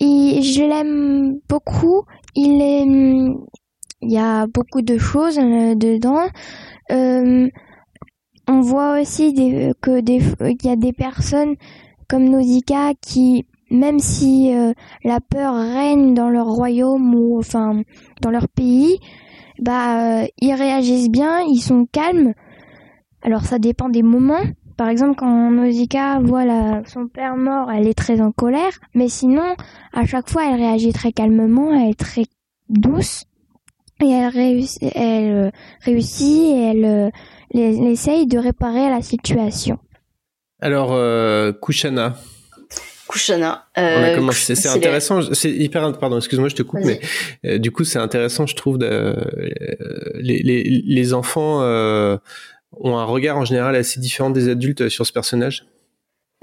je 0.00 0.68
l'aime 0.68 1.40
beaucoup. 1.48 2.04
Il 2.34 2.62
est, 2.62 2.84
il 4.02 4.12
y 4.12 4.18
a 4.18 4.46
beaucoup 4.46 4.82
de 4.82 4.98
choses 4.98 5.38
euh, 5.38 5.74
dedans. 5.74 6.26
Euh, 6.90 7.48
on 8.48 8.60
voit 8.60 9.00
aussi 9.00 9.34
que 9.80 10.00
des, 10.00 10.20
il 10.40 10.66
y 10.66 10.70
a 10.70 10.76
des 10.76 10.92
personnes 10.92 11.54
comme 12.08 12.28
Nausicaa 12.28 12.92
qui, 13.00 13.46
même 13.70 13.98
si 13.98 14.54
euh, 14.54 14.72
la 15.04 15.20
peur 15.20 15.54
règne 15.54 16.14
dans 16.14 16.28
leur 16.28 16.46
royaume 16.46 17.14
ou 17.14 17.38
enfin 17.38 17.82
dans 18.20 18.30
leur 18.30 18.48
pays, 18.48 18.98
bah 19.60 20.22
euh, 20.22 20.26
ils 20.40 20.54
réagissent 20.54 21.10
bien, 21.10 21.40
ils 21.40 21.60
sont 21.60 21.86
calmes. 21.90 22.34
Alors 23.22 23.44
ça 23.44 23.58
dépend 23.58 23.88
des 23.88 24.02
moments. 24.02 24.42
Par 24.76 24.88
exemple, 24.88 25.14
quand 25.16 25.50
Nausicaa 25.50 26.18
voit 26.20 26.82
son 26.86 27.06
père 27.06 27.36
mort, 27.36 27.70
elle 27.70 27.86
est 27.86 27.94
très 27.94 28.20
en 28.20 28.32
colère. 28.32 28.72
Mais 28.94 29.08
sinon, 29.08 29.54
à 29.92 30.04
chaque 30.06 30.28
fois, 30.28 30.42
elle 30.46 30.56
réagit 30.56 30.92
très 30.92 31.12
calmement, 31.12 31.72
elle 31.72 31.90
est 31.90 31.98
très 31.98 32.24
douce. 32.68 33.24
Et 34.02 34.10
elle 34.10 34.28
réussit, 34.28 34.82
elle 34.94 35.32
euh, 35.32 35.50
réussit 35.82 36.56
elle, 36.56 37.12
elle- 37.54 37.78
elle 37.78 37.86
essaye 37.88 38.26
de 38.26 38.38
réparer 38.38 38.88
la 38.90 39.02
situation. 39.02 39.78
Alors, 40.60 40.92
euh, 40.92 41.52
Kushana. 41.52 42.14
Kushana. 43.08 43.66
On 43.76 43.80
a 43.80 43.84
euh, 43.84 44.14
commencé. 44.16 44.54
C'est 44.54 44.68
intéressant. 44.68 45.20
C'est 45.34 45.50
hyper. 45.50 45.98
Pardon, 45.98 46.16
excuse-moi, 46.18 46.48
je 46.48 46.54
te 46.54 46.62
coupe, 46.62 46.80
mais 46.84 47.00
euh, 47.44 47.58
du 47.58 47.70
coup, 47.70 47.84
c'est 47.84 47.98
intéressant, 47.98 48.46
je 48.46 48.54
trouve. 48.56 48.78
De, 48.78 48.86
euh, 48.86 49.14
les, 50.14 50.38
les, 50.38 50.62
les 50.86 51.14
enfants 51.14 51.60
euh, 51.62 52.16
ont 52.80 52.96
un 52.96 53.04
regard 53.04 53.36
en 53.36 53.44
général 53.44 53.74
assez 53.76 54.00
différent 54.00 54.30
des 54.30 54.48
adultes 54.48 54.88
sur 54.88 55.04
ce 55.04 55.12
personnage. 55.12 55.66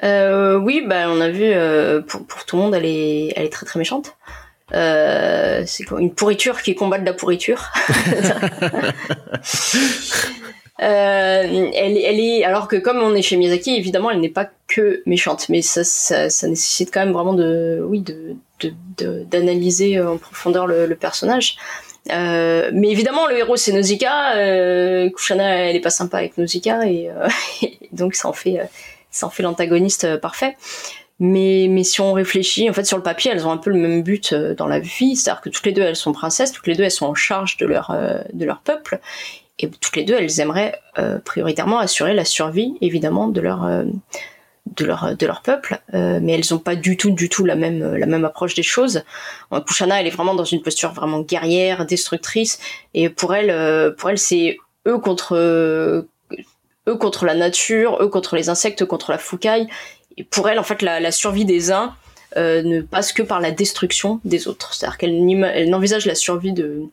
Euh, 0.04 0.58
oui, 0.60 0.84
bah, 0.88 1.08
on 1.10 1.20
a 1.22 1.30
vu, 1.30 1.44
euh, 1.44 2.02
pour, 2.02 2.26
pour 2.28 2.46
tout 2.46 2.56
le 2.58 2.62
monde, 2.64 2.76
elle 2.76 2.86
est, 2.86 3.34
elle 3.36 3.46
est 3.46 3.52
très 3.52 3.66
très 3.66 3.80
méchante. 3.80 4.16
Euh, 4.74 5.64
c'est 5.66 5.84
quoi, 5.84 6.00
une 6.00 6.14
pourriture 6.14 6.62
qui 6.62 6.76
combat 6.76 7.00
de 7.00 7.06
la 7.06 7.14
pourriture. 7.14 7.64
Euh, 10.82 11.72
elle, 11.74 12.20
est, 12.20 12.44
alors 12.46 12.68
que 12.68 12.78
comme 12.78 13.00
on 13.00 13.14
est 13.14 13.22
chez 13.22 13.36
Miyazaki, 13.36 13.76
évidemment, 13.76 14.12
elle 14.12 14.22
n'est 14.22 14.30
pas 14.30 14.50
que 14.68 15.02
méchante, 15.06 15.50
mais 15.50 15.62
ça, 15.62 15.82
nécessite 16.48 16.90
quand 16.94 17.02
même 17.02 17.12
vraiment 17.12 17.34
de, 17.34 17.84
oui, 17.86 18.00
de, 18.00 18.36
de, 18.62 18.74
de- 18.98 19.24
d'analyser 19.30 20.00
en 20.00 20.18
profondeur 20.18 20.68
le, 20.68 20.96
personnage. 20.96 21.58
Euh, 22.12 22.72
mais 22.74 22.90
évidemment, 22.90 23.28
le 23.28 23.38
héros 23.38 23.58
c'est 23.58 23.74
Nausicaa. 23.74 24.38
Euh, 24.38 25.10
Kushana, 25.10 25.70
elle 25.70 25.76
est 25.76 25.82
pas 25.82 25.90
sympa 25.90 26.20
avec 26.20 26.38
Nausicaa 26.38 26.86
et, 26.88 27.10
et 27.62 27.78
donc 27.92 28.16
ça 28.16 28.30
en 28.30 28.34
fait, 28.34 28.60
ça 29.12 29.28
en 29.28 29.30
fait 29.30 29.44
l'antagoniste 29.44 30.18
parfait. 30.18 30.56
Mais, 31.22 31.68
mais 31.70 31.84
si 31.84 32.00
on 32.00 32.14
réfléchit, 32.14 32.70
en 32.70 32.74
fait, 32.74 32.86
sur 32.86 32.96
le 32.96 33.04
papier, 33.04 33.30
elles 33.30 33.46
ont 33.46 33.52
un 33.52 33.58
peu 33.58 33.72
le 33.72 33.76
même 33.76 34.04
but 34.04 34.34
dans 34.34 34.68
la 34.68 34.80
vie, 34.80 35.18
c'est-à-dire 35.18 35.42
que 35.42 35.50
toutes 35.50 35.66
les 35.66 35.74
deux, 35.74 35.82
elles 35.82 35.98
sont 35.98 36.14
princesses, 36.14 36.54
toutes 36.54 36.68
les 36.68 36.76
deux, 36.76 36.86
elles 36.86 36.92
sont 36.92 37.08
en 37.08 37.14
charge 37.14 37.58
de 37.58 37.66
leur, 37.66 37.94
de 38.32 38.46
leur 38.46 38.62
peuple, 38.62 39.02
et 39.60 39.70
toutes 39.70 39.96
les 39.96 40.04
deux, 40.04 40.16
elles 40.16 40.40
aimeraient 40.40 40.80
euh, 40.98 41.20
prioritairement 41.20 41.80
assurer 41.80 42.14
la 42.14 42.26
survie, 42.26 42.76
évidemment, 42.82 43.28
de 43.28 43.42
leur, 43.42 43.66
euh, 43.66 43.84
de 44.78 44.86
leur, 44.86 45.16
de 45.18 45.26
leur 45.26 45.42
peuple, 45.42 45.82
euh, 45.94 46.20
mais 46.22 46.34
elles 46.34 46.46
n'ont 46.52 46.60
pas 46.60 46.76
du 46.76 46.96
tout, 46.96 47.12
du 47.12 47.28
tout 47.28 47.44
la 47.46 47.56
même, 47.56 47.96
la 47.96 48.06
même 48.06 48.24
approche 48.24 48.56
des 48.56 48.64
choses. 48.64 49.04
Kushana, 49.68 50.00
elle 50.00 50.08
est 50.08 50.12
vraiment 50.12 50.36
dans 50.36 50.46
une 50.46 50.62
posture 50.62 50.94
vraiment 50.94 51.20
guerrière, 51.22 51.86
destructrice, 51.86 52.60
et 52.94 53.10
pour 53.10 53.36
elle, 53.36 53.50
euh, 53.50 53.92
pour 53.92 54.10
elle, 54.10 54.18
c'est 54.18 54.58
eux 54.88 54.98
contre, 54.98 55.36
eux 55.36 56.96
contre 56.96 57.26
la 57.26 57.36
nature, 57.36 58.02
eux 58.02 58.08
contre 58.08 58.36
les 58.36 58.50
insectes, 58.50 58.82
eux 58.82 58.86
contre 58.86 59.12
la 59.12 59.18
foucaille. 59.18 59.68
Et 60.18 60.24
pour 60.24 60.50
elle, 60.50 60.60
en 60.60 60.64
fait, 60.64 60.82
la, 60.82 61.00
la 61.00 61.12
survie 61.12 61.46
des 61.46 61.72
uns 61.72 61.96
euh, 62.38 62.62
ne 62.62 62.82
passe 62.82 63.12
que 63.12 63.24
par 63.24 63.40
la 63.40 63.52
destruction 63.52 64.20
des 64.24 64.48
autres. 64.48 64.74
C'est-à-dire 64.74 64.98
qu'elle 64.98 65.70
n'envisage 65.70 66.06
la 66.06 66.16
survie 66.16 66.54
de, 66.54 66.84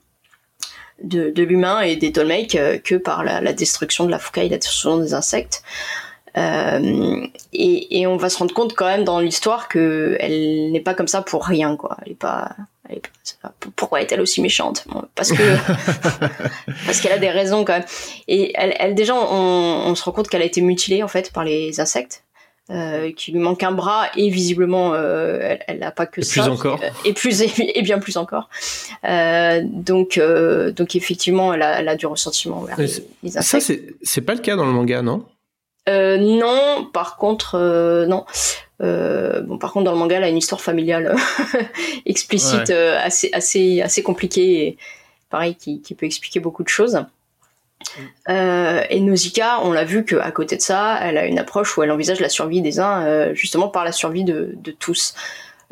de, 1.02 1.30
de 1.30 1.42
l'humain 1.42 1.80
et 1.82 1.96
des 1.96 2.12
Tolmecs 2.12 2.54
euh, 2.54 2.78
que 2.78 2.94
par 2.94 3.24
la, 3.24 3.40
la 3.40 3.52
destruction 3.52 4.06
de 4.06 4.10
la 4.10 4.18
foucaille, 4.18 4.48
la 4.48 4.56
destruction 4.58 4.98
des 4.98 5.14
insectes. 5.14 5.62
Euh, 6.36 7.26
et, 7.54 8.00
et 8.00 8.06
on 8.06 8.16
va 8.18 8.28
se 8.28 8.36
rendre 8.38 8.52
compte 8.52 8.74
quand 8.74 8.84
même 8.86 9.04
dans 9.04 9.20
l'histoire 9.20 9.68
que 9.68 10.16
elle 10.20 10.70
n'est 10.70 10.80
pas 10.80 10.92
comme 10.92 11.08
ça 11.08 11.22
pour 11.22 11.46
rien, 11.46 11.76
quoi. 11.76 11.96
Elle 12.04 12.12
est 12.12 12.14
pas. 12.14 12.50
elle 12.88 12.96
est 12.96 13.02
pas- 13.42 13.54
pourquoi 13.74 14.02
est-elle 14.02 14.20
aussi 14.20 14.42
méchante? 14.42 14.84
Bon, 14.86 15.02
Parce 15.14 15.32
que 15.32 15.42
parce 16.86 17.00
qu'elle 17.00 17.12
a 17.12 17.18
des 17.18 17.30
raisons 17.30 17.64
quand 17.64 17.72
même. 17.74 17.86
Et 18.28 18.52
elle, 18.54 18.74
elle 18.78 18.94
déjà, 18.94 19.14
on, 19.14 19.18
on 19.86 19.94
se 19.94 20.04
rend 20.04 20.12
compte 20.12 20.28
qu'elle 20.28 20.42
a 20.42 20.46
été 20.46 20.60
mutilée 20.60 21.02
en 21.02 21.08
fait 21.08 21.32
par 21.32 21.44
les 21.44 21.80
insectes. 21.80 22.22
Euh, 22.68 23.12
qu'il 23.12 23.34
lui 23.34 23.40
manque 23.40 23.62
un 23.62 23.70
bras 23.70 24.08
et 24.16 24.28
visiblement 24.28 24.92
euh, 24.92 25.38
elle- 25.40 25.62
elle 25.68 25.78
n'a 25.78 25.92
pas 25.92 26.04
que 26.04 26.20
Et 26.20 26.24
ça 26.24 26.42
plus 26.42 26.50
encore. 26.50 26.80
Et 27.04 27.12
plus 27.12 27.40
et 27.60 27.82
bien 27.82 28.00
plus 28.00 28.16
encore 28.16 28.48
Euh, 29.04 29.60
donc 29.64 30.18
euh, 30.18 30.72
donc 30.72 30.96
effectivement 30.96 31.54
elle 31.54 31.62
a, 31.62 31.78
elle 31.78 31.88
a 31.88 31.94
du 31.94 32.06
ressentiment 32.06 32.58
envers 32.58 32.76
les, 32.80 32.88
les 33.22 33.30
Ça, 33.30 33.60
c'est 33.60 33.94
c'est 34.02 34.20
pas 34.20 34.34
le 34.34 34.40
cas 34.40 34.56
dans 34.56 34.66
le 34.66 34.72
manga, 34.72 35.00
non? 35.00 35.24
Euh, 35.88 36.16
non, 36.18 36.88
par 36.92 37.16
contre, 37.18 37.54
euh, 37.54 38.04
non. 38.06 38.24
Euh, 38.82 39.42
bon, 39.42 39.58
par 39.58 39.70
contre, 39.72 39.84
dans 39.84 39.92
le 39.92 39.98
manga, 39.98 40.16
elle 40.16 40.24
a 40.24 40.28
une 40.28 40.36
histoire 40.36 40.60
familiale 40.60 41.14
explicite, 42.06 42.68
Ouais. 42.70 42.96
assez, 43.00 43.30
assez, 43.32 43.80
assez 43.80 44.02
compliquée, 44.02 44.66
et 44.66 44.78
pareil, 45.30 45.54
qui, 45.54 45.80
qui 45.82 45.94
peut 45.94 46.06
expliquer 46.06 46.40
beaucoup 46.40 46.64
de 46.64 46.68
choses. 46.68 47.04
Euh, 48.28 48.82
et 48.90 49.00
Nausicaa, 49.00 49.60
on 49.62 49.72
l'a 49.72 49.84
vu 49.84 50.04
qu'à 50.04 50.30
côté 50.30 50.56
de 50.56 50.62
ça, 50.62 50.98
elle 51.02 51.18
a 51.18 51.26
une 51.26 51.38
approche 51.38 51.76
où 51.76 51.82
elle 51.82 51.90
envisage 51.90 52.20
la 52.20 52.28
survie 52.28 52.60
des 52.62 52.80
uns, 52.80 53.04
euh, 53.04 53.34
justement 53.34 53.68
par 53.68 53.84
la 53.84 53.92
survie 53.92 54.24
de, 54.24 54.54
de 54.56 54.70
tous. 54.70 55.14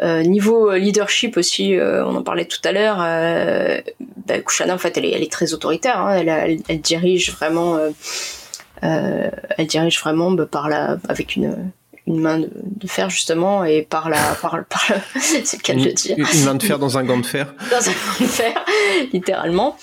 Euh, 0.02 0.22
niveau 0.22 0.72
leadership 0.72 1.36
aussi, 1.36 1.76
euh, 1.76 2.04
on 2.04 2.16
en 2.16 2.22
parlait 2.22 2.46
tout 2.46 2.58
à 2.64 2.72
l'heure. 2.72 2.96
Euh, 3.00 3.80
bah, 4.26 4.40
Kushana, 4.40 4.74
en 4.74 4.78
fait, 4.78 4.96
elle 4.96 5.04
est, 5.04 5.12
elle 5.12 5.22
est 5.22 5.30
très 5.30 5.54
autoritaire. 5.54 6.00
hein. 6.00 6.16
elle, 6.16 6.60
elle, 6.68 6.80
dirige 6.80 7.32
vraiment. 7.32 7.76
euh, 7.76 9.30
elle 9.56 9.66
dirige 9.66 10.00
vraiment 10.00 10.32
bah, 10.32 10.46
par 10.46 10.68
la, 10.68 10.98
avec 11.08 11.36
une, 11.36 11.70
une 12.06 12.20
main 12.20 12.38
de, 12.38 12.50
de 12.54 12.86
fer 12.86 13.08
justement 13.08 13.64
et 13.64 13.82
par 13.82 14.10
la, 14.10 14.18
par, 14.40 14.62
par 14.68 14.84
la- 14.90 15.20
c'est 15.20 15.56
le 15.56 15.62
cas 15.62 15.74
de 15.74 15.84
le 15.84 15.92
dire, 15.92 16.16
une 16.18 16.44
main 16.44 16.54
de 16.54 16.62
fer 16.62 16.78
dans 16.78 16.98
un 16.98 17.04
gant 17.04 17.18
de 17.18 17.24
fer. 17.26 17.54
dans 17.70 17.76
un 17.88 17.92
gant 17.92 18.20
de 18.20 18.26
fer, 18.26 18.64
littéralement. 19.12 19.76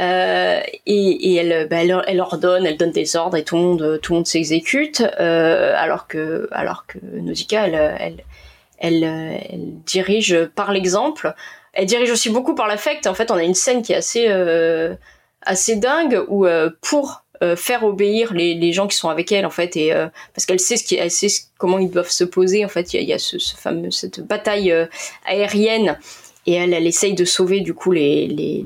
Euh, 0.00 0.60
et 0.86 1.32
et 1.32 1.34
elle, 1.36 1.68
bah, 1.68 1.76
elle, 1.82 2.02
elle 2.06 2.20
ordonne, 2.20 2.66
elle 2.66 2.76
donne 2.76 2.90
des 2.92 3.16
ordres 3.16 3.36
et 3.36 3.44
tout 3.44 3.56
le 3.56 3.62
monde, 3.62 4.00
tout 4.02 4.12
le 4.12 4.16
monde 4.18 4.26
s'exécute. 4.26 5.02
Euh, 5.20 5.72
alors 5.76 6.06
que, 6.08 6.48
alors 6.52 6.86
que 6.86 6.98
Nausicaa, 7.02 7.66
elle, 7.66 7.96
elle, 8.00 8.24
elle, 8.78 9.04
elle 9.50 9.72
dirige 9.86 10.44
par 10.54 10.72
l'exemple. 10.72 11.34
Elle 11.72 11.86
dirige 11.86 12.10
aussi 12.10 12.30
beaucoup 12.30 12.54
par 12.56 12.66
l'affect. 12.66 13.06
En 13.06 13.14
fait, 13.14 13.30
on 13.30 13.36
a 13.36 13.44
une 13.44 13.54
scène 13.54 13.82
qui 13.82 13.92
est 13.92 13.96
assez, 13.96 14.26
euh, 14.28 14.94
assez 15.42 15.76
dingue 15.76 16.24
où 16.28 16.44
euh, 16.46 16.70
pour 16.80 17.22
euh, 17.42 17.54
faire 17.54 17.84
obéir 17.84 18.34
les, 18.34 18.54
les 18.54 18.72
gens 18.72 18.88
qui 18.88 18.96
sont 18.96 19.08
avec 19.08 19.30
elle 19.30 19.46
en 19.46 19.50
fait 19.50 19.76
et 19.76 19.92
euh, 19.92 20.08
parce 20.34 20.44
qu'elle 20.44 20.58
sait 20.58 20.76
ce 20.76 20.82
qui 20.82 20.96
elle 20.96 21.10
sait 21.10 21.28
comment 21.56 21.78
ils 21.78 21.90
doivent 21.90 22.10
se 22.10 22.24
poser 22.24 22.64
en 22.64 22.68
fait. 22.68 22.92
Il 22.92 23.00
y 23.00 23.04
a, 23.04 23.06
y 23.06 23.12
a 23.12 23.18
ce, 23.18 23.38
ce 23.38 23.54
fameux 23.54 23.90
cette 23.90 24.20
bataille 24.20 24.72
euh, 24.72 24.86
aérienne. 25.24 25.98
Et 26.46 26.54
elle 26.54 26.72
elle 26.72 26.86
essaye 26.86 27.14
de 27.14 27.24
sauver 27.24 27.60
du 27.60 27.74
coup 27.74 27.92
les 27.92 28.26
les 28.26 28.64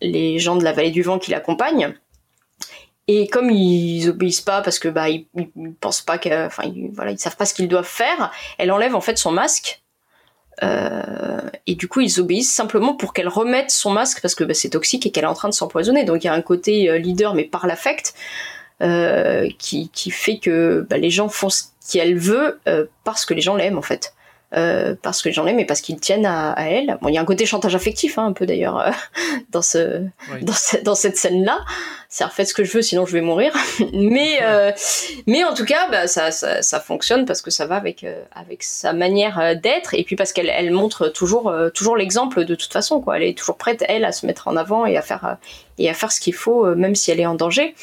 les 0.00 0.38
gens 0.38 0.56
de 0.56 0.62
la 0.62 0.72
vallée 0.72 0.90
du 0.90 1.02
vent 1.02 1.18
qui 1.18 1.30
l'accompagnent. 1.30 1.94
Et 3.08 3.26
comme 3.26 3.50
ils 3.50 4.08
obéissent 4.08 4.42
pas 4.42 4.62
parce 4.62 4.78
que 4.78 4.88
bah 4.88 5.08
ils, 5.08 5.26
ils 5.34 5.74
pensent 5.80 6.02
pas 6.02 6.18
que 6.18 6.46
enfin 6.46 6.70
voilà 6.92 7.10
ils 7.10 7.18
savent 7.18 7.36
pas 7.36 7.46
ce 7.46 7.54
qu'ils 7.54 7.68
doivent 7.68 7.84
faire 7.84 8.30
elle 8.58 8.70
enlève 8.70 8.94
en 8.94 9.00
fait 9.00 9.18
son 9.18 9.32
masque 9.32 9.82
euh, 10.62 11.40
et 11.66 11.74
du 11.74 11.88
coup, 11.88 12.00
ils 12.00 12.20
obéissent 12.20 12.52
simplement 12.52 12.94
pour 12.94 13.12
qu'elle 13.12 13.28
remette 13.28 13.70
son 13.70 13.90
masque 13.90 14.20
parce 14.22 14.34
que 14.34 14.44
bah, 14.44 14.54
c'est 14.54 14.70
toxique 14.70 15.06
et 15.06 15.10
qu'elle 15.10 15.24
est 15.24 15.28
en 15.28 15.34
train 15.34 15.48
de 15.48 15.54
s'empoisonner. 15.54 16.04
Donc 16.04 16.24
il 16.24 16.26
y 16.26 16.30
a 16.30 16.34
un 16.34 16.42
côté 16.42 16.88
euh, 16.90 16.98
leader, 16.98 17.34
mais 17.34 17.44
par 17.44 17.66
l'affect, 17.66 18.14
euh, 18.80 19.48
qui, 19.58 19.90
qui 19.90 20.10
fait 20.10 20.38
que 20.38 20.86
bah, 20.88 20.98
les 20.98 21.10
gens 21.10 21.28
font 21.28 21.50
ce 21.50 21.64
qu'elle 21.90 22.16
veut 22.16 22.60
euh, 22.68 22.86
parce 23.04 23.24
que 23.24 23.34
les 23.34 23.40
gens 23.40 23.56
l'aiment 23.56 23.78
en 23.78 23.82
fait. 23.82 24.14
Euh, 24.56 24.94
parce 25.02 25.20
que 25.20 25.30
gens 25.30 25.44
l'aiment 25.44 25.58
et 25.60 25.66
parce 25.66 25.82
qu'ils 25.82 26.00
tiennent 26.00 26.24
à, 26.24 26.52
à 26.52 26.64
elle. 26.70 26.96
Bon, 27.02 27.08
il 27.08 27.14
y 27.14 27.18
a 27.18 27.20
un 27.20 27.26
côté 27.26 27.44
chantage 27.44 27.74
affectif, 27.74 28.16
hein, 28.16 28.24
un 28.28 28.32
peu 28.32 28.46
d'ailleurs, 28.46 28.78
euh, 28.80 28.90
dans, 29.50 29.60
ce, 29.60 30.02
dans, 30.40 30.54
ce- 30.54 30.78
dans 30.78 30.94
cette 30.94 31.18
scène-là. 31.18 31.58
c'est 32.08 32.26
faites 32.30 32.48
ce 32.48 32.54
que 32.54 32.64
je 32.64 32.72
veux, 32.72 32.80
sinon 32.80 33.04
je 33.04 33.12
vais 33.12 33.20
mourir. 33.20 33.52
mais, 33.92 34.38
euh, 34.40 34.72
mais 35.26 35.44
en 35.44 35.52
tout 35.52 35.66
cas, 35.66 35.90
bah, 35.90 36.06
ça, 36.06 36.30
ça, 36.30 36.62
ça, 36.62 36.80
fonctionne 36.80 37.26
parce 37.26 37.42
que 37.42 37.50
ça 37.50 37.66
va 37.66 37.76
avec, 37.76 38.04
euh, 38.04 38.22
avec 38.34 38.62
sa 38.62 38.94
manière 38.94 39.38
euh, 39.38 39.54
d'être 39.54 39.92
et 39.92 40.02
puis 40.02 40.16
parce 40.16 40.32
qu'elle 40.32 40.48
elle 40.48 40.70
montre 40.70 41.08
toujours, 41.08 41.52
toujours 41.74 41.98
l'exemple 41.98 42.46
de 42.46 42.54
toute 42.54 42.72
façon. 42.72 43.02
Quoi. 43.02 43.18
Elle 43.18 43.24
est 43.24 43.36
toujours 43.36 43.58
prête, 43.58 43.84
elle, 43.86 44.06
à 44.06 44.12
se 44.12 44.24
mettre 44.24 44.48
en 44.48 44.56
avant 44.56 44.86
et 44.86 44.96
à 44.96 45.02
faire, 45.02 45.36
et 45.76 45.90
à 45.90 45.94
faire 45.94 46.10
ce 46.10 46.20
qu'il 46.20 46.34
faut, 46.34 46.74
même 46.74 46.94
si 46.94 47.10
elle 47.10 47.20
est 47.20 47.26
en 47.26 47.34
danger. 47.34 47.74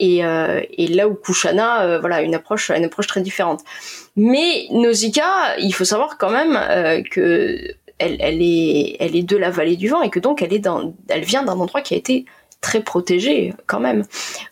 Et, 0.00 0.22
et 0.22 0.86
là 0.88 1.08
où 1.08 1.14
Kushana, 1.14 1.98
voilà, 1.98 2.22
une 2.22 2.34
approche, 2.34 2.70
une 2.70 2.84
approche 2.84 3.06
très 3.06 3.20
différente. 3.20 3.60
Mais 4.16 4.66
Nausicaa, 4.70 5.58
il 5.58 5.72
faut 5.72 5.84
savoir 5.84 6.16
quand 6.18 6.30
même 6.30 6.58
que 7.10 7.58
elle, 8.00 8.16
elle, 8.20 8.42
est, 8.42 8.96
elle 8.98 9.14
est 9.14 9.22
de 9.22 9.36
la 9.36 9.50
vallée 9.50 9.76
du 9.76 9.88
vent 9.88 10.02
et 10.02 10.10
que 10.10 10.18
donc 10.18 10.42
elle 10.42 10.52
est 10.54 10.58
dans, 10.58 10.94
elle 11.08 11.24
vient 11.24 11.42
d'un 11.42 11.58
endroit 11.58 11.82
qui 11.82 11.94
a 11.94 11.96
été 11.98 12.24
très 12.60 12.80
protégée 12.80 13.54
quand 13.66 13.80
même, 13.80 14.04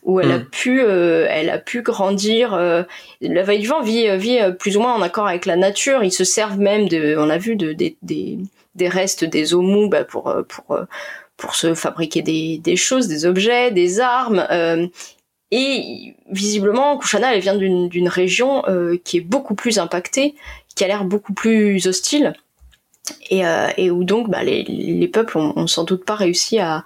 où 0.02 0.20
elle 0.20 0.32
a 0.32 0.38
hmm. 0.38 0.46
pu, 0.46 0.80
euh, 0.80 1.26
elle 1.28 1.50
a 1.50 1.58
pu 1.58 1.82
grandir. 1.82 2.54
Euh, 2.54 2.82
la 3.20 3.42
Vallée 3.42 3.58
du 3.58 3.68
Vent 3.68 3.82
vit, 3.82 4.16
vit 4.16 4.38
euh, 4.38 4.50
plus 4.50 4.76
ou 4.76 4.80
moins 4.80 4.94
en 4.94 5.02
accord 5.02 5.26
avec 5.26 5.46
la 5.46 5.56
nature. 5.56 6.02
Ils 6.02 6.12
se 6.12 6.24
servent 6.24 6.58
même 6.58 6.88
de, 6.88 7.16
on 7.18 7.28
a 7.28 7.38
vu 7.38 7.56
de, 7.56 7.72
des, 7.72 7.96
des 8.02 8.88
restes 8.88 9.24
des 9.24 9.54
eaux 9.54 9.88
bah, 9.88 10.04
pour 10.04 10.34
pour 10.48 10.78
pour 11.36 11.54
se 11.54 11.74
fabriquer 11.74 12.22
des, 12.22 12.58
des 12.58 12.76
choses, 12.76 13.08
des 13.08 13.26
objets, 13.26 13.70
des 13.70 14.00
armes. 14.00 14.46
Et 15.50 16.14
visiblement, 16.30 16.98
Kushana, 16.98 17.34
elle 17.34 17.40
vient 17.40 17.56
d'une 17.56 18.08
région 18.08 18.62
qui 19.04 19.16
est 19.16 19.22
beaucoup 19.22 19.54
plus 19.54 19.78
impactée, 19.78 20.34
qui 20.74 20.84
a 20.84 20.88
l'air 20.88 21.04
beaucoup 21.04 21.32
plus 21.32 21.86
hostile. 21.86 22.34
Et, 23.30 23.42
et, 23.78 23.90
où 23.90 24.04
donc 24.04 24.28
bah, 24.28 24.42
les, 24.42 24.64
les 24.64 25.08
peuples 25.08 25.38
ont, 25.38 25.54
ont, 25.56 25.66
sans 25.66 25.84
doute 25.84 26.04
pas 26.04 26.14
réussi 26.14 26.58
à, 26.58 26.84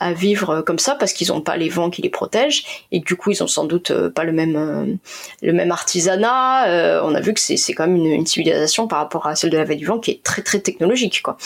à 0.00 0.14
vivre 0.14 0.62
comme 0.62 0.78
ça 0.78 0.94
parce 0.94 1.12
qu'ils 1.12 1.28
n'ont 1.28 1.42
pas 1.42 1.58
les 1.58 1.68
vents 1.68 1.90
qui 1.90 2.00
les 2.02 2.08
protègent 2.08 2.64
et 2.90 3.00
du 3.00 3.16
coup 3.16 3.30
ils 3.30 3.42
ont 3.42 3.46
sans 3.46 3.64
doute 3.64 3.90
euh, 3.90 4.08
pas 4.10 4.24
le 4.24 4.32
même 4.32 4.56
euh, 4.56 4.94
le 5.42 5.52
même 5.52 5.70
artisanat. 5.70 6.68
Euh, 6.68 7.02
on 7.04 7.14
a 7.14 7.20
vu 7.20 7.34
que 7.34 7.40
c'est 7.40 7.74
quand 7.74 7.86
même 7.86 7.96
une, 7.96 8.26
civilisation 8.26 8.88
par 8.88 8.98
rapport 8.98 9.26
à 9.26 9.36
celle 9.36 9.50
de 9.50 9.58
la 9.58 9.64
Vallée 9.64 9.76
du 9.76 9.84
Vent 9.84 9.98
qui 9.98 10.10
est 10.12 10.22
très 10.22 10.42
très 10.42 10.60
technologique 10.60 11.20
quoi. 11.22 11.36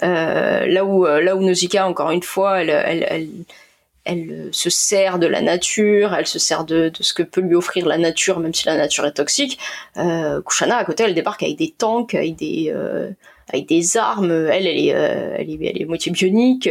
là 0.00 0.84
où 0.84 1.04
là 1.04 1.36
où 1.36 1.42
Nausicaa 1.42 1.86
encore 1.86 2.10
une 2.10 2.22
fois 2.22 2.62
elle, 2.62 2.70
elle, 2.70 3.06
elle 3.08 3.28
elle 4.10 4.48
se 4.52 4.70
sert 4.70 5.18
de 5.18 5.26
la 5.26 5.40
nature, 5.40 6.14
elle 6.14 6.26
se 6.26 6.38
sert 6.38 6.64
de, 6.64 6.88
de, 6.88 7.02
ce 7.02 7.12
que 7.14 7.22
peut 7.22 7.40
lui 7.40 7.54
offrir 7.54 7.86
la 7.86 7.98
nature, 7.98 8.40
même 8.40 8.54
si 8.54 8.66
la 8.66 8.76
nature 8.76 9.06
est 9.06 9.12
toxique. 9.12 9.58
Euh, 9.96 10.40
Kushana, 10.42 10.76
à 10.76 10.84
côté, 10.84 11.04
elle 11.04 11.14
débarque 11.14 11.42
avec 11.42 11.56
des 11.56 11.70
tanks, 11.70 12.14
avec 12.14 12.36
des, 12.36 12.72
euh, 12.74 13.10
avec 13.52 13.66
des 13.66 13.96
armes. 13.96 14.30
Elle, 14.30 14.66
elle 14.66 14.78
est, 14.78 14.88
elle 14.88 15.50
est, 15.50 15.66
elle 15.66 15.82
est 15.82 15.86
moitié 15.86 16.12
bionique. 16.12 16.68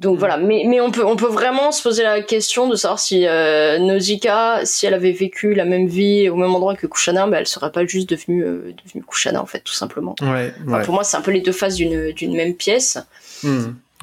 Donc 0.00 0.16
mm. 0.16 0.18
voilà, 0.18 0.36
mais, 0.38 0.64
mais 0.66 0.80
on 0.80 0.90
peut 0.90 1.04
on 1.04 1.14
peut 1.14 1.28
vraiment 1.28 1.72
se 1.72 1.82
poser 1.82 2.02
la 2.02 2.22
question 2.22 2.68
de 2.68 2.74
savoir 2.74 2.98
si 2.98 3.26
euh, 3.26 3.78
Nausicaa, 3.78 4.64
si 4.64 4.86
elle 4.86 4.94
avait 4.94 5.12
vécu 5.12 5.54
la 5.54 5.66
même 5.66 5.86
vie 5.86 6.28
au 6.28 6.36
même 6.36 6.54
endroit 6.54 6.74
que 6.74 6.86
Kushana, 6.86 7.26
bah, 7.26 7.38
elle 7.38 7.46
serait 7.46 7.70
pas 7.70 7.84
juste 7.84 8.08
devenue 8.08 8.42
euh, 8.42 8.74
devenue 8.84 9.04
Kushana 9.04 9.42
en 9.42 9.46
fait 9.46 9.60
tout 9.60 9.74
simplement. 9.74 10.14
Ouais, 10.22 10.52
pour 10.84 10.94
moi, 10.94 11.04
c'est 11.04 11.16
un 11.16 11.20
peu 11.20 11.30
les 11.30 11.42
deux 11.42 11.52
faces 11.52 11.76
d'une 11.76 12.12
d'une 12.12 12.34
même 12.34 12.54
pièce. 12.54 12.98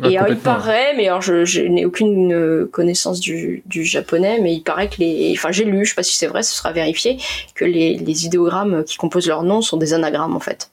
Et 0.04 0.18
il 0.30 0.38
paraît, 0.38 0.94
mais 0.96 1.08
alors 1.08 1.22
je, 1.22 1.44
je 1.44 1.62
n'ai 1.62 1.84
aucune 1.84 2.32
euh, 2.32 2.70
connaissance 2.72 3.20
du, 3.20 3.64
du 3.66 3.84
japonais, 3.84 4.40
mais 4.42 4.54
il 4.54 4.62
paraît 4.62 4.90
que 4.90 4.98
les, 5.00 5.34
enfin 5.36 5.52
j'ai 5.52 5.66
lu, 5.66 5.86
je 5.86 5.90
sais 5.90 5.96
pas 5.96 6.04
si 6.04 6.16
c'est 6.16 6.28
vrai, 6.28 6.44
ce 6.44 6.54
sera 6.54 6.72
vérifié, 6.72 7.18
que 7.56 7.66
les, 7.66 7.98
les 7.98 8.26
idéogrammes 8.26 8.84
qui 8.84 8.98
composent 8.98 9.28
leur 9.28 9.42
nom 9.42 9.62
sont 9.62 9.78
des 9.78 9.96
anagrammes 9.96 10.36
en 10.36 10.40
fait. 10.40 10.70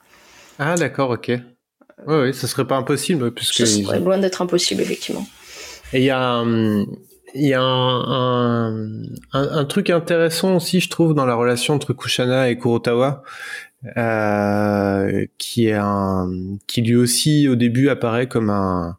Ah 0.59 0.75
d'accord, 0.77 1.11
ok. 1.11 1.33
Oui, 2.07 2.17
oui, 2.17 2.35
ce 2.35 2.47
serait 2.47 2.67
pas 2.67 2.77
impossible. 2.77 3.33
Puisque 3.33 3.55
ce 3.55 3.67
serait 3.67 4.01
loin 4.01 4.19
d'être 4.19 4.43
impossible, 4.43 4.83
effectivement. 4.83 5.27
Et 5.93 6.01
il 6.01 6.05
y 6.05 6.11
a, 6.11 6.45
il 7.35 7.47
y 7.47 7.55
a 7.55 7.63
un, 7.63 8.75
un, 8.75 9.19
un, 9.33 9.65
truc 9.65 9.89
intéressant 9.91 10.57
aussi, 10.57 10.81
je 10.81 10.91
trouve, 10.91 11.15
dans 11.15 11.25
la 11.25 11.35
relation 11.35 11.75
entre 11.75 11.93
Kushana 11.93 12.51
et 12.51 12.59
Kurotawa, 12.59 13.23
euh, 13.97 15.25
qui 15.39 15.69
est 15.69 15.79
un, 15.79 16.29
qui 16.67 16.83
lui 16.83 16.97
aussi 16.97 17.49
au 17.49 17.55
début 17.55 17.89
apparaît 17.89 18.29
comme 18.29 18.51
un, 18.51 18.99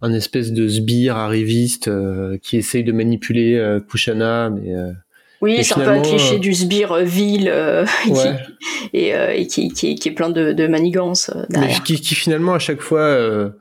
un 0.00 0.12
espèce 0.12 0.52
de 0.52 0.68
sbire 0.68 1.16
arriviste 1.16 1.88
euh, 1.88 2.38
qui 2.42 2.56
essaye 2.56 2.84
de 2.84 2.92
manipuler 2.92 3.54
euh, 3.54 3.80
Kushana, 3.80 4.50
mais 4.50 4.74
euh, 4.74 4.92
oui, 5.40 5.62
c'est 5.62 5.74
un 5.74 5.84
peu 5.84 5.90
un 5.90 6.00
cliché 6.00 6.36
euh, 6.36 6.38
du 6.38 6.52
sbire 6.52 6.92
euh, 6.92 7.02
ville 7.02 7.48
euh, 7.48 7.86
et, 8.92 9.10
et 9.10 9.46
qui, 9.46 9.68
qui, 9.68 9.94
qui, 9.94 10.08
est 10.08 10.12
plein 10.12 10.30
de, 10.30 10.52
de 10.52 10.66
manigances 10.66 11.30
derrière. 11.48 11.78
Mais 11.78 11.84
qui, 11.84 12.00
qui, 12.00 12.14
finalement 12.14 12.54
à 12.54 12.58
chaque 12.58 12.80
fois 12.80 13.52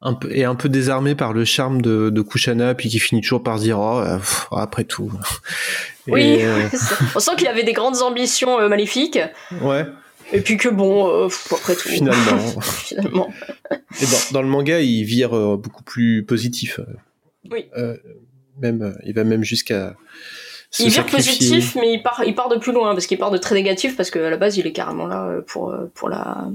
un 0.00 0.14
peu, 0.14 0.30
est 0.36 0.44
un 0.44 0.54
peu 0.54 0.68
désarmé 0.68 1.14
par 1.14 1.32
le 1.32 1.44
charme 1.44 1.82
de, 1.82 2.10
de 2.10 2.22
Kushana, 2.22 2.74
puis 2.74 2.88
qui 2.88 2.98
finit 2.98 3.20
toujours 3.20 3.42
par 3.42 3.58
se 3.58 3.64
dire 3.64 3.78
oh, 3.80 4.02
après 4.52 4.84
tout. 4.84 5.10
Oui, 6.06 6.40
on 7.16 7.18
sent 7.18 7.32
qu'il 7.36 7.48
avait 7.48 7.64
des 7.64 7.72
grandes 7.72 8.02
ambitions 8.02 8.68
maléfiques. 8.68 9.18
Ouais. 9.62 9.86
Et 10.34 10.40
puis 10.40 10.58
que 10.58 10.68
bon, 10.68 11.26
après 11.50 11.74
tout. 11.74 11.88
Finalement. 11.88 12.60
Finalement. 12.60 13.32
Et 13.70 14.04
dans, 14.04 14.32
dans, 14.32 14.42
le 14.42 14.48
manga, 14.48 14.80
il 14.80 15.04
vire 15.04 15.30
beaucoup 15.56 15.82
plus 15.84 16.24
positif. 16.24 16.80
Oui. 17.50 17.66
même, 18.60 18.96
il 19.04 19.14
va 19.14 19.24
même 19.24 19.44
jusqu'à 19.44 19.94
il 20.80 20.90
vire 20.90 21.06
positif, 21.06 21.76
mais 21.76 21.92
il 21.92 22.02
part, 22.02 22.22
il 22.26 22.34
part 22.34 22.48
de 22.48 22.56
plus 22.56 22.72
loin 22.72 22.92
parce 22.92 23.06
qu'il 23.06 23.18
part 23.18 23.30
de 23.30 23.38
très 23.38 23.54
négatif 23.54 23.96
parce 23.96 24.10
qu'à 24.10 24.28
la 24.28 24.36
base 24.36 24.56
il 24.56 24.66
est 24.66 24.72
carrément 24.72 25.06
là 25.06 25.26
euh, 25.26 25.40
pour 25.42 25.70
euh, 25.70 25.90
pour 25.94 26.08
la 26.08 26.48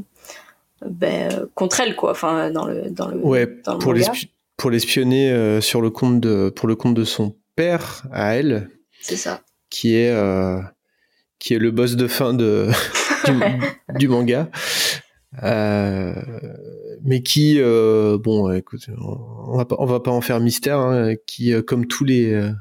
ben, 0.86 1.48
contre 1.56 1.80
elle 1.80 1.96
quoi. 1.96 2.12
Enfin 2.12 2.52
dans 2.52 2.66
le 2.66 2.90
dans 2.90 3.08
le 3.08 3.18
ouais 3.18 3.48
pour 3.48 3.94
pour 4.58 4.72
l'espionner 4.72 5.32
euh, 5.32 5.62
sur 5.62 5.82
le 5.82 5.90
compte 5.90 6.20
de 6.20 6.50
pour 6.50 6.68
le 6.68 6.76
compte 6.76 6.96
de 6.96 7.06
son 7.06 7.36
père 7.56 8.04
à 8.12 8.36
elle. 8.36 8.70
C'est 9.02 9.16
ça. 9.16 9.42
Qui 9.70 9.96
est 9.96 10.14
qui 11.40 11.54
est 11.54 11.60
le 11.60 11.72
boss 11.72 11.96
de 11.96 12.08
fin 12.08 12.34
de 12.34 12.70
du, 13.98 14.08
manga. 14.08 14.50
mais 15.42 17.22
qui, 17.24 17.60
bon, 17.60 18.52
écoute, 18.52 18.88
on 19.00 19.58
va 19.58 19.66
pas, 19.66 19.76
on 19.80 19.86
va 19.86 20.00
pas 20.00 20.12
en 20.12 20.22
faire 20.22 20.40
mystère, 20.40 20.80
hein, 20.80 21.16
qui, 21.26 21.54
comme 21.64 21.86
tous 21.88 22.04
les, 22.04 22.52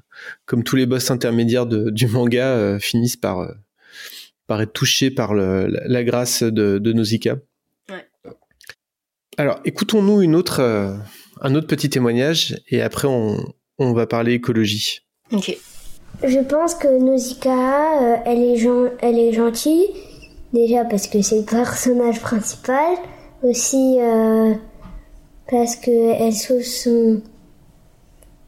comme 0.46 0.64
tous 0.64 0.76
les 0.76 0.86
boss 0.86 1.10
intermédiaires 1.10 1.66
du 1.66 2.06
manga, 2.06 2.48
euh, 2.48 2.78
finissent 2.78 3.16
par, 3.16 3.40
euh, 3.40 3.52
par 4.46 4.60
être 4.60 4.72
touchés 4.72 5.10
par 5.10 5.34
la, 5.34 6.04
grâce 6.04 6.42
de, 6.42 6.78
de 6.78 6.92
Nausicaa. 6.92 7.36
Alors, 9.36 9.60
écoutons-nous 9.64 10.22
une 10.22 10.34
autre, 10.34 10.60
euh, 10.60 10.96
un 11.40 11.54
autre 11.54 11.68
petit 11.68 11.88
témoignage 11.88 12.60
et 12.68 12.82
après 12.82 13.06
on, 13.06 13.54
on 13.78 13.92
va 13.92 14.06
parler 14.06 14.32
écologie. 14.32 15.02
Ok. 15.30 15.56
Je 16.24 16.40
pense 16.40 16.74
que 16.74 16.88
Nausicaa, 16.98 18.22
elle, 18.24 18.42
est 18.42 18.66
elle 19.00 19.18
est 19.18 19.32
gentille, 19.32 19.86
déjà 20.52 20.84
parce 20.84 21.06
que 21.06 21.22
c'est 21.22 21.38
le 21.38 21.44
personnage 21.44 22.20
principal, 22.20 22.96
aussi 23.42 23.98
parce 25.48 25.76
qu'elle 25.76 26.34
sauve 26.34 26.62
son, 26.62 27.22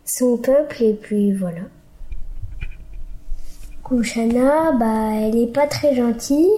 son 0.05 0.37
peuple 0.37 0.83
et 0.83 0.95
puis 0.95 1.33
voilà. 1.33 1.63
Kushana, 3.85 4.73
bah 4.73 5.11
elle 5.15 5.37
est 5.37 5.53
pas 5.53 5.67
très 5.67 5.97
gentille, 5.97 6.51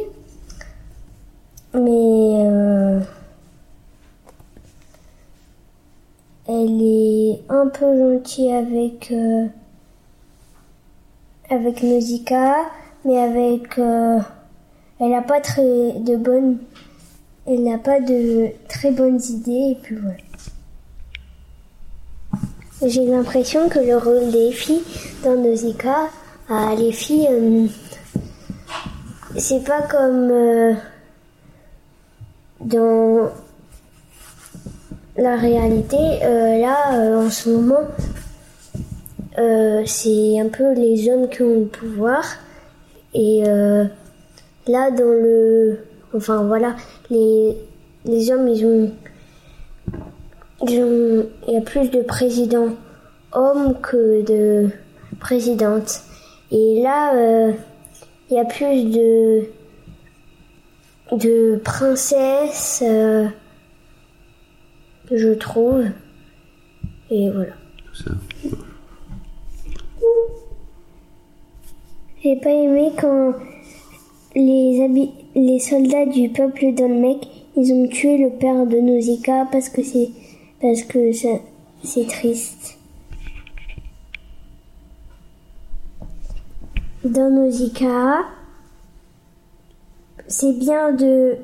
mais 1.72 1.80
euh, 1.80 3.00
elle 6.46 6.82
est 6.82 7.40
un 7.48 7.68
peu 7.68 7.98
gentille 7.98 8.53
avec 8.53 9.11
euh, 9.12 9.46
avec 11.53 11.82
Nausicaa, 11.82 12.57
mais 13.05 13.18
avec 13.18 13.78
euh, 13.78 14.18
elle 14.98 15.11
n'a 15.11 15.22
pas 15.22 15.40
très 15.40 15.92
de 15.92 16.16
bonnes 16.16 16.59
elle 17.46 17.64
n'a 17.64 17.78
pas 17.78 18.00
de 18.00 18.48
très 18.68 18.90
bonnes 18.90 19.20
idées 19.20 19.72
et 19.72 19.78
puis 19.82 19.96
voilà. 19.96 20.16
J'ai 22.84 23.07
l'impression 23.07 23.68
que 23.68 23.78
le 23.78 23.96
rôle 23.96 24.30
des 24.30 24.50
filles 24.53 24.82
dans 25.22 25.36
Nausicaa, 25.36 26.09
ah, 26.48 26.74
les 26.76 26.90
filles, 26.90 27.28
euh, 27.30 27.66
c'est 29.36 29.62
pas 29.64 29.82
comme 29.82 30.30
euh, 30.30 30.74
dans 32.61 33.30
la 35.16 35.36
réalité. 35.36 35.96
Là, 36.22 37.18
en 37.18 37.30
ce 37.30 37.50
moment, 37.50 37.86
c'est 39.37 40.41
un 40.41 40.49
peu 40.49 40.74
les 40.74 41.09
hommes 41.09 41.28
qui 41.28 41.43
ont 41.43 41.61
le 41.61 41.66
pouvoir. 41.66 42.24
Et 43.14 43.43
là, 43.43 44.91
dans 44.91 45.05
le. 45.05 45.78
Enfin, 46.14 46.45
voilà, 46.45 46.76
les, 47.11 47.57
les 48.05 48.30
hommes, 48.30 48.49
ils 48.49 48.66
ont 48.66 48.93
il 50.68 51.26
y 51.49 51.57
a 51.57 51.61
plus 51.61 51.91
de 51.91 52.03
présidents 52.03 52.76
hommes 53.33 53.80
que 53.80 54.22
de 54.22 54.68
présidentes. 55.18 56.03
Et 56.51 56.83
là, 56.83 57.14
euh, 57.14 57.53
il 58.30 58.37
y 58.37 58.39
a 58.39 58.45
plus 58.45 58.85
de, 58.85 59.45
de 61.12 61.57
princesses, 61.64 62.83
euh, 62.87 63.26
je 65.11 65.30
trouve. 65.30 65.85
Et 67.11 67.30
voilà. 67.30 67.53
J'ai 72.23 72.37
pas 72.37 72.51
aimé 72.51 72.93
quand 73.01 73.35
les, 74.37 75.11
les 75.35 75.59
soldats 75.59 76.07
du 76.07 76.29
peuple 76.29 76.73
d'Olmec, 76.73 77.27
ils 77.57 77.73
ont 77.73 77.89
tué 77.89 78.16
le 78.16 78.31
père 78.31 78.64
de 78.64 78.77
Nausicaa 78.77 79.49
parce 79.51 79.68
que 79.68 79.83
c'est 79.83 80.09
parce 80.61 80.85
que 80.85 81.11
c'est 81.12 82.07
triste. 82.07 82.79
Dans 87.05 87.29
Nausicaa, 87.29 88.20
c'est 90.29 90.57
bien 90.61 90.93
de 90.93 91.39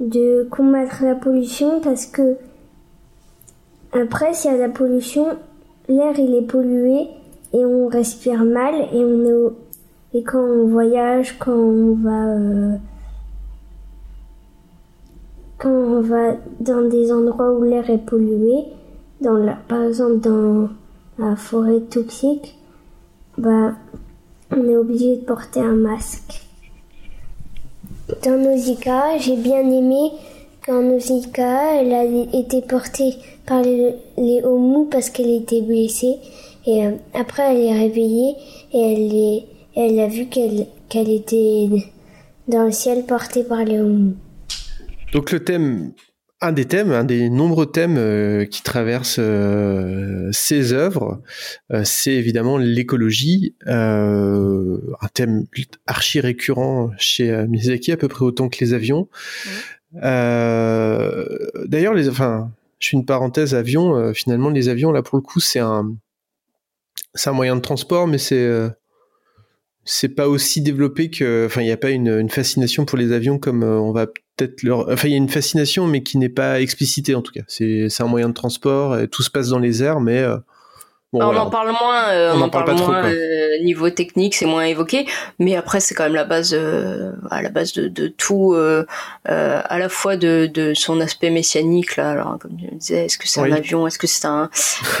de 0.00 0.48
combattre 0.50 1.04
la 1.04 1.14
pollution 1.14 1.80
parce 1.80 2.06
que 2.06 2.36
après 3.92 4.34
s'il 4.34 4.50
y 4.50 4.54
a 4.54 4.56
la 4.56 4.68
pollution, 4.68 5.38
l'air 5.88 6.18
il 6.18 6.34
est 6.34 6.46
pollué 6.46 7.06
et 7.52 7.64
on 7.64 7.88
respire 7.88 8.44
mal 8.44 8.74
et 8.74 9.04
on 9.04 9.24
est 9.24 9.52
et 10.12 10.24
quand 10.24 10.42
on 10.42 10.66
voyage, 10.66 11.38
quand 11.38 11.52
on 11.52 11.94
va 11.94 12.26
euh, 12.26 12.76
quand 15.58 15.70
on 15.70 16.00
va 16.00 16.32
dans 16.58 16.88
des 16.88 17.12
endroits 17.12 17.52
où 17.52 17.62
l'air 17.62 17.88
est 17.90 18.04
pollué, 18.04 18.64
dans 19.20 19.34
la, 19.34 19.52
par 19.52 19.84
exemple 19.84 20.18
dans 20.18 20.68
la 21.18 21.36
forêt 21.36 21.80
toxique, 21.80 22.56
bah 23.38 23.74
on 24.50 24.68
est 24.68 24.76
obligé 24.76 25.16
de 25.16 25.22
porter 25.22 25.60
un 25.60 25.76
masque. 25.76 26.44
Dans 28.24 28.36
Nausicaa, 28.36 29.18
j'ai 29.18 29.36
bien 29.36 29.60
aimé 29.60 30.10
quand 30.66 30.82
Nausicaa 30.82 31.82
elle 31.82 31.92
a 31.92 32.04
été 32.04 32.62
portée 32.62 33.14
par 33.46 33.62
les, 33.62 33.94
les 34.16 34.42
parce 34.90 35.08
qu'elle 35.08 35.30
était 35.30 35.62
blessée 35.62 36.18
et 36.66 36.86
euh, 36.86 36.92
après 37.14 37.54
elle 37.54 37.64
est 37.64 37.78
réveillée 37.78 38.34
et 38.72 38.78
elle 38.78 39.14
est 39.14 39.46
elle 39.76 40.00
a 40.00 40.06
vu 40.06 40.26
qu'elle 40.26 40.66
qu'elle 40.88 41.10
était 41.10 41.68
dans 42.48 42.64
le 42.64 42.72
ciel 42.72 43.04
portée 43.06 43.44
par 43.44 43.64
les 43.64 43.78
hommes. 43.78 44.16
Donc 45.12 45.32
le 45.32 45.40
thème, 45.40 45.92
un 46.40 46.52
des 46.52 46.64
thèmes, 46.64 46.92
un 46.92 47.04
des 47.04 47.28
nombreux 47.28 47.66
thèmes 47.66 47.96
euh, 47.98 48.46
qui 48.46 48.62
traversent 48.62 49.18
euh, 49.18 50.30
ces 50.32 50.72
œuvres, 50.72 51.20
euh, 51.72 51.82
c'est 51.84 52.14
évidemment 52.14 52.56
l'écologie, 52.58 53.54
un 53.66 54.78
thème 55.12 55.44
archi 55.86 56.20
récurrent 56.20 56.90
chez 56.98 57.46
Miyazaki, 57.46 57.92
à 57.92 57.96
peu 57.96 58.08
près 58.08 58.24
autant 58.24 58.48
que 58.48 58.58
les 58.60 58.74
avions. 58.74 59.08
D'ailleurs, 59.94 61.94
les, 61.94 62.08
enfin, 62.08 62.50
je 62.78 62.88
fais 62.88 62.96
une 62.96 63.04
parenthèse 63.04 63.54
avion. 63.54 64.14
finalement, 64.14 64.50
les 64.50 64.68
avions, 64.68 64.92
là 64.92 65.02
pour 65.02 65.18
le 65.18 65.22
coup, 65.22 65.40
c'est 65.40 65.58
un, 65.58 65.92
c'est 67.14 67.30
un 67.30 67.34
moyen 67.34 67.56
de 67.56 67.60
transport, 67.60 68.06
mais 68.06 68.18
c'est 68.18 68.70
c'est 69.84 70.10
pas 70.10 70.28
aussi 70.28 70.60
développé 70.60 71.10
que, 71.10 71.46
enfin, 71.46 71.62
il 71.62 71.64
n'y 71.64 71.72
a 71.72 71.76
pas 71.76 71.90
une, 71.90 72.28
fascination 72.30 72.84
pour 72.84 72.98
les 72.98 73.12
avions 73.12 73.38
comme 73.38 73.62
euh, 73.62 73.80
on 73.80 73.92
va 73.92 74.06
peut-être 74.06 74.62
leur, 74.62 74.88
enfin, 74.88 75.08
il 75.08 75.12
y 75.12 75.14
a 75.14 75.16
une 75.16 75.28
fascination, 75.28 75.86
mais 75.86 76.02
qui 76.02 76.18
n'est 76.18 76.28
pas 76.28 76.60
explicitée 76.60 77.14
en 77.14 77.22
tout 77.22 77.32
cas. 77.32 77.42
C'est, 77.48 77.88
un 78.00 78.06
moyen 78.06 78.28
de 78.28 78.34
transport, 78.34 78.98
et 78.98 79.08
tout 79.08 79.22
se 79.22 79.30
passe 79.30 79.48
dans 79.48 79.58
les 79.58 79.82
airs, 79.82 80.00
mais 80.00 80.18
euh, 80.18 80.36
on 81.12 81.36
en 81.36 81.50
parle 81.50 81.70
moins, 81.70 82.08
euh, 82.10 82.32
on, 82.36 82.40
en 82.42 82.48
parle, 82.48 82.72
moins 82.76 83.04
euh, 83.04 83.58
niveau 83.64 83.90
technique, 83.90 84.34
c'est 84.36 84.46
moins 84.46 84.62
évoqué, 84.62 85.06
mais 85.40 85.56
après 85.56 85.80
c'est 85.80 85.94
quand 85.94 86.04
même 86.04 86.14
la 86.14 86.24
base, 86.24 86.54
euh, 86.54 87.10
à 87.30 87.42
la 87.42 87.48
base 87.48 87.72
de, 87.72 87.88
de 87.88 88.06
tout, 88.06 88.54
à 89.24 89.78
la 89.78 89.88
fois 89.88 90.16
de, 90.16 90.48
de, 90.52 90.72
son 90.74 91.00
aspect 91.00 91.30
messianique 91.30 91.96
là, 91.96 92.10
alors 92.10 92.38
comme 92.38 92.52
je 92.62 92.76
disais, 92.76 93.06
est-ce 93.06 93.18
que 93.18 93.26
c'est 93.26 93.40
un 93.40 93.50
avion, 93.50 93.88
est-ce 93.88 93.98
que 93.98 94.06
c'est 94.06 94.26
un, 94.26 94.50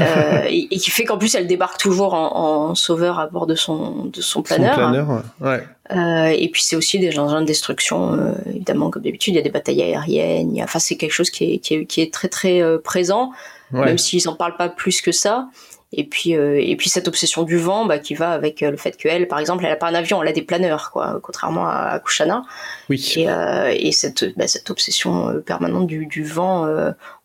et, 0.48 0.66
et, 0.70 0.78
qui 0.78 0.90
fait 0.90 1.04
qu'en 1.04 1.16
plus 1.18 1.34
elle 1.36 1.46
débarque 1.46 1.78
toujours 1.78 2.14
en, 2.14 2.70
en, 2.70 2.74
sauveur 2.74 3.20
à 3.20 3.28
bord 3.28 3.46
de 3.46 3.54
son 3.54 4.06
de 4.06 4.20
son 4.20 4.42
planeur. 4.42 4.74
Son 4.74 4.80
planeur, 4.80 5.22
ouais. 5.40 6.42
et 6.42 6.48
puis 6.48 6.62
c'est 6.62 6.76
aussi 6.76 6.98
des 6.98 7.16
engins 7.20 7.40
de 7.40 7.46
destruction, 7.46 8.34
évidemment 8.46 8.90
comme 8.90 9.02
d'habitude. 9.02 9.34
Il 9.34 9.36
y 9.36 9.40
a 9.40 9.42
des 9.42 9.50
batailles 9.50 9.82
aériennes, 9.82 10.56
il 10.56 10.62
enfin 10.64 10.80
c'est 10.80 10.96
quelque 10.96 11.12
chose 11.12 11.30
qui 11.30 11.54
est, 11.54 11.58
qui 11.58 11.74
est, 11.74 11.86
qui 11.86 12.00
est 12.00 12.12
très 12.12 12.28
très 12.28 12.62
présent, 12.82 13.30
même 13.70 13.98
s'ils 13.98 14.28
en 14.28 14.34
parlent 14.34 14.56
pas 14.56 14.68
plus 14.68 15.02
que 15.02 15.12
ça. 15.12 15.48
Et 15.92 16.04
puis, 16.04 16.36
euh, 16.36 16.60
et 16.60 16.76
puis 16.76 16.88
cette 16.88 17.08
obsession 17.08 17.42
du 17.42 17.56
vent 17.56 17.84
bah, 17.84 17.98
qui 17.98 18.14
va 18.14 18.30
avec 18.30 18.62
euh, 18.62 18.70
le 18.70 18.76
fait 18.76 18.96
qu'elle, 18.96 19.26
par 19.26 19.40
exemple, 19.40 19.64
elle 19.64 19.72
a 19.72 19.76
pas 19.76 19.88
un 19.88 19.94
avion, 19.94 20.22
elle 20.22 20.28
a 20.28 20.32
des 20.32 20.42
planeurs, 20.42 20.92
quoi, 20.92 21.18
contrairement 21.20 21.66
à, 21.66 21.98
Kushana. 21.98 22.44
Oui. 22.88 23.14
Et, 23.16 23.28
euh, 23.28 23.74
et 23.76 23.90
cette, 23.90 24.36
bah, 24.36 24.46
cette 24.46 24.70
obsession 24.70 25.28
euh, 25.28 25.40
permanente 25.40 25.88
du, 25.88 26.06
du 26.06 26.22
vent, 26.22 26.68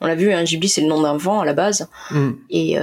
on 0.01 0.07
l'a 0.07 0.15
vu, 0.15 0.31
un 0.33 0.39
hein, 0.39 0.43
Ghibli, 0.43 0.67
c'est 0.67 0.81
le 0.81 0.87
nom 0.87 1.01
d'un 1.01 1.17
vent 1.17 1.41
à 1.41 1.45
la 1.45 1.53
base. 1.53 1.87
Mm. 2.09 2.31
Et, 2.49 2.77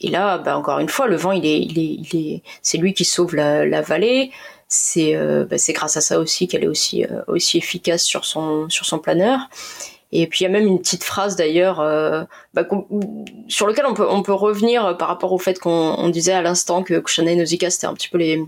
et 0.00 0.10
là, 0.10 0.38
bah, 0.38 0.58
encore 0.58 0.78
une 0.78 0.90
fois, 0.90 1.06
le 1.06 1.16
vent, 1.16 1.32
il 1.32 1.46
est, 1.46 1.58
il 1.58 1.78
est, 1.78 2.12
il 2.12 2.34
est, 2.34 2.42
c'est 2.60 2.76
lui 2.76 2.92
qui 2.92 3.04
sauve 3.04 3.34
la, 3.34 3.64
la 3.64 3.80
vallée. 3.80 4.30
C'est, 4.70 5.16
bah, 5.48 5.56
c'est 5.56 5.72
grâce 5.72 5.96
à 5.96 6.02
ça 6.02 6.18
aussi 6.20 6.48
qu'elle 6.48 6.64
est 6.64 6.68
aussi, 6.68 7.06
aussi 7.26 7.56
efficace 7.56 8.02
sur 8.02 8.26
son, 8.26 8.68
sur 8.68 8.84
son 8.84 8.98
planeur. 8.98 9.40
Et 10.12 10.26
puis 10.26 10.40
il 10.40 10.42
y 10.44 10.46
a 10.46 10.50
même 10.50 10.66
une 10.66 10.78
petite 10.78 11.04
phrase 11.04 11.36
d'ailleurs 11.36 11.80
euh, 11.80 12.24
bah, 12.54 12.66
sur 13.48 13.66
lequel 13.66 13.84
on 13.86 13.94
peut, 13.94 14.06
on 14.08 14.22
peut 14.22 14.32
revenir 14.32 14.96
par 14.96 15.08
rapport 15.08 15.32
au 15.32 15.38
fait 15.38 15.58
qu'on 15.58 16.08
disait 16.08 16.32
à 16.32 16.42
l'instant 16.42 16.82
que 16.82 16.98
Kushana 16.98 17.32
et 17.32 17.36
Nausicaa 17.36 17.70
c'était 17.70 17.86
un 17.86 17.94
petit 17.94 18.08
peu 18.08 18.18
les 18.18 18.42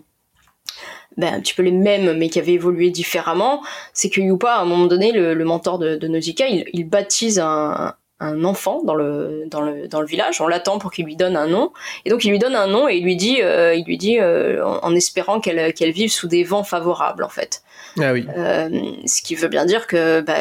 ben, 1.17 1.35
un 1.35 1.41
petit 1.41 1.55
peu 1.55 1.63
les 1.63 1.73
mêmes 1.73 2.17
mais 2.17 2.31
qui 2.31 2.39
avaient 2.39 2.53
évolué 2.53 2.91
différemment. 2.91 3.63
C'est 3.93 4.09
que 4.09 4.21
Yupa 4.21 4.55
à 4.55 4.61
un 4.61 4.65
moment 4.65 4.87
donné 4.87 5.13
le, 5.13 5.35
le 5.35 5.45
mentor 5.45 5.79
de, 5.79 5.97
de 5.97 6.09
Nausicaa 6.09 6.49
il, 6.49 6.65
il 6.73 6.89
baptise 6.89 7.39
un, 7.39 7.95
un 8.21 8.45
enfant 8.45 8.83
dans 8.85 8.95
le 8.95 9.45
dans 9.51 9.63
le 9.63 9.89
dans 9.89 10.01
le 10.01 10.07
village. 10.07 10.41
On 10.41 10.47
l'attend 10.47 10.79
pour 10.79 10.93
qu'il 10.93 11.07
lui 11.07 11.17
donne 11.17 11.37
un 11.37 11.47
nom. 11.47 11.73
Et 12.05 12.11
donc 12.11 12.25
il 12.25 12.31
lui 12.31 12.39
donne 12.39 12.55
un 12.55 12.67
nom 12.67 12.89
et 12.89 12.97
il 12.97 13.05
lui 13.05 13.17
dit 13.17 13.43
euh, 13.43 13.75
il 13.75 13.85
lui 13.85 13.97
dit 13.97 14.19
euh, 14.19 14.65
en, 14.65 14.95
espérant 14.95 15.41
qu'elle 15.41 15.73
qu'elle 15.73 15.93
vive 15.93 16.13
sous 16.13 16.29
des 16.29 16.45
vents 16.45 16.65
favorables 16.65 17.25
en 17.25 17.29
fait. 17.29 17.63
Ah 17.99 18.13
oui. 18.13 18.27
Euh, 18.37 18.69
ce 19.07 19.23
qui 19.23 19.35
veut 19.35 19.49
bien 19.49 19.65
dire 19.65 19.87
que 19.87 20.21
bah, 20.21 20.37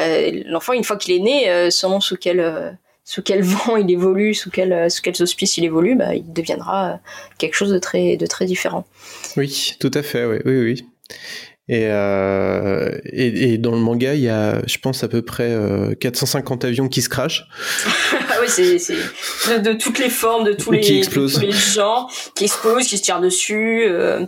l'enfant 0.46 0.72
une 0.72 0.84
fois 0.84 0.96
qu'il 0.96 1.14
est 1.14 1.20
né, 1.20 1.70
selon 1.70 2.00
sous 2.00 2.16
quel 2.16 2.78
sous 3.04 3.22
quel 3.22 3.42
vent 3.42 3.76
il 3.76 3.90
évolue, 3.90 4.34
sous 4.34 4.50
quel 4.50 4.90
sous 4.90 5.02
quels 5.02 5.20
auspices 5.22 5.56
il 5.56 5.64
évolue, 5.64 5.96
bah, 5.96 6.14
il 6.14 6.32
deviendra 6.32 7.00
quelque 7.38 7.54
chose 7.54 7.72
de 7.72 7.78
très 7.78 8.16
de 8.16 8.26
très 8.26 8.46
différent. 8.46 8.86
Oui, 9.36 9.74
tout 9.80 9.90
à 9.94 10.02
fait. 10.02 10.24
Oui, 10.24 10.38
oui, 10.44 10.62
oui. 10.62 10.84
Euh, 11.70 12.90
et, 13.04 13.52
et, 13.52 13.58
dans 13.58 13.70
le 13.70 13.78
manga, 13.78 14.14
il 14.14 14.20
y 14.20 14.28
a, 14.28 14.60
je 14.66 14.78
pense, 14.78 15.04
à 15.04 15.08
peu 15.08 15.22
près 15.22 15.56
450 16.00 16.64
euh, 16.64 16.68
avions 16.68 16.88
qui 16.88 17.00
se 17.00 17.08
crachent. 17.08 17.46
ah 18.12 18.38
oui, 18.40 18.48
c'est 18.48 19.58
de, 19.60 19.72
toutes 19.74 19.98
les 19.98 20.10
formes, 20.10 20.44
de 20.44 20.52
tous, 20.52 20.72
les, 20.72 21.02
tous 21.02 21.40
les 21.40 21.52
genres, 21.52 22.10
qui 22.34 22.44
explosent, 22.44 22.88
qui 22.88 22.98
se 22.98 23.02
tirent 23.02 23.20
dessus. 23.20 23.84
Euh, 23.84 24.26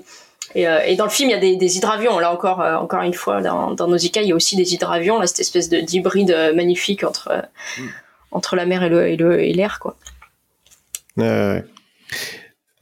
et, 0.54 0.62
et, 0.62 0.96
dans 0.96 1.04
le 1.04 1.10
film, 1.10 1.30
il 1.30 1.32
y 1.32 1.36
a 1.36 1.40
des, 1.40 1.56
des 1.56 1.76
hydravions. 1.76 2.18
Là 2.18 2.32
encore, 2.32 2.60
encore 2.60 3.02
une 3.02 3.14
fois, 3.14 3.40
dans, 3.40 3.72
dans 3.72 3.88
Nausicaa, 3.88 4.22
il 4.22 4.28
y 4.28 4.32
a 4.32 4.34
aussi 4.34 4.56
des 4.56 4.74
hydravions. 4.74 5.18
Là, 5.18 5.26
cette 5.26 5.40
espèce 5.40 5.68
d'hybride 5.68 6.52
magnifique 6.54 7.04
entre, 7.04 7.44
mm. 7.78 7.82
entre 8.32 8.56
la 8.56 8.66
mer 8.66 8.82
et 8.82 8.88
l'air, 8.88 9.16
le, 9.16 9.40
et 9.40 9.52
l'air, 9.52 9.78
quoi. 9.78 9.96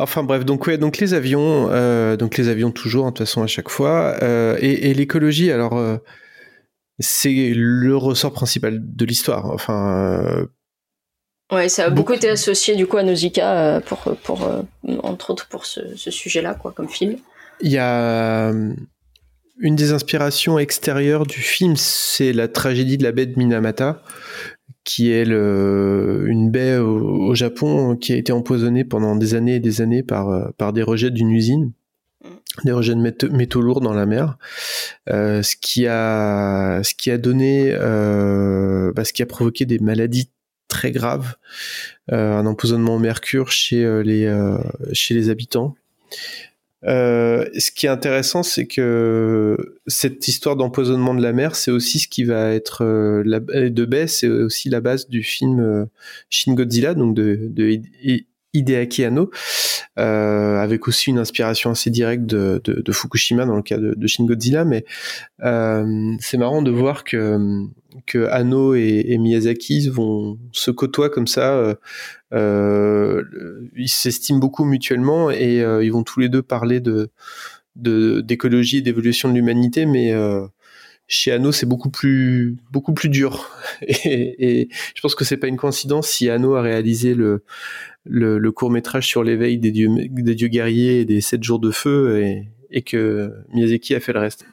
Enfin 0.01 0.23
bref, 0.23 0.47
donc 0.47 0.67
ouais, 0.67 0.79
donc 0.79 0.97
les 0.97 1.13
avions, 1.13 1.69
euh, 1.71 2.17
donc 2.17 2.39
les 2.39 2.49
avions 2.49 2.71
toujours, 2.71 3.05
hein, 3.05 3.11
de 3.11 3.17
toute 3.17 3.27
façon 3.27 3.43
à 3.43 3.47
chaque 3.47 3.69
fois, 3.69 4.17
euh, 4.23 4.57
et, 4.59 4.95
l'écologie, 4.95 5.53
alors 5.53 5.77
euh, 5.77 5.99
c'est 7.01 7.53
le 7.55 7.95
ressort 7.99 8.33
principal 8.33 8.81
de 8.81 9.05
l'histoire. 9.05 9.51
Enfin. 9.51 10.47
ouais, 11.53 11.69
ça 11.69 11.85
a 11.85 11.91
beaucoup, 11.91 12.15
été 12.15 12.31
associé 12.31 12.77
du 12.77 12.87
coup 12.87 12.97
à 12.97 13.03
Nausicaa 13.03 13.83
pour, 13.83 13.99
pour 14.25 14.51
entre 15.03 15.31
autres 15.33 15.49
pour 15.49 15.67
ce, 15.67 15.95
ce 15.97 16.11
sujet-là, 16.11 16.55
quoi, 16.55 16.73
comme 16.73 16.89
film. 16.89 17.19
Il 17.63 17.71
y 17.71 17.79
a 17.79 18.53
une 19.59 19.77
des 19.77 19.93
inspirations 19.93 20.59
extérieures 20.59 21.27
du 21.27 21.41
film, 21.41 21.77
c'est 21.77 22.33
la 22.33 22.49
tragédie 22.49 22.97
de 22.97 23.03
la 23.03 23.13
baie 23.13 23.27
de 23.27 23.39
Minamata, 23.39 24.03
qui 24.85 25.11
est 25.11 25.27
le, 25.27 26.25
une 26.29 26.51
baie 26.51 26.79
au, 26.79 27.35
Japon 27.35 27.97
qui 27.97 28.13
a 28.13 28.17
été 28.17 28.33
empoisonnée 28.33 28.85
pendant 28.85 29.15
des 29.17 29.35
années 29.35 29.57
et 29.57 29.61
des 29.61 29.83
années 29.83 30.03
par, 30.03 30.31
euh, 30.31 30.49
par 30.57 30.73
des 30.73 30.83
rejets 30.83 31.11
d'une 31.11 31.31
usine, 31.31 31.73
mm. 32.25 32.29
des 32.65 32.73
rejets 32.73 32.95
de 32.95 33.29
métaux, 33.29 33.61
lourds 33.61 33.83
dans 33.83 33.93
la 33.93 34.07
mer, 34.07 34.39
euh, 35.11 35.43
ce 35.43 35.55
qui 35.57 35.87
a 35.87 36.81
ce 36.83 36.95
qui 36.95 37.11
a 37.11 37.19
donné, 37.19 37.73
euh, 37.73 38.93
bah, 38.95 39.05
ce 39.05 39.13
qui 39.13 39.23
a 39.23 39.27
provoqué 39.27 39.67
des 39.67 39.79
maladies 39.79 40.31
très 40.71 40.93
graves, 40.93 41.35
euh, 42.13 42.39
un 42.39 42.47
empoisonnement 42.47 42.95
au 42.95 42.99
mercure 42.99 43.53
chez 43.53 43.85
euh, 43.85 44.03
les 44.03 44.25
euh, 44.25 44.57
chez 44.95 45.13
les 45.13 45.29
habitants. 45.29 45.75
Euh, 46.87 47.47
ce 47.59 47.71
qui 47.71 47.87
est 47.87 47.91
intéressant, 47.91 48.43
c'est 48.43 48.67
que 48.67 49.57
cette 49.87 50.27
histoire 50.29 50.57
d'empoisonnement 50.57 51.15
de 51.15 51.23
la 51.23 51.33
mer, 51.33 51.55
c'est 51.55 51.71
aussi 51.71 51.99
ce 51.99 52.09
qui 52.09 52.25
va 52.25 52.53
être 52.53 52.83
euh, 52.85 53.23
de 53.71 53.85
baie, 53.85 54.07
c'est 54.07 54.29
aussi 54.29 54.71
la 54.71 54.81
base 54.81 55.09
du 55.09 55.23
film 55.23 55.61
euh, 55.61 55.85
Shin 56.31 56.55
Godzilla, 56.55 56.95
donc 56.95 57.15
de 57.15 57.51
Hideaki 58.53 59.05
Anno, 59.05 59.31
euh, 59.99 60.59
avec 60.59 60.89
aussi 60.89 61.11
une 61.11 61.19
inspiration 61.19 61.71
assez 61.71 61.91
directe 61.91 62.27
de, 62.27 62.61
de, 62.65 62.81
de 62.81 62.93
Fukushima 62.93 63.47
dans 63.47 63.57
le 63.57 63.63
cas 63.63 63.79
de, 63.79 63.95
de 63.97 64.07
Shin 64.07 64.25
Godzilla, 64.25 64.65
mais 64.65 64.85
euh, 65.43 66.15
c'est 66.21 66.39
marrant 66.39 66.63
de 66.63 66.71
voir 66.71 67.05
que, 67.05 67.65
que 68.07 68.27
Anno 68.27 68.75
et, 68.75 69.05
et 69.07 69.19
Miyazaki 69.19 69.89
vont 69.89 70.39
se 70.53 70.71
côtoient 70.71 71.11
comme 71.11 71.27
ça, 71.27 71.55
euh, 71.55 71.75
euh 72.33 73.23
ils 73.77 73.89
s'estiment 73.89 74.39
beaucoup 74.39 74.65
mutuellement 74.65 75.31
et 75.31 75.63
euh, 75.63 75.85
ils 75.85 75.93
vont 75.93 76.03
tous 76.03 76.21
les 76.21 76.29
deux 76.29 76.43
parler 76.43 76.81
de 76.81 77.11
d'écologie 77.77 78.79
et 78.79 78.83
d'évolution 78.83 79.29
de 79.29 79.35
l'humanité, 79.35 79.87
mais 79.87 80.13
euh, 80.13 80.47
chez 81.11 81.33
Anno, 81.33 81.51
c'est 81.51 81.67
beaucoup 81.67 81.91
plus 81.91 82.57
beaucoup 82.71 82.95
plus 82.95 83.09
dur. 83.09 83.51
Et, 83.83 84.69
je 84.95 85.01
pense 85.03 85.15
que 85.15 85.25
c'est 85.25 85.37
pas 85.37 85.49
une 85.49 85.57
coïncidence 85.57 86.09
si 86.09 86.31
Anno 86.31 86.55
a 86.55 86.63
réalisé 86.63 87.15
le 87.15 87.43
le, 88.05 88.51
court 88.51 88.71
métrage 88.71 89.07
sur 89.07 89.25
l'éveil 89.25 89.59
des 89.59 89.73
dieux 89.73 89.91
des 90.09 90.35
dieux 90.35 90.49
guerriers 90.49 91.01
et 91.01 91.05
des 91.05 91.21
sept 91.21 91.43
jours 91.43 91.59
de 91.59 91.71
feu 91.71 92.23
et, 92.71 92.83
que 92.83 93.35
Miyazaki 93.53 93.95
a 93.95 94.01
fait 94.01 94.13
le 94.13 94.21
reste. 94.21 94.47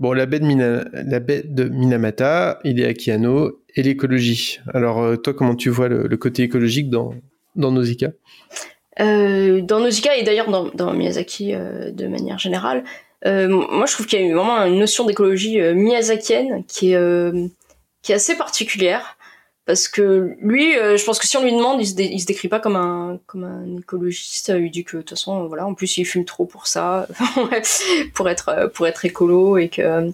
Bon, 0.00 0.12
la 0.12 0.26
baie 0.26 0.40
de, 0.40 0.44
Mina, 0.44 0.84
la 0.92 1.20
baie 1.20 1.42
de 1.44 1.64
Minamata, 1.64 2.58
et 2.64 2.74
l'écologie. 3.82 4.58
Alors, 4.74 5.02
euh, 5.02 5.16
toi, 5.16 5.32
comment 5.32 5.54
tu 5.54 5.70
vois 5.70 5.88
le, 5.88 6.16
côté 6.16 6.42
écologique 6.42 6.90
dans, 6.90 7.14
dans 7.54 7.70
Nausicaa? 7.70 8.10
Euh, 9.00 9.62
Dans 9.62 9.80
Nausicaa 9.80 10.16
et 10.16 10.22
d'ailleurs 10.22 10.50
dans, 10.50 10.68
dans 10.70 10.92
Miyazaki 10.92 11.54
euh, 11.54 11.92
de 11.92 12.08
manière 12.08 12.38
générale, 12.38 12.84
euh, 13.24 13.48
moi, 13.48 13.86
je 13.86 13.92
trouve 13.92 14.06
qu'il 14.06 14.20
y 14.20 14.30
a 14.30 14.34
vraiment 14.34 14.64
une 14.64 14.78
notion 14.78 15.04
d'écologie 15.04 15.60
euh, 15.60 15.74
miyazakienne 15.74 16.64
qui 16.66 16.92
est, 16.92 16.96
euh, 16.96 17.46
qui 18.02 18.12
est 18.12 18.16
assez 18.16 18.36
particulière. 18.36 19.16
Parce 19.64 19.88
que 19.88 20.36
lui, 20.40 20.74
je 20.74 21.04
pense 21.04 21.18
que 21.18 21.26
si 21.26 21.36
on 21.36 21.42
lui 21.42 21.50
demande, 21.50 21.80
il 21.80 21.86
se, 21.88 22.00
il 22.00 22.20
se 22.20 22.26
décrit 22.26 22.46
pas 22.46 22.60
comme 22.60 22.76
un, 22.76 23.18
comme 23.26 23.42
un 23.42 23.78
écologiste. 23.78 24.52
Il 24.56 24.70
dit 24.70 24.84
que 24.84 24.98
de 24.98 25.02
toute 25.02 25.10
façon, 25.10 25.48
voilà, 25.48 25.66
en 25.66 25.74
plus 25.74 25.98
il 25.98 26.04
fume 26.04 26.24
trop 26.24 26.44
pour 26.44 26.68
ça, 26.68 27.08
pour 28.14 28.28
être, 28.28 28.70
pour 28.72 28.86
être 28.86 29.04
écolo 29.04 29.58
et 29.58 29.68
que 29.68 30.12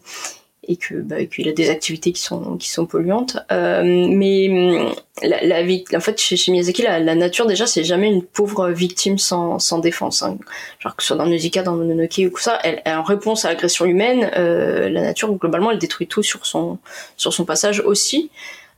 et 0.69 0.77
que 0.77 0.95
bah, 0.95 1.25
qu'il 1.25 1.49
a 1.49 1.53
des 1.53 1.71
activités 1.71 2.13
qui 2.13 2.23
sont 2.23 2.57
qui 2.57 2.71
sont 2.71 2.87
polluantes. 2.87 3.37
Euh, 3.51 3.83
mais 3.85 4.49
hum, 4.49 4.95
la, 5.23 5.43
la 5.43 5.63
en 5.97 6.01
fait 6.01 6.21
chez, 6.21 6.37
chez 6.37 6.53
Miyazaki 6.53 6.83
la, 6.83 7.01
la 7.01 7.15
nature 7.15 7.47
déjà 7.47 7.67
c'est 7.67 7.85
jamais 7.85 8.09
une 8.09 8.23
pauvre 8.23 8.71
victime 8.71 9.19
sans, 9.19 9.59
sans 9.59 9.79
défense 9.79 10.23
hein. 10.23 10.39
genre 10.79 10.95
que 10.97 11.03
ce 11.03 11.09
soit 11.09 11.17
dans 11.17 11.27
Nausicaa 11.27 11.63
dans 11.63 11.75
Mononoke 11.75 12.21
ou 12.33 12.39
ça 12.39 12.59
elle, 12.63 12.81
elle 12.85 12.97
en 12.97 13.03
réponse 13.03 13.45
à 13.45 13.49
l'agression 13.49 13.85
humaine 13.85 14.31
euh, 14.37 14.89
la 14.89 15.03
nature 15.03 15.33
globalement 15.35 15.71
elle 15.71 15.79
détruit 15.79 16.07
tout 16.07 16.23
sur 16.23 16.47
son 16.47 16.79
sur 17.17 17.33
son 17.33 17.45
passage 17.45 17.81
aussi. 17.81 18.31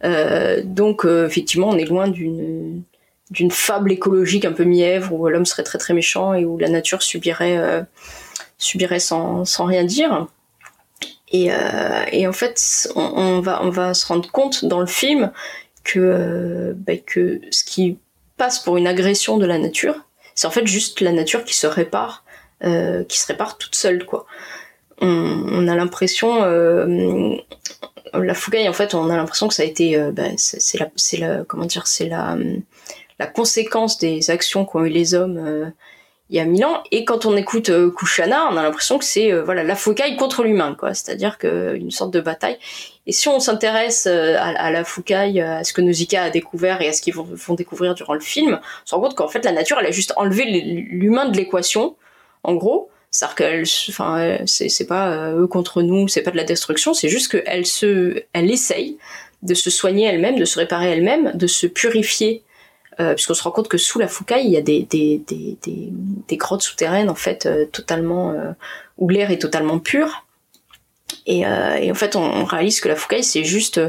Euh, 0.05 0.62
donc 0.65 1.06
euh, 1.06 1.27
effectivement 1.27 1.69
on 1.69 1.78
est 1.78 1.85
loin 1.85 2.09
d'une 2.09 2.82
d'une 3.31 3.51
fable 3.51 3.90
écologique 3.93 4.44
un 4.44 4.52
peu 4.52 4.65
mièvre 4.65 5.12
où 5.12 5.28
l'homme 5.28 5.47
serait 5.47 5.62
très 5.62 5.78
très 5.78 5.94
méchant 5.94 6.35
et 6.35 6.44
où 6.44 6.59
la 6.59 6.69
nature 6.69 7.02
subirait 7.02 7.56
euh, 7.56 7.82
subirait 8.59 9.01
sans 9.01 9.44
sans 9.44 9.65
rien 9.65 9.85
dire 9.85 10.27
et, 11.35 11.51
euh, 11.51 12.05
et 12.12 12.28
en 12.28 12.32
fait, 12.32 12.89
on, 12.94 13.40
va, 13.40 13.93
se 13.93 14.06
rendre 14.06 14.31
compte 14.31 14.65
dans 14.65 14.78
le 14.78 14.86
film 14.86 15.32
que, 15.82 15.98
euh, 15.98 16.74
bah, 16.77 16.97
que 16.97 17.40
ce 17.51 17.65
qui 17.65 17.98
passe 18.36 18.61
pour 18.61 18.77
une 18.77 18.86
agression 18.86 19.36
de 19.36 19.44
la 19.44 19.59
nature, 19.59 19.97
c'est 20.36 20.47
en 20.47 20.52
fait 20.52 20.65
juste 20.69 21.01
la 21.01 21.11
nature 21.11 21.43
qui 21.43 21.56
se 21.56 21.66
répare, 21.66 22.24
euh, 22.62 23.02
qui 23.02 23.19
se 23.19 23.27
répare 23.27 23.59
toute 23.59 23.74
seule. 23.74 24.06
On, 25.01 25.66
a 25.66 25.74
l'impression, 25.74 26.44
la 28.12 28.35
fougaille, 28.35 28.69
en 28.69 28.73
fait, 28.73 28.94
on 28.94 29.11
a 29.11 29.16
l'impression 29.16 29.48
que 29.48 29.55
ça 29.55 29.65
a 29.65 29.66
été, 29.66 29.98
bah, 30.12 30.28
c'est 30.36 30.78
la, 31.19 31.43
comment 31.48 31.66
dire, 31.66 31.89
c'est 31.89 32.09
la, 32.09 32.36
conséquence 33.35 33.98
des 33.98 34.31
actions 34.31 34.65
qu'ont 34.65 34.85
eu 34.85 34.89
les 34.89 35.15
hommes 35.15 35.73
il 36.31 36.37
y 36.37 36.41
a 36.41 36.45
mille 36.45 36.65
ans. 36.65 36.83
Et 36.91 37.05
quand 37.05 37.27
on 37.27 37.37
écoute 37.37 37.69
euh, 37.69 37.91
Kushana, 37.91 38.49
on 38.51 38.57
a 38.57 38.63
l'impression 38.63 38.99
que 38.99 39.05
c'est 39.05 39.33
euh, 39.33 39.43
voilà 39.43 39.63
la 39.63 39.77
foucaille 39.77 40.17
contre 40.17 40.43
l'humain, 40.43 40.75
quoi. 40.79 40.95
C'est-à-dire 40.95 41.39
que 41.39 41.75
une 41.77 41.91
sorte 41.91 42.13
de 42.13 42.21
bataille. 42.21 42.59
Et 43.07 43.13
si 43.13 43.29
on 43.29 43.41
s'intéresse 43.41 44.07
euh, 44.11 44.37
à, 44.39 44.71
la 44.71 44.85
foucaille, 44.85 45.41
à 45.41 45.63
ce 45.65 45.73
que 45.75 45.83
Nausicaa 45.83 46.25
a 46.25 46.31
découvert 46.31 46.81
et 46.81 46.89
à 46.89 46.93
ce 46.93 47.03
qu'ils 47.03 47.15
vont, 47.15 47.29
vont, 47.31 47.55
découvrir 47.55 47.95
durant 47.95 48.15
le 48.15 48.21
film, 48.21 48.59
on 48.63 48.87
se 48.87 48.95
rend 48.95 49.03
compte 49.03 49.15
qu'en 49.15 49.29
fait 49.29 49.45
la 49.45 49.53
nature, 49.53 49.77
elle 49.79 49.87
a 49.87 49.91
juste 49.91 50.15
enlevé 50.17 50.45
l'humain 50.45 51.29
de 51.29 51.37
l'équation, 51.37 51.97
en 52.43 52.55
gros. 52.55 52.91
C'est-à-dire 53.11 53.37
qu'elle, 53.37 53.65
enfin, 53.91 54.39
c'est 54.47 54.87
pas 54.89 55.31
eux 55.35 55.47
contre 55.47 55.83
nous, 55.83 56.09
c'est 56.09 56.23
pas 56.23 56.33
de 56.33 56.37
la 56.37 56.43
destruction, 56.43 56.95
c'est 56.95 57.09
juste 57.09 57.31
qu'elle 57.31 57.65
se, 57.65 58.25
elle 58.33 58.51
essaye 58.51 58.99
de 59.43 59.55
se 59.55 59.71
soigner 59.71 60.07
elle-même, 60.07 60.37
de 60.37 60.45
se 60.45 60.59
réparer 60.59 60.91
elle-même, 60.91 61.31
de 61.35 61.47
se 61.47 61.69
purifier 61.69 62.43
euh, 63.01 63.15
puisqu'on 63.15 63.35
se 63.35 63.43
rend 63.43 63.51
compte 63.51 63.69
que 63.69 63.79
sous 63.79 63.99
la 63.99 64.09
Foucaille, 64.09 64.47
il 64.47 64.53
y 64.53 64.57
a 64.57 64.62
des, 64.62 64.83
des, 64.83 65.19
des, 65.27 65.59
des, 66.29 66.37
grottes 66.37 66.62
souterraines 66.62 67.11
en 67.11 67.15
fait 67.15 67.47
euh, 67.47 67.66
totalement 67.66 68.31
euh, 68.31 68.53
où 68.99 69.09
l'air 69.09 69.31
est 69.31 69.39
totalement 69.39 69.79
pur. 69.79 70.27
Et, 71.27 71.47
euh, 71.47 71.77
et, 71.77 71.91
en 71.91 71.95
fait, 71.95 72.16
on, 72.16 72.45
réalise 72.45 72.81
que 72.81 72.89
la 72.89 72.97
Foucaille, 72.97 73.25
c'est 73.25 73.45
juste 73.45 73.81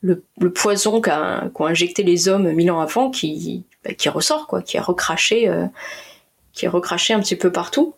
le, 0.00 0.22
le 0.40 0.52
poison 0.52 1.00
qu'ont 1.00 1.66
injecté 1.66 2.02
les 2.02 2.28
hommes 2.28 2.52
mille 2.52 2.70
ans 2.70 2.80
avant 2.80 3.10
qui, 3.10 3.64
bah, 3.84 3.94
qui 3.94 4.08
ressort, 4.08 4.46
quoi, 4.46 4.62
qui 4.62 4.76
est 4.76 4.80
recraché, 4.80 5.50
qui 6.52 6.66
est 6.66 6.68
recraché 6.68 7.14
un 7.14 7.20
petit 7.20 7.36
peu 7.36 7.52
partout. 7.52 7.94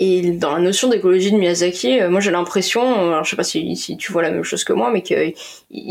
Et 0.00 0.32
dans 0.32 0.52
la 0.52 0.58
notion 0.58 0.88
d'écologie 0.88 1.30
de 1.30 1.36
Miyazaki, 1.36 2.00
euh, 2.00 2.10
moi 2.10 2.18
j'ai 2.20 2.32
l'impression, 2.32 2.82
alors 2.82 3.22
je 3.22 3.30
sais 3.30 3.36
pas 3.36 3.44
si, 3.44 3.76
si, 3.76 3.96
tu 3.96 4.10
vois 4.10 4.22
la 4.22 4.30
même 4.30 4.42
chose 4.42 4.64
que 4.64 4.72
moi, 4.72 4.90
mais 4.90 5.02
qu'il 5.02 5.34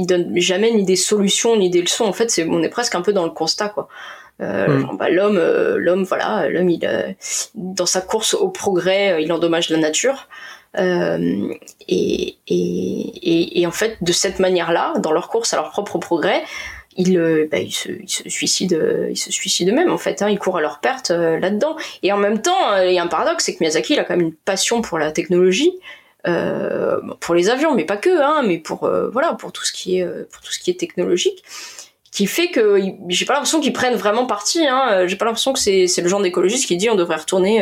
donne 0.05 0.37
jamais 0.39 0.71
ni 0.71 0.83
des 0.83 0.97
solutions 0.97 1.55
ni 1.55 1.69
des 1.69 1.81
leçons. 1.81 2.03
En 2.03 2.13
fait, 2.13 2.29
c'est 2.29 2.45
on 2.45 2.61
est 2.63 2.69
presque 2.69 2.95
un 2.95 3.01
peu 3.01 3.13
dans 3.13 3.23
le 3.23 3.31
constat, 3.31 3.69
quoi. 3.69 3.87
Euh, 4.41 4.79
mm. 4.79 4.97
bah, 4.97 5.09
l'homme, 5.09 5.37
euh, 5.37 5.77
l'homme, 5.77 6.03
voilà, 6.03 6.49
l'homme, 6.49 6.69
il 6.69 7.15
dans 7.55 7.85
sa 7.85 8.01
course 8.01 8.33
au 8.33 8.49
progrès, 8.49 9.23
il 9.23 9.31
endommage 9.31 9.69
la 9.69 9.77
nature. 9.77 10.27
Euh, 10.79 11.53
et, 11.87 12.37
et, 12.47 12.51
et, 13.21 13.61
et, 13.61 13.67
en 13.67 13.71
fait, 13.71 13.97
de 14.01 14.11
cette 14.11 14.39
manière-là, 14.39 14.93
dans 14.99 15.11
leur 15.11 15.29
course 15.29 15.53
à 15.53 15.57
leur 15.57 15.69
propre 15.69 15.99
progrès, 15.99 16.43
ils, 16.97 17.17
euh, 17.17 17.47
bah, 17.51 17.57
se, 17.69 17.89
ils 17.89 18.09
se 18.09 18.29
suicident, 18.29 18.77
euh, 18.77 19.13
se 19.15 19.31
suicident 19.31 19.71
eux-mêmes 19.71 19.91
en 19.91 19.97
fait. 19.97 20.21
Hein, 20.21 20.29
ils 20.29 20.39
courent 20.39 20.57
à 20.57 20.61
leur 20.61 20.79
perte 20.79 21.11
euh, 21.11 21.39
là-dedans. 21.39 21.75
Et 22.01 22.11
en 22.11 22.17
même 22.17 22.41
temps, 22.41 22.77
il 22.77 22.93
y 22.93 22.99
a 22.99 23.03
un 23.03 23.07
paradoxe, 23.07 23.45
c'est 23.45 23.53
que 23.53 23.59
Miyazaki, 23.61 23.93
il 23.93 23.99
a 23.99 24.03
quand 24.03 24.15
même 24.15 24.27
une 24.27 24.33
passion 24.33 24.81
pour 24.81 24.97
la 24.99 25.11
technologie. 25.11 25.73
Pour 27.19 27.35
les 27.35 27.49
avions, 27.49 27.75
mais 27.75 27.83
pas 27.83 27.97
que, 27.97 28.21
hein, 28.21 28.43
mais 28.47 28.57
pour 28.57 28.89
voilà, 29.11 29.33
pour 29.33 29.51
tout 29.51 29.65
ce 29.65 29.73
qui 29.73 29.99
est 29.99 30.05
pour 30.31 30.41
tout 30.41 30.53
ce 30.53 30.59
qui 30.59 30.71
est 30.71 30.79
technologique, 30.79 31.43
qui 32.13 32.27
fait 32.27 32.47
que 32.47 32.79
j'ai 33.09 33.25
pas 33.25 33.33
l'impression 33.33 33.59
qu'ils 33.59 33.73
prennent 33.73 33.97
vraiment 33.97 34.25
parti. 34.25 34.65
Hein, 34.65 35.05
j'ai 35.05 35.17
pas 35.17 35.25
l'impression 35.25 35.51
que 35.51 35.59
c'est 35.59 35.85
le 35.97 36.07
genre 36.07 36.21
d'écologiste 36.21 36.65
qui 36.65 36.77
dit 36.77 36.89
on 36.89 36.95
devrait 36.95 37.17
retourner 37.17 37.61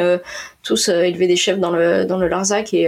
tous 0.61 0.89
élever 0.89 1.25
des 1.25 1.37
chefs 1.37 1.57
dans 1.57 1.71
le 1.71 2.05
dans 2.05 2.17
le 2.17 2.27
Larzac 2.27 2.71
et 2.75 2.87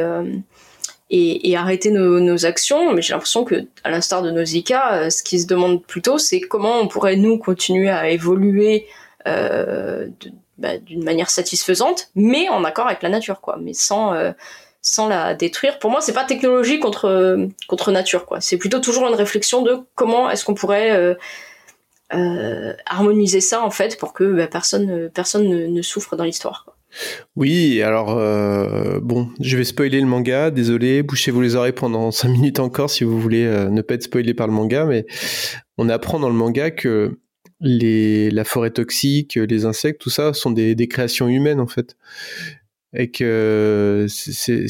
et, 1.13 1.55
arrêter 1.55 1.91
nos, 1.91 2.45
actions. 2.45 2.93
Mais 2.93 3.01
j'ai 3.01 3.13
l'impression 3.13 3.43
que, 3.43 3.67
à 3.83 3.91
l'instar 3.91 4.21
de 4.21 4.31
Nausicaa, 4.31 4.93
euh, 4.93 5.09
ce 5.09 5.23
qui 5.23 5.39
se 5.39 5.47
demande 5.47 5.85
plutôt, 5.85 6.17
c'est 6.17 6.41
comment 6.41 6.79
on 6.79 6.87
pourrait 6.87 7.15
nous 7.15 7.37
continuer 7.37 7.89
à 7.89 8.09
évoluer 8.09 8.87
euh, 9.27 10.07
bah, 10.57 10.77
d'une 10.77 11.03
manière 11.03 11.29
satisfaisante, 11.29 12.09
mais 12.15 12.49
en 12.49 12.63
accord 12.63 12.87
avec 12.87 13.03
la 13.03 13.09
nature, 13.09 13.41
quoi. 13.41 13.57
Mais 13.61 13.73
sans 13.73 14.13
euh, 14.13 14.31
sans 14.81 15.07
la 15.07 15.33
détruire. 15.33 15.79
Pour 15.79 15.91
moi, 15.91 16.01
c'est 16.01 16.13
pas 16.13 16.25
technologie 16.25 16.79
contre 16.79 17.47
contre 17.67 17.91
nature, 17.91 18.25
quoi. 18.25 18.41
C'est 18.41 18.57
plutôt 18.57 18.79
toujours 18.79 19.07
une 19.07 19.15
réflexion 19.15 19.61
de 19.61 19.79
comment 19.95 20.29
est-ce 20.29 20.43
qu'on 20.43 20.55
pourrait 20.55 21.17
harmoniser 22.85 23.41
ça 23.41 23.63
en 23.63 23.71
fait 23.71 23.97
pour 23.97 24.13
que 24.13 24.23
bah, 24.23 24.47
personne 24.47 25.09
personne 25.09 25.47
ne, 25.47 25.67
ne 25.67 25.81
souffre 25.81 26.15
dans 26.15 26.23
l'histoire. 26.25 26.72
Oui, 27.35 27.81
alors 27.81 28.17
euh, 28.17 28.99
bon, 29.01 29.29
je 29.39 29.57
vais 29.57 29.63
spoiler 29.63 29.99
le 29.99 30.05
manga, 30.07 30.51
désolé, 30.51 31.03
bouchez-vous 31.03 31.41
les 31.41 31.55
oreilles 31.55 31.71
pendant 31.73 32.11
5 32.11 32.29
minutes 32.29 32.59
encore 32.59 32.89
si 32.89 33.03
vous 33.03 33.19
voulez 33.19 33.45
euh, 33.45 33.69
ne 33.69 33.81
pas 33.81 33.95
être 33.95 34.03
spoilé 34.03 34.33
par 34.33 34.47
le 34.47 34.53
manga, 34.53 34.85
mais 34.85 35.05
on 35.77 35.89
apprend 35.89 36.19
dans 36.19 36.29
le 36.29 36.35
manga 36.35 36.71
que 36.71 37.19
les, 37.59 38.29
la 38.29 38.43
forêt 38.43 38.71
toxique, 38.71 39.35
les 39.35 39.65
insectes, 39.65 40.01
tout 40.01 40.09
ça 40.09 40.33
sont 40.33 40.51
des, 40.51 40.75
créations 40.87 41.27
humaines 41.27 41.59
en 41.59 41.67
fait. 41.67 41.95
Et 42.95 43.09
que 43.09 44.05
c'est 44.09 44.67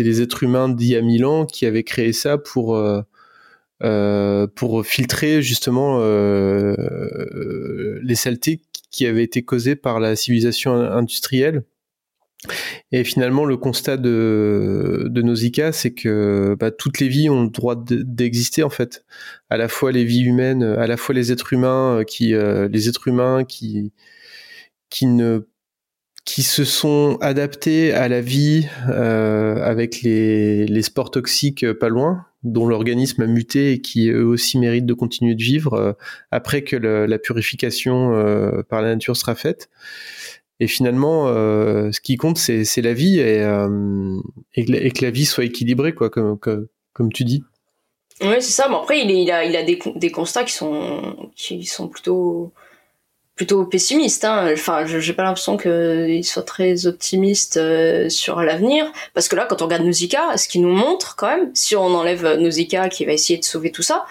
les 0.00 0.22
êtres 0.22 0.42
humains 0.42 0.68
d'il 0.68 0.88
y 0.88 0.96
a 0.96 1.02
mille 1.02 1.24
ans 1.24 1.46
qui 1.46 1.64
avaient 1.64 1.84
créé 1.84 2.12
ça 2.12 2.38
pour, 2.38 2.76
euh, 2.76 4.46
pour 4.56 4.84
filtrer 4.84 5.42
justement 5.42 6.00
les 8.02 8.14
saletés 8.16 8.62
qui 8.94 9.06
avait 9.06 9.24
été 9.24 9.42
causé 9.42 9.74
par 9.74 9.98
la 9.98 10.14
civilisation 10.14 10.72
industrielle. 10.72 11.64
Et 12.92 13.02
finalement, 13.02 13.44
le 13.44 13.56
constat 13.56 13.96
de, 13.96 15.08
de 15.10 15.22
Nausicaa, 15.22 15.72
c'est 15.72 15.92
que 15.92 16.54
bah, 16.60 16.70
toutes 16.70 17.00
les 17.00 17.08
vies 17.08 17.28
ont 17.28 17.42
le 17.42 17.48
droit 17.48 17.74
d'exister 17.76 18.62
en 18.62 18.70
fait. 18.70 19.04
À 19.50 19.56
la 19.56 19.66
fois 19.66 19.90
les 19.90 20.04
vies 20.04 20.22
humaines, 20.22 20.62
à 20.62 20.86
la 20.86 20.96
fois 20.96 21.12
les 21.14 21.32
êtres 21.32 21.52
humains 21.54 21.98
euh, 21.98 22.04
qui, 22.04 22.34
euh, 22.34 22.68
qui 26.24 26.42
se 26.42 26.64
sont 26.64 27.18
adaptés 27.20 27.92
à 27.92 28.08
la 28.08 28.20
vie 28.20 28.68
euh, 28.90 29.56
avec 29.64 30.02
les, 30.02 30.66
les 30.66 30.82
sports 30.82 31.10
toxiques 31.10 31.66
pas 31.72 31.88
loin, 31.88 32.26
dont 32.44 32.66
l'organisme 32.66 33.22
a 33.22 33.26
muté 33.26 33.72
et 33.72 33.80
qui 33.80 34.08
eux 34.08 34.24
aussi 34.24 34.58
méritent 34.58 34.86
de 34.86 34.94
continuer 34.94 35.34
de 35.34 35.42
vivre 35.42 35.96
après 36.30 36.62
que 36.62 36.76
la 36.76 37.18
purification 37.18 38.10
par 38.68 38.82
la 38.82 38.94
nature 38.94 39.16
sera 39.16 39.34
faite. 39.34 39.70
Et 40.60 40.66
finalement, 40.66 41.26
ce 41.26 42.00
qui 42.00 42.16
compte, 42.16 42.38
c'est 42.38 42.82
la 42.82 42.94
vie 42.94 43.18
et, 43.18 43.40
que 44.56 45.04
la, 45.04 45.10
vie 45.10 45.26
soit 45.26 45.44
équilibrée, 45.44 45.94
quoi, 45.94 46.10
comme, 46.10 46.38
comme, 46.38 47.12
tu 47.12 47.24
dis. 47.24 47.42
Oui, 48.20 48.36
c'est 48.40 48.52
ça. 48.52 48.68
Mais 48.68 48.76
après, 48.76 49.00
il, 49.00 49.10
il, 49.10 49.30
a, 49.30 49.44
il 49.44 49.56
a 49.56 49.64
des, 49.64 49.78
des 49.96 50.10
constats 50.10 50.44
qui 50.44 50.52
sont, 50.52 51.30
qui 51.34 51.64
sont 51.64 51.88
plutôt 51.88 52.52
plutôt 53.36 53.64
pessimiste. 53.64 54.24
Hein. 54.24 54.50
Enfin, 54.52 54.84
j'ai 54.86 55.12
pas 55.12 55.24
l'impression 55.24 55.56
qu'il 55.56 56.24
soit 56.24 56.42
très 56.42 56.86
optimiste 56.86 57.56
euh, 57.56 58.08
sur 58.08 58.40
l'avenir, 58.40 58.90
parce 59.12 59.28
que 59.28 59.36
là, 59.36 59.46
quand 59.48 59.62
on 59.62 59.66
regarde 59.66 59.82
Nausicaa, 59.82 60.36
ce 60.36 60.48
qu'il 60.48 60.62
nous 60.62 60.72
montre 60.72 61.16
quand 61.16 61.28
même, 61.28 61.50
si 61.54 61.74
on 61.76 61.86
enlève 61.86 62.38
Nausicaa 62.38 62.88
qui 62.88 63.04
va 63.04 63.12
essayer 63.12 63.38
de 63.38 63.44
sauver 63.44 63.70
tout 63.70 63.82
ça, 63.82 64.06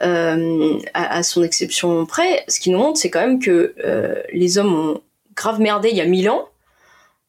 euh, 0.00 0.78
à, 0.94 1.22
son 1.22 1.42
exception 1.42 2.06
près, 2.06 2.44
ce 2.48 2.60
qu'il 2.60 2.72
nous 2.72 2.78
montre, 2.78 2.98
c'est 2.98 3.10
quand 3.10 3.20
même 3.20 3.40
que 3.40 3.74
euh, 3.84 4.22
les 4.32 4.58
hommes 4.58 4.74
ont 4.74 5.00
grave 5.34 5.60
merdé 5.60 5.90
il 5.90 5.96
y 5.96 6.00
a 6.00 6.06
mille 6.06 6.30
ans, 6.30 6.48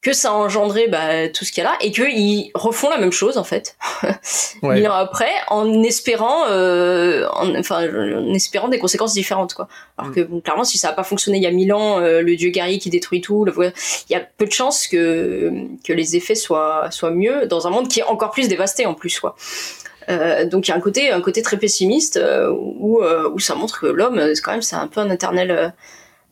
que 0.02 0.14
ça 0.14 0.30
a 0.30 0.34
engendré 0.34 0.88
bah, 0.88 1.28
tout 1.28 1.44
ce 1.44 1.52
qu'il 1.52 1.64
y 1.64 1.68
a 1.68 1.72
là 1.72 1.78
et 1.82 1.92
qu'ils 1.92 2.52
refont 2.54 2.90
la 2.90 2.98
même 2.98 3.12
chose 3.12 3.38
en 3.38 3.44
fait 3.44 3.76
ouais. 4.64 4.88
ans 4.88 4.94
après 4.94 5.32
en 5.50 5.84
espérant 5.84 6.46
euh, 6.48 7.28
en, 7.34 7.54
enfin 7.56 7.86
en 7.88 8.34
espérant 8.34 8.70
des 8.70 8.80
conséquences 8.80 9.14
différentes 9.14 9.54
quoi 9.54 9.68
alors 9.98 10.12
mm. 10.12 10.16
que 10.16 10.22
bon, 10.22 10.40
clairement 10.40 10.64
si 10.64 10.78
ça 10.78 10.90
a 10.90 10.94
pas 10.94 11.04
fonctionné 11.04 11.38
il 11.38 11.44
y 11.44 11.48
a 11.48 11.52
mille 11.52 11.74
ans 11.74 12.00
euh, 12.00 12.22
le 12.22 12.36
dieu 12.38 12.50
guerrier 12.50 12.80
qui 12.80 12.90
détruit 12.90 13.20
tout 13.20 13.46
il 13.48 13.74
y 14.14 14.16
a 14.16 14.22
peu 14.22 14.46
de 14.46 14.52
chances 14.52 14.88
que 14.88 15.52
que 15.84 15.92
les 15.92 16.16
effets 16.16 16.36
soient 16.36 16.90
soient 16.92 17.12
mieux 17.12 17.46
dans 17.48 17.68
un 17.68 17.70
monde 17.70 17.90
qui 17.90 18.00
est 18.00 18.04
encore 18.04 18.32
plus 18.32 18.48
dévasté 18.48 18.86
en 18.86 18.94
plus 18.94 19.20
quoi 19.20 19.36
euh, 20.10 20.46
donc 20.46 20.68
il 20.68 20.72
y 20.72 20.74
a 20.74 20.78
un 20.78 20.80
côté 20.80 21.12
un 21.12 21.22
côté 21.22 21.42
très 21.42 21.58
pessimiste 21.58 22.18
euh, 22.18 22.52
où 22.52 23.02
euh, 23.02 23.30
où 23.30 23.40
ça 23.40 23.54
montre 23.56 23.82
que 23.82 23.86
l'homme 23.86 24.20
quand 24.44 24.52
même 24.52 24.62
c'est 24.62 24.76
un 24.76 24.88
peu 24.88 25.02
un 25.02 25.10
éternel 25.10 25.74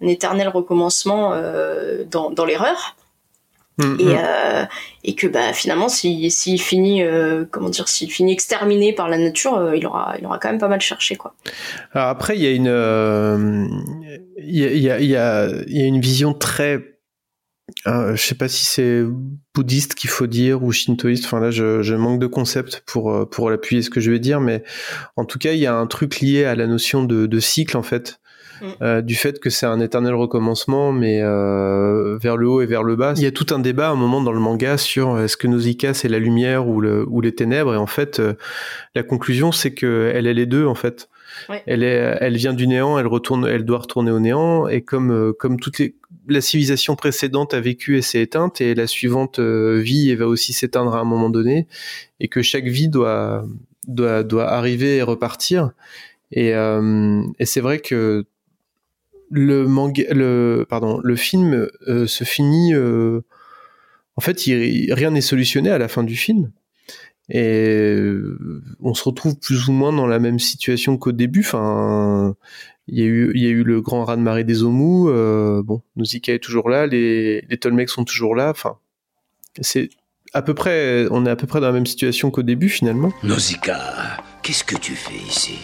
un 0.01 0.07
éternel 0.07 0.47
recommencement 0.47 1.39
dans 2.09 2.31
dans 2.31 2.45
l'erreur 2.45 2.95
Mm, 3.77 3.95
et, 3.99 4.05
mm. 4.05 4.17
euh, 4.17 4.65
et 5.03 5.15
que 5.15 5.27
bah, 5.27 5.53
finalement, 5.53 5.87
s'il 5.89 6.31
si, 6.31 6.57
finit, 6.57 7.03
euh, 7.03 7.45
comment 7.49 7.69
dire, 7.69 7.87
s'il 7.87 8.11
finit 8.11 8.33
exterminé 8.33 8.93
par 8.93 9.07
la 9.07 9.17
nature, 9.17 9.55
euh, 9.55 9.75
il, 9.75 9.85
aura, 9.85 10.15
il 10.19 10.25
aura 10.25 10.39
quand 10.39 10.49
même 10.49 10.59
pas 10.59 10.67
mal 10.67 10.81
cherché. 10.81 11.15
Quoi. 11.15 11.35
Alors 11.93 12.07
après, 12.07 12.35
il 12.37 12.43
y 12.43 12.47
a 12.47 12.51
une, 12.51 12.67
euh, 12.67 13.67
il 14.37 14.57
y, 14.57 14.65
a, 14.65 14.71
il 14.71 14.81
y, 14.81 14.89
a, 14.89 14.99
il 14.99 15.07
y, 15.07 15.15
a, 15.15 15.49
y 15.67 15.81
a 15.81 15.85
une 15.85 16.01
vision 16.01 16.33
très 16.33 16.97
euh, 17.85 18.15
je 18.15 18.21
sais 18.21 18.35
pas 18.35 18.47
si 18.47 18.65
c'est 18.65 19.03
bouddhiste 19.53 19.93
qu'il 19.93 20.09
faut 20.09 20.25
dire 20.25 20.63
ou 20.63 20.71
shintoïste. 20.71 21.25
Enfin 21.25 21.41
là, 21.41 21.51
je, 21.51 21.81
je 21.81 21.95
manque 21.95 22.19
de 22.19 22.27
concept 22.27 22.81
pour 22.85 23.29
pour 23.29 23.49
l'appuyer 23.49 23.81
ce 23.81 23.89
que 23.89 23.99
je 23.99 24.09
vais 24.09 24.19
dire, 24.19 24.39
mais 24.39 24.63
en 25.17 25.25
tout 25.25 25.37
cas, 25.37 25.51
il 25.51 25.59
y 25.59 25.65
a 25.65 25.75
un 25.75 25.85
truc 25.85 26.21
lié 26.21 26.45
à 26.45 26.55
la 26.55 26.65
notion 26.65 27.03
de, 27.03 27.25
de 27.25 27.39
cycle 27.41 27.75
en 27.75 27.83
fait. 27.83 28.21
Mm. 28.61 28.65
Euh, 28.81 29.01
du 29.01 29.15
fait 29.15 29.39
que 29.39 29.49
c'est 29.49 29.65
un 29.65 29.79
éternel 29.79 30.13
recommencement, 30.13 30.91
mais 30.91 31.21
euh, 31.21 32.17
vers 32.17 32.37
le 32.37 32.47
haut 32.47 32.61
et 32.61 32.65
vers 32.65 32.83
le 32.83 32.95
bas. 32.95 33.13
Il 33.15 33.23
y 33.23 33.27
a 33.27 33.31
tout 33.31 33.47
un 33.51 33.59
débat 33.59 33.89
à 33.89 33.91
un 33.91 33.95
moment 33.95 34.21
dans 34.21 34.31
le 34.31 34.39
manga 34.39 34.77
sur 34.77 35.15
euh, 35.15 35.25
est-ce 35.25 35.37
que 35.37 35.47
Nausicaa 35.47 35.93
c'est 35.93 36.09
la 36.09 36.19
lumière 36.19 36.67
ou, 36.67 36.81
le, 36.81 37.05
ou 37.07 37.21
les 37.21 37.33
ténèbres, 37.33 37.73
et 37.73 37.77
en 37.77 37.87
fait, 37.87 38.21
la 38.95 39.03
conclusion 39.03 39.51
c'est 39.51 39.73
que 39.73 40.11
elle 40.13 40.27
est 40.27 40.33
les 40.33 40.45
deux 40.45 40.65
en 40.65 40.75
fait. 40.75 41.09
Elle 41.67 41.83
est, 41.83 42.17
elle 42.19 42.35
vient 42.35 42.53
du 42.53 42.67
néant, 42.67 42.97
elle 42.97 43.05
retourne, 43.05 43.45
elle 43.45 43.63
doit 43.63 43.79
retourner 43.79 44.11
au 44.11 44.19
néant, 44.19 44.67
et 44.67 44.81
comme 44.81 45.33
comme 45.37 45.59
toutes 45.59 45.79
les 45.79 45.95
la 46.29 46.41
civilisation 46.41 46.97
précédente 46.97 47.53
a 47.53 47.61
vécu 47.61 47.97
et 47.97 48.01
s'est 48.01 48.21
éteinte, 48.21 48.59
et 48.59 48.75
la 48.75 48.85
suivante 48.87 49.39
vit 49.39 50.09
et 50.09 50.15
va 50.15 50.27
aussi 50.27 50.51
s'éteindre 50.51 50.93
à 50.95 50.99
un 50.99 51.05
moment 51.05 51.29
donné, 51.29 51.67
et 52.19 52.27
que 52.27 52.41
chaque 52.41 52.65
vie 52.65 52.89
doit 52.89 53.45
doit 53.87 54.23
doit 54.23 54.49
arriver 54.49 54.97
et 54.97 55.03
repartir. 55.03 55.71
Et, 56.31 56.49
et 56.49 57.45
c'est 57.45 57.61
vrai 57.61 57.79
que 57.79 58.25
le 59.29 59.67
manga, 59.67 60.03
le 60.13 60.65
pardon, 60.67 60.99
le 61.03 61.15
film 61.15 61.67
euh, 61.87 62.07
se 62.07 62.23
finit. 62.23 62.73
Euh, 62.73 63.21
en 64.15 64.21
fait, 64.21 64.39
rien 64.39 65.11
n'est 65.11 65.21
solutionné 65.21 65.69
à 65.69 65.77
la 65.77 65.87
fin 65.87 66.03
du 66.03 66.15
film, 66.15 66.51
et 67.29 67.93
euh, 67.95 68.63
on 68.81 68.93
se 68.93 69.03
retrouve 69.03 69.37
plus 69.37 69.67
ou 69.67 69.71
moins 69.71 69.93
dans 69.93 70.07
la 70.07 70.19
même 70.19 70.39
situation 70.39 70.97
qu'au 70.97 71.11
début. 71.11 71.41
Enfin, 71.41 72.35
il 72.87 72.97
y 72.97 73.03
a 73.03 73.05
eu, 73.05 73.63
le 73.63 73.81
grand 73.81 74.05
raz 74.05 74.15
de 74.15 74.21
marée 74.21 74.43
des 74.43 74.63
Omu. 74.63 75.11
bon, 75.63 75.81
Nausicaa 75.95 76.33
est 76.33 76.39
toujours 76.39 76.69
là, 76.69 76.87
les 76.87 77.41
les 77.49 77.57
Tolmecs 77.57 77.89
sont 77.89 78.05
toujours 78.05 78.35
là. 78.35 78.49
Enfin, 78.49 78.77
c'est 79.61 79.89
à 80.33 80.41
peu 80.41 80.53
près, 80.53 81.07
on 81.11 81.25
est 81.25 81.29
à 81.29 81.35
peu 81.35 81.47
près 81.47 81.59
dans 81.59 81.67
la 81.67 81.73
même 81.73 81.85
situation 81.85 82.31
qu'au 82.31 82.43
début 82.43 82.69
finalement. 82.69 83.11
Nausicaa, 83.23 84.17
qu'est-ce 84.41 84.63
que 84.63 84.75
tu 84.75 84.93
fais 84.93 85.17
ici? 85.27 85.59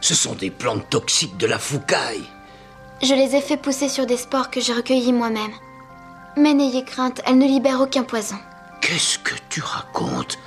Ce 0.00 0.14
sont 0.14 0.34
des 0.34 0.50
plantes 0.50 0.88
toxiques 0.88 1.36
de 1.36 1.46
la 1.46 1.58
foucaille. 1.58 2.24
Je 3.02 3.14
les 3.14 3.34
ai 3.34 3.40
fait 3.40 3.56
pousser 3.56 3.88
sur 3.88 4.04
des 4.04 4.18
spores 4.18 4.50
que 4.50 4.60
j'ai 4.60 4.74
recueillis 4.74 5.12
moi-même. 5.12 5.52
Mais 6.36 6.52
n'ayez 6.52 6.84
crainte, 6.84 7.22
elles 7.26 7.38
ne 7.38 7.46
libèrent 7.46 7.80
aucun 7.80 8.02
poison. 8.02 8.36
Qu'est-ce 8.82 9.18
que 9.18 9.34
tu 9.48 9.62
racontes? 9.62 10.38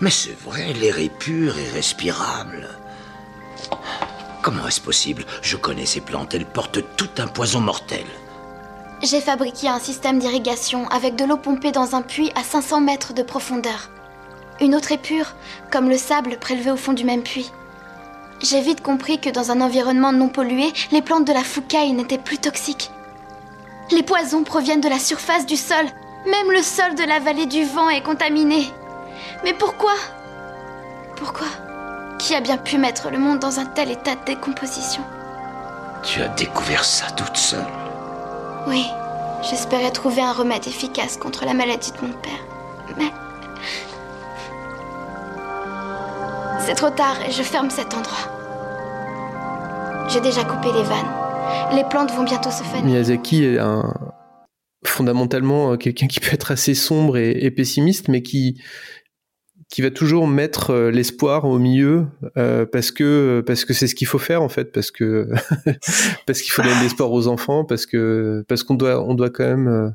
Mais 0.00 0.10
c'est 0.10 0.38
vrai, 0.40 0.72
l'air 0.72 0.98
est 0.98 1.16
pur 1.16 1.56
et 1.58 1.68
respirable. 1.70 2.68
Comment 4.42 4.66
est-ce 4.66 4.80
possible? 4.80 5.24
Je 5.42 5.56
connais 5.56 5.86
ces 5.86 6.00
plantes, 6.00 6.34
elles 6.34 6.46
portent 6.46 6.96
tout 6.96 7.10
un 7.18 7.28
poison 7.28 7.60
mortel. 7.60 8.04
J'ai 9.02 9.20
fabriqué 9.20 9.68
un 9.68 9.78
système 9.78 10.18
d'irrigation 10.18 10.88
avec 10.88 11.16
de 11.16 11.24
l'eau 11.24 11.36
pompée 11.36 11.72
dans 11.72 11.94
un 11.94 12.02
puits 12.02 12.32
à 12.34 12.42
500 12.42 12.80
mètres 12.80 13.14
de 13.14 13.22
profondeur. 13.22 13.90
Une 14.60 14.74
autre 14.74 14.92
est 14.92 14.98
pure, 14.98 15.34
comme 15.70 15.88
le 15.88 15.96
sable 15.96 16.38
prélevé 16.38 16.70
au 16.70 16.76
fond 16.76 16.92
du 16.92 17.04
même 17.04 17.22
puits. 17.22 17.50
J'ai 18.42 18.60
vite 18.62 18.82
compris 18.82 19.18
que 19.18 19.28
dans 19.28 19.50
un 19.50 19.60
environnement 19.60 20.12
non 20.12 20.28
pollué, 20.28 20.72
les 20.92 21.02
plantes 21.02 21.26
de 21.26 21.32
la 21.32 21.44
foucaille 21.44 21.92
n'étaient 21.92 22.18
plus 22.18 22.38
toxiques. 22.38 22.90
Les 23.90 24.02
poisons 24.02 24.44
proviennent 24.44 24.80
de 24.80 24.88
la 24.88 24.98
surface 24.98 25.44
du 25.44 25.56
sol. 25.56 25.84
Même 26.24 26.50
le 26.50 26.62
sol 26.62 26.94
de 26.94 27.04
la 27.04 27.18
vallée 27.18 27.46
du 27.46 27.64
vent 27.64 27.90
est 27.90 28.02
contaminé. 28.02 28.66
Mais 29.44 29.52
pourquoi? 29.52 29.92
Pourquoi? 31.16 31.48
Qui 32.18 32.34
a 32.34 32.40
bien 32.40 32.56
pu 32.56 32.78
mettre 32.78 33.10
le 33.10 33.18
monde 33.18 33.40
dans 33.40 33.60
un 33.60 33.66
tel 33.66 33.90
état 33.90 34.14
de 34.14 34.24
décomposition? 34.24 35.02
Tu 36.02 36.22
as 36.22 36.28
découvert 36.28 36.84
ça 36.84 37.10
toute 37.10 37.36
seule 37.36 37.66
Oui, 38.66 38.86
j'espérais 39.42 39.90
trouver 39.90 40.22
un 40.22 40.32
remède 40.32 40.66
efficace 40.66 41.18
contre 41.18 41.44
la 41.44 41.52
maladie 41.52 41.92
de 41.92 42.06
mon 42.06 42.12
père. 42.12 42.40
Mais... 42.96 43.12
C'est 46.66 46.74
trop 46.74 46.90
tard 46.90 47.16
et 47.26 47.32
je 47.32 47.42
ferme 47.42 47.70
cet 47.70 47.94
endroit. 47.94 48.40
J'ai 50.08 50.20
déjà 50.20 50.44
coupé 50.44 50.68
les 50.72 50.82
vannes. 50.82 51.74
Les 51.74 51.84
plantes 51.84 52.12
vont 52.12 52.24
bientôt 52.24 52.50
se 52.50 52.62
faner. 52.62 52.82
Miyazaki 52.82 53.44
est 53.44 53.58
un, 53.58 53.94
fondamentalement 54.84 55.72
euh, 55.72 55.76
quelqu'un 55.76 56.06
qui 56.06 56.20
peut 56.20 56.32
être 56.32 56.50
assez 56.50 56.74
sombre 56.74 57.16
et, 57.16 57.50
pessimiste, 57.50 58.08
mais 58.08 58.22
qui 58.22 58.60
qui 59.68 59.82
va 59.82 59.90
toujours 59.92 60.26
mettre 60.26 60.70
euh, 60.70 60.90
l'espoir 60.90 61.44
au 61.44 61.60
milieu 61.60 62.06
euh, 62.36 62.66
parce 62.66 62.90
que 62.90 63.42
parce 63.46 63.64
que 63.64 63.72
c'est 63.72 63.86
ce 63.86 63.94
qu'il 63.94 64.08
faut 64.08 64.18
faire 64.18 64.42
en 64.42 64.48
fait 64.48 64.72
parce 64.72 64.90
que 64.90 65.28
parce 66.26 66.42
qu'il 66.42 66.50
faut 66.50 66.62
donner 66.62 66.76
de 66.76 66.82
l'espoir 66.82 67.12
aux 67.12 67.28
enfants 67.28 67.64
parce 67.64 67.86
que 67.86 68.44
parce 68.48 68.64
qu'on 68.64 68.74
doit 68.74 69.00
on 69.00 69.14
doit 69.14 69.30
quand 69.30 69.46
même 69.46 69.94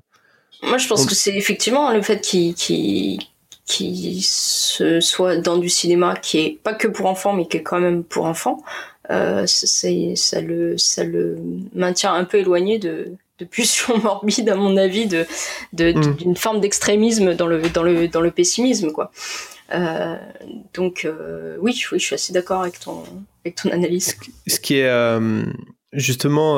moi 0.63 0.77
je 0.77 0.87
pense 0.87 1.05
que 1.05 1.13
c'est 1.13 1.35
effectivement 1.35 1.91
le 1.91 2.01
fait 2.01 2.21
qu'il 2.21 3.19
qui 3.65 4.21
se 4.21 4.99
soit 4.99 5.37
dans 5.37 5.57
du 5.57 5.69
cinéma 5.69 6.15
qui 6.15 6.39
est 6.39 6.59
pas 6.61 6.73
que 6.73 6.87
pour 6.87 7.07
enfants 7.07 7.33
mais 7.33 7.47
qui 7.47 7.57
est 7.57 7.63
quand 7.63 7.79
même 7.79 8.03
pour 8.03 8.25
enfants 8.25 8.63
euh, 9.09 9.45
ça 9.47 10.41
le 10.41 10.77
ça 10.77 11.03
le 11.03 11.37
maintient 11.73 12.13
un 12.13 12.25
peu 12.25 12.37
éloigné 12.37 12.77
de 12.77 13.13
de 13.39 13.45
pulsions 13.45 13.97
morbides 14.03 14.49
à 14.49 14.55
mon 14.55 14.77
avis 14.77 15.07
de 15.07 15.25
mm. 15.73 16.15
d'une 16.15 16.37
forme 16.37 16.59
d'extrémisme 16.59 17.33
dans 17.33 17.47
le 17.47 17.61
dans 17.69 17.83
le 17.83 18.07
dans 18.07 18.21
le 18.21 18.31
pessimisme 18.31 18.91
quoi 18.91 19.11
euh, 19.73 20.15
donc 20.75 21.05
euh, 21.05 21.57
oui 21.59 21.83
oui 21.91 21.99
je 21.99 22.05
suis 22.05 22.15
assez 22.15 22.33
d'accord 22.33 22.61
avec 22.61 22.79
ton 22.79 23.03
avec 23.43 23.55
ton 23.55 23.71
analyse 23.71 24.15
ce 24.45 24.59
qui 24.59 24.77
est 24.77 25.19
justement 25.91 26.57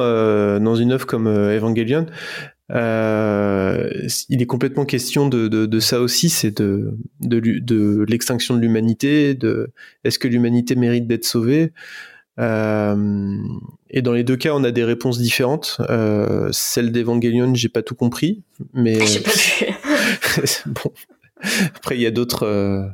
dans 0.60 0.76
une 0.76 0.92
œuvre 0.92 1.08
comme 1.08 1.28
Evangelion 1.28 2.08
euh, 2.72 3.90
il 4.30 4.42
est 4.42 4.46
complètement 4.46 4.86
question 4.86 5.30
de, 5.30 5.48
de, 5.48 5.66
de 5.66 5.80
ça 5.80 6.02
aussi, 6.02 6.30
c'est 6.30 6.62
de, 6.62 6.98
de, 7.22 7.40
de 7.40 8.06
l'extinction 8.08 8.56
de 8.56 8.60
l'humanité, 8.60 9.34
de 9.36 9.72
est-ce 10.04 10.20
que 10.20 10.28
l'humanité 10.28 10.76
mérite 10.76 11.08
d'être 11.08 11.26
sauvée? 11.26 11.72
Euh, 12.40 13.38
et 13.90 14.02
dans 14.02 14.14
les 14.14 14.24
deux 14.24 14.36
cas, 14.36 14.52
on 14.54 14.64
a 14.64 14.72
des 14.72 14.84
réponses 14.84 15.18
différentes. 15.18 15.78
Euh, 15.90 16.50
celle 16.52 16.92
d'Evangelion, 16.92 17.56
j'ai 17.56 17.70
pas 17.70 17.82
tout 17.82 17.96
compris, 17.96 18.44
mais 18.74 19.06
j'ai 19.06 19.22
pas 19.22 19.32
vu. 19.32 20.46
bon. 20.68 20.92
Après, 21.76 21.96
il 21.96 22.02
y 22.02 22.06
a 22.08 22.12
d'autres. 22.12 22.46
Euh, 22.46 22.88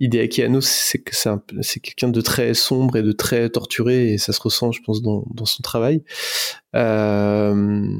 Hideaki 0.00 0.42
Anno, 0.42 0.60
c'est 0.60 0.98
que 0.98 1.14
c'est 1.60 1.80
quelqu'un 1.80 2.08
de 2.08 2.20
très 2.20 2.54
sombre 2.54 2.96
et 2.96 3.02
de 3.02 3.12
très 3.12 3.50
torturé, 3.50 4.12
et 4.12 4.18
ça 4.18 4.32
se 4.32 4.40
ressent, 4.40 4.72
je 4.72 4.80
pense, 4.82 5.02
dans, 5.02 5.24
dans 5.34 5.44
son 5.44 5.62
travail. 5.62 6.02
Euh, 6.74 7.98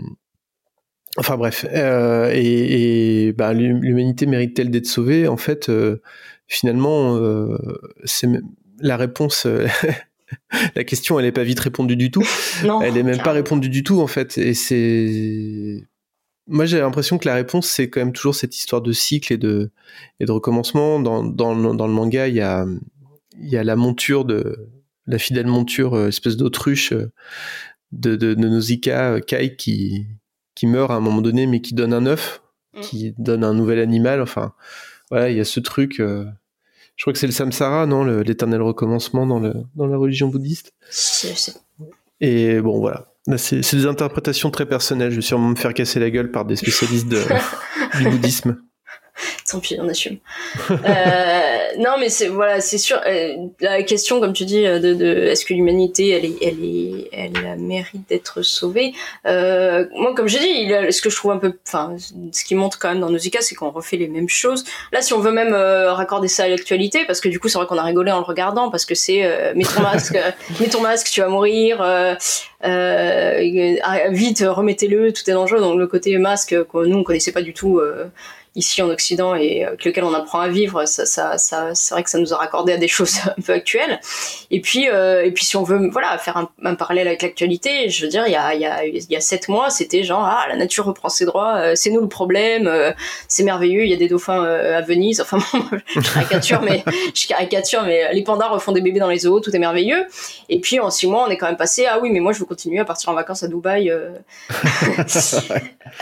Enfin 1.18 1.36
bref, 1.36 1.64
euh, 1.72 2.30
et, 2.34 3.28
et 3.28 3.32
bah, 3.32 3.52
l'humanité 3.54 4.26
mérite-t-elle 4.26 4.70
d'être 4.70 4.86
sauvée? 4.86 5.28
En 5.28 5.36
fait, 5.36 5.68
euh, 5.68 6.02
finalement, 6.46 7.16
euh, 7.16 7.56
c'est 8.04 8.28
la 8.80 8.96
réponse. 8.96 9.46
euh, 9.46 9.66
la 10.76 10.84
question, 10.84 11.18
elle 11.18 11.24
n'est 11.24 11.32
pas 11.32 11.44
vite 11.44 11.60
répondue 11.60 11.96
du 11.96 12.10
tout. 12.10 12.24
Non, 12.64 12.80
elle 12.82 12.96
est 12.96 13.02
même 13.02 13.22
pas 13.22 13.32
répondue 13.32 13.68
du 13.68 13.82
tout 13.82 14.00
en 14.00 14.06
fait. 14.06 14.36
Et 14.38 14.54
c'est, 14.54 15.86
moi 16.46 16.66
j'ai 16.66 16.80
l'impression 16.80 17.18
que 17.18 17.26
la 17.28 17.34
réponse 17.34 17.66
c'est 17.66 17.88
quand 17.88 18.00
même 18.00 18.12
toujours 18.12 18.34
cette 18.34 18.56
histoire 18.56 18.82
de 18.82 18.92
cycle 18.92 19.32
et 19.32 19.38
de 19.38 19.70
et 20.20 20.26
de 20.26 20.32
recommencement. 20.32 21.00
Dans 21.00 21.22
dans 21.24 21.54
le, 21.54 21.76
dans 21.76 21.86
le 21.86 21.92
manga, 21.92 22.28
il 22.28 22.34
y 22.34 22.40
a 22.40 22.66
il 23.40 23.48
y 23.48 23.56
a 23.56 23.64
la 23.64 23.76
monture 23.76 24.24
de 24.24 24.68
la 25.06 25.18
fidèle 25.18 25.46
monture, 25.46 25.94
euh, 25.94 26.08
espèce 26.08 26.36
d'autruche 26.36 26.92
euh, 26.92 27.12
de, 27.92 28.16
de, 28.16 28.34
de 28.34 28.48
Nausicaa, 28.48 29.20
Kai, 29.20 29.56
qui, 29.56 30.06
qui 30.56 30.66
meurt 30.66 30.90
à 30.90 30.94
un 30.94 31.00
moment 31.00 31.22
donné, 31.22 31.46
mais 31.46 31.60
qui 31.60 31.74
donne 31.74 31.92
un 31.92 32.06
œuf, 32.06 32.42
qui 32.82 33.14
donne 33.18 33.44
un 33.44 33.54
nouvel 33.54 33.78
animal. 33.78 34.20
Enfin, 34.20 34.52
voilà, 35.10 35.30
il 35.30 35.36
y 35.36 35.40
a 35.40 35.44
ce 35.44 35.60
truc. 35.60 36.00
euh, 36.00 36.24
je 36.96 37.04
crois 37.04 37.12
que 37.12 37.18
c'est 37.18 37.26
le 37.26 37.32
samsara, 37.32 37.86
non, 37.86 38.02
l'éternel 38.04 38.62
recommencement 38.62 39.26
dans, 39.26 39.38
le, 39.38 39.52
dans 39.76 39.86
la 39.86 39.96
religion 39.96 40.28
bouddhiste. 40.28 40.72
Et 42.20 42.60
bon, 42.60 42.80
voilà. 42.80 43.12
Là, 43.26 43.38
C'est 43.38 43.62
c'est 43.62 43.76
des 43.76 43.86
interprétations 43.86 44.50
très 44.50 44.66
personnelles. 44.66 45.10
Je 45.10 45.16
vais 45.16 45.22
sûrement 45.22 45.48
me 45.50 45.56
faire 45.56 45.74
casser 45.74 46.00
la 46.00 46.10
gueule 46.10 46.30
par 46.30 46.44
des 46.44 46.56
spécialistes 46.56 47.08
de, 47.08 47.20
du 47.98 48.08
bouddhisme. 48.08 48.56
Tant 49.50 49.60
pis, 49.60 49.76
on 49.80 49.88
assume. 49.88 50.18
Euh, 50.70 51.55
non, 51.78 51.96
mais 51.98 52.08
c'est 52.08 52.28
voilà, 52.28 52.60
c'est 52.60 52.78
sûr. 52.78 53.00
euh, 53.06 53.34
la 53.60 53.82
question, 53.82 54.20
comme 54.20 54.32
tu 54.32 54.44
dis, 54.44 54.66
euh, 54.66 54.78
de, 54.78 54.94
de 54.94 55.06
est-ce 55.06 55.44
que 55.44 55.54
l'humanité, 55.54 56.10
elle 56.10 56.24
est, 56.24 56.36
elle 56.42 56.64
est, 56.64 57.08
elle 57.12 57.46
a 57.46 57.56
mérite 57.56 58.08
d'être 58.08 58.42
sauvée? 58.42 58.92
Euh, 59.26 59.86
moi, 59.94 60.14
comme 60.14 60.28
j'ai 60.28 60.38
dit, 60.38 60.48
il 60.64 60.74
a- 60.74 60.90
ce 60.92 61.00
que 61.02 61.10
je 61.10 61.16
trouve 61.16 61.30
un 61.32 61.38
peu, 61.38 61.52
enfin, 61.66 61.96
ce 62.32 62.44
qui 62.44 62.54
montre 62.54 62.78
quand 62.78 62.88
même 62.88 63.00
dans 63.00 63.10
Nausicaa, 63.10 63.40
c'est 63.40 63.54
qu'on 63.54 63.70
refait 63.70 63.96
les 63.96 64.08
mêmes 64.08 64.28
choses. 64.28 64.64
Là, 64.92 65.02
si 65.02 65.12
on 65.14 65.18
veut 65.20 65.32
même 65.32 65.54
euh, 65.54 65.92
raccorder 65.92 66.28
ça 66.28 66.44
à 66.44 66.48
l'actualité, 66.48 67.04
parce 67.06 67.20
que 67.20 67.28
du 67.28 67.38
coup, 67.40 67.48
c'est 67.48 67.58
vrai 67.58 67.66
qu'on 67.66 67.78
a 67.78 67.82
rigolé 67.84 68.10
en 68.12 68.18
le 68.18 68.24
regardant, 68.24 68.70
parce 68.70 68.84
que 68.84 68.94
c'est 68.94 69.24
euh, 69.24 69.52
mets 69.54 69.64
ton 69.64 69.82
masque, 69.82 70.14
euh, 70.16 70.30
mets 70.60 70.68
ton 70.68 70.80
masque, 70.80 71.08
tu 71.10 71.20
vas 71.20 71.28
mourir. 71.28 71.80
Euh, 71.82 72.14
euh, 72.64 73.76
ah, 73.82 74.08
vite, 74.10 74.44
remettez-le, 74.46 75.12
tout 75.12 75.22
est 75.28 75.32
dangereux. 75.32 75.60
Donc 75.60 75.78
le 75.78 75.86
côté 75.86 76.16
masque 76.18 76.54
que 76.72 76.84
nous 76.86 76.98
on 76.98 77.04
connaissait 77.04 77.32
pas 77.32 77.42
du 77.42 77.52
tout. 77.54 77.80
Euh, 78.56 78.58
ici 78.58 78.82
en 78.82 78.88
Occident 78.88 79.34
et 79.34 79.64
avec 79.64 79.84
lequel 79.84 80.04
on 80.04 80.14
apprend 80.14 80.40
à 80.40 80.48
vivre, 80.48 80.86
ça, 80.86 81.04
ça, 81.06 81.38
ça, 81.38 81.74
c'est 81.74 81.94
vrai 81.94 82.02
que 82.02 82.10
ça 82.10 82.18
nous 82.18 82.32
a 82.32 82.36
raccordé 82.36 82.72
à 82.72 82.76
des 82.78 82.88
choses 82.96 83.18
un 83.26 83.40
peu 83.42 83.52
actuelles. 83.52 84.00
Et 84.50 84.60
puis, 84.60 84.88
euh, 84.88 85.24
et 85.24 85.30
puis 85.30 85.44
si 85.44 85.56
on 85.56 85.62
veut, 85.62 85.88
voilà, 85.90 86.16
faire 86.18 86.36
un, 86.36 86.48
un 86.64 86.74
parallèle 86.74 87.06
avec 87.06 87.22
l'actualité, 87.22 87.88
je 87.90 88.04
veux 88.04 88.10
dire, 88.10 88.24
il 88.26 88.32
y 88.32 88.36
a, 88.36 88.54
il 88.54 88.60
y 88.60 88.66
a, 88.66 88.84
il 88.84 89.04
y 89.10 89.16
a 89.16 89.20
sept 89.20 89.48
mois, 89.48 89.70
c'était 89.70 90.02
genre, 90.04 90.24
ah, 90.24 90.46
la 90.48 90.56
nature 90.56 90.84
reprend 90.86 91.08
ses 91.08 91.24
droits, 91.26 91.56
euh, 91.56 91.72
c'est 91.74 91.90
nous 91.90 92.00
le 92.00 92.08
problème, 92.08 92.66
euh, 92.66 92.92
c'est 93.28 93.42
merveilleux, 93.42 93.84
il 93.84 93.90
y 93.90 93.94
a 93.94 93.96
des 93.96 94.08
dauphins 94.08 94.44
euh, 94.44 94.78
à 94.78 94.80
Venise, 94.82 95.20
enfin, 95.20 95.38
bon, 95.52 95.60
je 95.94 96.00
caricature, 96.12 96.62
mais 96.62 96.84
je 97.14 97.26
caricature, 97.26 97.82
mais 97.84 98.12
les 98.14 98.22
pandas 98.24 98.48
refont 98.48 98.72
des 98.72 98.80
bébés 98.80 99.00
dans 99.00 99.08
les 99.08 99.18
zoos, 99.18 99.40
tout 99.40 99.54
est 99.54 99.58
merveilleux. 99.58 100.06
Et 100.48 100.60
puis 100.60 100.80
en 100.80 100.90
six 100.90 101.06
mois, 101.06 101.24
on 101.26 101.30
est 101.30 101.36
quand 101.36 101.46
même 101.46 101.56
passé, 101.56 101.86
ah 101.88 101.98
oui, 102.00 102.10
mais 102.10 102.20
moi 102.20 102.32
je 102.32 102.38
veux 102.38 102.44
continuer 102.46 102.78
à 102.80 102.84
partir 102.84 103.08
en 103.10 103.14
vacances 103.14 103.42
à 103.42 103.48
Dubaï. 103.48 103.90
euh, 103.90 104.10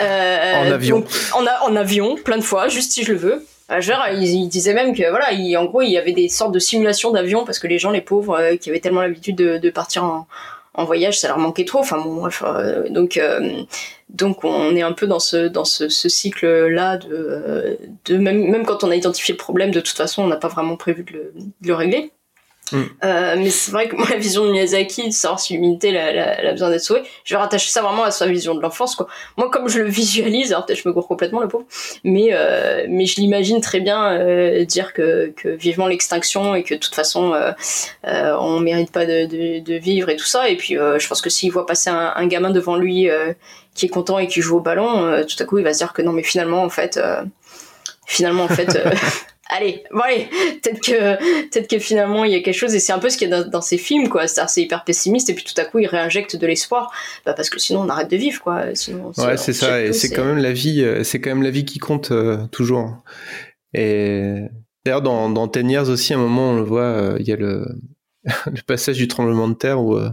euh, 0.01 0.55
En 0.69 0.73
avion. 0.73 0.99
donc, 1.01 1.09
en, 1.35 1.47
a- 1.47 1.61
en 1.63 1.77
avion, 1.77 2.17
plein 2.17 2.37
de 2.39 2.43
fois, 2.45 2.69
juste 2.69 2.93
si 2.93 3.03
je 3.05 3.13
le 3.13 3.19
veux. 3.19 3.47
Euh, 3.71 3.81
genre, 3.81 4.07
ils, 4.13 4.25
ils 4.25 4.49
disaient 4.49 4.75
même 4.75 4.95
que 4.95 5.09
voilà, 5.09 5.33
il- 5.33 5.57
en 5.57 5.65
gros, 5.65 5.83
il 5.83 5.91
y 5.91 5.99
avait 5.99 6.13
des 6.13 6.29
sortes 6.29 6.53
de 6.53 6.59
simulations 6.59 7.11
d'avion 7.13 7.45
parce 7.45 7.59
que 7.59 7.67
les 7.67 7.79
gens, 7.79 7.91
les 7.91 8.01
pauvres, 8.03 8.39
euh, 8.39 8.57
qui 8.57 8.71
avaient 8.71 8.81
tellement 8.81 9.03
l'habitude 9.03 9.37
de, 9.37 9.71
partir 9.71 10.05
en, 10.05 10.27
voyage, 10.85 11.19
ça 11.21 11.29
leur 11.29 11.39
manquait 11.39 11.65
trop. 11.65 11.79
Enfin 11.79 11.99
bon, 11.99 12.29
euh, 12.43 12.89
donc 12.91 13.21
donc 14.11 14.45
on 14.45 14.77
est 14.77 14.83
un 14.83 14.93
peu 14.93 15.07
dans 15.07 15.21
ce 15.21 15.49
dans 15.49 15.65
ce, 15.65 15.89
cycle 15.89 16.47
là 16.69 16.99
de 16.99 18.17
même 18.17 18.51
même 18.51 18.67
quand 18.67 18.85
on 18.85 18.91
a 18.91 18.97
identifié 18.97 19.33
le 19.33 19.39
problème, 19.39 19.71
de 19.71 19.81
toute 19.81 19.97
façon, 19.97 20.23
on 20.25 20.27
n'a 20.27 20.37
pas 20.37 20.49
vraiment 20.49 20.77
prévu 20.77 21.05
de 21.05 21.33
le 21.63 21.75
régler. 21.75 22.13
Euh, 22.73 23.35
mais 23.37 23.51
c'est 23.51 23.71
vrai 23.73 23.89
que 23.89 23.95
moi, 23.95 24.07
la 24.09 24.17
vision 24.17 24.45
de 24.47 24.51
Miyazaki, 24.51 25.09
de 25.09 25.13
savoir 25.13 25.39
si 25.39 25.53
l'humanité 25.53 25.89
elle 25.91 25.97
elle 25.97 26.47
a- 26.49 26.53
besoin 26.53 26.71
d'être 26.71 26.81
sauvée, 26.83 27.03
je 27.25 27.35
vais 27.35 27.39
rattacher 27.39 27.69
ça 27.69 27.83
vraiment 27.83 28.05
à 28.05 28.11
sa 28.11 28.27
vision 28.27 28.55
de 28.55 28.61
l'enfance. 28.63 28.95
quoi. 28.97 29.07
Moi, 29.37 29.51
comme 29.51 29.69
je 29.69 29.81
le 29.81 29.89
visualise, 29.89 30.53
alors 30.53 30.65
peut-être 30.65 30.81
je 30.83 30.89
me 30.89 30.95
gourre 30.95 31.07
complètement, 31.07 31.41
le 31.41 31.49
pauvre, 31.49 31.67
mais, 32.05 32.29
euh, 32.33 32.87
mais 32.89 33.05
je 33.07 33.17
l'imagine 33.17 33.61
très 33.61 33.81
bien 33.81 34.13
euh, 34.13 34.65
dire 34.65 34.93
que, 34.95 35.33
que 35.37 35.49
vivement 35.49 35.87
l'extinction 35.87 36.55
et 36.55 36.63
que 36.63 36.75
de 36.75 36.81
toute 36.81 36.95
façon, 36.95 37.35
euh, 37.35 37.53
euh, 38.07 38.35
on 38.41 38.61
mérite 38.61 38.91
pas 38.91 39.05
de, 39.05 39.27
de, 39.27 39.59
de 39.63 39.75
vivre 39.75 40.09
et 40.09 40.17
tout 40.17 40.25
ça. 40.27 40.49
Et 40.49 40.57
puis, 40.57 40.79
euh, 40.79 40.99
je 40.99 41.07
pense 41.07 41.21
que 41.21 41.31
s'il 41.31 41.53
voit 41.53 41.67
passer 41.67 41.91
un, 41.91 42.13
un 42.17 42.27
gamin 42.27 42.51
devant 42.51 42.77
lui 42.77 43.11
euh, 43.11 43.35
qui 43.75 43.87
est 43.87 43.91
content 43.91 44.19
et 44.19 44.27
qui 44.27 44.41
joue 44.41 44.57
au 44.57 44.61
ballon, 44.61 45.05
euh, 45.05 45.23
tout 45.25 45.41
à 45.41 45.45
coup, 45.47 45.59
il 45.59 45.65
va 45.65 45.73
se 45.75 45.79
dire 45.79 45.93
que 45.93 46.01
non, 46.03 46.13
mais 46.13 46.23
finalement, 46.23 46.63
en 46.63 46.71
fait, 46.71 46.97
euh, 46.97 47.23
finalement, 48.07 48.45
en 48.45 48.49
fait. 48.49 48.79
Allez, 49.51 49.85
bon 49.93 50.01
allez, 50.01 50.27
peut-être 50.63 50.81
que 50.81 51.49
peut-être 51.51 51.69
que 51.69 51.79
finalement 51.79 52.25
il 52.25 52.33
y 52.33 52.35
a 52.35 52.41
quelque 52.41 52.55
chose 52.57 52.75
et 52.75 52.81
c'est 52.81 52.93
un 52.95 52.99
peu 52.99 53.11
ce 53.11 53.19
qu'il 53.19 53.29
y 53.29 53.33
a 53.35 53.43
dans, 53.45 53.51
dans 53.51 53.61
ces 53.61 53.77
films 53.77 54.09
quoi, 54.09 54.27
c'est 54.27 54.63
hyper 54.63 54.85
pessimiste 54.85 55.29
et 55.29 55.35
puis 55.35 55.45
tout 55.45 55.59
à 55.61 55.65
coup 55.67 55.79
il 55.81 55.87
réinjecte 55.87 56.37
de 56.37 56.47
l'espoir, 56.47 56.91
bah 57.27 57.35
parce 57.35 57.51
que 57.51 57.59
sinon 57.61 57.81
on 57.83 57.89
arrête 57.91 58.11
de 58.11 58.17
vivre 58.17 58.41
quoi, 58.43 58.75
sinon 58.75 59.13
Ouais, 59.19 59.37
c'est 59.37 59.53
ça. 59.53 59.83
Et 59.83 59.93
c'est 59.93 60.09
quand 60.11 60.25
même 60.25 60.39
la 60.39 60.53
vie. 60.53 60.83
euh, 60.83 61.05
C'est 61.05 61.21
quand 61.21 61.31
même 61.31 61.43
la 61.43 61.51
vie 61.51 61.65
qui 61.67 61.79
compte 61.79 62.11
euh, 62.11 62.47
toujours. 62.53 63.03
Et 63.75 64.41
d'ailleurs, 64.85 65.03
dans, 65.03 65.29
dans 65.31 65.47
Ten 65.49 65.69
Years 65.71 65.89
aussi, 65.91 66.15
à 66.15 66.17
un 66.17 66.21
moment, 66.21 66.51
on 66.53 66.57
le 66.57 66.63
voit. 66.63 66.83
euh, 66.83 67.17
Il 67.21 67.27
y 67.29 67.33
a 67.33 67.37
le, 67.37 67.67
le 68.47 68.63
passage 68.67 68.97
du 68.97 69.09
tremblement 69.09 69.49
de 69.49 69.55
terre 69.55 69.81
où, 69.83 69.97
euh, 69.97 70.11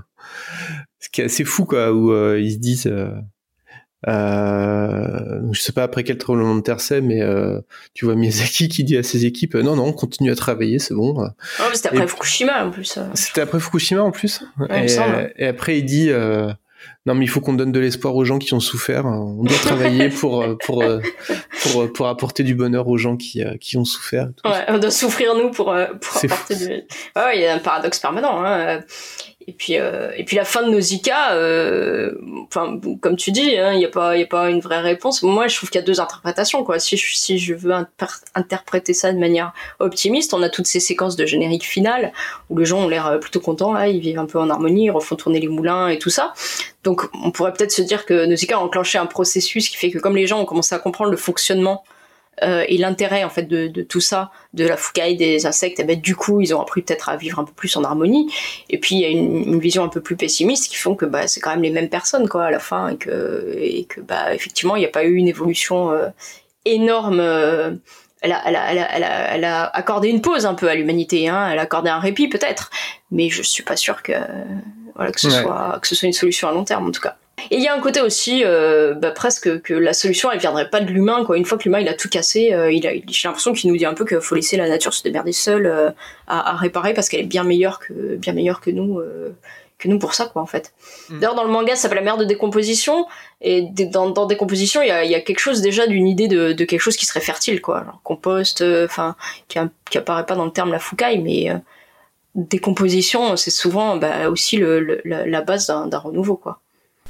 ce 1.00 1.10
qui 1.10 1.22
est 1.22 1.26
assez 1.26 1.44
fou, 1.46 1.66
quoi, 1.66 1.92
où 1.94 2.14
ils 2.36 2.54
se 2.54 2.58
disent. 2.58 2.94
Euh, 4.08 5.40
je 5.52 5.60
sais 5.62 5.72
pas 5.74 5.84
après 5.84 6.04
quel 6.04 6.18
tremblement 6.18 6.56
de 6.56 6.62
terre 6.62 6.80
c'est, 6.82 7.02
mais 7.02 7.22
euh, 7.22 7.60
tu 7.94 8.06
vois 8.06 8.16
Miyazaki 8.16 8.68
qui 8.70 8.84
dit 8.84 8.98
à 8.98 9.04
ses 9.04 9.26
équipes 9.26 9.56
euh, 9.56 9.64
non 9.64 9.76
non, 9.76 9.86
on 9.86 9.94
continue 9.94 10.32
à 10.32 10.36
travailler, 10.36 10.80
c'est 10.80 10.94
bon. 10.94 11.14
Mais 11.22 11.30
c'était 11.74 11.90
après 11.90 12.04
Et- 12.04 12.08
Fukushima 12.08 12.66
en 12.66 12.72
plus. 12.72 12.98
euh. 12.98 13.04
C'était 13.14 13.42
après 13.42 13.60
Fukushima 13.60 14.02
en 14.02 14.12
plus. 14.12 14.44
Ouais, 14.60 14.88
et, 14.88 15.44
et 15.44 15.48
après 15.48 15.78
il 15.80 15.86
dit 15.86 16.10
euh, 16.10 16.52
non 17.06 17.14
mais 17.14 17.26
il 17.26 17.28
faut 17.28 17.42
qu'on 17.42 17.54
donne 17.54 17.72
de 17.72 17.80
l'espoir 17.80 18.16
aux 18.16 18.26
gens 18.26 18.40
qui 18.40 18.54
ont 18.54 18.60
souffert. 18.60 19.06
On 19.06 19.44
doit 19.44 19.58
travailler 19.58 20.10
pour 20.20 20.46
pour 20.66 20.84
pour, 21.64 21.94
pour 21.94 22.08
apporter 22.08 22.44
du 22.44 22.56
bonheur 22.56 22.88
aux 22.88 22.98
gens 22.98 23.18
qui 23.18 23.44
qui 23.60 23.78
ont 23.78 23.86
souffert. 23.86 24.30
Ouais, 24.46 24.52
on 24.68 24.80
doit 24.80 24.90
souffrir 24.92 25.36
nous 25.36 25.52
pour, 25.52 25.66
pour 26.02 26.18
apporter 26.24 26.56
du. 26.56 26.66
Ouais, 26.66 26.86
ouais, 27.16 27.38
il 27.38 27.42
y 27.42 27.46
a 27.46 27.56
un 27.56 27.60
paradoxe 27.60 28.00
permanent. 28.00 28.44
Hein. 28.44 28.82
Et 29.48 29.54
puis, 29.54 29.78
euh, 29.78 30.12
et 30.16 30.24
puis 30.24 30.36
la 30.36 30.46
fin 30.46 30.64
de 30.64 30.70
Nausicaa, 30.70 31.34
euh, 31.34 32.12
enfin, 32.48 32.80
comme 33.02 33.16
tu 33.16 33.32
dis, 33.32 33.58
hein, 33.58 33.74
il 33.74 33.80
n'y 33.80 33.86
a 33.86 33.90
pas, 33.90 34.16
y 34.16 34.24
a 34.24 34.28
pas 34.28 34.50
une 34.50 34.60
vraie 34.60 34.82
réponse. 34.82 35.24
Moi, 35.24 35.48
je 35.48 35.56
trouve 35.58 35.70
qu'il 35.70 35.80
y 35.80 35.84
a 35.84 35.86
deux 35.86 36.00
interprétations, 36.00 36.64
quoi. 36.64 36.80
Si 36.80 36.96
je, 36.98 37.16
si 37.16 37.40
je 37.40 37.54
veux 37.54 37.72
inter- 37.72 38.06
interpréter 38.36 38.94
ça 38.94 39.12
de 39.12 39.18
manière 39.18 39.54
optimiste, 39.80 40.34
on 40.34 40.42
a 40.44 40.50
toutes 40.50 40.68
ces 40.68 40.80
séquences 40.80 41.16
de 41.16 41.26
générique 41.26 41.64
final 41.64 42.14
où 42.50 42.58
les 42.58 42.66
gens 42.66 42.84
ont 42.84 42.88
l'air 42.88 43.08
euh, 43.08 43.18
plutôt 43.18 43.40
contents, 43.40 43.74
là, 43.74 43.88
ils 43.88 44.00
vivent 44.00 44.20
un 44.20 44.26
peu 44.26 44.40
en 44.40 44.50
harmonie, 44.50 44.86
ils 44.86 44.92
refont 44.92 45.16
tourner 45.16 45.40
les 45.40 45.48
moulins 45.48 45.88
et 45.88 45.98
tout 45.98 46.12
ça. 46.12 46.34
Donc, 46.84 47.04
on 47.24 47.32
pourrait 47.32 47.54
peut-être 47.54 47.72
se 47.72 47.82
dire 47.82 48.06
que 48.06 48.26
Nausicaa 48.26 48.58
a 48.58 48.60
enclenché 48.60 48.98
un 48.98 49.06
processus 49.06 49.70
qui 49.70 49.78
fait 49.78 49.92
que 49.92 50.00
comme 50.00 50.16
les 50.16 50.28
gens 50.28 50.40
ont 50.40 50.46
commencé 50.46 50.76
à 50.76 50.80
comprendre 50.80 51.12
le 51.12 51.18
fonctionnement 51.18 51.84
euh, 52.44 52.66
et 52.68 52.78
l'intérêt 52.78 53.24
en 53.24 53.30
fait 53.30 53.44
de, 53.44 53.68
de 53.68 53.82
tout 53.82 54.02
ça, 54.02 54.32
de 54.54 54.66
la 54.68 54.78
foucaille, 54.78 55.16
des 55.18 55.46
insectes, 55.46 55.80
et 55.80 55.84
ben, 55.84 56.00
du 56.00 56.16
coup 56.16 56.42
ils 56.42 56.54
ont 56.56 56.62
appris 56.62 56.82
peut-être 56.82 57.10
à 57.10 57.18
vivre 57.18 57.40
un 57.40 57.44
peu 57.44 57.54
plus 57.54 57.76
en 57.78 57.84
harmonie. 57.84 58.32
Et 58.70 58.80
puis 58.80 58.96
il 58.96 59.02
y 59.02 59.06
a 59.06 59.10
une, 59.10 59.36
une 59.54 59.60
vision 59.60 59.84
un 59.84 59.90
peu 59.90 60.02
plus 60.02 60.16
pessimiste 60.16 60.70
qui 60.70 60.76
font 60.78 60.96
que 60.96 61.06
bah, 61.06 61.28
c'est 61.28 61.40
quand 61.40 61.52
même 61.52 61.62
les 61.64 61.70
mêmes 61.70 61.90
personnes 61.90 62.28
quoi 62.28 62.46
à 62.46 62.52
la 62.52 62.60
fin 62.60 62.90
et 62.90 62.98
que, 62.98 63.56
et 63.60 63.86
que 63.86 64.02
bah, 64.02 64.34
effectivement 64.34 64.76
il 64.76 64.80
n'y 64.80 64.86
a 64.86 64.90
pas 64.90 65.04
eu 65.04 65.16
une 65.16 65.28
évolution 65.28 65.92
euh, 65.92 66.08
énorme. 66.66 67.20
euh, 67.20 67.72
elle 68.24 68.34
a, 68.34 68.42
elle, 68.46 68.56
a, 68.56 68.72
elle, 68.72 69.04
a, 69.04 69.34
elle, 69.36 69.44
a, 69.46 69.66
accordé 69.66 70.08
une 70.10 70.22
pause 70.22 70.46
un 70.46 70.54
peu 70.54 70.70
à 70.70 70.76
l'humanité, 70.76 71.28
hein, 71.28 71.50
elle 71.52 71.58
a 71.58 71.64
accordé 71.64 71.90
un 71.90 71.98
répit 72.00 72.28
peut-être, 72.28 72.70
mais 73.10 73.30
je 73.30 73.42
suis 73.42 73.64
pas 73.64 73.76
sûre 73.76 74.04
que, 74.04 74.14
voilà, 74.96 75.12
que, 75.12 75.20
ce 75.20 75.28
Ouais. 75.28 75.42
soit, 75.42 75.80
que 75.82 75.88
ce 75.88 75.96
soit 75.96 76.06
une 76.06 76.14
solution 76.14 76.48
à 76.48 76.52
long 76.52 76.64
terme 76.64 76.88
en 76.88 76.92
tout 76.92 77.02
cas. 77.02 77.18
Et 77.50 77.58
il 77.58 77.64
y 77.64 77.68
a 77.68 77.74
un 77.76 77.80
côté 77.80 78.02
aussi, 78.02 78.44
euh, 78.46 78.94
bah, 78.94 79.12
presque 79.12 79.62
que 79.62 79.74
la 79.74 79.94
solution, 79.94 80.32
elle 80.32 80.40
viendrait 80.40 80.70
pas 80.70 80.82
de 80.82 80.92
l'humain. 80.92 81.26
Quoi. 81.26 81.38
Une 81.38 81.46
fois 81.46 81.58
que 81.58 81.64
l'humain 81.64 81.80
il 81.80 81.88
a 81.88 81.94
tout 81.94 82.10
cassé, 82.10 82.54
euh, 82.54 82.72
il 82.72 82.86
a, 82.86 82.92
j'ai 83.08 83.28
l'impression 83.28 83.54
qu'il 83.54 83.72
nous 83.72 83.78
dit 83.78 83.86
un 83.86 83.94
peu 83.94 84.06
qu'il 84.06 84.22
faut 84.22 84.36
laisser 84.36 84.58
la 84.58 84.70
nature 84.70 84.94
se 84.94 85.02
démerder 85.04 85.32
seule 85.32 85.66
euh, 85.66 85.90
à, 86.28 86.52
à 86.52 86.56
réparer 86.56 86.94
parce 86.94 87.10
qu'elle 87.10 87.22
est 87.22 87.24
bien 87.24 87.44
meilleure 87.44 87.80
que 87.80 88.16
bien 88.18 88.34
meilleure 88.34 88.62
que 88.62 88.70
nous. 88.70 89.00
euh, 89.00 89.36
que 89.78 89.88
nous 89.88 89.98
pour 89.98 90.14
ça 90.14 90.28
quoi 90.28 90.44
en 90.44 90.46
fait. 90.46 90.74
D'ailleurs 91.10 91.34
dans 91.34 91.44
le 91.44 91.50
manga 91.50 91.76
ça 91.76 91.82
s'appelle 91.82 91.98
la 91.98 92.04
mer 92.04 92.18
de 92.18 92.24
décomposition 92.24 93.08
et 93.42 93.64
dans, 93.64 94.12
dans 94.12 94.28
décomposition 94.28 94.84
il 94.84 94.90
y 94.90 94.92
a, 94.92 95.04
y 95.04 95.16
a 95.16 95.22
quelque 95.22 95.40
chose 95.40 95.62
déjà 95.62 95.88
d'une 95.88 96.08
idée 96.08 96.28
de, 96.28 96.54
de 96.54 96.66
quelque 96.66 96.80
chose 96.82 96.96
qui 96.98 97.08
serait 97.08 97.20
fertile 97.20 97.62
quoi, 97.62 97.84
genre 97.84 98.00
compost, 98.04 98.62
euh, 98.62 98.86
enfin 98.86 99.16
qui, 99.48 99.58
qui 99.90 99.98
apparaît 99.98 100.28
pas 100.28 100.36
dans 100.36 100.46
le 100.46 100.52
terme 100.52 100.72
la 100.72 100.78
foucaille 100.78 101.18
mais 101.18 101.50
euh, 101.50 101.56
décomposition 102.36 103.36
c'est 103.38 103.50
souvent 103.52 103.98
bah, 103.98 104.30
aussi 104.30 104.58
le, 104.58 104.80
le- 104.80 105.02
la, 105.04 105.26
la 105.26 105.42
base 105.42 105.68
d'un, 105.68 105.88
d'un 105.88 105.98
renouveau 105.98 106.36
quoi. 106.38 106.61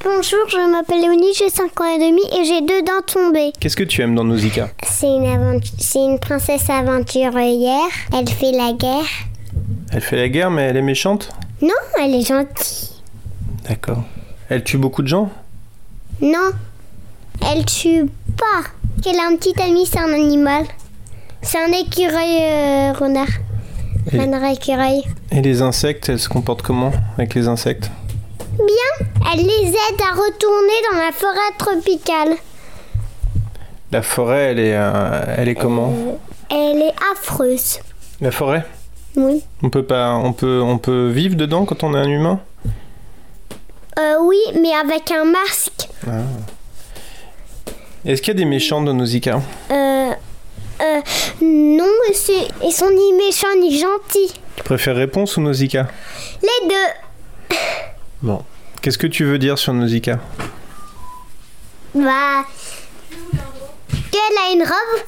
Bonjour, 0.03 0.39
je 0.49 0.71
m'appelle 0.71 1.01
Léonie, 1.01 1.33
j'ai 1.37 1.49
5 1.49 1.79
ans 1.79 1.95
et 1.95 1.99
demi 1.99 2.21
et 2.35 2.43
j'ai 2.45 2.61
deux 2.61 2.81
dents 2.81 3.01
tombées. 3.05 3.51
Qu'est-ce 3.59 3.75
que 3.75 3.83
tu 3.83 4.01
aimes 4.01 4.15
dans 4.15 4.23
Nausicaa 4.23 4.69
C'est 4.83 5.05
une, 5.07 5.25
aventu- 5.25 5.71
c'est 5.79 5.99
une 5.99 6.17
princesse 6.19 6.69
aventurière. 6.69 7.87
Elle 8.17 8.27
fait 8.27 8.51
la 8.51 8.73
guerre. 8.73 9.05
Elle 9.91 10.01
fait 10.01 10.15
la 10.15 10.29
guerre, 10.29 10.49
mais 10.49 10.63
elle 10.63 10.77
est 10.77 10.81
méchante. 10.81 11.29
Non, 11.61 11.69
elle 12.01 12.15
est 12.15 12.25
gentille. 12.25 12.89
D'accord. 13.67 14.03
Elle 14.49 14.63
tue 14.63 14.77
beaucoup 14.77 15.03
de 15.03 15.07
gens. 15.07 15.29
Non, 16.21 16.49
elle 17.51 17.63
tue 17.65 18.05
pas. 18.37 18.67
Elle 19.07 19.19
a 19.19 19.27
un 19.31 19.35
petit 19.35 19.59
ami, 19.61 19.85
c'est 19.85 19.99
un 19.99 20.13
animal. 20.13 20.65
C'est 21.43 21.59
un 21.59 21.71
écureuil 21.71 22.37
euh, 22.41 22.93
renard. 22.93 23.27
Et- 24.11 24.19
Renard 24.19 24.43
écureuil. 24.51 25.03
Et 25.31 25.41
les 25.41 25.61
insectes, 25.61 26.09
elles 26.09 26.19
se 26.19 26.27
comportent 26.29 26.63
comment 26.63 26.91
avec 27.17 27.35
les 27.35 27.47
insectes? 27.47 27.91
Bien, 28.57 29.07
elle 29.33 29.45
les 29.45 29.69
aide 29.69 30.01
à 30.01 30.13
retourner 30.15 30.73
dans 30.91 30.97
la 30.99 31.11
forêt 31.11 31.57
tropicale. 31.57 32.35
La 33.91 34.01
forêt, 34.01 34.51
elle 34.51 34.59
est, 34.59 34.75
euh, 34.75 35.35
elle 35.37 35.49
est 35.49 35.55
comment 35.55 35.93
Elle 36.49 36.81
est 36.81 36.93
affreuse. 37.13 37.79
La 38.19 38.31
forêt 38.31 38.65
Oui. 39.15 39.43
On 39.63 39.69
peut 39.69 39.83
pas, 39.83 40.13
on 40.15 40.33
peut, 40.33 40.61
on 40.61 40.77
peut 40.77 41.09
vivre 41.09 41.35
dedans 41.35 41.65
quand 41.65 41.83
on 41.83 41.93
est 41.95 41.99
un 41.99 42.07
humain 42.09 42.39
Euh, 43.99 44.15
oui, 44.21 44.37
mais 44.61 44.73
avec 44.73 45.11
un 45.11 45.25
masque. 45.25 45.89
Ah. 46.07 46.21
Est-ce 48.05 48.21
qu'il 48.21 48.33
y 48.33 48.37
a 48.37 48.39
des 48.39 48.45
méchants 48.45 48.81
dans 48.81 48.93
Nausicaa 48.93 49.41
Euh, 49.71 50.11
euh, 50.81 51.01
non, 51.41 51.85
ils 52.11 52.71
sont 52.71 52.89
ni 52.89 53.13
méchants 53.13 53.55
ni 53.59 53.77
gentils. 53.79 54.33
Tu 54.55 54.63
préfères 54.63 54.95
Réponse 54.95 55.37
ou 55.37 55.41
Nausicaa 55.41 55.87
Les 56.41 56.67
deux. 56.69 57.55
Bon. 58.21 58.43
Qu'est-ce 58.81 58.97
que 58.97 59.07
tu 59.07 59.23
veux 59.25 59.37
dire 59.39 59.57
sur 59.57 59.73
Nausicaa? 59.73 60.19
Bah. 61.95 62.45
Qu'elle 64.11 64.37
a 64.37 64.51
une 64.53 64.63
robe. 64.63 65.01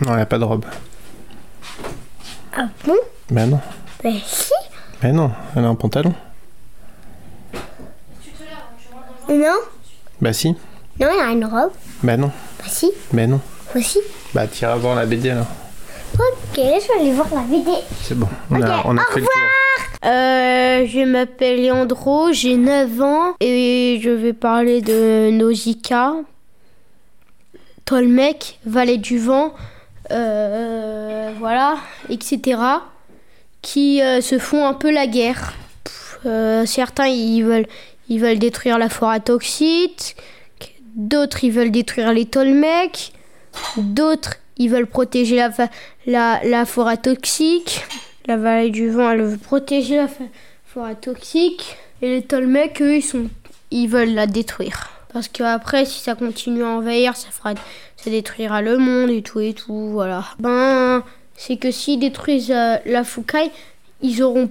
Non, 0.00 0.14
elle 0.14 0.20
a 0.20 0.26
pas 0.26 0.38
de 0.38 0.44
robe. 0.44 0.64
ah 2.56 2.68
bon? 2.86 2.96
Ben 3.30 3.46
non. 3.50 3.60
Bah 4.02 4.10
si. 4.24 4.52
Ben 5.02 5.14
non, 5.14 5.32
elle 5.56 5.64
a 5.64 5.68
un 5.68 5.74
pantalon. 5.74 6.14
Non 9.28 9.56
Bah 10.20 10.32
si. 10.32 10.50
Non, 11.00 11.08
elle 11.12 11.20
a 11.20 11.30
une 11.30 11.44
robe. 11.44 11.72
Ben 12.02 12.20
non. 12.20 12.30
Bah 12.58 12.64
si. 12.68 12.90
Ben 13.12 13.28
non. 13.30 13.40
Aussi. 13.74 13.98
Bah 14.34 14.46
t'iras 14.46 14.76
voir 14.76 14.94
la 14.94 15.04
BD 15.06 15.30
alors. 15.30 15.46
Ok, 16.14 16.56
je 16.56 16.60
vais 16.60 17.00
aller 17.00 17.12
voir 17.12 17.28
la 17.34 17.42
vidéo. 17.42 17.74
C'est 18.02 18.18
bon. 18.18 18.28
On 18.50 18.60
a, 18.62 18.82
on 18.84 18.96
a 18.96 19.02
fait 19.12 19.20
le 19.20 19.26
tour. 19.26 19.42
Euh, 20.04 20.86
je 20.86 21.04
m'appelle 21.04 21.64
Leandro, 21.64 22.32
j'ai 22.32 22.56
9 22.56 23.00
ans 23.02 23.34
et 23.40 23.98
je 24.00 24.10
vais 24.10 24.32
parler 24.32 24.80
de 24.80 25.30
Nausicaa, 25.32 26.14
Tolmec, 27.84 28.58
Vallée 28.64 28.98
du 28.98 29.18
Vent, 29.18 29.54
euh, 30.12 31.32
voilà, 31.38 31.78
etc. 32.10 32.60
qui 33.60 34.00
euh, 34.02 34.20
se 34.20 34.38
font 34.38 34.66
un 34.66 34.74
peu 34.74 34.92
la 34.92 35.06
guerre. 35.06 35.54
Pff, 35.84 36.18
certains 36.66 37.08
ils 37.08 37.42
veulent, 37.42 37.66
ils 38.08 38.20
veulent 38.20 38.38
détruire 38.38 38.78
la 38.78 38.88
forêt 38.88 39.20
toxique, 39.20 40.16
d'autres 40.94 41.42
ils 41.42 41.52
veulent 41.52 41.72
détruire 41.72 42.12
les 42.12 42.24
Tolmecs, 42.24 43.12
d'autres 43.76 44.34
ils 44.58 44.68
veulent 44.68 44.86
protéger 44.86 45.44
la, 46.06 46.64
forêt 46.66 46.96
toxique. 46.96 47.84
La 48.26 48.36
vallée 48.36 48.70
du 48.70 48.90
vent, 48.90 49.10
elle 49.10 49.22
veut 49.22 49.38
protéger 49.38 49.96
la 49.96 50.08
forêt 50.66 50.96
toxique. 50.96 51.76
Et 52.02 52.08
les 52.08 52.22
Tolmecs, 52.22 52.82
eux, 52.82 53.00
ils 53.70 53.86
veulent 53.88 54.14
la 54.14 54.26
détruire. 54.26 54.90
Parce 55.12 55.28
qu'après, 55.28 55.86
si 55.86 56.00
ça 56.00 56.14
continue 56.14 56.62
à 56.62 56.68
envahir, 56.68 57.16
ça, 57.16 57.28
fera, 57.30 57.54
ça 57.96 58.10
détruira 58.10 58.60
le 58.60 58.78
monde 58.78 59.10
et 59.10 59.22
tout 59.22 59.40
et 59.40 59.54
tout, 59.54 59.88
voilà. 59.90 60.24
Ben, 60.38 61.02
c'est 61.36 61.56
que 61.56 61.70
s'ils 61.70 62.00
détruisent 62.00 62.50
euh, 62.50 62.76
la 62.84 63.04
Foucaille, 63.04 63.50
ils 64.02 64.22
auront... 64.22 64.50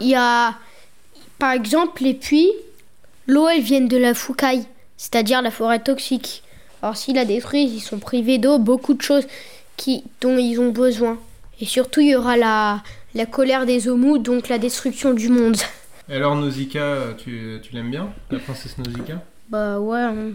Il 0.00 0.08
y 0.08 0.14
a... 0.14 0.54
Par 1.38 1.52
exemple, 1.52 2.02
les 2.02 2.14
puits, 2.14 2.52
l'eau, 3.26 3.48
elle 3.48 3.60
vient 3.60 3.80
de 3.80 3.96
la 3.96 4.14
Foucaille, 4.14 4.64
c'est-à-dire 4.96 5.42
la 5.42 5.50
forêt 5.50 5.80
toxique. 5.80 6.43
Alors 6.84 6.98
s'ils 6.98 7.14
la 7.14 7.24
détruisent, 7.24 7.72
ils 7.72 7.80
sont 7.80 7.98
privés 7.98 8.36
d'eau, 8.36 8.58
beaucoup 8.58 8.92
de 8.92 9.00
choses 9.00 9.26
qui, 9.78 10.04
dont 10.20 10.36
ils 10.36 10.60
ont 10.60 10.68
besoin. 10.68 11.18
Et 11.58 11.64
surtout, 11.64 12.00
il 12.00 12.10
y 12.10 12.14
aura 12.14 12.36
la, 12.36 12.82
la 13.14 13.24
colère 13.24 13.64
des 13.64 13.88
Omus, 13.88 14.18
donc 14.18 14.50
la 14.50 14.58
destruction 14.58 15.14
du 15.14 15.30
monde. 15.30 15.56
Et 16.10 16.16
alors 16.16 16.36
Nausicaa, 16.36 17.14
tu, 17.16 17.58
tu 17.62 17.74
l'aimes 17.74 17.90
bien 17.90 18.10
La 18.30 18.38
princesse 18.38 18.76
Nausicaa? 18.76 19.22
Bah 19.48 19.80
ouais, 19.80 20.04
en, 20.04 20.32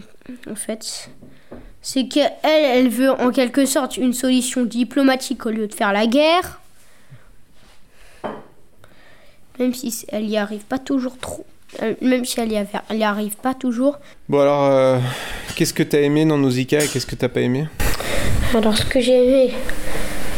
en 0.50 0.54
fait. 0.56 1.10
C'est 1.82 2.08
qu'elle, 2.08 2.32
elle 2.42 2.88
veut 2.88 3.12
en 3.12 3.30
quelque 3.30 3.64
sorte 3.64 3.96
une 3.96 4.12
solution 4.12 4.64
diplomatique 4.64 5.46
au 5.46 5.50
lieu 5.50 5.68
de 5.68 5.74
faire 5.74 5.92
la 5.92 6.08
guerre. 6.08 6.60
Même 9.60 9.72
si 9.72 10.04
elle 10.08 10.28
y 10.28 10.36
arrive 10.36 10.64
pas 10.64 10.80
toujours 10.80 11.16
trop. 11.16 11.46
Euh, 11.82 11.94
Même 12.02 12.24
si 12.24 12.40
elle 12.40 12.52
y, 12.52 12.56
avait- 12.56 12.68
elle 12.88 12.98
y 12.98 13.04
arrive 13.04 13.36
pas 13.36 13.54
toujours. 13.54 13.98
Bon 14.28 14.40
alors, 14.40 14.64
euh, 14.66 14.98
qu'est-ce 15.56 15.72
que 15.72 15.82
t'as 15.84 16.00
aimé 16.00 16.24
dans 16.24 16.36
Nausicaa 16.38 16.82
et 16.84 16.88
qu'est-ce 16.88 17.06
que 17.06 17.14
t'as 17.14 17.28
pas 17.28 17.40
aimé? 17.40 17.66
Alors 18.54 18.76
ce 18.76 18.84
que 18.84 18.98
j'ai 19.00 19.24
aimé, 19.24 19.54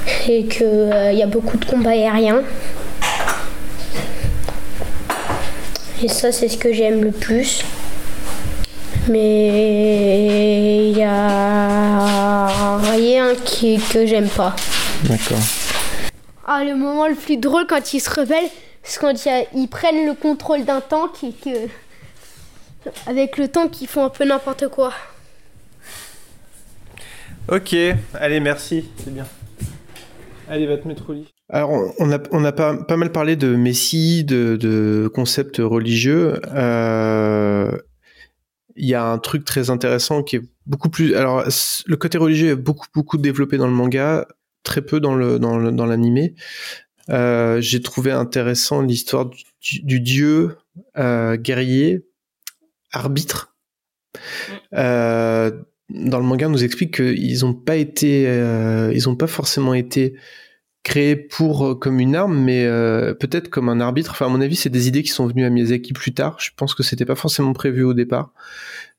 c'est 0.07 0.43
qu'il 0.45 1.15
y 1.19 1.23
a 1.23 1.27
beaucoup 1.27 1.57
de 1.57 1.65
combats 1.65 1.91
aériens. 1.91 2.43
Et 6.03 6.09
ça, 6.09 6.33
c'est 6.33 6.49
ce 6.49 6.59
que 6.59 6.73
j'aime 6.73 7.03
le 7.05 7.13
plus. 7.13 7.65
Mais 9.09 10.91
il 10.91 10.99
y 10.99 11.03
a 11.03 12.79
rien 12.93 13.35
qui, 13.45 13.79
que 13.79 14.05
j'aime 14.07 14.29
pas. 14.29 14.55
D'accord. 15.05 15.39
Ah, 16.47 16.63
le 16.65 16.75
moment 16.77 17.07
le 17.09 17.15
plus 17.15 17.37
drôle 17.37 17.67
quand 17.69 17.95
ils 17.95 18.01
se 18.01 18.11
rebellent, 18.11 18.51
c'est 18.83 19.01
quand 19.01 19.25
y 19.25 19.29
a- 19.29 19.45
ils 19.55 19.69
prennent 19.69 20.07
le 20.07 20.15
contrôle 20.15 20.65
d'un 20.65 20.81
tank 20.81 21.23
et 21.25 21.33
que. 21.33 21.69
Avec 23.07 23.39
le 23.39 23.47
tank, 23.49 23.81
ils 23.81 23.87
font 23.87 24.05
un 24.05 24.09
peu 24.11 24.25
n'importe 24.25 24.69
quoi. 24.69 24.93
Ok, 27.49 27.75
allez, 28.15 28.41
merci, 28.41 28.89
c'est 28.97 29.13
bien. 29.13 29.27
Allez, 30.49 30.67
va 30.67 30.77
te 30.77 30.87
mettre 30.87 31.11
au 31.11 31.13
lit. 31.13 31.29
Alors, 31.49 31.71
on- 31.99 32.13
a, 32.13 32.19
on 32.31 32.45
a 32.45 32.53
pas, 32.53 32.77
pas 32.77 32.97
mal 32.97 33.11
parlé 33.13 33.37
de 33.37 33.55
Messie, 33.57 34.25
de, 34.25 34.57
de 34.57 35.11
concepts 35.13 35.59
religieux. 35.59 36.41
Euh, 36.55 37.71
Il 38.75 38.87
y 38.89 38.95
a 38.95 39.05
un 39.05 39.19
truc 39.19 39.45
très 39.45 39.69
intéressant 39.69 40.23
qui 40.23 40.37
est 40.37 40.43
beaucoup 40.65 40.89
plus. 40.89 41.15
Alors, 41.15 41.45
le 41.45 41.97
côté 41.97 42.17
religieux 42.17 42.53
est 42.53 42.57
beaucoup, 42.57 42.87
beaucoup 42.95 43.19
développé 43.19 43.59
dans 43.59 43.67
le 43.67 43.73
manga, 43.75 44.27
très 44.63 44.81
peu 44.81 44.99
dans 44.99 45.15
le 45.15 45.39
dans 45.39 45.59
le- 45.59 45.73
dans 45.73 45.85
l'animé. 45.85 46.35
Euh, 47.11 47.61
J'ai 47.61 47.81
trouvé 47.81 48.11
intéressant 48.11 48.83
l'histoire 48.83 49.31
du, 49.61 50.01
dieu 50.01 50.57
euh, 50.99 51.37
guerrier, 51.37 52.07
arbitre. 52.93 53.55
Euh, 54.75 55.51
dans 55.91 56.19
le 56.19 56.25
manga, 56.25 56.47
on 56.47 56.51
nous 56.51 56.65
explique 56.65 56.97
qu'ils 56.97 57.41
n'ont 57.41 57.55
pas 57.55 57.77
été, 57.77 58.23
ils 58.95 59.09
ont 59.09 59.17
pas 59.17 59.27
forcément 59.27 59.75
été 59.75 60.15
créés 60.85 61.17
pour 61.17 61.79
comme 61.79 62.01
une 62.01 62.17
arme, 62.17 62.39
mais 62.39 62.65
peut-être 63.21 63.49
comme 63.49 63.69
un 63.69 63.81
arbitre. 63.81 64.13
Enfin, 64.13 64.27
à 64.27 64.29
mon 64.29 64.41
avis, 64.41 64.57
c'est 64.57 64.71
des 64.71 64.89
idées 64.89 65.03
qui 65.03 65.11
sont 65.11 65.27
venues 65.27 65.45
à 65.45 65.51
Miyazaki 65.51 65.93
plus 65.93 66.15
tard. 66.15 66.39
Je 66.41 66.51
pense 66.57 66.75
que 66.75 66.83
c'était 66.83 67.05
pas 67.05 67.15
forcément 67.15 67.53
prévu 67.53 67.85
au 67.85 67.93
départ, 67.93 68.33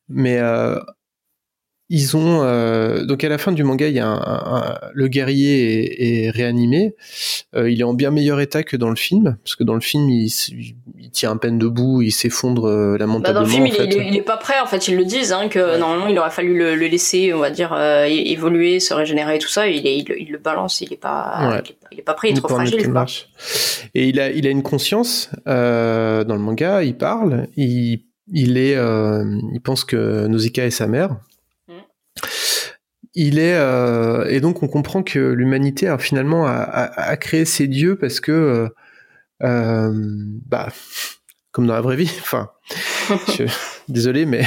mais 0.07 0.39
ils 1.89 2.15
ont 2.17 2.41
euh, 2.43 3.05
donc 3.05 3.23
à 3.23 3.29
la 3.29 3.37
fin 3.37 3.51
du 3.51 3.63
manga, 3.63 3.87
il 3.87 3.93
y 3.93 3.99
a 3.99 4.07
un, 4.07 4.15
un- 4.17 4.55
un- 4.57 4.79
le 4.93 5.07
guerrier 5.09 5.83
est, 5.83 6.25
est 6.25 6.29
réanimé. 6.31 6.95
Euh, 7.55 7.69
il 7.69 7.81
est 7.81 7.83
en 7.83 7.93
bien 7.93 8.09
meilleur 8.09 8.39
état 8.39 8.63
que 8.63 8.77
dans 8.77 8.89
le 8.89 8.95
film, 8.95 9.37
parce 9.43 9.55
que 9.55 9.63
dans 9.63 9.73
le 9.75 9.81
film, 9.81 10.09
il, 10.09 10.31
tient 11.11 11.31
à 11.31 11.35
peine 11.35 11.59
debout, 11.59 12.01
il 12.01 12.11
s'effondre 12.11 12.65
euh, 12.67 12.93
Bah, 12.93 12.99
lamentablement. 12.99 13.41
dans 13.41 13.45
le 13.45 13.51
film, 13.51 13.63
en 13.63 13.67
il, 13.67 13.73
fait. 13.73 13.97
est- 13.97 14.09
il 14.13 14.23
pas 14.23 14.37
prêt. 14.37 14.55
En 14.63 14.65
fait, 14.65 14.87
ils 14.87 14.95
le 14.95 15.05
disent 15.05 15.33
hein, 15.33 15.49
que 15.49 15.77
normalement, 15.77 16.07
il 16.07 16.17
aurait 16.17 16.31
fallu 16.31 16.57
le, 16.57 16.75
le 16.75 16.87
laisser, 16.87 17.33
on 17.33 17.39
va 17.39 17.51
dire, 17.51 17.73
euh, 17.73 18.05
évoluer, 18.05 18.79
se 18.79 18.93
régénérer, 18.93 19.35
et 19.35 19.39
tout 19.39 19.49
ça. 19.49 19.67
Il, 19.67 19.83
le 20.31 20.37
balance. 20.39 20.81
Il 20.81 20.91
est 20.93 20.97
pas, 20.97 21.49
Ouais. 21.51 21.61
il, 21.91 21.99
est, 21.99 22.01
pas 22.01 22.13
prêt. 22.13 22.29
Il 22.29 22.37
est 22.37 22.39
trop 22.39 22.47
fragile. 22.47 22.89
quoi. 22.91 23.05
Et 23.93 24.07
il 24.07 24.19
a, 24.19 24.31
il 24.31 24.47
a 24.47 24.49
une 24.49 24.63
conscience 24.63 25.29
dans 25.45 26.25
le 26.27 26.39
manga. 26.39 26.81
Il 26.83 26.95
parle. 26.97 27.47
Il, 27.57 27.99
il 28.31 28.57
est, 28.57 28.75
euh, 28.77 29.23
il 29.53 29.59
pense 29.61 29.83
que 29.83 30.25
Nausicaa 30.27 30.65
est 30.65 30.71
sa 30.71 30.87
mère. 30.87 31.17
Il 33.15 33.37
est 33.39 33.53
euh, 33.55 34.25
et 34.27 34.39
donc 34.41 34.63
on 34.63 34.67
comprend 34.67 35.03
que 35.03 35.19
l'humanité 35.19 35.87
a 35.87 35.97
finalement 35.97 36.45
a, 36.47 36.51
a- 36.53 37.01
a 37.11 37.17
créé 37.17 37.45
ces 37.45 37.67
dieux 37.67 37.95
parce 37.95 38.19
que 38.19 38.31
euh, 38.31 38.67
euh, 39.43 39.91
bah 40.47 40.69
comme 41.51 41.67
dans 41.67 41.73
la 41.75 41.81
vraie 41.81 41.95
vie. 41.95 42.11
Enfin, 42.21 42.49
je- 43.37 43.43
désolé, 43.87 44.25
mais 44.25 44.43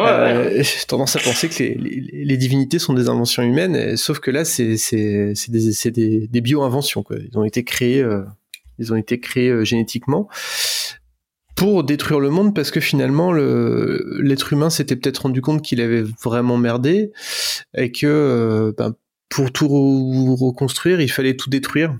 euh, 0.00 0.62
j'ai 0.62 0.86
tendance 0.88 1.14
à 1.14 1.20
penser 1.20 1.48
que 1.48 1.62
les, 1.62 1.74
les- 1.76 2.24
les 2.24 2.36
divinités 2.36 2.78
sont 2.80 2.94
des 2.94 3.08
inventions 3.08 3.42
humaines, 3.44 3.76
et- 3.76 3.96
sauf 3.96 4.18
que 4.18 4.30
là, 4.32 4.44
c'est 4.44 4.76
c'est- 4.76 5.32
c'est 5.36 5.52
des, 5.52 5.70
c'est 5.72 5.90
des, 5.92 6.26
des 6.26 6.40
bio-inventions. 6.40 7.02
quoi. 7.04 7.16
Ils 7.30 7.38
ont 7.38 7.44
été 7.44 7.62
créés, 7.62 8.02
euh, 8.02 8.22
ils 8.80 8.92
ont 8.92 8.96
été 8.96 9.20
créés 9.20 9.64
génétiquement 9.64 10.28
pour 11.60 11.84
détruire 11.84 12.20
le 12.20 12.30
monde, 12.30 12.54
parce 12.54 12.70
que 12.70 12.80
finalement, 12.80 13.32
le- 13.32 14.18
l'être 14.22 14.50
humain 14.54 14.70
s'était 14.70 14.96
peut-être 14.96 15.18
rendu 15.18 15.42
compte 15.42 15.60
qu'il 15.60 15.82
avait 15.82 16.04
vraiment 16.24 16.56
merdé, 16.56 17.12
et 17.76 17.92
que 17.92 18.06
euh, 18.06 18.72
ben, 18.78 18.94
pour 19.28 19.52
tout 19.52 19.66
re- 19.66 20.36
reconstruire, 20.42 21.02
il 21.02 21.10
fallait 21.10 21.36
tout 21.36 21.50
détruire. 21.50 21.98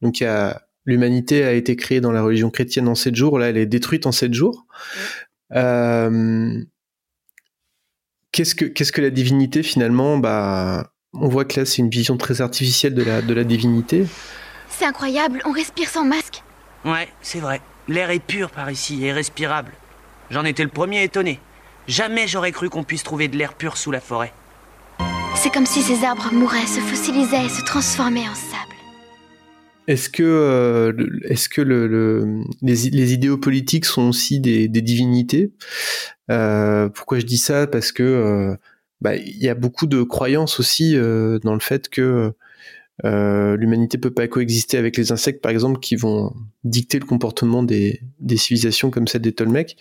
Donc 0.00 0.20
il 0.20 0.22
y 0.22 0.26
a 0.26 0.62
l'humanité 0.86 1.42
a 1.42 1.54
été 1.54 1.74
créée 1.74 2.00
dans 2.00 2.12
la 2.12 2.22
religion 2.22 2.50
chrétienne 2.50 2.86
en 2.86 2.94
sept 2.94 3.16
jours. 3.16 3.40
Là, 3.40 3.48
elle 3.48 3.56
est 3.56 3.66
détruite 3.66 4.06
en 4.06 4.12
sept 4.12 4.32
jours. 4.32 4.64
Euh, 5.56 6.62
qu'est-ce 8.30 8.54
que 8.54 8.64
qu'est-ce 8.64 8.92
que 8.92 9.00
la 9.00 9.10
divinité 9.10 9.64
finalement? 9.64 10.18
Bah, 10.18 10.92
on 11.14 11.28
voit 11.28 11.44
que 11.44 11.58
là, 11.58 11.66
c'est 11.66 11.78
une 11.78 11.90
vision 11.90 12.16
très 12.16 12.40
artificielle 12.40 12.94
de 12.94 13.02
la 13.02 13.22
de 13.22 13.34
la 13.34 13.42
divinité. 13.42 14.06
C'est 14.68 14.84
incroyable, 14.84 15.40
on 15.46 15.50
respire 15.50 15.88
sans 15.88 16.04
masque. 16.04 16.44
Ouais, 16.84 17.08
c'est 17.22 17.40
vrai. 17.40 17.60
L'air 17.86 18.10
est 18.10 18.18
pur 18.18 18.50
par 18.50 18.70
ici 18.70 19.04
et 19.04 19.12
respirable. 19.12 19.72
J'en 20.30 20.44
étais 20.44 20.62
le 20.62 20.70
premier 20.70 21.02
étonné. 21.02 21.38
Jamais 21.86 22.26
j'aurais 22.26 22.52
cru 22.52 22.70
qu'on 22.70 22.82
puisse 22.82 23.02
trouver 23.02 23.28
de 23.28 23.36
l'air 23.36 23.52
pur 23.52 23.76
sous 23.76 23.90
la 23.90 24.00
forêt. 24.00 24.32
C'est 25.34 25.52
comme 25.52 25.66
si 25.66 25.82
ces 25.82 26.02
arbres 26.04 26.32
mouraient, 26.32 26.66
se 26.66 26.80
fossilisaient 26.80 27.44
et 27.44 27.48
se 27.50 27.62
transformaient 27.62 28.28
en 28.28 28.34
sable. 28.34 28.74
Est-ce 29.86 30.08
que, 30.08 30.22
euh, 30.22 30.92
est-ce 31.24 31.50
que 31.50 31.60
le, 31.60 31.86
le, 31.86 32.42
les, 32.62 32.88
les, 32.88 33.12
idéaux 33.12 33.36
politiques 33.36 33.84
sont 33.84 34.08
aussi 34.08 34.40
des, 34.40 34.66
des 34.66 34.80
divinités? 34.80 35.52
Euh, 36.30 36.88
Pourquoi 36.88 37.18
je 37.18 37.26
dis 37.26 37.36
ça? 37.36 37.66
Parce 37.66 37.92
que 37.92 38.02
euh, 38.02 38.56
bah, 39.02 39.16
il 39.16 39.36
y 39.36 39.50
a 39.50 39.54
beaucoup 39.54 39.86
de 39.86 40.02
croyances 40.02 40.58
aussi 40.58 40.96
euh, 40.96 41.38
dans 41.40 41.52
le 41.52 41.60
fait 41.60 41.90
que 41.90 42.32
euh, 43.04 43.56
l'humanité 43.56 43.98
peut 43.98 44.12
pas 44.12 44.28
coexister 44.28 44.76
avec 44.76 44.96
les 44.96 45.10
insectes, 45.10 45.42
par 45.42 45.50
exemple, 45.50 45.80
qui 45.80 45.96
vont 45.96 46.32
dicter 46.62 46.98
le 46.98 47.06
comportement 47.06 47.62
des, 47.62 48.00
civilisations 48.36 48.90
comme 48.90 49.08
celle 49.08 49.22
des 49.22 49.32
Tolmecs. 49.32 49.76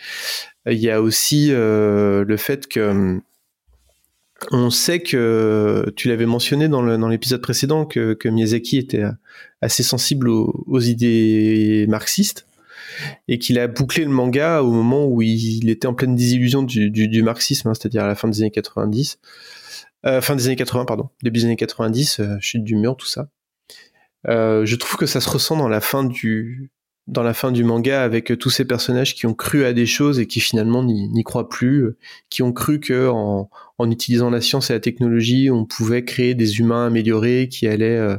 Il 0.66 0.80
y 0.80 0.90
a 0.90 1.02
aussi 1.02 1.50
le 1.52 2.36
fait 2.38 2.68
que 2.68 3.22
on 4.52 4.70
sait 4.70 5.00
que 5.00 5.92
tu 5.96 6.10
l'avais 6.10 6.26
mentionné 6.26 6.68
dans 6.68 7.08
l'épisode 7.08 7.42
précédent 7.42 7.86
que, 7.86 8.18
Miyazaki 8.28 8.78
était 8.78 9.04
assez 9.62 9.84
sensible 9.84 10.30
aux, 10.30 10.80
idées 10.80 11.86
marxistes 11.88 12.48
et 13.28 13.40
qu'il 13.40 13.58
a 13.60 13.68
bouclé 13.68 14.04
le 14.04 14.12
manga 14.12 14.62
au 14.62 14.72
moment 14.72 15.06
où 15.06 15.22
il, 15.22 15.70
était 15.70 15.88
en 15.88 15.94
pleine 15.94 16.16
désillusion 16.16 16.64
du 16.64 17.24
marxisme, 17.24 17.70
hein, 17.70 17.74
c'est-à-dire 17.74 18.04
à 18.04 18.08
la 18.08 18.16
fin 18.16 18.28
des 18.28 18.42
années 18.42 18.52
90, 18.52 19.20
euh, 20.06 20.22
fin 20.22 20.36
des 20.36 20.48
années 20.48 20.56
80 20.56 20.86
pardon, 20.86 21.10
début 21.22 21.40
des 21.40 21.46
années 21.46 21.56
90, 21.56 22.20
euh, 22.20 22.38
chute 22.40 22.64
du 22.64 22.76
mur, 22.76 22.96
tout 22.98 23.08
ça. 23.08 23.30
Euh, 24.28 24.66
je 24.66 24.76
trouve 24.76 24.98
que 24.98 25.06
ça 25.06 25.20
se 25.20 25.30
ressent 25.30 25.58
dans 25.58 25.68
la 25.68 25.82
fin 25.82 26.04
du 26.04 26.72
dans 27.08 27.24
la 27.24 27.34
fin 27.34 27.52
du 27.52 27.66
manga 27.66 28.02
avec 28.02 28.38
tous 28.40 28.50
ces 28.50 28.64
personnages 28.64 29.14
qui 29.14 29.26
ont 29.26 29.34
cru 29.34 29.66
à 29.66 29.74
des 29.74 29.86
choses 29.86 30.20
et 30.20 30.26
qui 30.26 30.40
finalement 30.40 30.84
n'y 30.86 31.24
croient 31.24 31.50
plus, 31.50 31.98
qui 32.30 32.42
ont 32.44 32.54
cru 32.54 32.80
que 32.80 33.10
en, 33.10 33.50
en, 33.78 33.92
utilisant 33.92 34.30
la 34.30 34.40
science 34.40 34.70
et 34.70 34.74
la 34.74 34.80
technologie, 34.80 35.52
on 35.52 35.66
pouvait 35.66 36.06
créer 36.06 36.34
des 36.34 36.60
humains 36.60 36.88
améliorés 36.88 37.50
qui 37.50 37.68
allaient 37.68 37.98
euh, 37.98 38.16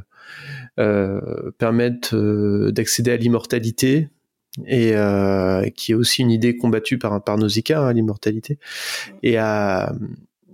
euh, 0.81 1.52
permettre 1.56 2.16
euh, 2.16 2.73
d'accéder 2.73 3.12
à 3.12 3.16
l'immortalité 3.16 4.09
et 4.66 4.97
euh, 4.97 5.69
qui 5.70 5.93
est 5.93 5.94
aussi 5.94 6.23
une 6.23 6.32
idée 6.32 6.56
combattue 6.56 6.98
par, 6.98 7.23
par 7.23 7.39
Nausicaa, 7.39 7.81
hein, 7.81 7.93
l'immortalité, 7.93 8.59
et 9.23 9.36
à, 9.39 9.94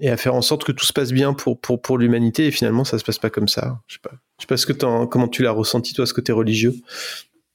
et 0.00 0.10
à 0.10 0.16
faire 0.16 0.34
en 0.34 0.42
sorte 0.42 0.64
que 0.64 0.72
tout 0.72 0.86
se 0.86 0.92
passe 0.92 1.12
bien 1.12 1.32
pour, 1.34 1.60
pour, 1.60 1.80
pour 1.80 1.98
l'humanité, 1.98 2.46
et 2.46 2.50
finalement 2.50 2.84
ça 2.84 2.98
se 2.98 3.04
passe 3.04 3.18
pas 3.18 3.30
comme 3.30 3.48
ça. 3.48 3.78
Je 3.86 3.94
sais 3.94 4.00
pas, 4.02 4.12
je 4.38 4.42
sais 4.42 4.46
pas 4.46 4.56
ce 4.56 4.66
que 4.66 4.72
comment 5.04 5.28
tu 5.28 5.42
l'as 5.42 5.52
ressenti, 5.52 5.92
toi, 5.94 6.06
ce 6.06 6.14
côté 6.14 6.32
religieux? 6.32 6.74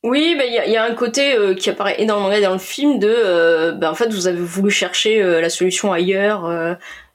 Oui, 0.03 0.37
il 0.39 0.71
y, 0.71 0.77
a, 0.77 0.83
un 0.83 0.93
côté 0.93 1.33
euh, 1.33 1.55
qui 1.55 1.67
apparaît 1.71 1.99
énormément 1.99 2.39
dans 2.39 2.53
le 2.53 2.59
film 2.59 2.99
de, 2.99 3.11
euh, 3.11 3.71
ben, 3.71 3.89
en 3.89 3.95
fait, 3.95 4.13
vous 4.13 4.27
avez 4.27 4.39
voulu 4.39 4.69
chercher 4.69 5.19
euh, 5.19 5.41
la 5.41 5.49
solution 5.49 5.91
ailleurs, 5.91 6.47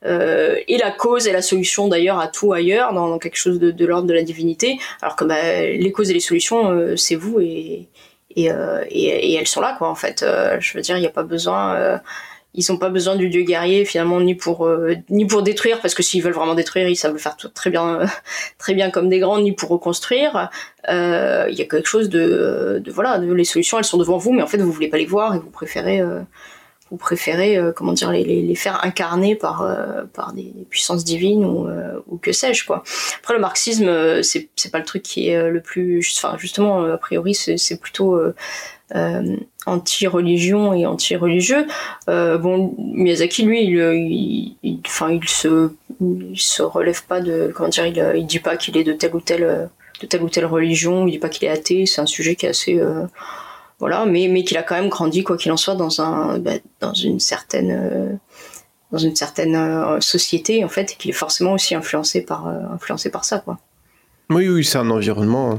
et 0.05 0.77
la 0.77 0.91
cause 0.91 1.29
et 1.29 1.33
la 1.33 1.43
solution 1.43 1.87
d'ailleurs 1.87 2.19
à 2.19 2.27
tout 2.27 2.53
ailleurs, 2.53 2.93
dans, 2.93 3.19
quelque 3.19 3.37
chose 3.37 3.61
de, 3.61 3.71
de 3.71 3.87
l'ordre 3.87 4.09
de 4.09 4.15
la 4.15 4.23
divinité, 4.23 4.81
alors 5.03 5.15
que 5.15 5.25
bah, 5.25 5.63
les 5.63 5.93
causes 5.93 6.11
et 6.11 6.15
les 6.15 6.21
solutions, 6.21 6.97
c'est 6.97 7.15
vous 7.15 7.41
et 7.41 7.89
et, 8.37 8.45
et, 8.45 9.33
et, 9.33 9.35
elles 9.35 9.49
sont 9.49 9.61
là, 9.61 9.75
quoi, 9.77 9.89
en 9.89 9.97
fait. 9.97 10.25
je 10.61 10.75
veux 10.75 10.83
dire, 10.83 10.97
il 10.97 11.01
n'y 11.01 11.07
a 11.07 11.11
pas 11.11 11.25
besoin 11.25 12.01
ils 12.55 12.73
ont 12.73 12.79
pas 12.79 12.89
besoin 12.89 13.17
du 13.17 13.29
dieu 13.29 13.43
guerrier 13.43 13.85
finalement 13.85 14.21
ni 14.21 14.35
pour 14.35 14.67
euh, 14.67 14.95
ni 15.09 15.25
pour 15.25 15.43
détruire 15.43 15.81
parce 15.81 15.95
que 15.95 16.03
s'ils 16.03 16.23
veulent 16.23 16.35
vraiment 16.35 16.55
détruire 16.55 16.89
ils 16.89 16.97
savent 16.97 17.13
le 17.13 17.19
faire 17.19 17.37
très 17.37 17.71
bien 17.71 18.01
très 18.59 18.75
bien 18.75 18.91
comme 18.91 19.09
des 19.09 19.21
grands 19.21 19.41
ni 19.41 19.53
pour 19.53 19.69
reconstruire. 19.69 20.51
Euh, 20.89 21.47
il 21.49 21.59
y 21.59 21.63
a 21.63 21.67
quelque 21.67 21.89
chose 21.89 22.09
de, 22.09 22.81
de 22.85 22.91
voilà 22.91 23.19
de, 23.19 23.33
les 23.33 23.45
solutions 23.45 23.79
elles 23.79 23.85
sont 23.85 23.99
devant 23.99 24.19
vous 24.19 24.33
mais 24.33 24.43
en 24.43 24.47
fait 24.47 24.59
vous 24.59 24.73
voulez 24.73 24.89
pas 24.89 24.99
les 24.99 25.07
voir 25.07 25.35
et 25.35 25.39
vous 25.39 25.51
préférez 25.51 26.01
euh, 26.01 26.21
vous 26.91 26.97
préférez 26.97 27.59
comment 27.77 27.93
dire 27.93 28.11
les, 28.11 28.25
les, 28.25 28.55
faire 28.55 28.85
incarner 28.85 29.37
par 29.37 29.67
par 30.13 30.33
des, 30.33 30.53
puissances 30.69 31.05
divines 31.05 31.45
ou, 31.45 31.69
ou 32.09 32.17
que 32.17 32.33
sais-je 32.33 32.67
quoi 32.67 32.83
après 33.21 33.35
le 33.35 33.41
marxisme 33.41 34.23
c'est 34.23 34.49
c'est 34.57 34.71
pas 34.71 34.79
le 34.79 34.85
truc 34.85 35.03
qui 35.03 35.29
est 35.29 35.51
le 35.51 35.61
plus 35.61 36.05
enfin 36.17 36.37
justement 36.39 36.85
a 36.85 36.99
priori 36.99 37.35
c'est 37.35 37.81
plutôt 37.81 38.19
euh, 38.97 39.37
anti-religion 39.67 40.73
et 40.73 40.87
anti-religieux. 40.87 41.67
Euh, 42.09 42.39
bon, 42.39 42.75
Miyazaki, 42.79 43.45
lui, 43.45 43.63
il, 43.63 44.57
enfin, 44.87 45.13
il 45.13 45.29
se, 45.29 45.71
se 46.35 46.63
relève 46.63 47.05
pas 47.05 47.21
de, 47.21 47.53
comment 47.55 47.69
dire, 47.69 47.87
il, 47.87 48.13
il 48.17 48.27
dit 48.27 48.41
pas 48.41 48.57
qu'il 48.57 48.77
est 48.77 48.85
de 48.85 48.93
telle 48.93 49.15
ou 49.15 49.21
telle, 49.21 49.71
de 50.01 50.07
telle 50.07 50.23
ou 50.23 50.29
telle 50.29 50.47
religion, 50.47 51.07
il 51.07 51.13
dit 51.13 51.19
pas 51.19 51.29
qu'il 51.29 51.47
est 51.47 51.51
athée. 51.51 51.87
C'est 51.87 52.01
un 52.01 52.07
sujet 52.07 52.35
qui 52.35 52.47
est 52.47 52.51
assez, 52.51 52.81
euh, 52.81 53.05
voilà, 53.81 54.07
mais 54.07 54.29
mais 54.29 54.45
qu'il 54.45 54.57
a 54.59 54.63
quand 54.63 54.77
même 54.77 54.91
grandi 54.91 55.25
quoi 55.25 55.37
qu'il 55.37 55.51
en 55.51 55.57
soit 55.57 55.75
dans 55.75 56.01
un, 56.01 56.39
bah, 56.39 56.53
dans 56.79 56.95
une 56.95 57.19
certaine 57.19 57.71
euh, 57.73 58.15
dans 58.93 58.99
une 58.99 59.17
certaine 59.17 59.57
euh, 59.57 60.01
société 60.01 60.65
en 60.65 60.69
fait, 60.69 60.93
et 60.93 60.95
qu'il 60.97 61.11
est 61.11 61.15
forcément 61.15 61.55
aussi 61.55 61.75
influencé 61.75 62.23
par 62.23 62.47
influencé 62.47 63.11
par 63.11 63.25
ça 63.25 63.41
quoi. 63.41 63.59
Oui, 64.31 64.49
oui, 64.49 64.65
c'est 64.65 64.79
un 64.79 64.91
environnement. 64.91 65.59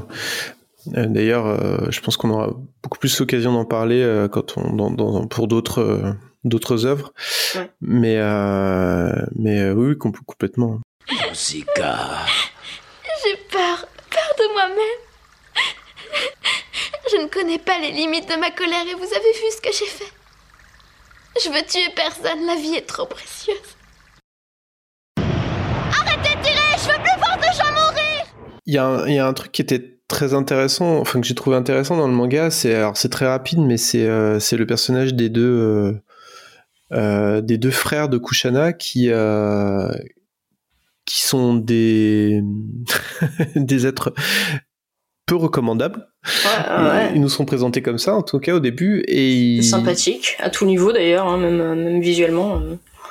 Euh, 0.96 1.06
d'ailleurs, 1.06 1.46
euh, 1.46 1.90
je 1.90 2.00
pense 2.00 2.16
qu'on 2.16 2.30
aura 2.30 2.48
beaucoup 2.82 2.98
plus 2.98 3.20
l'occasion 3.20 3.52
d'en 3.52 3.64
parler 3.64 4.02
euh, 4.02 4.28
quand 4.28 4.56
on, 4.56 4.72
dans, 4.72 4.90
dans, 4.90 5.26
pour 5.26 5.46
d'autres 5.46 6.16
d'autres 6.44 6.86
œuvres. 6.86 7.12
Ouais. 7.54 7.70
Mais 7.80 8.16
mais 9.36 9.70
oui, 9.70 9.96
complètement. 9.98 10.80
Zika. 11.34 11.98
J'ai 13.24 13.36
peur, 13.50 13.86
peur 14.10 14.32
de 14.38 14.52
moi-même. 14.54 15.01
Je 17.10 17.16
ne 17.16 17.26
connais 17.26 17.58
pas 17.58 17.78
les 17.80 17.90
limites 17.90 18.28
de 18.28 18.36
ma 18.36 18.50
colère 18.50 18.84
et 18.88 18.94
vous 18.94 19.02
avez 19.02 19.32
vu 19.32 19.50
ce 19.50 19.60
que 19.60 19.72
j'ai 19.72 19.86
fait. 19.86 20.12
Je 21.42 21.48
veux 21.48 21.62
tuer 21.66 21.92
personne, 21.96 22.46
la 22.46 22.54
vie 22.54 22.74
est 22.76 22.86
trop 22.86 23.06
précieuse. 23.06 23.56
Arrêtez 25.16 26.36
de 26.36 26.42
tirer, 26.44 26.76
je 26.78 26.88
veux 26.88 27.02
plus 27.02 27.18
voir 27.18 27.38
de 27.38 27.56
gens 27.56 27.72
mourir 27.72 28.24
Il 28.66 28.74
y, 29.14 29.18
a 29.18 29.26
un 29.26 29.32
truc 29.32 29.50
qui 29.50 29.62
était 29.62 29.98
très 30.06 30.32
intéressant, 30.34 30.98
enfin 30.98 31.20
que 31.20 31.26
j'ai 31.26 31.34
trouvé 31.34 31.56
intéressant 31.56 31.96
dans 31.96 32.06
le 32.06 32.12
manga, 32.12 32.50
c'est 32.50 32.74
alors 32.74 32.96
c'est 32.96 33.08
très 33.08 33.26
rapide, 33.26 33.58
mais 33.60 33.78
c'est 33.78 34.06
euh, 34.06 34.38
le 34.52 34.66
personnage 34.66 35.14
des 35.14 35.28
deux 35.28 35.42
euh, 35.42 36.02
euh, 36.92 37.40
des 37.40 37.58
deux 37.58 37.70
frères 37.70 38.08
de 38.08 38.18
Kushana 38.18 38.72
qui 38.72 39.10
qui 41.04 41.20
sont 41.22 41.54
des 41.54 42.42
des 43.56 43.86
êtres 43.86 44.14
peu 45.26 45.36
recommandables. 45.36 46.08
Ouais, 46.44 46.84
ouais. 46.84 47.12
Ils 47.14 47.20
nous 47.20 47.28
sont 47.28 47.44
présentés 47.44 47.82
comme 47.82 47.98
ça, 47.98 48.14
en 48.14 48.22
tout 48.22 48.38
cas 48.38 48.54
au 48.54 48.60
début, 48.60 49.00
et 49.08 49.32
ils... 49.32 49.64
sympathiques 49.64 50.36
à 50.40 50.50
tout 50.50 50.66
niveau 50.66 50.92
d'ailleurs, 50.92 51.26
hein, 51.26 51.38
même 51.38 51.56
même 51.56 52.00
visuellement. 52.00 52.60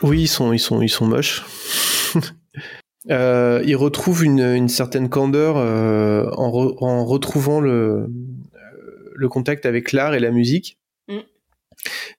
Oui, 0.02 0.22
ils 0.22 0.28
sont 0.28 0.54
ils 0.54 0.60
sont 0.60 0.82
ils 0.82 0.90
sont 0.90 1.06
moches. 1.06 1.44
Euh, 3.10 3.64
il 3.66 3.76
retrouve 3.76 4.24
une, 4.24 4.42
une 4.42 4.70
certaine 4.70 5.10
candeur 5.10 5.56
euh, 5.58 6.30
en, 6.38 6.52
re, 6.52 6.84
en, 6.84 7.04
retrouvant 7.04 7.60
le, 7.60 8.06
le 9.16 9.28
contact 9.28 9.66
avec 9.66 9.92
l'art 9.92 10.14
et 10.14 10.20
la 10.20 10.30
musique. 10.30 10.78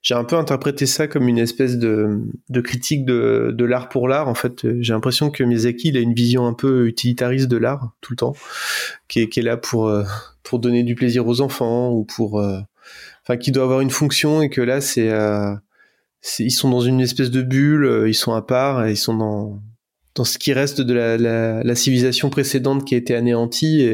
J'ai 0.02 0.14
un 0.14 0.24
peu 0.24 0.36
interprété 0.36 0.86
ça 0.86 1.06
comme 1.06 1.28
une 1.28 1.38
espèce 1.38 1.78
de, 1.78 2.20
critique 2.62 3.04
de, 3.04 3.64
l'art 3.64 3.88
pour 3.88 4.08
l'art. 4.08 4.28
En 4.28 4.34
fait, 4.34 4.66
j'ai 4.80 4.92
l'impression 4.92 5.30
que 5.30 5.44
Miyazaki 5.44 5.96
a 5.96 6.00
une 6.00 6.14
vision 6.14 6.46
un 6.46 6.54
peu 6.54 6.86
utilitariste 6.86 7.48
de 7.48 7.56
l'art 7.56 7.92
tout 8.00 8.12
le 8.12 8.16
temps, 8.16 8.34
qui 9.08 9.20
est, 9.20 9.36
là 9.38 9.56
pour, 9.56 9.88
euh, 9.88 10.04
pour 10.42 10.58
donner 10.58 10.82
du 10.82 10.94
plaisir 10.94 11.26
aux 11.26 11.40
enfants 11.40 11.90
ou 11.90 12.04
pour, 12.04 12.40
euh, 12.40 12.58
enfin, 13.22 13.36
qui 13.36 13.52
doit 13.52 13.64
avoir 13.64 13.80
une 13.80 13.90
fonction 13.90 14.42
et 14.42 14.50
que 14.50 14.60
là, 14.60 14.80
c'est, 14.80 15.10
euh, 15.10 15.54
ils 16.40 16.50
sont 16.50 16.70
dans 16.70 16.80
une 16.80 17.00
espèce 17.00 17.30
de 17.30 17.42
bulle, 17.42 18.04
ils 18.08 18.14
sont 18.14 18.32
à 18.32 18.42
part, 18.42 18.88
ils 18.88 18.96
sont 18.96 19.16
dans 19.16 19.62
dans 20.14 20.24
ce 20.24 20.36
qui 20.36 20.52
reste 20.52 20.82
de 20.82 20.92
la, 20.92 21.74
civilisation 21.74 22.28
précédente 22.28 22.84
qui 22.84 22.94
a 22.94 22.98
été 22.98 23.14
anéantie. 23.14 23.88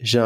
J'ai 0.00 0.18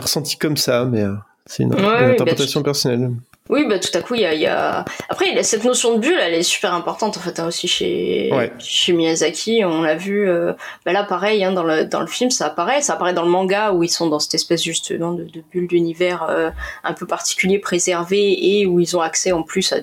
ressenti 0.00 0.38
comme 0.38 0.56
ça, 0.56 0.86
mais 0.86 1.04
c'est 1.52 1.64
une, 1.64 1.74
ouais, 1.74 1.80
une 1.80 1.84
oui, 1.84 2.12
interprétation 2.12 2.60
bah, 2.60 2.64
personnelle. 2.64 3.10
Oui, 3.50 3.66
bah 3.68 3.78
tout 3.78 3.90
à 3.92 4.00
coup, 4.00 4.14
il 4.14 4.22
y 4.22 4.24
a, 4.24 4.32
y 4.32 4.46
a, 4.46 4.86
Après, 5.10 5.42
cette 5.42 5.64
notion 5.64 5.94
de 5.94 5.98
bulle, 5.98 6.18
elle 6.18 6.32
est 6.32 6.42
super 6.42 6.72
importante 6.72 7.18
en 7.18 7.20
fait 7.20 7.38
hein, 7.38 7.48
aussi 7.48 7.68
chez 7.68 8.30
ouais. 8.32 8.50
chez 8.58 8.94
Miyazaki. 8.94 9.62
On 9.62 9.82
l'a 9.82 9.96
vu. 9.96 10.26
Euh... 10.26 10.54
Bah 10.86 10.92
là, 10.92 11.04
pareil, 11.04 11.44
hein, 11.44 11.52
dans 11.52 11.62
le 11.62 11.84
dans 11.84 12.00
le 12.00 12.06
film, 12.06 12.30
ça 12.30 12.46
apparaît. 12.46 12.80
Ça 12.80 12.94
apparaît 12.94 13.12
dans 13.12 13.24
le 13.24 13.28
manga 13.28 13.72
où 13.72 13.82
ils 13.82 13.90
sont 13.90 14.06
dans 14.06 14.18
cette 14.18 14.32
espèce 14.32 14.62
justement 14.62 15.12
de, 15.12 15.24
de 15.24 15.42
bulle 15.52 15.66
d'univers 15.66 16.22
euh, 16.30 16.50
un 16.84 16.94
peu 16.94 17.06
particulier, 17.06 17.58
préservé, 17.58 18.60
et 18.60 18.64
où 18.64 18.80
ils 18.80 18.96
ont 18.96 19.02
accès 19.02 19.32
en 19.32 19.42
plus 19.42 19.74
à, 19.74 19.76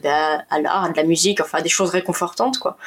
à 0.50 0.60
l'art, 0.60 0.86
à 0.86 0.90
de 0.90 0.98
la 0.98 1.04
musique, 1.04 1.40
enfin 1.40 1.60
à 1.60 1.62
des 1.62 1.70
choses 1.70 1.92
réconfortantes, 1.92 2.58
quoi, 2.58 2.78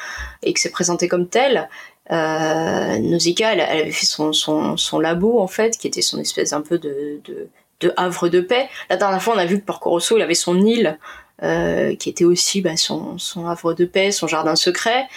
et 0.41 0.51
que 0.51 0.59
c'est 0.59 0.71
présenté 0.71 1.07
comme 1.07 1.29
tel. 1.29 1.69
Euh, 2.11 2.97
Nausicaa, 2.99 3.53
elle, 3.53 3.61
elle, 3.61 3.81
avait 3.83 3.91
fait 3.91 4.05
son, 4.05 4.33
son, 4.33 4.75
son 4.75 4.99
labo 4.99 5.39
en 5.39 5.47
fait, 5.47 5.77
qui 5.77 5.87
était 5.87 6.01
son 6.01 6.19
espèce 6.19 6.51
un 6.51 6.59
peu 6.59 6.77
de, 6.77 7.21
de 7.23 7.47
de 7.83 7.93
havre 7.97 8.29
de 8.29 8.41
paix. 8.41 8.69
La 8.89 8.97
dernière 8.97 9.21
fois, 9.21 9.35
on 9.35 9.37
a 9.37 9.45
vu 9.45 9.59
que 9.59 9.65
Porco 9.65 9.89
Rosso, 9.89 10.17
il 10.17 10.21
avait 10.21 10.33
son 10.33 10.59
île 10.61 10.97
qui 11.99 12.09
était 12.09 12.23
aussi 12.23 12.61
bah, 12.61 12.77
son, 12.77 13.17
son 13.17 13.47
havre 13.47 13.73
de 13.73 13.83
paix, 13.83 14.11
son 14.11 14.27
jardin 14.27 14.55
secret. 14.55 15.07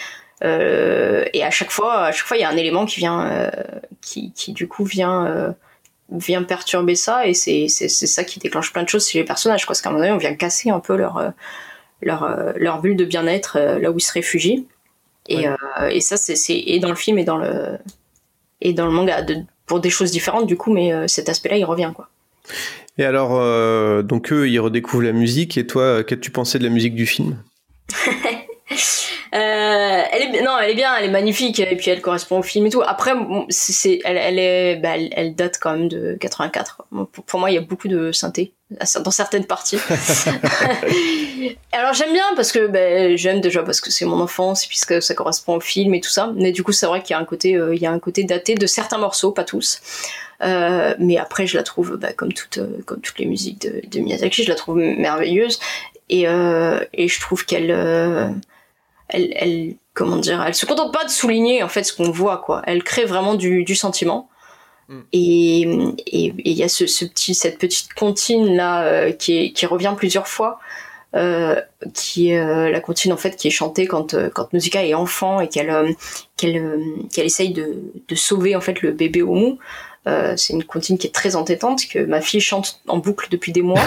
et 0.42 1.44
à 1.44 1.50
chaque 1.50 1.70
fois, 1.70 2.06
à 2.06 2.12
chaque 2.12 2.26
fois, 2.26 2.36
il 2.36 2.40
y 2.40 2.44
a 2.44 2.48
un 2.48 2.56
élément 2.56 2.84
qui 2.84 2.98
vient, 2.98 3.50
qui, 4.00 4.32
qui, 4.32 4.52
du 4.52 4.66
coup 4.66 4.84
vient 4.84 5.54
vient 6.10 6.42
perturber 6.42 6.96
ça. 6.96 7.26
Et 7.26 7.34
c'est 7.34 7.68
ça 7.68 8.24
qui 8.24 8.40
déclenche 8.40 8.72
plein 8.72 8.82
de 8.82 8.88
choses 8.88 9.08
chez 9.08 9.18
les 9.18 9.24
personnages 9.24 9.64
quoi. 9.66 9.72
Parce 9.72 9.82
qu'à 9.82 9.88
un 9.88 9.92
moment 9.92 10.04
donné 10.04 10.14
on 10.14 10.18
vient 10.18 10.34
casser 10.34 10.70
un 10.70 10.80
peu 10.80 10.96
leur 10.96 11.32
leur, 12.02 12.52
leur 12.56 12.80
bulle 12.80 12.96
de 12.96 13.04
bien-être 13.04 13.58
là 13.58 13.90
où 13.90 13.98
ils 13.98 14.02
se 14.02 14.12
réfugient. 14.12 14.66
Et, 15.28 15.46
et 15.90 16.00
ça 16.00 16.16
c'est 16.16 16.34
et 16.48 16.78
dans 16.80 16.88
le 16.90 16.96
film 16.96 17.18
et 17.18 17.24
dans 17.24 17.36
le 17.36 17.78
et 18.60 18.72
dans 18.72 18.86
le 18.86 18.92
manga. 18.92 19.22
De, 19.22 19.36
pour 19.66 19.80
des 19.80 19.90
choses 19.90 20.12
différentes 20.12 20.46
du 20.46 20.56
coup 20.56 20.72
mais 20.72 21.08
cet 21.08 21.28
aspect 21.28 21.48
là 21.48 21.56
il 21.56 21.64
revient 21.64 21.92
quoi 21.94 22.08
et 22.98 23.04
alors, 23.04 23.32
euh, 23.34 24.02
donc 24.02 24.32
eux, 24.32 24.48
ils 24.48 24.58
redécouvrent 24.58 25.02
la 25.02 25.12
musique. 25.12 25.58
Et 25.58 25.66
toi, 25.66 26.02
qu'as-tu 26.02 26.30
pensé 26.30 26.58
de 26.58 26.64
la 26.64 26.70
musique 26.70 26.94
du 26.94 27.06
film? 27.06 27.36
Euh, 29.34 30.02
elle 30.12 30.34
est 30.34 30.42
non, 30.42 30.56
elle 30.58 30.70
est 30.70 30.74
bien, 30.74 30.96
elle 30.96 31.04
est 31.04 31.10
magnifique 31.10 31.60
et 31.60 31.76
puis 31.76 31.90
elle 31.90 32.00
correspond 32.00 32.38
au 32.38 32.42
film 32.42 32.64
et 32.66 32.70
tout. 32.70 32.80
Après, 32.80 33.12
elle, 34.04 34.38
est, 34.38 34.76
bah, 34.76 34.96
elle, 34.96 35.34
date 35.34 35.58
quand 35.60 35.72
même 35.72 35.88
de 35.88 36.16
84. 36.18 36.86
Pour, 37.26 37.40
moi, 37.40 37.50
il 37.50 37.54
y 37.54 37.58
a 37.58 37.60
beaucoup 37.60 37.88
de 37.88 38.12
synthé 38.12 38.54
dans 38.70 39.10
certaines 39.10 39.46
parties. 39.46 39.78
Alors 41.72 41.92
j'aime 41.94 42.12
bien 42.12 42.24
parce 42.34 42.52
que 42.52 42.66
bah, 42.66 43.16
j'aime 43.16 43.40
déjà 43.40 43.62
parce 43.62 43.80
que 43.80 43.90
c'est 43.90 44.04
mon 44.04 44.20
enfance 44.20 44.64
et 44.64 44.68
puisque 44.68 45.00
ça 45.02 45.14
correspond 45.14 45.56
au 45.56 45.60
film 45.60 45.94
et 45.94 46.00
tout 46.00 46.10
ça. 46.10 46.32
Mais 46.36 46.52
du 46.52 46.62
coup, 46.62 46.72
c'est 46.72 46.86
vrai 46.86 47.02
qu'il 47.02 47.10
y 47.10 47.14
a 47.14 47.18
un 47.18 47.24
côté, 47.24 47.56
euh, 47.56 47.74
il 47.74 47.80
y 47.80 47.86
a 47.86 47.92
un 47.92 47.98
côté 47.98 48.24
daté 48.24 48.54
de 48.54 48.66
certains 48.66 48.98
morceaux, 48.98 49.32
pas 49.32 49.44
tous. 49.44 49.80
Euh, 50.42 50.94
mais 50.98 51.16
après, 51.16 51.46
je 51.46 51.56
la 51.56 51.62
trouve, 51.62 51.96
bah, 51.96 52.12
comme 52.12 52.32
toutes, 52.32 52.58
comme 52.84 53.00
toutes 53.00 53.18
les 53.18 53.26
musiques 53.26 53.62
de, 53.62 53.80
de, 53.88 54.00
Miyazaki, 54.00 54.42
je 54.42 54.48
la 54.48 54.54
trouve 54.54 54.76
merveilleuse 54.76 55.58
et, 56.08 56.22
et 56.24 57.08
je 57.08 57.20
trouve 57.20 57.44
qu'elle 57.46 57.70
elle, 59.08 59.32
elle, 59.36 59.74
comment 59.94 60.16
dire, 60.16 60.42
elle 60.46 60.54
se 60.54 60.66
contente 60.66 60.92
pas 60.92 61.04
de 61.04 61.10
souligner 61.10 61.62
en 61.62 61.68
fait 61.68 61.84
ce 61.84 61.92
qu'on 61.92 62.10
voit 62.10 62.38
quoi. 62.38 62.62
Elle 62.66 62.82
crée 62.82 63.04
vraiment 63.04 63.34
du, 63.34 63.64
du 63.64 63.74
sentiment. 63.74 64.28
Mm. 64.88 65.00
Et 65.12 65.60
il 66.06 66.52
y 66.52 66.62
a 66.62 66.68
ce, 66.68 66.86
ce, 66.86 67.04
petit, 67.04 67.34
cette 67.34 67.58
petite 67.58 67.92
comptine 67.94 68.54
là 68.54 68.84
euh, 68.84 69.12
qui, 69.12 69.52
qui 69.52 69.66
revient 69.66 69.94
plusieurs 69.96 70.28
fois, 70.28 70.58
euh, 71.14 71.60
qui 71.94 72.34
euh, 72.34 72.70
la 72.70 72.80
comptine 72.80 73.12
en 73.12 73.16
fait 73.16 73.36
qui 73.36 73.48
est 73.48 73.50
chantée 73.50 73.86
quand 73.86 74.14
euh, 74.14 74.28
quand 74.28 74.52
Nausicaa 74.52 74.84
est 74.84 74.94
enfant 74.94 75.40
et 75.40 75.48
qu'elle 75.48 75.96
qu'elle 76.36 76.80
qu'elle 77.12 77.26
essaye 77.26 77.52
de, 77.52 77.80
de 78.06 78.14
sauver 78.14 78.54
en 78.54 78.60
fait 78.60 78.82
le 78.82 78.92
bébé 78.92 79.22
Omu. 79.22 79.56
Euh, 80.06 80.34
c'est 80.36 80.52
une 80.52 80.62
comptine 80.62 80.98
qui 80.98 81.08
est 81.08 81.14
très 81.14 81.34
entêtante 81.34 81.88
que 81.88 81.98
ma 81.98 82.20
fille 82.20 82.40
chante 82.40 82.80
en 82.86 82.98
boucle 82.98 83.26
depuis 83.28 83.50
des 83.50 83.62
mois. 83.62 83.80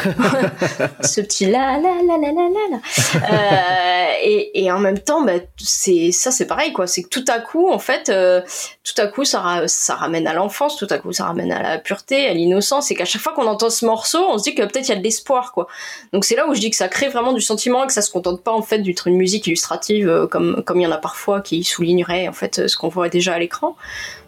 Ce 1.01 1.21
petit 1.21 1.45
la 1.45 1.79
la 1.79 1.95
la 2.05 2.17
la 2.17 2.31
la 2.33 2.49
la. 2.71 2.77
Euh, 3.15 4.13
et, 4.21 4.63
et 4.65 4.71
en 4.71 4.79
même 4.79 4.99
temps, 4.99 5.23
bah, 5.23 5.39
c'est 5.57 6.11
ça, 6.11 6.31
c'est 6.31 6.45
pareil 6.45 6.73
quoi. 6.73 6.87
C'est 6.87 7.03
que 7.03 7.07
tout 7.07 7.23
à 7.29 7.39
coup, 7.39 7.69
en 7.69 7.79
fait, 7.79 8.09
euh, 8.09 8.41
tout 8.83 9.01
à 9.01 9.07
coup, 9.07 9.23
ça, 9.23 9.63
ça 9.67 9.95
ramène 9.95 10.27
à 10.27 10.33
l'enfance. 10.33 10.75
Tout 10.75 10.87
à 10.89 10.97
coup, 10.97 11.13
ça 11.13 11.23
ramène 11.23 11.53
à 11.53 11.63
la 11.63 11.77
pureté, 11.77 12.27
à 12.27 12.33
l'innocence. 12.33 12.91
Et 12.91 12.95
qu'à 12.95 13.05
chaque 13.05 13.21
fois 13.21 13.31
qu'on 13.31 13.47
entend 13.47 13.69
ce 13.69 13.85
morceau, 13.85 14.19
on 14.29 14.37
se 14.37 14.43
dit 14.43 14.55
que 14.55 14.63
peut-être 14.63 14.89
il 14.89 14.89
y 14.89 14.95
a 14.95 14.97
de 14.97 15.03
l'espoir 15.03 15.53
quoi. 15.53 15.67
Donc 16.11 16.25
c'est 16.25 16.35
là 16.35 16.47
où 16.49 16.53
je 16.53 16.59
dis 16.59 16.69
que 16.69 16.75
ça 16.75 16.89
crée 16.89 17.07
vraiment 17.07 17.31
du 17.31 17.41
sentiment 17.41 17.85
et 17.85 17.87
que 17.87 17.93
ça 17.93 18.01
se 18.01 18.11
contente 18.11 18.43
pas 18.43 18.51
en 18.51 18.61
fait 18.61 18.79
d'être 18.79 19.07
une 19.07 19.15
musique 19.15 19.47
illustrative 19.47 20.27
comme 20.29 20.63
comme 20.65 20.81
il 20.81 20.83
y 20.83 20.87
en 20.87 20.91
a 20.91 20.97
parfois 20.97 21.39
qui 21.39 21.63
soulignerait 21.63 22.27
en 22.27 22.33
fait 22.33 22.67
ce 22.67 22.75
qu'on 22.75 22.89
voit 22.89 23.07
déjà 23.07 23.35
à 23.35 23.39
l'écran. 23.39 23.77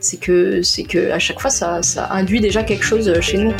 C'est 0.03 0.17
que 0.17 0.63
c'est 0.63 0.83
que 0.83 1.11
à 1.11 1.19
chaque 1.19 1.39
fois 1.39 1.51
ça 1.51 1.83
ça, 1.83 2.11
induit 2.11 2.41
déjà 2.41 2.63
quelque 2.63 2.83
chose 2.83 3.19
chez 3.21 3.37
nous. 3.37 3.53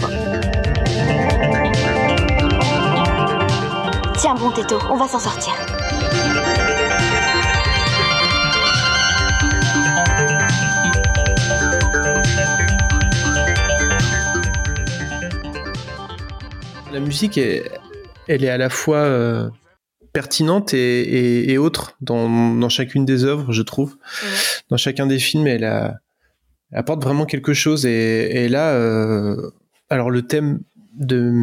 Tiens 4.18 4.34
bon 4.34 4.49
Teto, 4.49 4.80
on 4.89 4.97
va 4.97 5.07
s'en 5.07 5.19
sortir. 5.19 5.53
La 16.91 16.99
musique, 16.99 17.38
elle 17.38 18.43
est 18.43 18.49
à 18.49 18.57
la 18.57 18.69
fois 18.69 18.97
euh, 18.97 19.47
pertinente 20.11 20.73
et, 20.73 21.57
autre 21.59 21.95
dans, 22.01 22.68
chacune 22.69 23.05
des 23.05 23.26
œuvres, 23.26 23.51
je 23.51 23.61
trouve. 23.61 23.97
Dans 24.69 24.77
chacun 24.77 25.05
des 25.05 25.19
films, 25.19 25.47
elle 25.47 25.63
a, 25.63 25.99
apporte 26.73 27.03
vraiment 27.03 27.26
quelque 27.26 27.53
chose. 27.53 27.85
Et, 27.85 28.43
et 28.43 28.49
là, 28.49 28.72
euh, 28.72 29.52
alors 29.89 30.10
le 30.10 30.22
thème 30.23 30.61
de 30.93 31.34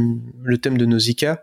le 0.42 0.58
thème 0.58 0.76
de 0.76 0.84
Nausicaa, 0.84 1.42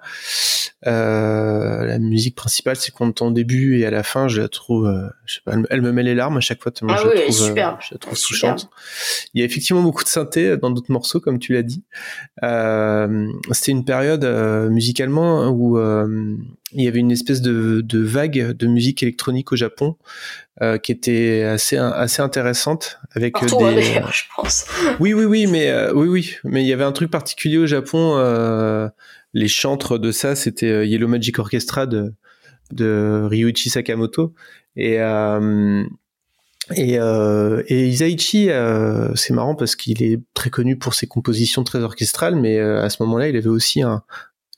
euh, 0.88 1.86
la 1.86 1.98
musique 1.98 2.36
principale, 2.36 2.76
c'est 2.76 2.92
qu'on 2.92 3.08
entend 3.08 3.28
au 3.28 3.32
début 3.32 3.80
et 3.80 3.86
à 3.86 3.92
la 3.92 4.04
fin, 4.04 4.28
je 4.28 4.42
la 4.42 4.48
trouve, 4.48 4.86
euh, 4.86 5.08
je 5.26 5.36
sais 5.36 5.42
pas, 5.44 5.56
elle, 5.72 5.82
me 5.82 5.92
met 5.92 6.04
les 6.04 6.14
larmes 6.14 6.38
à 6.38 6.42
chaque 6.42 6.62
fois. 6.62 6.72
ah 6.88 6.98
je, 7.02 7.08
oui, 7.08 7.14
la 7.16 7.22
trouve, 7.24 7.36
super. 7.36 7.78
je 7.82 7.96
la 7.96 7.98
trouve 7.98 8.20
touchante. 8.20 8.70
Il 9.34 9.40
y 9.40 9.42
a 9.42 9.46
effectivement 9.46 9.82
beaucoup 9.82 10.04
de 10.04 10.10
synthé 10.10 10.58
dans 10.58 10.70
d'autres 10.70 10.92
morceaux, 10.92 11.20
comme 11.20 11.40
tu 11.40 11.54
l'as 11.54 11.64
dit. 11.64 11.84
Euh, 12.44 13.28
C'était 13.52 13.72
une 13.72 13.86
période 13.86 14.26
musicalement 14.70 15.50
où 15.50 15.80
il 15.80 16.84
y 16.84 16.88
avait 16.88 17.00
une 17.00 17.12
espèce 17.12 17.42
de, 17.42 17.82
de, 17.82 18.00
vague 18.04 18.52
de 18.52 18.68
musique 18.68 19.02
électronique 19.02 19.52
au 19.52 19.56
Japon 19.56 19.96
euh, 20.62 20.78
qui 20.78 20.92
était 20.92 21.44
assez 21.44 21.78
assez 21.78 22.22
intéressante 22.22 23.00
avec 23.12 23.34
Partout, 23.34 23.58
des. 23.58 23.82
Je 23.84 24.24
pense. 24.36 24.66
Oui, 25.00 25.14
oui, 25.14 25.26
oui, 25.26 25.48
mais 25.48 25.70
euh, 25.70 25.94
oui, 25.94 26.08
oui, 26.08 26.36
mais 26.44 26.64
il 26.64 26.68
y 26.68 26.74
avait 26.74 26.84
un 26.84 26.92
truc 26.92 27.12
particulier 27.12 27.58
au 27.58 27.66
Japon. 27.66 28.16
Euh, 28.18 28.88
les 29.34 29.48
chantres 29.48 30.00
de 30.00 30.12
ça, 30.12 30.36
c'était 30.36 30.88
Yellow 30.88 31.08
Magic 31.08 31.40
Orchestra 31.40 31.86
de 31.86 32.14
de 32.72 33.28
Ryuichi 33.30 33.70
Sakamoto 33.70 34.34
et 34.76 35.00
et, 36.74 36.98
euh, 36.98 37.62
et 37.68 37.88
Isaichi, 37.88 38.50
euh, 38.50 39.14
c'est 39.16 39.34
marrant 39.34 39.54
parce 39.54 39.76
qu'il 39.76 40.02
est 40.02 40.20
très 40.34 40.50
connu 40.50 40.78
pour 40.78 40.96
ses 40.96 41.06
compositions 41.06 41.64
très 41.64 41.80
orchestrales, 41.80 42.36
mais 42.36 42.60
à 42.60 42.90
ce 42.90 43.04
moment-là, 43.04 43.30
il 43.30 43.36
avait 43.36 43.48
aussi 43.48 43.84
un, 43.84 44.02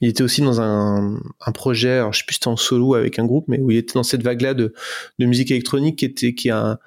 il 0.02 0.10
était 0.10 0.24
aussi 0.24 0.42
dans 0.42 0.62
un, 0.62 1.20
un 1.46 1.52
projet, 1.52 1.98
alors 1.98 2.14
je 2.14 2.20
sais 2.20 2.26
plus 2.26 2.36
si 2.36 2.40
c'était 2.40 2.48
en 2.48 2.58
solo 2.58 2.94
avec 2.94 3.20
un 3.20 3.26
groupe, 3.26 3.46
mais 3.48 3.60
où 3.60 3.72
il 3.72 3.78
était 3.78 3.94
dans 3.94 4.04
cette 4.04 4.24
vague-là 4.24 4.54
de, 4.54 4.74
de 5.20 5.26
musique 5.26 5.52
électronique 5.52 5.98
qui 5.98 6.06
était 6.06 6.34
qui 6.36 6.50
a 6.50 6.60
un, 6.60 6.80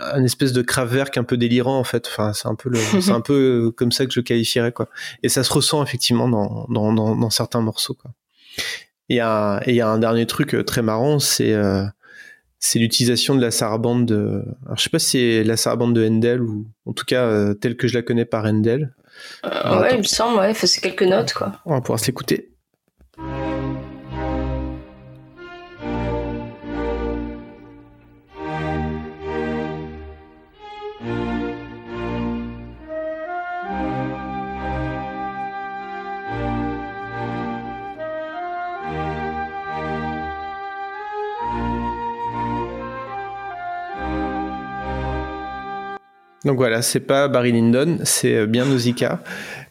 un 0.00 0.24
espèce 0.24 0.52
de 0.52 0.62
Kraftwerk 0.62 1.16
un 1.18 1.24
peu 1.24 1.36
délirant 1.36 1.78
en 1.78 1.84
fait. 1.84 2.06
Enfin, 2.06 2.32
c'est 2.32 2.48
un 2.48 2.54
peu 2.54 2.70
le, 2.70 2.78
c'est 3.00 3.12
un 3.12 3.20
peu 3.20 3.72
comme 3.76 3.92
ça 3.92 4.06
que 4.06 4.12
je 4.12 4.20
qualifierais 4.20 4.72
quoi. 4.72 4.88
Et 5.22 5.28
ça 5.28 5.44
se 5.44 5.52
ressent 5.52 5.82
effectivement 5.82 6.28
dans 6.28 6.66
dans, 6.70 6.92
dans, 6.92 7.16
dans 7.16 7.30
certains 7.30 7.60
morceaux 7.60 7.94
quoi. 7.94 8.12
Et 9.08 9.16
il 9.16 9.74
y 9.74 9.80
a 9.80 9.88
un 9.88 9.98
dernier 9.98 10.26
truc 10.26 10.54
euh, 10.54 10.64
très 10.64 10.82
marrant, 10.82 11.18
c'est 11.18 11.52
euh, 11.52 11.84
c'est 12.58 12.78
l'utilisation 12.78 13.34
de 13.34 13.40
la 13.40 13.50
sarabande 13.50 14.06
de. 14.06 14.42
Alors 14.64 14.76
je 14.76 14.82
sais 14.82 14.90
pas 14.90 14.98
si 14.98 15.10
c'est 15.10 15.44
la 15.44 15.56
sarabande 15.56 15.94
de 15.94 16.06
Handel 16.06 16.42
ou 16.42 16.66
en 16.86 16.92
tout 16.92 17.04
cas 17.04 17.24
euh, 17.24 17.54
telle 17.54 17.76
que 17.76 17.86
je 17.86 17.94
la 17.94 18.02
connais 18.02 18.24
par 18.24 18.44
Handel. 18.44 18.94
Euh, 19.44 19.80
ouais, 19.80 19.94
il 19.94 19.98
me 19.98 20.02
semble, 20.02 20.38
ouais, 20.38 20.54
c'est 20.54 20.80
quelques 20.80 21.02
notes, 21.02 21.32
quoi. 21.32 21.52
On 21.64 21.74
va 21.74 21.80
pouvoir 21.80 22.00
s'écouter. 22.00 22.55
Donc 46.46 46.56
voilà, 46.58 46.80
c'est 46.80 47.00
pas 47.00 47.26
Barry 47.26 47.50
Lyndon, 47.50 47.98
c'est 48.04 48.36
euh, 48.36 48.46
bien 48.46 48.64
Nausicaa. 48.64 49.20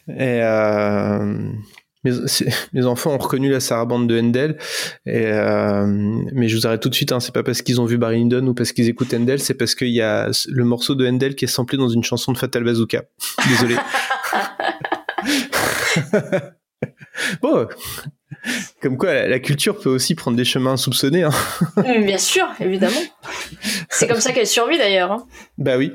Et 0.08 0.42
euh, 0.42 1.50
mes, 2.04 2.84
enfants 2.84 3.14
ont 3.14 3.18
reconnu 3.18 3.50
la 3.50 3.60
sarabande 3.60 4.06
de 4.06 4.20
Handel. 4.20 4.58
Et, 5.06 5.24
euh, 5.24 5.86
mais 6.34 6.48
je 6.48 6.56
vous 6.56 6.66
arrête 6.66 6.82
tout 6.82 6.90
de 6.90 6.94
suite, 6.94 7.12
hein, 7.12 7.20
c'est 7.20 7.32
pas 7.32 7.42
parce 7.42 7.62
qu'ils 7.62 7.80
ont 7.80 7.86
vu 7.86 7.96
Barry 7.96 8.18
Lyndon 8.18 8.46
ou 8.46 8.52
parce 8.52 8.72
qu'ils 8.72 8.90
écoutent 8.90 9.14
Handel, 9.14 9.40
c'est 9.40 9.54
parce 9.54 9.74
qu'il 9.74 9.88
y 9.88 10.02
a 10.02 10.30
le 10.48 10.64
morceau 10.64 10.94
de 10.94 11.08
Handel 11.08 11.34
qui 11.34 11.46
est 11.46 11.48
samplé 11.48 11.78
dans 11.78 11.88
une 11.88 12.04
chanson 12.04 12.30
de 12.30 12.36
Fatal 12.36 12.62
Bazooka. 12.62 13.04
Désolé. 13.48 13.76
bon, 17.42 17.68
comme 18.86 18.98
quoi, 18.98 19.26
la, 19.26 19.40
culture 19.40 19.76
peut 19.80 19.90
aussi 19.90 20.14
prendre 20.14 20.36
des 20.36 20.44
chemins 20.44 20.74
insoupçonnés. 20.74 21.24
Hein. 21.24 21.32
Bien 22.04 22.18
sûr, 22.18 22.46
évidemment. 22.60 23.00
C'est 23.90 24.06
comme 24.06 24.20
ça 24.20 24.30
qu'elle 24.30 24.46
survit 24.46 24.78
d'ailleurs. 24.78 25.10
Hein. 25.10 25.26
Bah 25.58 25.76
oui. 25.76 25.92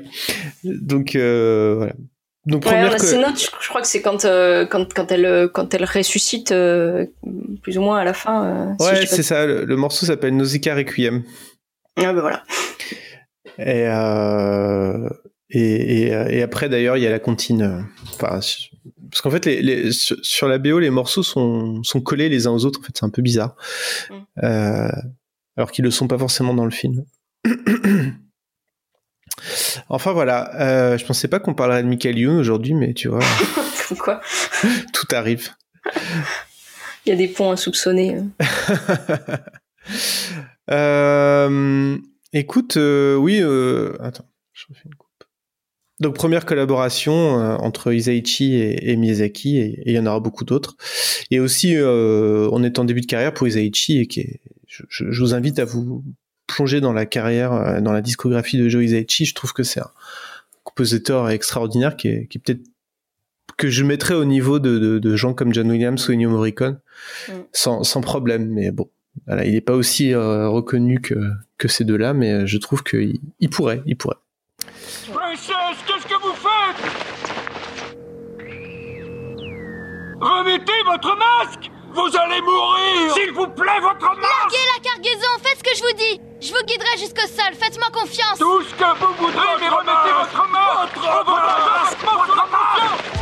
Donc 0.62 1.16
euh, 1.16 1.74
voilà. 1.78 1.94
Donc 2.44 2.64
première 2.64 2.94
que... 2.96 3.16
note, 3.16 3.50
je 3.60 3.68
crois 3.68 3.80
que 3.80 3.86
c'est 3.86 4.02
quand, 4.02 4.24
euh, 4.24 4.66
quand, 4.66 4.92
quand, 4.92 5.10
elle, 5.12 5.48
quand 5.54 5.72
elle 5.74 5.84
ressuscite 5.84 6.50
euh, 6.50 7.06
plus 7.62 7.78
ou 7.78 7.82
moins 7.82 8.00
à 8.00 8.04
la 8.04 8.12
fin. 8.12 8.76
ouais, 8.80 9.06
c'est 9.06 9.22
ça. 9.22 9.46
Le, 9.46 9.76
morceau 9.76 10.04
s'appelle 10.06 10.36
Nausicaa 10.36 10.74
Requiem. 10.74 11.22
Ah 11.96 12.12
bah 12.12 12.20
voilà. 12.20 12.42
Et, 13.58 13.86
et, 15.50 16.06
et, 16.08 16.42
après 16.42 16.68
d'ailleurs, 16.68 16.96
il 16.96 17.04
y 17.04 17.06
a 17.06 17.10
la 17.10 17.20
comptine. 17.20 17.86
Enfin, 18.12 18.40
parce 19.12 19.20
qu'en 19.20 19.30
fait, 19.30 19.44
les, 19.44 19.60
les, 19.60 19.92
sur, 19.92 20.48
la 20.48 20.56
BO, 20.56 20.78
les 20.78 20.88
morceaux 20.88 21.22
sont, 21.22 21.82
sont 21.82 22.00
collés 22.00 22.30
les 22.30 22.46
uns 22.46 22.50
aux 22.50 22.64
autres. 22.64 22.80
En 22.80 22.82
fait, 22.82 22.96
c'est 22.98 23.04
un 23.04 23.10
peu 23.10 23.20
bizarre. 23.20 23.56
Euh, 24.42 24.90
alors 25.58 25.70
qu'ils 25.70 25.84
le 25.84 25.90
sont 25.90 26.08
pas 26.08 26.16
forcément 26.16 26.54
dans 26.54 26.64
le 26.64 26.70
film. 26.70 27.04
enfin 29.90 30.12
voilà, 30.12 30.58
euh, 30.62 30.96
je 30.96 31.04
pensais 31.04 31.28
pas 31.28 31.40
qu'on 31.40 31.52
parlerait 31.52 31.82
de 31.82 31.88
Michael 31.88 32.18
Youn 32.18 32.38
aujourd'hui, 32.38 32.72
mais 32.72 32.94
tu 32.94 33.08
vois, 33.08 33.20
Comme 33.88 33.98
quoi, 33.98 34.22
tout 34.94 35.08
arrive. 35.12 35.50
il 37.04 37.10
y 37.10 37.12
a 37.12 37.16
des 37.16 37.28
ponts 37.28 37.52
insoupçonnés. 37.52 38.18
Euh, 40.70 41.98
écoute, 42.32 42.76
euh, 42.76 43.16
oui, 43.16 43.42
attends, 44.00 44.28
je 44.52 44.66
refais 44.70 44.84
une. 44.84 44.94
Donc 46.02 46.16
première 46.16 46.44
collaboration 46.46 47.38
euh, 47.38 47.54
entre 47.58 47.92
Isaichi 47.92 48.56
et, 48.56 48.90
et 48.90 48.96
Miyazaki, 48.96 49.58
et 49.58 49.82
il 49.86 49.92
y 49.92 49.98
en 50.00 50.06
aura 50.06 50.18
beaucoup 50.18 50.44
d'autres. 50.44 50.76
Et 51.30 51.38
aussi, 51.38 51.76
euh, 51.76 52.48
on 52.50 52.64
est 52.64 52.80
en 52.80 52.84
début 52.84 53.02
de 53.02 53.06
carrière 53.06 53.32
pour 53.32 53.46
Isaichi, 53.46 54.00
et 54.00 54.06
qui 54.08 54.20
est, 54.20 54.40
je, 54.66 55.04
vous 55.04 55.32
invite 55.32 55.60
à 55.60 55.64
vous 55.64 56.02
plonger 56.48 56.80
dans 56.80 56.92
la 56.92 57.06
carrière, 57.06 57.52
euh, 57.52 57.80
dans 57.80 57.92
la 57.92 58.00
discographie 58.00 58.58
de 58.58 58.68
Joe 58.68 58.82
Isaichi. 58.82 59.26
Je 59.26 59.34
trouve 59.36 59.52
que 59.52 59.62
c'est 59.62 59.78
un 59.78 59.92
compositeur 60.64 61.30
extraordinaire 61.30 61.96
qui 61.96 62.08
est, 62.08 62.26
qui 62.26 62.38
est 62.38 62.40
peut-être 62.40 62.66
que 63.56 63.70
je 63.70 63.84
mettrais 63.84 64.14
au 64.14 64.24
niveau 64.24 64.58
de, 64.58 64.80
de, 64.80 64.98
de 64.98 65.16
gens 65.16 65.34
comme 65.34 65.54
John 65.54 65.70
Williams 65.70 66.08
ou 66.08 66.12
Ennio 66.12 66.30
Morricone, 66.30 66.80
sans, 67.52 67.84
sans 67.84 68.00
problème. 68.00 68.48
Mais 68.48 68.72
bon, 68.72 68.90
voilà, 69.28 69.44
il 69.44 69.52
n'est 69.52 69.60
pas 69.60 69.74
aussi 69.76 70.12
euh, 70.12 70.48
reconnu 70.48 71.00
que, 71.00 71.14
que 71.58 71.68
ces 71.68 71.84
deux-là, 71.84 72.12
mais 72.12 72.44
je 72.48 72.58
trouve 72.58 72.82
qu'il 72.82 73.20
il 73.38 73.50
pourrait, 73.50 73.82
il 73.86 73.96
pourrait. 73.96 74.16
Remettez 80.22 80.82
votre 80.86 81.16
masque! 81.16 81.68
Vous 81.92 82.16
allez 82.16 82.40
mourir! 82.42 83.12
S'il 83.12 83.32
vous 83.32 83.48
plaît, 83.48 83.80
votre 83.80 84.06
masque! 84.06 84.22
Larguez 84.22 84.66
la 84.76 84.90
cargaison, 84.90 85.28
faites 85.42 85.58
ce 85.58 85.64
que 85.64 85.76
je 85.76 85.82
vous 85.82 85.96
dis! 85.98 86.20
Je 86.40 86.54
vous 86.54 86.64
guiderai 86.64 86.96
jusqu'au 86.96 87.26
sol, 87.26 87.52
faites-moi 87.60 87.88
confiance! 87.92 88.38
Tout 88.38 88.62
ce 88.62 88.72
que 88.72 88.98
vous 89.00 89.14
voudrez, 89.14 89.56
mais 89.58 89.68
remettez 89.68 90.12
votre 90.16 90.48
masque! 90.48 90.96
Votre 90.96 91.34
masque! 91.34 91.98
Votre 92.04 92.36
masque 92.36 93.21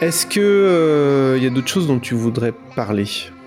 Est-ce 0.00 0.26
que 0.26 0.40
euh, 0.40 1.36
il 1.38 1.44
y 1.44 1.46
a 1.46 1.50
d'autres 1.50 1.68
choses 1.68 1.86
dont 1.86 1.98
tu 1.98 2.14
voudrais 2.14 2.52
parler? 2.74 3.06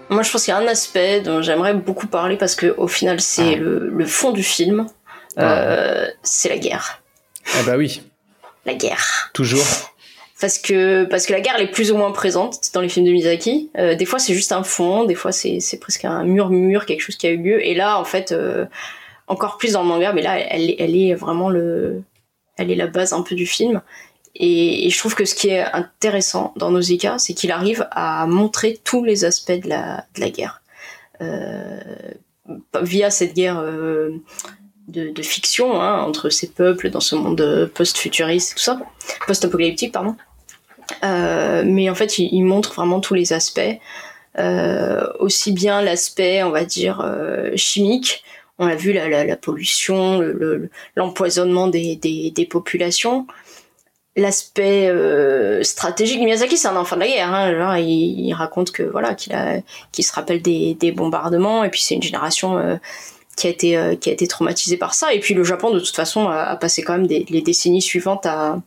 Moi, 0.09 0.23
je 0.23 0.31
pense 0.31 0.45
qu'il 0.45 0.51
y 0.51 0.55
a 0.55 0.59
un 0.59 0.67
aspect 0.67 1.21
dont 1.21 1.41
j'aimerais 1.41 1.76
beaucoup 1.76 2.07
parler 2.07 2.38
parce 2.38 2.55
que 2.55 2.73
au 2.77 2.88
final, 2.88 3.21
c'est 3.21 3.55
le, 3.55 3.89
le 3.89 4.05
fond 4.05 4.31
du 4.31 4.41
film. 4.43 4.88
Euh, 5.38 6.07
C'est 6.23 6.49
la 6.49 6.57
guerre. 6.57 7.03
Ah 7.55 7.63
bah 7.65 7.77
oui, 7.77 8.01
La 8.65 8.73
guerre. 8.73 9.30
toujours. 9.34 9.63
Parce 10.41 10.57
que, 10.57 11.03
parce 11.05 11.26
que 11.26 11.34
la 11.34 11.41
guerre 11.41 11.53
elle 11.57 11.63
est 11.65 11.71
plus 11.71 11.91
ou 11.91 11.97
moins 11.97 12.11
présente 12.11 12.59
dans 12.73 12.80
les 12.81 12.88
films 12.89 13.05
de 13.05 13.11
Miyazaki. 13.11 13.69
Euh, 13.77 13.95
des 13.95 14.05
fois 14.05 14.19
c'est 14.19 14.34
juste 14.34 14.51
un 14.53 14.63
fond, 14.63 15.03
des 15.03 15.15
fois 15.15 15.31
c'est 15.34 15.59
c'est 15.59 15.80
presque 15.80 16.05
un 16.05 16.23
murmure, 16.23 16.85
quelque 16.85 17.01
chose 17.01 17.17
qui 17.17 17.27
a 17.27 17.31
eu 17.31 17.38
lieu. 17.38 17.65
Et 17.65 17.76
là 17.76 17.99
en 17.99 18.05
fait, 18.05 18.31
euh, 18.31 18.65
encore 19.27 19.57
plus 19.57 19.73
dans 19.73 19.81
le 19.81 19.88
manga, 19.89 20.13
mais 20.13 20.21
là 20.21 20.39
elle, 20.39 20.69
est- 20.69 20.76
elle 20.80 20.95
est 20.95 21.13
vraiment 21.13 21.49
le, 21.49 22.01
elle 22.57 22.71
est 22.71 22.76
la 22.76 22.88
base 22.88 23.11
un 23.13 23.21
peu 23.21 23.35
du 23.35 23.45
film. 23.45 23.81
Et, 24.35 24.89
je 24.89 24.97
trouve 24.97 25.15
que 25.15 25.26
ce 25.26 25.35
qui 25.35 25.49
est 25.49 25.64
intéressant 25.73 26.53
dans 26.56 26.72
Nausicaa, 26.72 27.18
c'est 27.19 27.34
qu'il 27.34 27.51
arrive 27.51 27.88
à 27.91 28.26
montrer 28.27 28.80
tous 28.84 29.03
les 29.03 29.26
aspects 29.26 29.51
de 29.51 29.69
la, 29.69 30.06
guerre. 30.30 30.61
Euh, 31.22 31.80
via 32.81 33.11
cette 33.11 33.35
guerre 33.35 33.60
euh, 33.60 34.11
de, 34.88 35.22
fiction 35.22 35.81
hein, 35.81 36.01
entre 36.01 36.30
ces 36.30 36.47
peuples 36.47 36.89
dans 36.89 37.01
ce 37.01 37.15
monde 37.15 37.69
post-futuriste 37.76 38.53
tout 38.56 38.64
ça, 38.64 38.80
post-apocalyptique, 39.27 39.91
pardon. 39.91 40.15
Euh, 41.03 41.64
mais 41.65 41.89
en 41.89 41.95
fait, 41.95 42.18
il, 42.18 42.43
montre 42.43 42.73
vraiment 42.73 42.99
tous 42.99 43.14
les 43.14 43.34
aspects, 43.34 43.80
aussi 45.19 45.51
bien 45.51 45.81
l'aspect, 45.81 46.43
on 46.43 46.51
va 46.51 46.64
dire, 46.64 47.06
chimique. 47.56 48.23
On 48.57 48.68
a 48.68 48.76
vu 48.76 48.93
la, 48.93 49.23
la, 49.23 49.35
pollution, 49.38 50.19
le- 50.19 50.34
le- 50.34 50.69
l'empoisonnement 50.95 51.68
des 51.68 52.47
populations. 52.49 53.27
L'aspect 54.20 54.90
euh, 54.90 55.64
stratégique, 55.64 56.20
Miyazaki, 56.20 56.58
c'est 56.58 56.68
un 56.68 56.76
enfant 56.76 56.96
de 56.96 57.02
la 57.02 57.08
guerre. 57.08 57.34
Hein, 57.34 57.56
genre, 57.58 57.78
il, 57.78 58.34
raconte 58.34 58.72
que 58.72 58.84
voilà, 58.84 59.16
qu'il 59.16 59.34
a, 59.34 59.62
se 60.00 60.14
rappelle 60.14 60.41
des, 60.41 60.94
bombardements, 60.96 61.64
et 61.64 61.70
puis 61.70 61.82
c'est 61.82 61.96
une 61.96 62.04
génération 62.04 62.58
euh, 62.58 62.76
qui 63.38 63.48
a 63.48 63.50
été 63.50 63.78
euh, 63.78 63.96
qui 63.96 64.10
a 64.10 64.14
été 64.14 64.28
traumatisée 64.28 64.78
par 64.78 64.94
ça. 64.94 65.14
Et 65.14 65.20
puis 65.20 65.34
le 65.34 65.44
Japon, 65.44 65.72
de 65.72 65.80
toute 65.80 65.96
façon, 65.96 66.28
a, 66.28 66.56
passé 66.56 66.84
quand 66.84 66.98
même 66.98 67.08
les 67.08 67.41
décennies 67.41 67.82
suivantes 67.82 68.26
à 68.26 68.62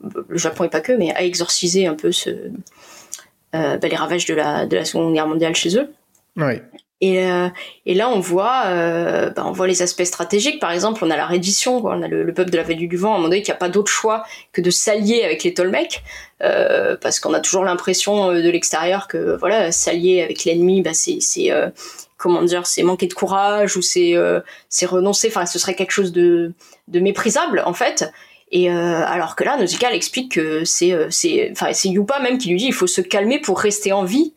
le 0.00 0.38
Japon 0.38 0.64
et 0.64 0.68
pas 0.68 0.80
que, 0.80 0.92
mais 0.92 1.14
à 1.14 1.22
exorciser 1.22 1.86
un 1.86 1.94
peu 1.94 2.10
euh, 2.26 3.76
bah, 3.78 3.88
les 3.88 3.96
ravages 3.96 4.26
de 4.26 4.34
la, 4.34 4.66
de 4.66 4.76
la 4.76 4.84
Seconde 4.84 5.12
Guerre 5.12 5.26
mondiale 5.26 5.54
chez 5.54 5.76
eux. 5.76 5.92
Ouais. 6.36 6.62
Et, 7.00 7.24
euh, 7.24 7.48
et 7.86 7.94
là, 7.94 8.08
on 8.08 8.18
voit, 8.18 8.64
euh, 8.66 9.30
bah, 9.30 9.44
on 9.46 9.52
voit 9.52 9.68
les 9.68 9.82
aspects 9.82 10.02
stratégiques. 10.04 10.60
Par 10.60 10.72
exemple, 10.72 11.04
on 11.04 11.10
a 11.10 11.16
la 11.16 11.26
reddition, 11.26 11.80
quoi. 11.80 11.94
on 11.96 12.02
a 12.02 12.08
le, 12.08 12.24
le 12.24 12.34
peuple 12.34 12.50
de 12.50 12.56
la 12.56 12.64
Vallée 12.64 12.86
du 12.86 12.96
Vent, 12.96 13.10
à 13.10 13.14
un 13.14 13.16
moment 13.18 13.28
donné, 13.28 13.42
qui 13.42 13.52
a 13.52 13.56
pas 13.56 13.68
d'autre 13.68 13.90
choix 13.90 14.24
que 14.52 14.60
de 14.60 14.70
s'allier 14.70 15.22
avec 15.22 15.44
les 15.44 15.54
Tolmecs, 15.54 16.02
euh, 16.42 16.96
parce 17.00 17.20
qu'on 17.20 17.34
a 17.34 17.40
toujours 17.40 17.64
l'impression 17.64 18.30
euh, 18.30 18.42
de 18.42 18.50
l'extérieur 18.50 19.06
que 19.06 19.36
voilà, 19.38 19.70
s'allier 19.70 20.22
avec 20.22 20.44
l'ennemi, 20.44 20.82
bah, 20.82 20.92
c'est, 20.92 21.18
c'est 21.20 21.52
euh, 21.52 21.68
comment 22.16 22.42
dire, 22.42 22.66
c'est 22.66 22.82
manquer 22.82 23.06
de 23.06 23.14
courage 23.14 23.76
ou 23.76 23.82
c'est, 23.82 24.16
euh, 24.16 24.40
c'est 24.68 24.86
renoncer. 24.86 25.28
Enfin, 25.28 25.46
ce 25.46 25.60
serait 25.60 25.76
quelque 25.76 25.92
chose 25.92 26.10
de, 26.10 26.52
de 26.88 26.98
méprisable 26.98 27.62
en 27.64 27.74
fait. 27.74 28.10
Et 28.50 28.72
euh, 28.72 29.04
alors 29.06 29.36
que 29.36 29.44
là, 29.44 29.56
Nausicaa 29.56 29.90
elle 29.90 29.94
explique 29.96 30.32
que 30.32 30.64
c'est, 30.64 30.96
c'est, 31.10 31.50
enfin, 31.52 31.72
c'est 31.74 31.90
Yupa 31.90 32.18
même 32.20 32.38
qui 32.38 32.48
lui 32.48 32.56
dit 32.56 32.66
il 32.66 32.72
faut 32.72 32.86
se 32.86 33.02
calmer 33.02 33.38
pour 33.40 33.60
rester 33.60 33.92
en 33.92 34.04
vie 34.04 34.32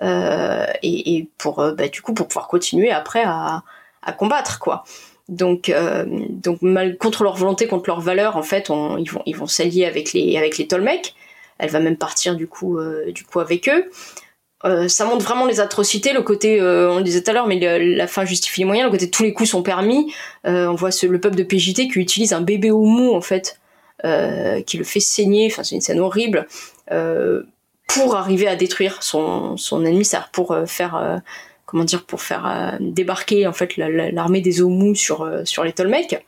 et, 0.00 1.16
et 1.16 1.28
pour 1.38 1.60
euh, 1.60 1.72
bah, 1.72 1.88
du 1.88 2.02
coup 2.02 2.14
pour 2.14 2.28
pouvoir 2.28 2.48
continuer 2.48 2.90
après 2.90 3.22
à, 3.24 3.62
combattre 4.18 4.58
quoi. 4.58 4.84
Donc 5.28 5.68
euh, 5.68 6.04
donc 6.08 6.60
contre 6.98 7.22
leur 7.22 7.36
volonté, 7.36 7.68
contre 7.68 7.88
leur 7.88 8.00
valeur 8.00 8.36
en 8.36 8.42
fait, 8.42 8.68
ils 8.98 9.10
vont 9.10 9.22
ils 9.26 9.36
vont 9.36 9.46
s'allier 9.46 9.84
avec 9.84 10.12
les 10.12 10.36
avec 10.36 10.58
les 10.58 10.66
Tolmecs. 10.66 11.14
Elle 11.58 11.70
va 11.70 11.80
même 11.80 11.96
partir 11.96 12.34
du 12.36 12.48
coup 12.48 12.78
euh, 12.78 13.12
du 13.12 13.24
coup 13.24 13.40
avec 13.40 13.68
eux. 13.68 13.90
Euh, 14.64 14.88
ça 14.88 15.06
montre 15.06 15.24
vraiment 15.24 15.46
les 15.46 15.60
atrocités, 15.60 16.12
le 16.12 16.22
côté, 16.22 16.60
euh, 16.60 16.92
on 16.92 16.98
le 16.98 17.02
disait 17.02 17.22
tout 17.22 17.30
à 17.30 17.34
l'heure, 17.34 17.46
mais 17.46 17.78
la 17.78 18.06
fin 18.06 18.24
justifie 18.24 18.60
les 18.60 18.66
moyens, 18.66 18.86
le 18.86 18.90
côté 18.90 19.08
tous 19.08 19.22
les 19.22 19.32
coups 19.32 19.50
sont 19.50 19.62
permis. 19.62 20.12
Euh, 20.46 20.66
on 20.66 20.74
voit 20.74 20.90
le 21.02 21.20
peuple 21.20 21.36
de 21.36 21.42
PJT 21.42 21.88
qui 21.88 21.98
utilise 21.98 22.32
un 22.32 22.42
bébé 22.42 22.70
au 22.70 22.84
mou 22.84 23.14
en 23.14 23.22
fait, 23.22 23.58
euh, 24.04 24.60
qui 24.62 24.76
le 24.76 24.84
fait 24.84 25.00
saigner. 25.00 25.46
Enfin, 25.50 25.62
c'est 25.64 25.74
une 25.74 25.80
scène 25.80 26.00
horrible. 26.00 26.46
Pour 27.94 28.16
arriver 28.16 28.46
à 28.48 28.56
détruire 28.56 29.02
son, 29.02 29.56
son 29.56 29.84
ennemi, 29.84 30.04
c'est-à-dire 30.04 30.30
pour 30.30 30.52
euh, 30.52 30.66
faire 30.66 30.96
euh, 30.96 31.16
comment 31.66 31.84
dire 31.84 32.04
pour 32.04 32.20
faire 32.22 32.46
euh, 32.46 32.76
débarquer 32.80 33.46
en 33.46 33.52
fait 33.52 33.76
la- 33.76 33.88
la- 33.88 34.10
l'armée 34.10 34.40
des 34.40 34.62
Omu 34.62 34.94
sur 34.96 35.28
sur 35.44 35.64
les 35.64 35.72
Tolmecs. 35.72 36.24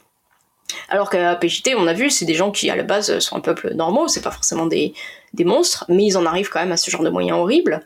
Alors 0.89 1.11
qu'à 1.11 1.35
PJT, 1.35 1.75
on 1.77 1.87
a 1.87 1.93
vu, 1.93 2.09
c'est 2.09 2.25
des 2.25 2.35
gens 2.35 2.51
qui 2.51 2.71
à 2.71 2.77
la 2.77 2.83
base 2.83 3.19
sont 3.19 3.37
un 3.37 3.41
peuple 3.41 3.75
normaux, 3.75 4.09
c'est 4.09 4.23
pas 4.23 4.31
forcément 4.31 4.65
des, 4.67 4.95
des 5.35 5.45
monstres, 5.45 5.85
mais 5.89 6.05
ils 6.05 6.17
en 6.17 6.25
arrivent 6.25 6.49
quand 6.49 6.61
même 6.61 6.73
à 6.73 6.79
ce 6.79 6.91
genre 6.91 7.03
de 7.03 7.11
moyens 7.11 7.39
horribles. 7.39 7.85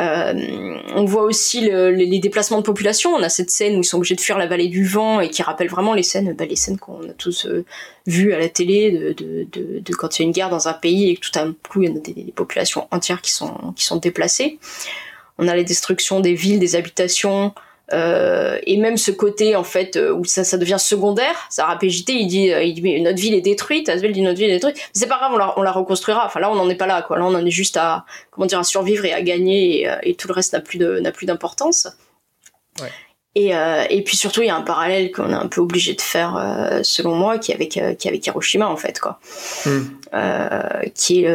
Euh, 0.00 0.78
on 0.94 1.04
voit 1.04 1.22
aussi 1.24 1.60
le- 1.68 1.90
les, 1.90 2.18
déplacements 2.20 2.58
de 2.58 2.62
population. 2.62 3.10
On 3.14 3.22
a 3.22 3.28
cette 3.28 3.50
scène 3.50 3.76
où 3.76 3.80
ils 3.80 3.84
sont 3.84 3.96
obligés 3.96 4.14
de 4.14 4.20
fuir 4.20 4.38
la 4.38 4.46
vallée 4.46 4.68
du 4.68 4.84
vent 4.84 5.20
et 5.20 5.28
qui 5.28 5.42
rappelle 5.42 5.68
vraiment 5.68 5.92
les 5.92 6.04
scènes, 6.04 6.34
bah, 6.34 6.44
les 6.46 6.54
scènes 6.56 6.78
qu'on 6.78 7.02
a 7.02 7.12
tous 7.14 7.46
euh, 7.46 7.64
vues 8.06 8.32
à 8.32 8.38
la 8.38 8.48
télé 8.48 8.92
de, 8.92 9.12
de, 9.12 9.46
de, 9.50 9.80
de 9.80 9.94
quand 9.94 10.18
il 10.18 10.22
y 10.22 10.24
a 10.24 10.26
une 10.26 10.32
guerre 10.32 10.50
dans 10.50 10.68
un 10.68 10.72
pays 10.72 11.10
et 11.10 11.16
que 11.16 11.20
tout 11.28 11.36
à 11.38 11.44
coup 11.68 11.82
il 11.82 11.88
y 11.88 11.96
a 11.96 11.98
des, 11.98 12.12
des 12.12 12.32
populations 12.32 12.86
entières 12.92 13.22
qui 13.22 13.32
sont, 13.32 13.72
qui 13.74 13.84
sont 13.84 13.96
déplacées. 13.96 14.58
On 15.38 15.48
a 15.48 15.56
les 15.56 15.64
destructions 15.64 16.20
des 16.20 16.34
villes, 16.34 16.58
des 16.60 16.76
habitations, 16.76 17.52
euh, 17.92 18.58
et 18.64 18.76
même 18.76 18.96
ce 18.96 19.10
côté 19.10 19.56
en 19.56 19.64
fait 19.64 19.96
euh, 19.96 20.12
où 20.12 20.24
ça, 20.24 20.44
ça 20.44 20.58
devient 20.58 20.78
secondaire. 20.78 21.46
Sarah 21.50 21.78
PJT 21.78 22.12
il 22.12 22.26
dit, 22.26 22.52
euh, 22.52 22.62
il 22.62 22.74
dit 22.74 22.82
mais 22.82 23.00
notre 23.00 23.18
ville 23.18 23.34
est 23.34 23.40
détruite, 23.40 23.88
Asbel 23.88 24.12
dit 24.12 24.22
notre 24.22 24.38
ville 24.38 24.50
est 24.50 24.54
détruite. 24.54 24.76
Mais 24.76 25.00
c'est 25.00 25.06
pas 25.08 25.16
grave, 25.16 25.32
on 25.34 25.38
la, 25.38 25.58
on 25.58 25.62
la 25.62 25.72
reconstruira. 25.72 26.26
Enfin 26.26 26.40
là 26.40 26.50
on 26.50 26.54
n'en 26.54 26.68
est 26.68 26.74
pas 26.74 26.86
là 26.86 27.02
quoi. 27.02 27.18
Là 27.18 27.24
on 27.24 27.34
en 27.34 27.44
est 27.44 27.50
juste 27.50 27.76
à 27.76 28.04
comment 28.30 28.46
dire 28.46 28.58
à 28.58 28.64
survivre 28.64 29.04
et 29.04 29.12
à 29.12 29.22
gagner 29.22 29.82
et, 29.82 29.90
et 30.02 30.14
tout 30.14 30.28
le 30.28 30.34
reste 30.34 30.52
n'a 30.52 30.60
plus 30.60 30.78
de 30.78 30.98
n'a 31.00 31.12
plus 31.12 31.26
d'importance. 31.26 31.88
Et, 33.34 33.54
euh, 33.54 33.84
et 33.88 34.02
puis 34.02 34.16
surtout, 34.16 34.42
il 34.42 34.46
y 34.46 34.50
a 34.50 34.56
un 34.56 34.62
parallèle 34.62 35.12
qu'on 35.12 35.30
est 35.30 35.34
un 35.34 35.46
peu 35.46 35.60
obligé 35.60 35.94
de 35.94 36.00
faire, 36.00 36.36
euh, 36.36 36.80
selon 36.82 37.14
moi, 37.14 37.38
qui 37.38 37.52
est 37.52 37.54
avec, 37.54 37.76
euh, 37.76 37.94
qui 37.94 38.08
est 38.08 38.10
avec 38.10 38.26
Hiroshima, 38.26 38.66
en 38.66 38.76
fait, 38.76 38.98
quoi. 38.98 39.20
Euh, 40.14 40.80
qui 40.94 41.24
est, 41.24 41.28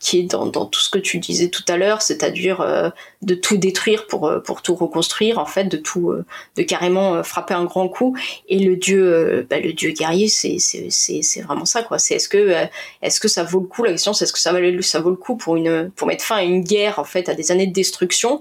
qui 0.00 0.20
est 0.20 0.22
dans, 0.24 0.46
dans 0.46 0.64
tout 0.64 0.80
ce 0.80 0.90
que 0.90 0.98
tu 0.98 1.18
disais 1.18 1.48
tout 1.48 1.64
à 1.68 1.76
l'heure, 1.76 2.02
c'est-à-dire 2.02 2.60
euh, 2.60 2.90
de 3.22 3.34
tout 3.34 3.56
détruire 3.56 4.06
pour 4.06 4.28
euh, 4.28 4.38
pour 4.38 4.62
tout 4.62 4.76
reconstruire, 4.76 5.38
en 5.38 5.46
fait, 5.46 5.64
de 5.64 5.76
tout, 5.76 6.10
euh, 6.10 6.24
de 6.56 6.62
carrément 6.62 7.22
frapper 7.24 7.54
un 7.54 7.64
grand 7.64 7.88
coup. 7.88 8.16
Et 8.48 8.60
le 8.60 8.76
dieu, 8.76 9.46
bah, 9.50 9.58
le 9.58 9.72
dieu 9.72 9.90
guerrier, 9.90 10.28
c'est 10.28 10.58
c'est 10.60 10.90
c'est 10.90 11.22
c'est 11.22 11.40
vraiment 11.42 11.64
ça, 11.64 11.82
quoi. 11.82 11.98
C'est 11.98 12.14
est-ce 12.14 12.28
que 12.28 12.54
est-ce 13.02 13.20
que 13.20 13.28
ça 13.28 13.42
vaut 13.42 13.60
le 13.60 13.66
coup? 13.66 13.82
La 13.82 13.90
question, 13.92 14.12
c'est 14.12 14.24
est-ce 14.24 14.32
que 14.32 14.38
ça 14.38 14.52
vaut 14.52 14.82
ça 14.82 15.00
vaut 15.00 15.10
le 15.10 15.16
coup 15.16 15.36
pour 15.36 15.56
une 15.56 15.90
pour 15.90 16.06
mettre 16.06 16.24
fin 16.24 16.36
à 16.36 16.42
une 16.42 16.62
guerre, 16.62 16.98
en 17.00 17.04
fait, 17.04 17.28
à 17.28 17.34
des 17.34 17.50
années 17.50 17.66
de 17.66 17.72
destruction? 17.72 18.40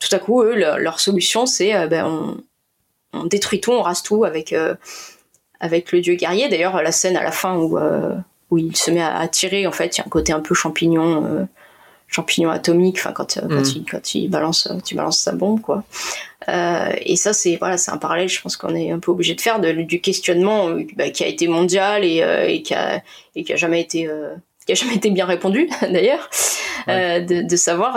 Tout 0.00 0.14
à 0.14 0.18
coup, 0.18 0.42
eux, 0.42 0.54
leur, 0.54 1.00
solution, 1.00 1.46
c'est 1.46 1.86
ben 1.88 2.06
on 2.06 2.36
on 3.12 3.24
détruit 3.26 3.60
tout, 3.60 3.72
on 3.72 3.82
rase 3.82 4.02
tout 4.02 4.24
avec 4.24 4.54
avec 5.60 5.92
le 5.92 6.00
dieu 6.00 6.14
guerrier. 6.14 6.48
D'ailleurs, 6.48 6.82
la 6.82 6.92
scène 6.92 7.16
à 7.16 7.22
la 7.22 7.32
fin 7.32 7.56
où 7.56 7.78
où 8.50 8.58
il 8.58 8.76
se 8.76 8.90
met 8.90 9.02
à, 9.02 9.26
tirer 9.28 9.66
en 9.66 9.72
fait 9.72 9.96
il 9.96 10.00
y 10.00 10.02
a 10.02 10.06
un 10.06 10.10
côté 10.10 10.32
un 10.32 10.40
peu 10.40 10.54
champignon 10.54 11.24
euh, 11.24 11.44
champignon 12.06 12.50
atomique 12.50 12.96
enfin 12.98 13.12
quand 13.12 13.36
euh, 13.36 13.42
quand, 13.42 13.60
mm. 13.60 13.76
il, 13.76 13.84
quand 13.90 14.14
il 14.14 14.28
balance 14.28 14.68
tu 14.84 14.94
balances 14.94 15.18
sa 15.18 15.32
bombe 15.32 15.60
quoi. 15.60 15.84
Euh, 16.48 16.92
et 17.00 17.16
ça 17.16 17.32
c'est 17.32 17.56
voilà 17.56 17.78
c'est 17.78 17.90
un 17.90 17.96
parallèle 17.96 18.28
je 18.28 18.40
pense 18.40 18.56
qu'on 18.56 18.74
est 18.74 18.90
un 18.90 18.98
peu 18.98 19.10
obligé 19.10 19.34
de 19.34 19.40
faire 19.40 19.60
de, 19.60 19.72
du 19.72 20.00
questionnement 20.00 20.70
bah, 20.96 21.10
qui 21.10 21.24
a 21.24 21.26
été 21.26 21.48
mondial 21.48 22.04
et, 22.04 22.22
et 22.48 22.62
qui 22.62 22.74
a 22.74 23.02
et 23.34 23.44
qui 23.44 23.52
a 23.52 23.56
jamais 23.56 23.80
été 23.80 24.08
qui 24.66 24.72
a 24.72 24.74
jamais 24.74 24.94
été 24.94 25.10
bien 25.10 25.26
répondu 25.26 25.68
d'ailleurs. 25.82 26.28
De, 26.86 27.48
de, 27.48 27.56
savoir 27.56 27.94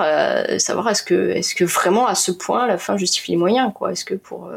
savoir 0.62 0.90
est-ce 0.90 1.04
que 1.04 1.32
est-ce 1.32 1.56
que 1.56 1.66
vraiment 1.66 2.08
à 2.08 2.16
ce 2.16 2.32
point 2.32 2.68
la 2.68 2.78
fin 2.78 2.96
justifie 2.96 3.32
les 3.32 3.38
moyens 3.38 3.74
quoi. 3.76 3.92
Est-ce 3.92 4.06
que 4.06 4.14
pour 4.14 4.50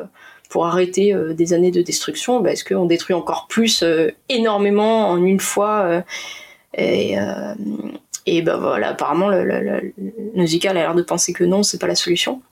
pour 0.51 0.67
arrêter 0.67 1.15
euh, 1.15 1.33
des 1.33 1.55
années 1.55 1.71
de 1.71 1.81
destruction, 1.81 2.41
bah, 2.41 2.53
est-ce 2.53 2.65
qu'on 2.65 2.85
détruit 2.85 3.15
encore 3.15 3.47
plus 3.49 3.83
euh, 3.83 4.11
énormément 4.29 5.09
en 5.09 5.25
une 5.25 5.41
fois 5.41 5.83
euh, 5.85 6.03
et, 6.77 7.17
et 8.27 8.43
ben 8.43 8.57
voilà, 8.59 8.91
apparemment, 8.91 9.29
le, 9.29 9.45
le, 9.45 10.69
a 10.69 10.73
l'air 10.73 10.95
de 10.95 11.03
penser 11.03 11.33
que 11.33 11.43
non, 11.43 11.65
c'est 11.65 11.81
pas 11.81 11.89
la 11.89 11.97
solution. 11.97 12.43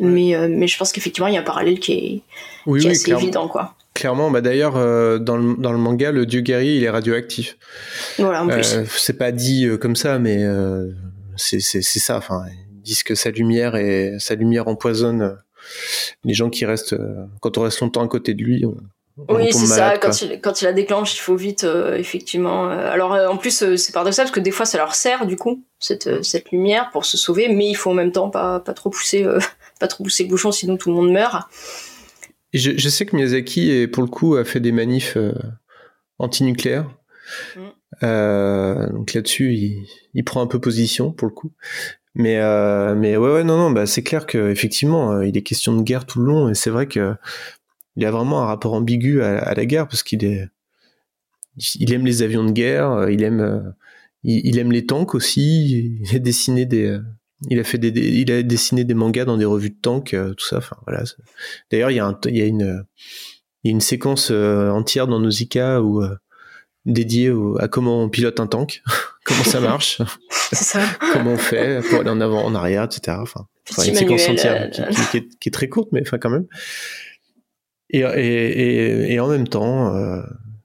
Mais, 0.00 0.34
mais 0.48 0.66
je 0.66 0.76
pense 0.76 0.90
qu'effectivement, 0.90 1.28
il 1.28 1.34
y 1.34 1.36
a 1.36 1.40
un 1.40 1.44
parallèle 1.44 1.78
qui 1.78 2.24
est, 2.66 2.88
assez 2.88 3.12
évident, 3.12 3.46
quoi. 3.46 3.76
Clairement, 3.94 4.32
bah 4.32 4.40
d'ailleurs, 4.40 4.74
dans, 5.20 5.36
le, 5.36 5.54
dans 5.56 5.70
le 5.70 5.78
manga, 5.78 6.10
le 6.10 6.26
dieu 6.26 6.40
guerrier, 6.40 6.76
il 6.76 6.82
est 6.82 6.90
radioactif. 6.90 7.56
Voilà, 8.18 8.42
en 8.42 8.48
plus. 8.48 8.78
c'est 8.88 9.16
pas 9.16 9.30
dit 9.30 9.68
comme 9.80 9.94
ça, 9.94 10.18
mais 10.18 10.44
c'est 11.36 11.60
ça. 11.60 12.16
Enfin, 12.16 12.42
ils 12.72 12.82
disent 12.82 13.04
que 13.04 13.14
sa 13.14 13.30
lumière 13.30 13.76
et 13.76 14.16
sa 14.18 14.34
lumière 14.34 14.66
empoisonne 14.66 15.38
les 16.24 16.34
gens 16.34 16.50
qui 16.50 16.64
restent, 16.64 16.94
euh, 16.94 17.24
quand 17.40 17.58
on 17.58 17.62
reste 17.62 17.80
longtemps 17.80 18.02
à 18.02 18.08
côté 18.08 18.34
de 18.34 18.42
lui, 18.42 18.64
on, 18.64 18.76
oui, 19.30 19.50
c'est 19.50 19.64
ça. 19.64 19.96
Quand 19.96 20.20
il, 20.20 20.40
quand 20.42 20.60
il 20.60 20.66
la 20.66 20.74
déclenche, 20.74 21.16
il 21.16 21.20
faut 21.20 21.36
vite, 21.36 21.64
euh, 21.64 21.96
effectivement. 21.96 22.70
Euh, 22.70 22.90
alors, 22.90 23.12
en 23.12 23.38
plus, 23.38 23.76
c'est 23.76 23.92
paradoxal 23.92 24.26
parce 24.26 24.34
que 24.34 24.40
des 24.40 24.50
fois, 24.50 24.66
ça 24.66 24.76
leur 24.76 24.94
sert, 24.94 25.24
du 25.26 25.36
coup, 25.36 25.64
cette, 25.78 26.22
cette 26.22 26.50
lumière 26.50 26.90
pour 26.92 27.06
se 27.06 27.16
sauver, 27.16 27.48
mais 27.48 27.66
il 27.66 27.74
faut 27.74 27.90
en 27.90 27.94
même 27.94 28.12
temps 28.12 28.28
pas, 28.28 28.60
pas 28.60 28.74
trop 28.74 28.90
pousser, 28.90 29.26
pas 29.80 29.88
trop 29.88 30.04
pousser 30.04 30.24
le 30.24 30.28
bouchon, 30.28 30.52
sinon 30.52 30.76
tout 30.76 30.90
le 30.90 30.96
monde 30.96 31.10
meurt. 31.10 31.48
je, 32.52 32.72
je, 32.76 32.88
sais 32.90 33.06
que 33.06 33.16
Miyazaki, 33.16 33.86
pour 33.86 34.02
le 34.02 34.08
coup, 34.10 34.36
a 34.36 34.44
fait 34.44 34.60
des 34.60 34.72
manifs 34.72 35.16
anti-nucléaires. 36.18 36.90
Mm. 37.56 38.92
donc 38.92 39.14
là-dessus, 39.14 39.54
il, 39.54 39.86
il, 40.12 40.24
prend 40.24 40.42
un 40.42 40.46
peu 40.46 40.60
position, 40.60 41.10
pour 41.10 41.26
le 41.26 41.32
coup. 41.32 41.52
Mais 42.18 42.38
euh, 42.38 42.94
mais 42.94 43.18
ouais 43.18 43.30
ouais 43.30 43.44
non 43.44 43.58
non 43.58 43.70
bah 43.70 43.84
c'est 43.84 44.02
clair 44.02 44.24
que 44.24 44.48
effectivement 44.48 45.12
euh, 45.12 45.26
il 45.26 45.36
est 45.36 45.42
question 45.42 45.76
de 45.76 45.82
guerre 45.82 46.06
tout 46.06 46.18
le 46.18 46.24
long 46.24 46.48
et 46.48 46.54
c'est 46.54 46.70
vrai 46.70 46.86
que 46.86 47.14
il 47.96 48.06
a 48.06 48.10
vraiment 48.10 48.42
un 48.42 48.46
rapport 48.46 48.72
ambigu 48.72 49.22
à, 49.22 49.52
la 49.52 49.66
guerre 49.66 49.86
parce 49.86 50.02
qu'il 50.02 50.24
est 50.24 50.48
il 51.74 51.92
aime 51.92 52.06
les 52.06 52.22
avions 52.22 52.44
de 52.44 52.52
guerre, 52.52 52.90
euh, 52.90 53.12
il 53.12 53.22
aime 53.22 53.74
il, 54.24 54.58
aime 54.58 54.72
les 54.72 54.86
tanks 54.86 55.14
aussi, 55.14 56.00
il 56.00 56.16
a 56.16 56.18
dessiné 56.18 56.64
des 56.64 56.98
il 57.50 57.60
a 57.60 57.64
fait 57.64 57.78
des, 57.78 57.90
il 57.90 58.32
a 58.32 58.42
dessiné 58.42 58.84
des 58.84 58.94
mangas 58.94 59.26
dans 59.26 59.36
des 59.36 59.44
revues 59.44 59.70
de 59.70 59.78
tanks 59.80 60.16
tout 60.36 60.46
ça 60.46 60.56
enfin 60.56 60.76
voilà. 60.86 61.04
D'ailleurs 61.70 61.90
il 61.90 61.96
y 61.96 62.00
a 62.00 62.06
un, 62.06 62.18
il 62.24 62.36
y 62.38 62.40
a 62.40 62.46
une 62.46 62.86
il 63.62 63.68
y 63.68 63.70
a 63.70 63.72
une 63.72 63.80
séquence 63.82 64.30
entière 64.30 65.06
dans 65.06 65.20
Nausicaa 65.20 65.82
où 65.82 66.02
dédié 66.86 67.30
à 67.58 67.68
comment 67.68 68.02
on 68.02 68.08
pilote 68.08 68.40
un 68.40 68.46
tank, 68.46 68.82
comment 69.26 69.44
ça 69.44 69.60
marche, 69.60 70.00
comment 71.12 71.32
on 71.32 71.38
fait 71.38 71.80
pour 71.88 72.00
aller 72.00 72.10
en 72.10 72.20
avant, 72.20 72.44
en 72.44 72.54
arrière, 72.54 72.84
etc. 72.84 73.18
Enfin, 73.20 73.46
une 73.84 73.94
séquence 73.94 74.28
entière 74.28 74.70
euh, 74.78 75.24
qui, 75.40 75.48
est, 75.48 75.50
très 75.50 75.68
courte, 75.68 75.88
mais 75.92 76.00
enfin 76.02 76.18
quand 76.18 76.30
même. 76.30 76.46
Et, 77.90 78.00
et, 78.00 79.12
et, 79.12 79.20
en 79.20 79.28
même 79.28 79.46
temps, 79.46 79.94
euh, 79.94 80.22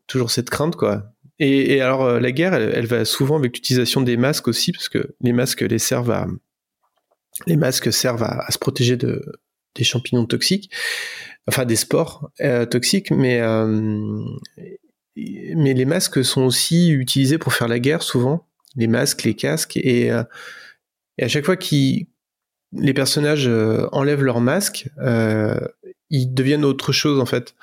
toujours 0.07 0.31
cette 0.31 0.49
crainte, 0.49 0.75
quoi. 0.75 1.13
Et, 1.39 1.81
alors, 1.81 2.03
euh, 2.03 2.19
la 2.19 2.31
guerre, 2.31 2.53
elle, 2.53 2.85
va 2.85 3.03
souvent 3.03 3.37
avec 3.37 3.55
l'utilisation 3.55 4.01
des 4.01 4.17
masques 4.17 4.47
aussi, 4.47 4.71
parce 4.71 4.89
que 4.89 5.15
les 5.21 5.33
masques 5.33 5.61
les 5.61 5.79
servent 5.79 6.11
à, 6.11 6.27
les 7.47 7.57
masques 7.57 7.91
servent 7.91 8.23
à, 8.23 8.45
se 8.51 8.59
protéger 8.59 8.95
de, 8.95 9.23
des 9.75 9.83
champignons 9.83 10.25
toxiques, 10.25 10.71
enfin 11.47 11.65
des 11.65 11.75
spores 11.75 12.29
toxiques, 12.69 13.09
mais 13.09 13.41
mais 15.15 15.73
les 15.73 15.85
masques 15.85 16.23
sont 16.23 16.43
aussi 16.43 16.89
utilisés 16.91 17.37
pour 17.37 17.53
faire 17.53 17.67
la 17.67 17.79
guerre 17.79 18.03
souvent, 18.03 18.47
les 18.75 18.87
masques, 18.87 19.23
les 19.23 19.35
casques, 19.35 19.77
et, 19.77 20.11
euh, 20.11 20.23
à 21.21 21.27
chaque 21.27 21.45
fois 21.45 21.57
que 21.57 21.75
les 22.73 22.93
personnages 22.93 23.47
euh, 23.47 23.87
enlèvent 23.91 24.23
leur 24.23 24.41
masque, 24.41 24.89
euh, 24.99 25.59
ils 26.09 26.33
deviennent 26.33 26.65
autre 26.65 26.91
chose 26.91 27.19
en 27.19 27.25
fait. 27.25 27.55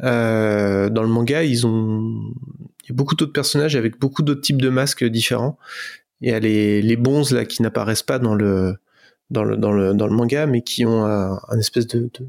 dans 0.00 1.02
le 1.02 1.08
manga, 1.08 1.42
ils 1.44 1.66
ont 1.66 2.32
il 2.84 2.90
y 2.90 2.92
a 2.92 2.94
beaucoup 2.94 3.14
d'autres 3.14 3.32
personnages 3.32 3.76
avec 3.76 3.98
beaucoup 3.98 4.22
d'autres 4.22 4.42
types 4.42 4.60
de 4.60 4.68
masques 4.68 5.04
différents. 5.04 5.58
Il 6.20 6.30
y 6.30 6.32
a 6.32 6.40
les, 6.40 6.82
les 6.82 6.96
bonzes 6.96 7.32
là 7.32 7.44
qui 7.44 7.62
n'apparaissent 7.62 8.02
pas 8.02 8.18
dans 8.18 8.34
le 8.34 8.76
dans 9.30 9.44
le, 9.44 9.56
dans 9.56 9.72
le, 9.72 9.94
dans 9.94 10.06
le 10.06 10.14
manga, 10.14 10.46
mais 10.46 10.62
qui 10.62 10.84
ont 10.84 11.04
un, 11.04 11.58
espèce 11.58 11.86
de, 11.86 12.10
de, 12.18 12.28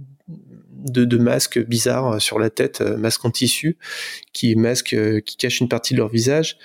de 0.85 1.17
masques 1.17 1.59
bizarres 1.59 2.21
sur 2.21 2.39
la 2.39 2.49
tête, 2.49 2.81
euh, 2.81 2.97
masque 2.97 3.25
en 3.25 3.31
tissu, 3.31 3.77
qui 4.33 4.55
masque 4.55 4.93
euh, 4.93 5.19
qui 5.19 5.35
cache 5.37 5.59
une 5.59 5.69
partie 5.69 5.93
de 5.93 5.99
leur 5.99 6.09
visage. 6.09 6.57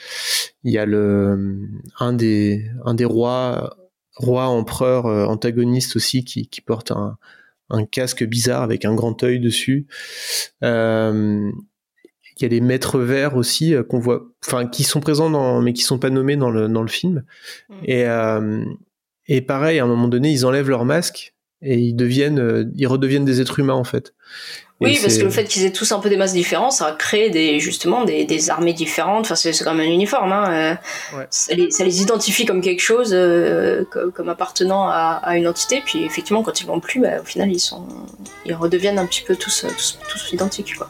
Il 0.62 0.72
y 0.72 0.78
a 0.78 0.86
le 0.86 1.58
un 1.98 2.12
des 2.12 2.66
un 2.84 2.94
des 2.94 3.04
rois 3.04 3.76
empereurs 4.18 5.06
euh, 5.06 5.24
antagonistes 5.24 5.96
aussi 5.96 6.24
qui, 6.24 6.48
qui 6.48 6.60
porte 6.60 6.90
un, 6.90 7.16
un 7.70 7.84
casque 7.86 8.24
bizarre 8.24 8.62
avec 8.62 8.84
un 8.84 8.94
grand 8.94 9.22
œil 9.22 9.40
dessus. 9.40 9.86
Euh, 10.62 11.50
il 12.36 12.42
y 12.42 12.46
a 12.46 12.48
des 12.48 12.60
maîtres 12.60 12.98
verts 12.98 13.36
aussi 13.36 13.74
qu'on 13.88 13.98
voit, 13.98 14.22
enfin 14.44 14.66
qui 14.66 14.82
sont 14.82 15.00
présents 15.00 15.28
dans, 15.28 15.60
mais 15.60 15.74
qui 15.74 15.82
sont 15.82 15.98
pas 15.98 16.08
nommés 16.08 16.36
dans 16.36 16.50
le 16.50 16.68
dans 16.68 16.82
le 16.82 16.88
film. 16.88 17.24
Mmh. 17.68 17.74
Et 17.84 18.06
euh, 18.06 18.64
et 19.26 19.42
pareil, 19.42 19.78
à 19.78 19.84
un 19.84 19.86
moment 19.86 20.08
donné, 20.08 20.30
ils 20.32 20.44
enlèvent 20.44 20.68
leur 20.68 20.84
masque 20.84 21.34
et 21.62 21.78
ils 21.78 21.94
deviennent, 21.94 22.38
euh, 22.38 22.64
ils 22.76 22.86
redeviennent 22.86 23.24
des 23.24 23.40
êtres 23.40 23.58
humains 23.58 23.74
en 23.74 23.84
fait. 23.84 24.14
oui, 24.80 24.98
parce 25.02 25.18
que 25.18 25.24
le 25.24 25.30
fait 25.30 25.44
qu'ils 25.44 25.64
aient 25.64 25.72
tous 25.72 25.92
un 25.92 26.00
peu 26.00 26.08
des 26.08 26.16
masques 26.16 26.34
différents, 26.34 26.70
ça 26.70 26.96
crée 26.98 27.28
des 27.28 27.60
justement 27.60 28.04
des, 28.04 28.24
des 28.24 28.48
armées 28.48 28.72
différentes. 28.72 29.26
Enfin, 29.26 29.34
c'est 29.34 29.52
quand 29.62 29.74
même 29.74 29.86
un 29.86 29.92
uniforme. 29.92 30.32
Hein. 30.32 30.78
Euh, 31.14 31.24
ça, 31.28 31.54
les, 31.54 31.70
ça, 31.70 31.84
les, 31.84 32.00
identifie 32.00 32.46
comme 32.46 32.62
quelque 32.62 32.80
chose, 32.80 33.10
euh, 33.12 33.84
comme, 33.84 34.28
appartenant 34.30 34.88
à, 34.88 35.20
à, 35.22 35.36
une 35.36 35.46
entité. 35.46 35.82
Puis 35.84 36.04
effectivement, 36.04 36.42
quand 36.42 36.60
ils 36.62 36.66
vont 36.66 36.80
plus, 36.80 37.00
bah, 37.00 37.20
au 37.20 37.24
final, 37.24 37.50
ils 37.52 37.60
sont, 37.60 37.86
ils 38.46 38.54
redeviennent 38.54 38.98
un 38.98 39.06
petit 39.06 39.22
peu 39.22 39.36
tous, 39.36 39.66
tous, 39.76 39.98
tous 40.08 40.32
identiques, 40.32 40.74
quoi. 40.76 40.88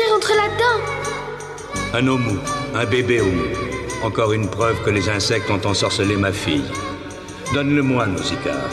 Là-dedans. 0.00 0.84
Un 1.94 2.06
homo, 2.06 2.40
un 2.74 2.86
bébé 2.86 3.20
homo. 3.20 3.42
Encore 4.02 4.32
une 4.32 4.48
preuve 4.48 4.82
que 4.82 4.90
les 4.90 5.08
insectes 5.08 5.50
ont 5.50 5.64
ensorcelé 5.66 6.16
ma 6.16 6.32
fille. 6.32 6.64
Donne-le-moi, 7.54 8.06
Nausicaa. 8.06 8.68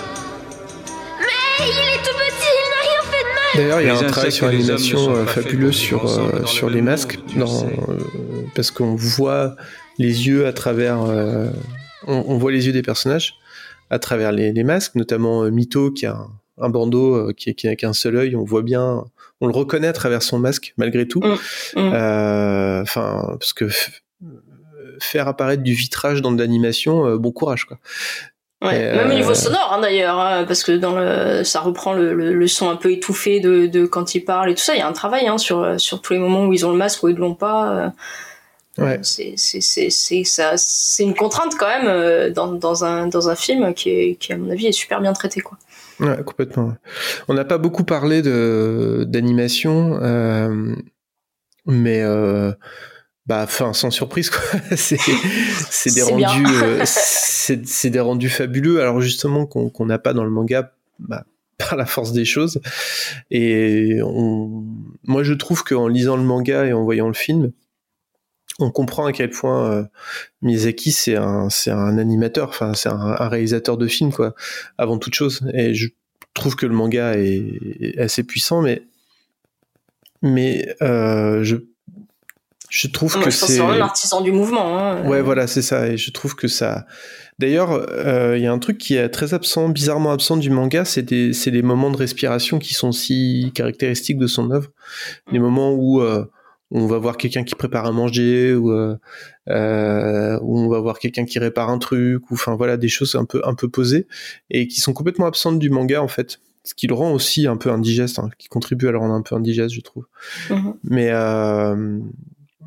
Mais 1.20 1.66
il 1.66 1.78
est 1.78 2.02
tout 2.04 2.16
petit, 2.16 2.48
il 2.56 2.70
n'a 2.70 2.82
rien 2.82 3.02
fait 3.12 3.24
de 3.24 3.34
mal. 3.36 3.56
D'ailleurs, 3.56 3.82
il 3.82 3.88
y 3.88 3.90
a 3.90 4.08
un 4.08 4.10
travail 4.10 4.32
sur 4.32 4.48
l'animation 4.48 5.16
euh, 5.16 5.26
fabuleux 5.26 5.72
sur, 5.72 6.06
euh, 6.08 6.46
sur 6.46 6.70
les 6.70 6.82
masques, 6.82 7.20
dans, 7.36 7.66
euh, 7.66 7.70
parce 8.56 8.72
qu'on 8.72 8.96
voit 8.96 9.56
les 9.98 10.28
yeux 10.28 10.48
à 10.48 10.54
travers. 10.54 11.02
Euh, 11.04 11.50
on, 12.08 12.24
on, 12.28 12.38
voit 12.38 12.52
les 12.52 12.68
yeux 12.68 12.74
des 12.74 12.82
personnages 12.82 13.36
à 13.90 14.00
travers 14.00 14.32
les, 14.32 14.54
les 14.54 14.64
masques, 14.64 14.96
notamment 14.96 15.44
Mito 15.52 15.92
qui 15.92 16.06
a 16.06 16.14
un, 16.14 16.30
un 16.60 16.70
bandeau 16.70 17.34
qui, 17.34 17.54
qui 17.56 17.68
n'a 17.68 17.76
qu'un 17.76 17.94
seul 17.94 18.16
œil. 18.16 18.36
On 18.36 18.46
voit 18.46 18.62
bien 18.62 19.04
on 19.42 19.48
le 19.48 19.54
reconnaît 19.54 19.88
à 19.88 19.94
travers 19.94 20.22
son 20.24 20.40
masque 20.40 20.74
malgré 20.78 21.08
tout. 21.08 21.22
Mm. 21.22 21.36
Mm. 21.82 21.94
Euh, 21.94 22.82
enfin, 22.82 23.36
parce 23.40 23.54
que 23.54 23.70
faire 25.00 25.28
apparaître 25.28 25.64
du 25.64 25.74
vitrage 25.74 26.22
dans 26.22 26.32
de 26.32 26.40
l'animation, 26.40 27.06
euh, 27.08 27.18
bon 27.18 27.32
courage 27.32 27.66
quoi. 27.66 27.78
Ouais, 28.62 28.94
même 28.94 29.12
au 29.12 29.14
niveau 29.14 29.32
euh, 29.32 29.36
sonore 29.36 29.72
hein, 29.72 29.80
d'ailleurs, 29.82 30.20
hein, 30.20 30.44
parce 30.46 30.64
que 30.66 30.74
dans 30.74 30.94
le, 31.00 31.46
ça 31.46 31.62
reprend 31.62 31.94
le, 31.94 32.14
le, 32.14 32.34
le 32.34 32.48
son 32.48 32.70
un 32.70 32.76
peu 32.76 32.92
étouffé 32.92 33.40
de, 33.40 33.68
de 33.68 33.86
quand 33.86 34.16
ils 34.16 34.20
parlent 34.26 34.50
et 34.50 34.56
tout 34.56 34.62
ça. 34.62 34.76
Il 34.76 34.80
y 34.80 34.82
a 34.82 34.88
un 34.88 34.92
travail 34.92 35.28
hein, 35.28 35.38
sur, 35.38 35.80
sur 35.80 36.02
tous 36.02 36.12
les 36.12 36.20
moments 36.20 36.46
où 36.46 36.52
ils 36.52 36.66
ont 36.66 36.72
le 36.72 36.78
masque, 36.78 37.02
où 37.04 37.08
ils 37.08 37.16
l'ont 37.16 37.36
pas. 37.36 37.94
Ouais. 38.78 39.00
C'est 39.02 39.34
c'est- 39.38 39.62
c'est- 39.62 39.90
c'est- 39.90 40.26
ça- 40.26 40.54
c'est 40.58 41.04
une 41.04 41.16
contrainte 41.16 41.54
quand 41.58 41.68
même 41.68 42.34
dans, 42.34 42.48
dans, 42.52 42.84
un, 42.84 43.08
dans 43.08 43.30
un 43.30 43.36
film 43.36 43.74
qui, 43.74 43.90
est, 43.92 44.16
qui, 44.16 44.34
à 44.34 44.38
mon 44.38 44.50
avis, 44.52 44.68
est 44.68 44.72
super 44.74 45.00
bien 45.00 45.14
traité. 45.14 45.40
Quoi. 45.40 45.58
Ouais, 46.00 46.24
complètement. 46.24 46.76
On 47.28 47.34
n'a 47.34 47.46
pas 47.46 47.58
beaucoup 47.58 47.84
parlé 47.84 48.22
de 48.22 49.06
d'animation, 49.08 50.00
euh, 50.02 50.76
mais 51.66 52.02
euh, 52.02 52.52
bah, 53.26 53.42
enfin, 53.44 53.74
sans 53.74 53.92
surprise, 53.92 54.30
quoi. 54.30 54.42
c'est 54.76 54.98
c'est 55.70 55.94
des 55.94 56.02
rendus, 56.02 56.46
euh, 56.64 56.84
c'est 56.86 57.90
des 57.90 58.00
rendus 58.00 58.30
fabuleux. 58.30 58.82
Alors 58.82 59.02
justement 59.02 59.46
qu'on 59.46 59.70
qu'on 59.70 59.86
n'a 59.86 60.00
pas 60.00 60.14
dans 60.14 60.24
le 60.24 60.30
manga, 60.30 60.72
bah, 61.00 61.26
par 61.58 61.76
la 61.76 61.86
force 61.86 62.14
des 62.14 62.26
choses. 62.26 62.62
Et 63.30 64.00
on, 64.04 64.64
moi, 65.06 65.24
je 65.24 65.34
trouve 65.34 65.64
qu'en 65.64 65.88
lisant 65.88 66.16
le 66.16 66.24
manga 66.24 66.66
et 66.66 66.74
en 66.74 66.84
voyant 66.84 67.08
le 67.08 67.14
film, 67.14 67.52
on 68.60 68.72
comprend 68.72 69.06
à 69.06 69.12
quel 69.12 69.30
point 69.30 69.72
euh, 69.72 69.84
Miyazaki 70.42 70.92
c'est 70.92 71.16
un 71.16 71.50
c'est 71.50 71.72
un 71.72 71.98
animateur, 71.98 72.50
enfin 72.50 72.74
c'est 72.74 72.90
un, 72.90 73.16
un 73.20 73.30
réalisateur 73.30 73.78
de 73.78 73.88
films 73.88 74.12
quoi, 74.12 74.36
avant 74.78 74.98
toute 74.98 75.16
chose. 75.16 75.42
Et 75.54 75.74
je 75.74 75.90
trouve 76.34 76.56
que 76.56 76.66
le 76.66 76.74
manga 76.74 77.14
est, 77.14 77.60
est 77.80 78.00
assez 78.00 78.24
puissant, 78.24 78.62
mais 78.62 78.84
mais 80.22 80.76
euh, 80.82 81.44
je 81.44 81.58
je 82.70 82.88
trouve 82.88 83.20
que 83.20 83.32
c'est 83.32 83.58
vraiment 83.58 83.74
un 83.74 83.82
artisan 83.82 84.22
du 84.22 84.32
mouvement. 84.32 84.78
Hein. 84.78 85.08
Ouais, 85.08 85.22
voilà, 85.22 85.48
c'est 85.48 85.64
ça. 85.64 85.88
Et 85.88 85.98
je 85.98 86.12
trouve 86.12 86.36
que 86.36 86.48
ça. 86.48 86.86
D'ailleurs, 87.40 87.72
euh, 87.72 88.38
il 88.38 88.44
y 88.44 88.48
a 88.48 88.52
un 88.52 88.60
truc 88.60 88.78
qui 88.78 88.96
est 88.96 89.10
très 89.10 89.34
absent, 89.34 89.70
bizarrement 89.70 90.12
absent 90.12 90.38
du 90.38 90.52
manga, 90.52 90.86
c'est 90.86 91.02
des, 91.02 91.62
moments 91.64 91.90
de 91.90 91.98
respiration 91.98 92.60
qui 92.60 92.76
sont 92.76 92.92
si 92.92 93.52
caractéristiques 93.56 94.20
de 94.20 94.28
son 94.28 94.52
œuvre. 94.52 94.70
Les 95.32 95.40
moments 95.40 95.72
où 95.72 96.02
euh, 96.02 96.26
on 96.72 96.86
va 96.88 96.98
voir 96.98 97.18
quelqu'un 97.18 97.44
qui 97.44 97.56
prépare 97.56 97.86
à 97.86 97.92
manger, 97.92 98.54
ou 98.54 98.72
euh, 98.72 98.98
euh, 99.50 100.40
où 100.42 100.60
on 100.60 100.68
va 100.70 100.80
voir 100.80 101.00
quelqu'un 101.00 101.26
qui 101.26 101.40
répare 101.40 101.70
un 101.70 101.80
truc, 101.80 102.30
ou 102.30 102.36
enfin 102.36 102.56
voilà, 102.56 102.78
des 102.78 102.88
choses 102.88 103.16
un 103.16 103.26
peu 103.26 103.42
un 103.44 103.56
peu 103.56 103.70
posées 103.70 104.08
et 104.50 104.68
qui 104.68 104.80
sont 104.80 104.94
complètement 104.94 105.26
absentes 105.26 105.60
du 105.60 105.70
manga 105.70 106.02
en 106.02 106.08
fait. 106.08 106.40
Ce 106.64 106.76
qui 106.76 106.88
le 106.88 106.94
rend 106.94 107.14
aussi 107.14 107.48
un 107.48 107.58
peu 107.58 107.72
indigeste, 107.72 108.20
hein, 108.20 108.30
qui 108.38 108.48
contribue 108.48 108.88
à 108.88 108.92
le 108.92 108.98
rendre 108.98 109.14
un 109.14 109.22
peu 109.22 109.34
indigeste, 109.36 109.74
je 109.74 109.82
trouve. 109.82 110.06
Mhm. 110.50 110.74
Mais 110.84 111.10
euh, 111.12 112.00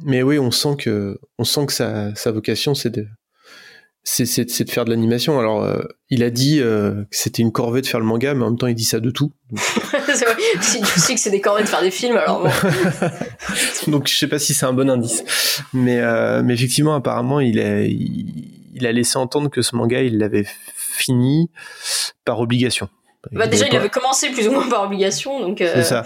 mais 0.05 0.23
oui, 0.23 0.39
on 0.39 0.51
sent 0.51 0.77
que 0.79 1.19
on 1.39 1.45
sent 1.45 1.67
que 1.67 1.73
sa, 1.73 2.15
sa 2.15 2.33
vocation 2.33 2.75
c'est 2.75 2.91
de 2.91 3.07
c'est, 4.05 4.65
de 4.65 4.71
faire 4.71 4.85
de 4.85 4.91
l'animation. 4.91 5.39
Alors 5.39 5.63
euh, 5.63 5.83
il 6.11 6.23
a 6.23 6.31
dit 6.31 6.61
euh, 6.61 7.03
que 7.03 7.17
c'était 7.17 7.43
une 7.43 7.53
corvée 7.53 7.81
de 7.81 7.87
faire 7.87 8.01
le 8.01 8.07
manga, 8.07 8.35
mais 8.35 8.45
en 8.45 8.51
même 8.51 8.59
temps 8.59 8.67
il 8.67 8.75
dit 8.75 8.85
ça 8.85 9.01
de 9.01 9.11
tout. 9.11 9.33
C'est 9.57 10.25
vrai. 10.25 10.37
si 10.61 10.81
tu 10.81 11.01
sais 11.01 11.15
que 11.15 11.21
c'est 11.21 11.31
des 11.31 11.41
corvées 11.41 11.63
de 11.63 11.69
faire 11.69 11.81
des 11.81 11.91
films, 11.91 12.17
alors 12.17 12.43
bon. 12.43 12.51
Donc 13.91 14.09
je 14.09 14.17
sais 14.17 14.29
pas 14.29 14.39
si 14.39 14.53
c'est 14.53 14.67
un 14.67 14.73
bon 14.73 14.91
indice, 14.91 15.25
mais 15.73 16.01
euh, 16.01 16.43
mais 16.45 16.53
effectivement 16.55 16.95
apparemment 16.95 17.41
il 17.41 17.59
a 17.59 17.83
il, 17.83 18.61
il 18.75 18.87
a 18.87 18.93
laissé 18.93 19.17
entendre 19.17 19.49
que 19.49 19.63
ce 19.63 19.75
manga 19.75 20.03
il 20.03 20.19
l'avait 20.19 20.47
fini 20.75 21.51
par 22.25 22.41
obligation. 22.41 22.89
Bah, 23.31 23.47
déjà, 23.47 23.67
il 23.69 23.77
avait 23.77 23.89
commencé 23.89 24.31
plus 24.31 24.49
ou 24.49 24.53
moins 24.53 24.69
par 24.69 24.83
obligation, 24.83 25.39
donc. 25.39 25.61
euh, 25.61 25.71
C'est 25.77 25.85
ça. 25.85 26.03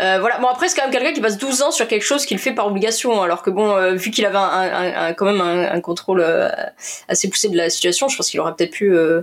Euh, 0.00 0.16
voilà. 0.20 0.38
Bon 0.38 0.46
après 0.48 0.68
c'est 0.68 0.76
quand 0.76 0.84
même 0.84 0.92
quelqu'un 0.92 1.12
qui 1.12 1.20
passe 1.20 1.36
12 1.36 1.60
ans 1.60 1.70
sur 1.70 1.86
quelque 1.88 2.04
chose 2.04 2.24
qu'il 2.24 2.38
fait 2.38 2.52
par 2.52 2.66
obligation, 2.68 3.20
alors 3.20 3.42
que 3.42 3.50
bon 3.50 3.70
euh, 3.76 3.94
vu 3.94 4.10
qu'il 4.10 4.24
avait 4.24 4.38
un, 4.38 4.40
un- 4.42 5.06
un- 5.08 5.12
quand 5.12 5.26
même 5.26 5.40
un, 5.40 5.70
un 5.70 5.80
contrôle 5.80 6.20
euh, 6.24 6.48
assez 7.08 7.28
poussé 7.28 7.48
de 7.50 7.56
la 7.56 7.68
situation, 7.68 8.08
je 8.08 8.16
pense 8.16 8.30
qu'il 8.30 8.40
aurait 8.40 8.54
peut-être 8.54 8.70
pu 8.70 8.94
euh, 8.96 9.22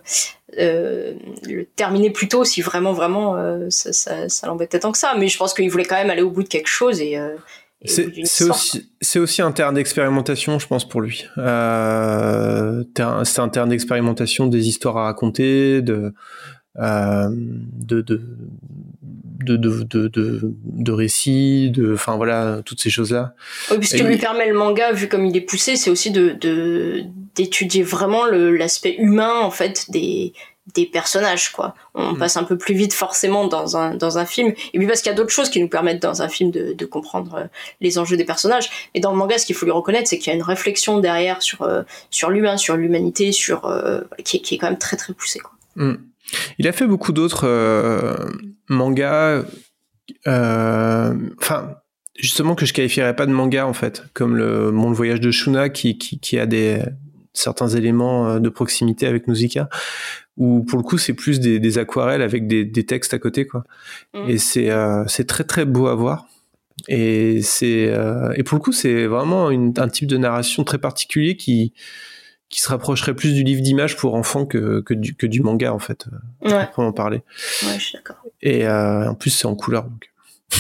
euh, 0.60 1.14
le 1.48 1.66
terminer 1.66 2.12
plus 2.12 2.28
tôt 2.28 2.44
si 2.44 2.62
vraiment 2.62 2.94
vraiment 2.94 3.36
euh, 3.38 3.68
ça, 3.70 3.92
ça, 3.94 4.30
ça 4.30 4.48
l'embêtait 4.48 4.80
tant 4.80 4.92
que 4.92 4.98
ça. 4.98 5.14
Mais 5.18 5.28
je 5.30 5.38
pense 5.38 5.54
qu'il 5.54 5.70
voulait 5.72 5.86
quand 5.86 5.96
même 5.96 6.10
aller 6.12 6.22
au 6.22 6.30
bout 6.30 6.44
de 6.44 6.50
quelque 6.50 6.68
chose 6.70 7.02
et. 7.02 7.18
euh, 7.18 7.36
C'est 8.26 8.50
aussi, 8.50 9.20
aussi 9.20 9.42
un 9.42 9.52
terrain 9.52 9.72
d'expérimentation, 9.74 10.58
je 10.60 10.66
pense, 10.68 10.88
pour 10.88 11.02
lui. 11.02 11.26
Euh, 11.38 12.84
c'est 13.24 13.40
un 13.40 13.50
terrain 13.50 13.68
d'expérimentation 13.68 14.48
des 14.48 14.68
histoires 14.68 14.98
à 14.98 15.04
raconter, 15.06 15.82
de, 15.82 15.94
euh, 15.94 16.12
de, 16.78 18.02
de, 18.02 18.22
de, 19.46 19.58
de, 19.58 19.84
de, 19.84 20.08
de, 20.08 20.42
de 20.64 20.92
récits, 20.92 21.70
de, 21.72 21.94
enfin 21.94 22.16
voilà, 22.16 22.62
toutes 22.66 22.82
ces 22.82 22.90
choses-là. 22.90 23.34
Oui, 23.72 23.86
ce 23.86 23.96
Et 23.96 24.00
que 24.00 24.04
lui 24.06 24.18
permet 24.18 24.48
le 24.48 24.58
manga, 24.58 24.92
vu 24.92 25.08
comme 25.08 25.26
il 25.26 25.36
est 25.38 25.42
poussé, 25.42 25.76
c'est 25.76 25.90
aussi 25.90 26.12
de 26.12 26.36
de- 26.40 27.04
d'étudier 27.36 27.84
vraiment 27.84 28.26
le- 28.26 28.56
l'aspect 28.56 28.96
humain 28.98 29.40
en 29.42 29.52
fait 29.52 29.90
des 29.92 30.34
des 30.74 30.88
personnages 30.88 31.52
quoi. 31.52 31.76
On 31.94 32.14
Mm. 32.14 32.18
passe 32.18 32.38
un 32.38 32.44
peu 32.44 32.58
plus 32.58 32.74
vite 32.74 32.94
forcément 32.94 33.46
dans 33.48 33.78
un 33.78 33.94
dans 33.96 34.18
un 34.18 34.26
film, 34.26 34.50
et 34.74 34.78
puis 34.80 34.88
parce 34.88 35.02
qu'il 35.02 35.12
y 35.12 35.14
a 35.14 35.16
d'autres 35.16 35.30
choses 35.30 35.50
qui 35.50 35.62
nous 35.62 35.68
permettent 35.68 36.02
dans 36.02 36.22
un 36.24 36.28
film 36.30 36.50
de, 36.50 36.74
de 36.74 36.86
comprendre 36.86 37.36
euh, 37.36 37.44
les 37.82 38.00
enjeux 38.00 38.18
des 38.18 38.26
personnages. 38.26 38.70
Mais 38.96 39.00
dans 39.00 39.12
le 39.12 39.18
manga, 39.18 39.38
ce 39.38 39.46
qu'il 39.46 39.56
faut 39.56 39.66
lui 39.66 39.72
reconnaître, 39.74 40.08
c'est 40.10 40.18
qu'il 40.18 40.32
y 40.32 40.34
a 40.34 40.36
une 40.36 40.42
réflexion 40.44 41.00
derrière 41.00 41.42
sur 41.44 41.62
euh, 41.62 41.84
sur 42.10 42.32
l'humain, 42.32 42.58
sur 42.58 42.78
l'humanité, 42.78 43.32
sur 43.32 43.66
euh, 43.66 44.02
qui, 44.24 44.38
est- 44.38 44.40
qui 44.40 44.56
est 44.56 44.58
quand 44.58 44.70
même 44.70 44.80
très 44.80 44.98
très 44.98 45.14
poussée 45.14 45.40
quoi. 45.40 45.52
Mm. 45.76 45.96
Il 46.60 46.68
a 46.68 46.72
fait 46.72 46.88
beaucoup 46.88 47.12
d'autres 47.12 47.46
euh, 47.48 48.16
mangas, 48.70 49.44
euh, 50.28 51.14
enfin 51.42 51.76
justement 52.18 52.56
que 52.56 52.66
je 52.66 52.74
qualifierais 52.74 53.16
pas 53.16 53.26
de 53.26 53.32
manga 53.32 53.68
en 53.68 53.74
fait, 53.74 54.04
comme 54.14 54.36
le 54.38 54.72
Mon 54.72 54.90
le 54.90 54.96
voyage 54.96 55.20
de 55.20 55.32
Shuna 55.32 55.70
qui, 55.70 55.98
qui, 55.98 56.20
qui 56.20 56.40
a 56.40 56.46
des 56.46 56.82
certains 57.34 57.68
éléments 57.68 58.28
euh, 58.30 58.40
de 58.40 58.50
proximité 58.50 59.06
avec 59.08 59.28
Nausicaa, 59.28 59.68
où 60.38 60.64
pour 60.64 60.78
le 60.80 60.84
coup 60.84 60.98
c'est 60.98 61.14
plus 61.14 61.40
des, 61.40 61.60
des 61.60 61.78
aquarelles 61.78 62.22
avec 62.22 62.48
des, 62.48 62.64
des 62.66 62.86
textes 62.86 63.14
à 63.14 63.20
côté 63.20 63.46
quoi. 63.46 63.64
Mm. 64.14 64.30
Et 64.30 64.38
c'est 64.38 64.70
euh, 64.72 65.04
c'est 65.08 65.28
très 65.28 65.44
très 65.44 65.66
beau 65.66 65.88
à 65.88 65.96
voir. 65.96 66.28
Et 66.88 67.42
c'est 67.42 67.88
euh, 67.90 68.32
et 68.36 68.44
pour 68.44 68.58
le 68.58 68.62
coup 68.64 68.72
c'est 68.72 69.06
vraiment 69.06 69.50
une- 69.50 69.74
un 69.78 69.88
type 69.90 70.08
de 70.08 70.18
narration 70.18 70.64
très 70.64 70.78
particulier 70.78 71.36
qui 71.36 71.74
qui 72.56 72.62
se 72.62 72.70
rapprocherait 72.70 73.14
plus 73.14 73.34
du 73.34 73.44
livre 73.44 73.62
d'image 73.62 73.98
pour 73.98 74.16
enfants 74.16 74.46
que, 74.46 74.80
que, 74.80 74.94
du, 74.94 75.14
que 75.14 75.28
du 75.28 75.42
manga 75.42 75.74
en 75.74 75.80
fait, 75.80 76.06
euh, 76.46 76.52
Ouais. 76.58 76.68
pour 76.74 76.86
en 76.86 76.94
parler. 76.94 77.22
Ouais, 77.64 77.74
je 77.78 77.84
suis 77.84 77.98
d'accord. 77.98 78.16
Et 78.42 78.66
euh, 78.66 79.10
en 79.10 79.14
plus 79.16 79.30
c'est 79.30 79.46
en 79.46 79.56
couleur 79.56 79.84
donc. 79.84 80.10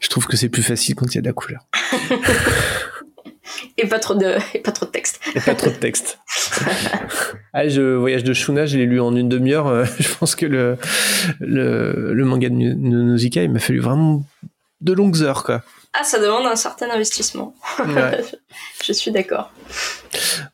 Je 0.00 0.08
trouve 0.08 0.26
que 0.26 0.36
c'est 0.36 0.48
plus 0.48 0.64
facile 0.64 0.96
quand 0.96 1.06
il 1.06 1.14
y 1.14 1.18
a 1.18 1.22
de 1.22 1.26
la 1.26 1.32
couleur 1.32 1.64
Et 3.76 3.86
pas 3.86 3.98
trop 4.00 4.14
de 4.14 4.34
et 4.54 4.58
pas 4.58 4.72
trop 4.72 4.86
de 4.86 4.90
texte. 4.90 5.20
et 5.34 5.40
pas 5.40 5.54
trop 5.54 5.70
de 5.70 5.76
texte. 5.76 6.18
ah, 7.52 7.68
je 7.68 7.94
voyage 7.94 8.24
de 8.24 8.32
Shuna, 8.34 8.66
je 8.66 8.76
l'ai 8.76 8.86
lu 8.86 9.00
en 9.00 9.14
une 9.14 9.28
demi-heure. 9.28 9.68
euh, 9.68 9.84
je 10.00 10.08
pense 10.16 10.34
que 10.34 10.46
le 10.46 10.76
le, 11.38 12.12
le 12.12 12.24
manga 12.24 12.48
de 12.48 12.54
Nausicaa, 12.54 13.44
il 13.44 13.52
m'a 13.52 13.60
fallu 13.60 13.78
vraiment 13.78 14.24
de 14.80 14.92
longues 14.92 15.22
heures 15.22 15.44
quoi. 15.44 15.62
Ah, 15.94 16.04
ça 16.04 16.18
demande 16.18 16.46
un 16.46 16.56
certain 16.56 16.90
investissement. 16.90 17.54
Ouais. 17.78 18.22
je 18.84 18.92
suis 18.92 19.10
d'accord. 19.10 19.50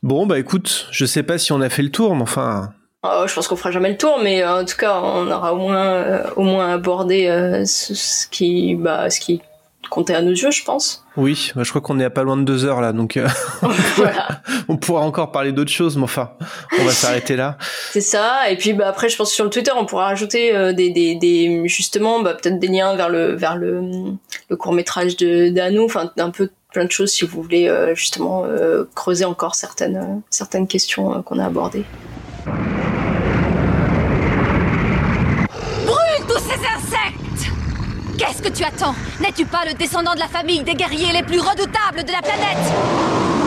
Bon 0.02 0.27
bah 0.27 0.39
écoute, 0.39 0.86
je 0.90 1.05
sais 1.05 1.23
pas 1.23 1.39
si 1.39 1.52
on 1.52 1.61
a 1.61 1.69
fait 1.69 1.82
le 1.82 1.90
tour, 1.90 2.15
mais 2.15 2.23
enfin. 2.23 2.73
Oh, 3.02 3.24
je 3.27 3.35
pense 3.35 3.48
qu'on 3.48 3.56
fera 3.56 3.70
jamais 3.70 3.90
le 3.90 3.98
tour, 3.98 4.19
mais 4.23 4.43
euh, 4.43 4.62
en 4.62 4.65
tout 4.65 4.77
cas, 4.77 4.98
on 5.02 5.31
aura 5.31 5.52
au 5.52 5.59
moins, 5.59 5.86
euh, 5.86 6.31
au 6.36 6.43
moins 6.43 6.73
abordé 6.73 7.27
euh, 7.27 7.66
ce, 7.66 7.94
ce 7.94 8.27
qui, 8.28 8.77
bah, 8.77 9.11
ce 9.11 9.20
qui 9.20 9.43
comptait 9.90 10.15
à 10.15 10.23
nos 10.23 10.32
yeux, 10.32 10.51
je 10.51 10.65
pense. 10.65 11.05
Oui, 11.16 11.52
bah, 11.55 11.62
je 11.62 11.70
crois 11.70 11.81
qu'on 11.81 12.01
est 12.01 12.05
à 12.05 12.11
pas 12.11 12.23
loin 12.23 12.36
de 12.36 12.43
deux 12.43 12.65
heures 12.65 12.81
là, 12.81 12.93
donc 12.93 13.16
euh, 13.16 13.28
on 14.69 14.77
pourra 14.77 15.02
encore 15.02 15.31
parler 15.31 15.52
d'autres 15.52 15.70
choses, 15.70 15.97
mais 15.97 16.05
enfin, 16.05 16.32
on 16.78 16.85
va 16.85 16.90
s'arrêter 16.90 17.36
là. 17.36 17.56
C'est 17.93 18.01
ça. 18.01 18.51
Et 18.51 18.56
puis 18.56 18.73
bah, 18.73 18.89
après, 18.89 19.09
je 19.09 19.16
pense 19.16 19.28
que 19.31 19.35
sur 19.35 19.44
le 19.44 19.51
Twitter, 19.51 19.73
on 19.77 19.86
pourra 19.86 20.06
rajouter 20.06 20.55
euh, 20.55 20.73
des, 20.73 20.90
des, 20.90 21.15
des, 21.15 21.62
justement, 21.69 22.20
bah, 22.20 22.35
peut-être 22.35 22.59
des 22.59 22.69
liens 22.69 22.97
vers 22.97 23.09
le, 23.09 23.35
vers 23.35 23.56
le, 23.56 23.82
le 24.49 24.57
court 24.57 24.73
métrage 24.73 25.16
de 25.16 25.49
d'Anou, 25.49 25.85
enfin 25.85 26.12
un 26.16 26.31
peu 26.31 26.51
plein 26.73 26.85
de 26.85 26.91
choses 26.91 27.12
si 27.12 27.25
vous 27.25 27.43
voulez 27.43 27.69
euh, 27.69 27.95
justement 27.95 28.45
euh, 28.45 28.85
creuser 28.95 29.25
encore 29.25 29.55
certaines, 29.55 29.97
euh, 29.97 30.21
certaines 30.31 30.66
questions 30.66 31.23
qu'on 31.23 31.39
a 31.39 31.47
abordées. 31.47 31.85
Brûle 35.87 36.27
tous 36.29 36.41
ces 36.41 36.59
insectes! 36.59 37.53
Qu'est-ce 38.19 38.43
que 38.43 38.49
tu 38.49 38.65
attends? 38.65 38.95
N'es-tu 39.21 39.45
pas 39.47 39.65
le 39.66 39.75
descendant 39.75 40.15
de 40.15 40.21
la 40.21 40.29
famille 40.29 40.62
des 40.62 40.75
guerriers 40.75 41.12
les 41.12 41.23
plus 41.23 41.41
redoutables 41.41 42.05
de 42.05 42.12
la 42.12 42.23
planète 42.23 43.45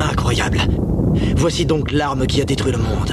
Incroyable. 0.00 0.58
Voici 1.42 1.66
donc 1.66 1.90
l'arme 1.90 2.28
qui 2.28 2.40
a 2.40 2.44
détruit 2.44 2.70
le 2.70 2.78
monde. 2.78 3.10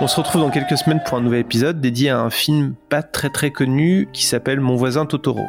On 0.00 0.08
se 0.08 0.16
retrouve 0.16 0.40
dans 0.40 0.50
quelques 0.50 0.76
semaines 0.76 1.00
pour 1.06 1.16
un 1.16 1.20
nouvel 1.20 1.38
épisode 1.38 1.80
dédié 1.80 2.10
à 2.10 2.18
un 2.18 2.30
film 2.30 2.74
pas 2.88 3.04
très 3.04 3.30
très 3.30 3.52
connu 3.52 4.08
qui 4.12 4.24
s'appelle 4.26 4.58
Mon 4.58 4.74
voisin 4.74 5.06
Totoro. 5.06 5.44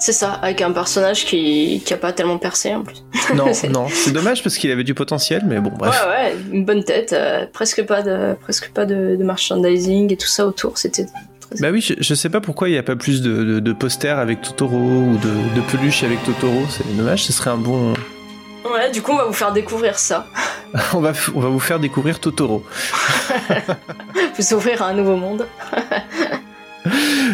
C'est 0.00 0.12
ça, 0.12 0.32
avec 0.32 0.60
un 0.60 0.72
personnage 0.72 1.24
qui, 1.24 1.84
qui 1.86 1.94
a 1.94 1.96
pas 1.98 2.12
tellement 2.12 2.38
percé 2.38 2.74
en 2.74 2.82
plus. 2.82 3.04
Non, 3.36 3.44
non, 3.70 3.86
c'est 3.88 4.10
dommage 4.10 4.42
parce 4.42 4.58
qu'il 4.58 4.72
avait 4.72 4.82
du 4.82 4.94
potentiel, 4.94 5.44
mais 5.46 5.60
bon, 5.60 5.70
bref. 5.78 6.04
Ouais, 6.04 6.10
ouais, 6.10 6.36
une 6.52 6.64
bonne 6.64 6.82
tête, 6.82 7.12
euh, 7.12 7.46
presque 7.52 7.86
pas 7.86 8.02
de, 8.02 8.34
presque 8.40 8.72
pas 8.72 8.86
de, 8.86 9.14
de 9.14 9.22
merchandising 9.22 10.12
et 10.12 10.16
tout 10.16 10.26
ça 10.26 10.48
autour, 10.48 10.78
c'était. 10.78 11.06
Bah 11.60 11.68
oui, 11.70 11.80
je, 11.80 11.94
je 12.00 12.14
sais 12.14 12.28
pas 12.28 12.40
pourquoi 12.40 12.68
il 12.68 12.72
n'y 12.72 12.78
a 12.78 12.82
pas 12.82 12.96
plus 12.96 13.22
de, 13.22 13.44
de, 13.44 13.60
de 13.60 13.72
posters 13.72 14.18
avec 14.18 14.42
Totoro 14.42 14.76
ou 14.76 15.16
de, 15.16 15.54
de 15.54 15.60
peluches 15.70 16.02
avec 16.02 16.24
Totoro. 16.24 16.62
C'est 16.68 16.96
dommage, 16.96 17.22
ce 17.22 17.32
serait 17.32 17.50
un 17.50 17.56
bon. 17.56 17.94
Ouais, 18.72 18.90
du 18.90 19.02
coup, 19.02 19.12
on 19.12 19.16
va 19.16 19.24
vous 19.24 19.32
faire 19.32 19.52
découvrir 19.52 19.98
ça. 19.98 20.26
on, 20.94 21.00
va, 21.00 21.12
f- 21.12 21.30
on 21.34 21.40
va 21.40 21.48
vous 21.48 21.60
faire 21.60 21.78
découvrir 21.80 22.18
Totoro. 22.20 22.64
vous 24.38 24.54
ouvrir 24.54 24.82
à 24.82 24.86
un 24.88 24.94
nouveau 24.94 25.16
monde. 25.16 25.46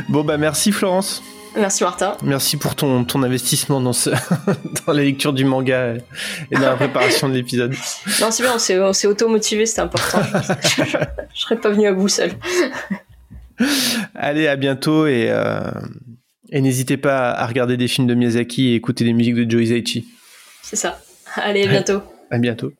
Bon 0.08 0.24
bah 0.24 0.36
merci 0.38 0.72
Florence. 0.72 1.22
Merci 1.54 1.84
Martin. 1.84 2.16
Merci 2.22 2.56
pour 2.56 2.74
ton, 2.74 3.04
ton 3.04 3.22
investissement 3.22 3.78
dans, 3.80 3.92
ce, 3.92 4.08
dans 4.86 4.92
la 4.94 5.02
lecture 5.02 5.34
du 5.34 5.44
manga 5.44 5.94
et 6.50 6.54
dans 6.54 6.60
la 6.62 6.76
préparation 6.76 7.28
de 7.28 7.34
l'épisode. 7.34 7.74
Non, 8.20 8.30
c'est 8.30 8.42
bien, 8.42 8.52
on 8.54 8.58
s'est, 8.58 8.80
on 8.80 8.92
s'est 8.94 9.06
auto-motivé, 9.06 9.66
c'était 9.66 9.82
important. 9.82 10.20
je, 10.62 10.84
je- 10.84 10.96
je 11.34 11.40
serais 11.40 11.56
pas 11.56 11.68
venu 11.70 11.86
à 11.86 11.92
bout 11.92 12.08
seul. 12.08 12.32
Allez, 14.14 14.48
à 14.48 14.56
bientôt 14.56 15.06
et, 15.06 15.26
euh, 15.28 15.60
et 16.50 16.62
n'hésitez 16.62 16.96
pas 16.96 17.30
à 17.32 17.46
regarder 17.46 17.76
des 17.76 17.86
films 17.88 18.06
de 18.06 18.14
Miyazaki 18.14 18.68
et 18.70 18.74
écouter 18.76 19.04
des 19.04 19.12
musiques 19.12 19.34
de 19.34 19.50
Joe 19.50 19.62
Hisaichi. 19.62 20.08
C'est 20.62 20.76
ça. 20.76 20.98
Allez, 21.36 21.64
à 21.64 21.70
bientôt. 21.70 22.02
À 22.30 22.38
bientôt. 22.38 22.72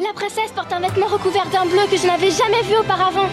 La 0.00 0.12
princesse 0.14 0.52
porte 0.54 0.72
un 0.72 0.80
vêtement 0.80 1.06
recouvert 1.06 1.46
d'un 1.50 1.66
bleu 1.66 1.86
que 1.90 1.96
je 1.96 2.06
n'avais 2.06 2.30
jamais 2.30 2.62
vu 2.62 2.76
auparavant. 2.76 3.28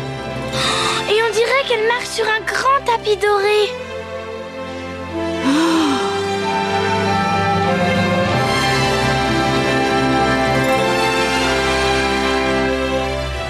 Et 1.09 1.17
on 1.21 1.33
dirait 1.33 1.63
qu'elle 1.67 1.87
marche 1.87 2.07
sur 2.07 2.25
un 2.25 2.41
grand 2.41 2.83
tapis 2.85 3.17
doré. 3.17 3.69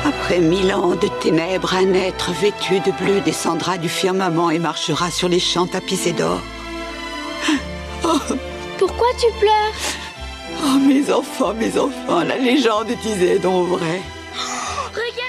Après 0.06 0.40
mille 0.40 0.74
ans 0.74 0.96
de 0.96 1.08
ténèbres, 1.22 1.76
un 1.76 1.94
être 1.94 2.32
vêtu 2.32 2.80
de 2.80 2.92
bleu 2.92 3.22
descendra 3.22 3.78
du 3.78 3.90
firmament 3.90 4.50
et 4.50 4.60
marchera 4.60 5.10
sur 5.12 5.30
les 5.30 5.40
champs 5.40 5.68
tapissés 5.68 6.14
d'or. 6.14 6.42
Oh, 8.04 8.20
Pourquoi 8.78 9.08
tu 9.20 9.28
pleures? 9.40 10.05
Oh, 10.64 10.80
mes 10.80 11.12
enfants, 11.12 11.54
mes 11.54 11.78
enfants, 11.78 12.24
la 12.24 12.38
légende 12.38 12.90
est 12.90 13.40
donc 13.40 13.68
vraie. 13.70 14.02
Oh, 14.36 14.90
regarde 14.94 15.25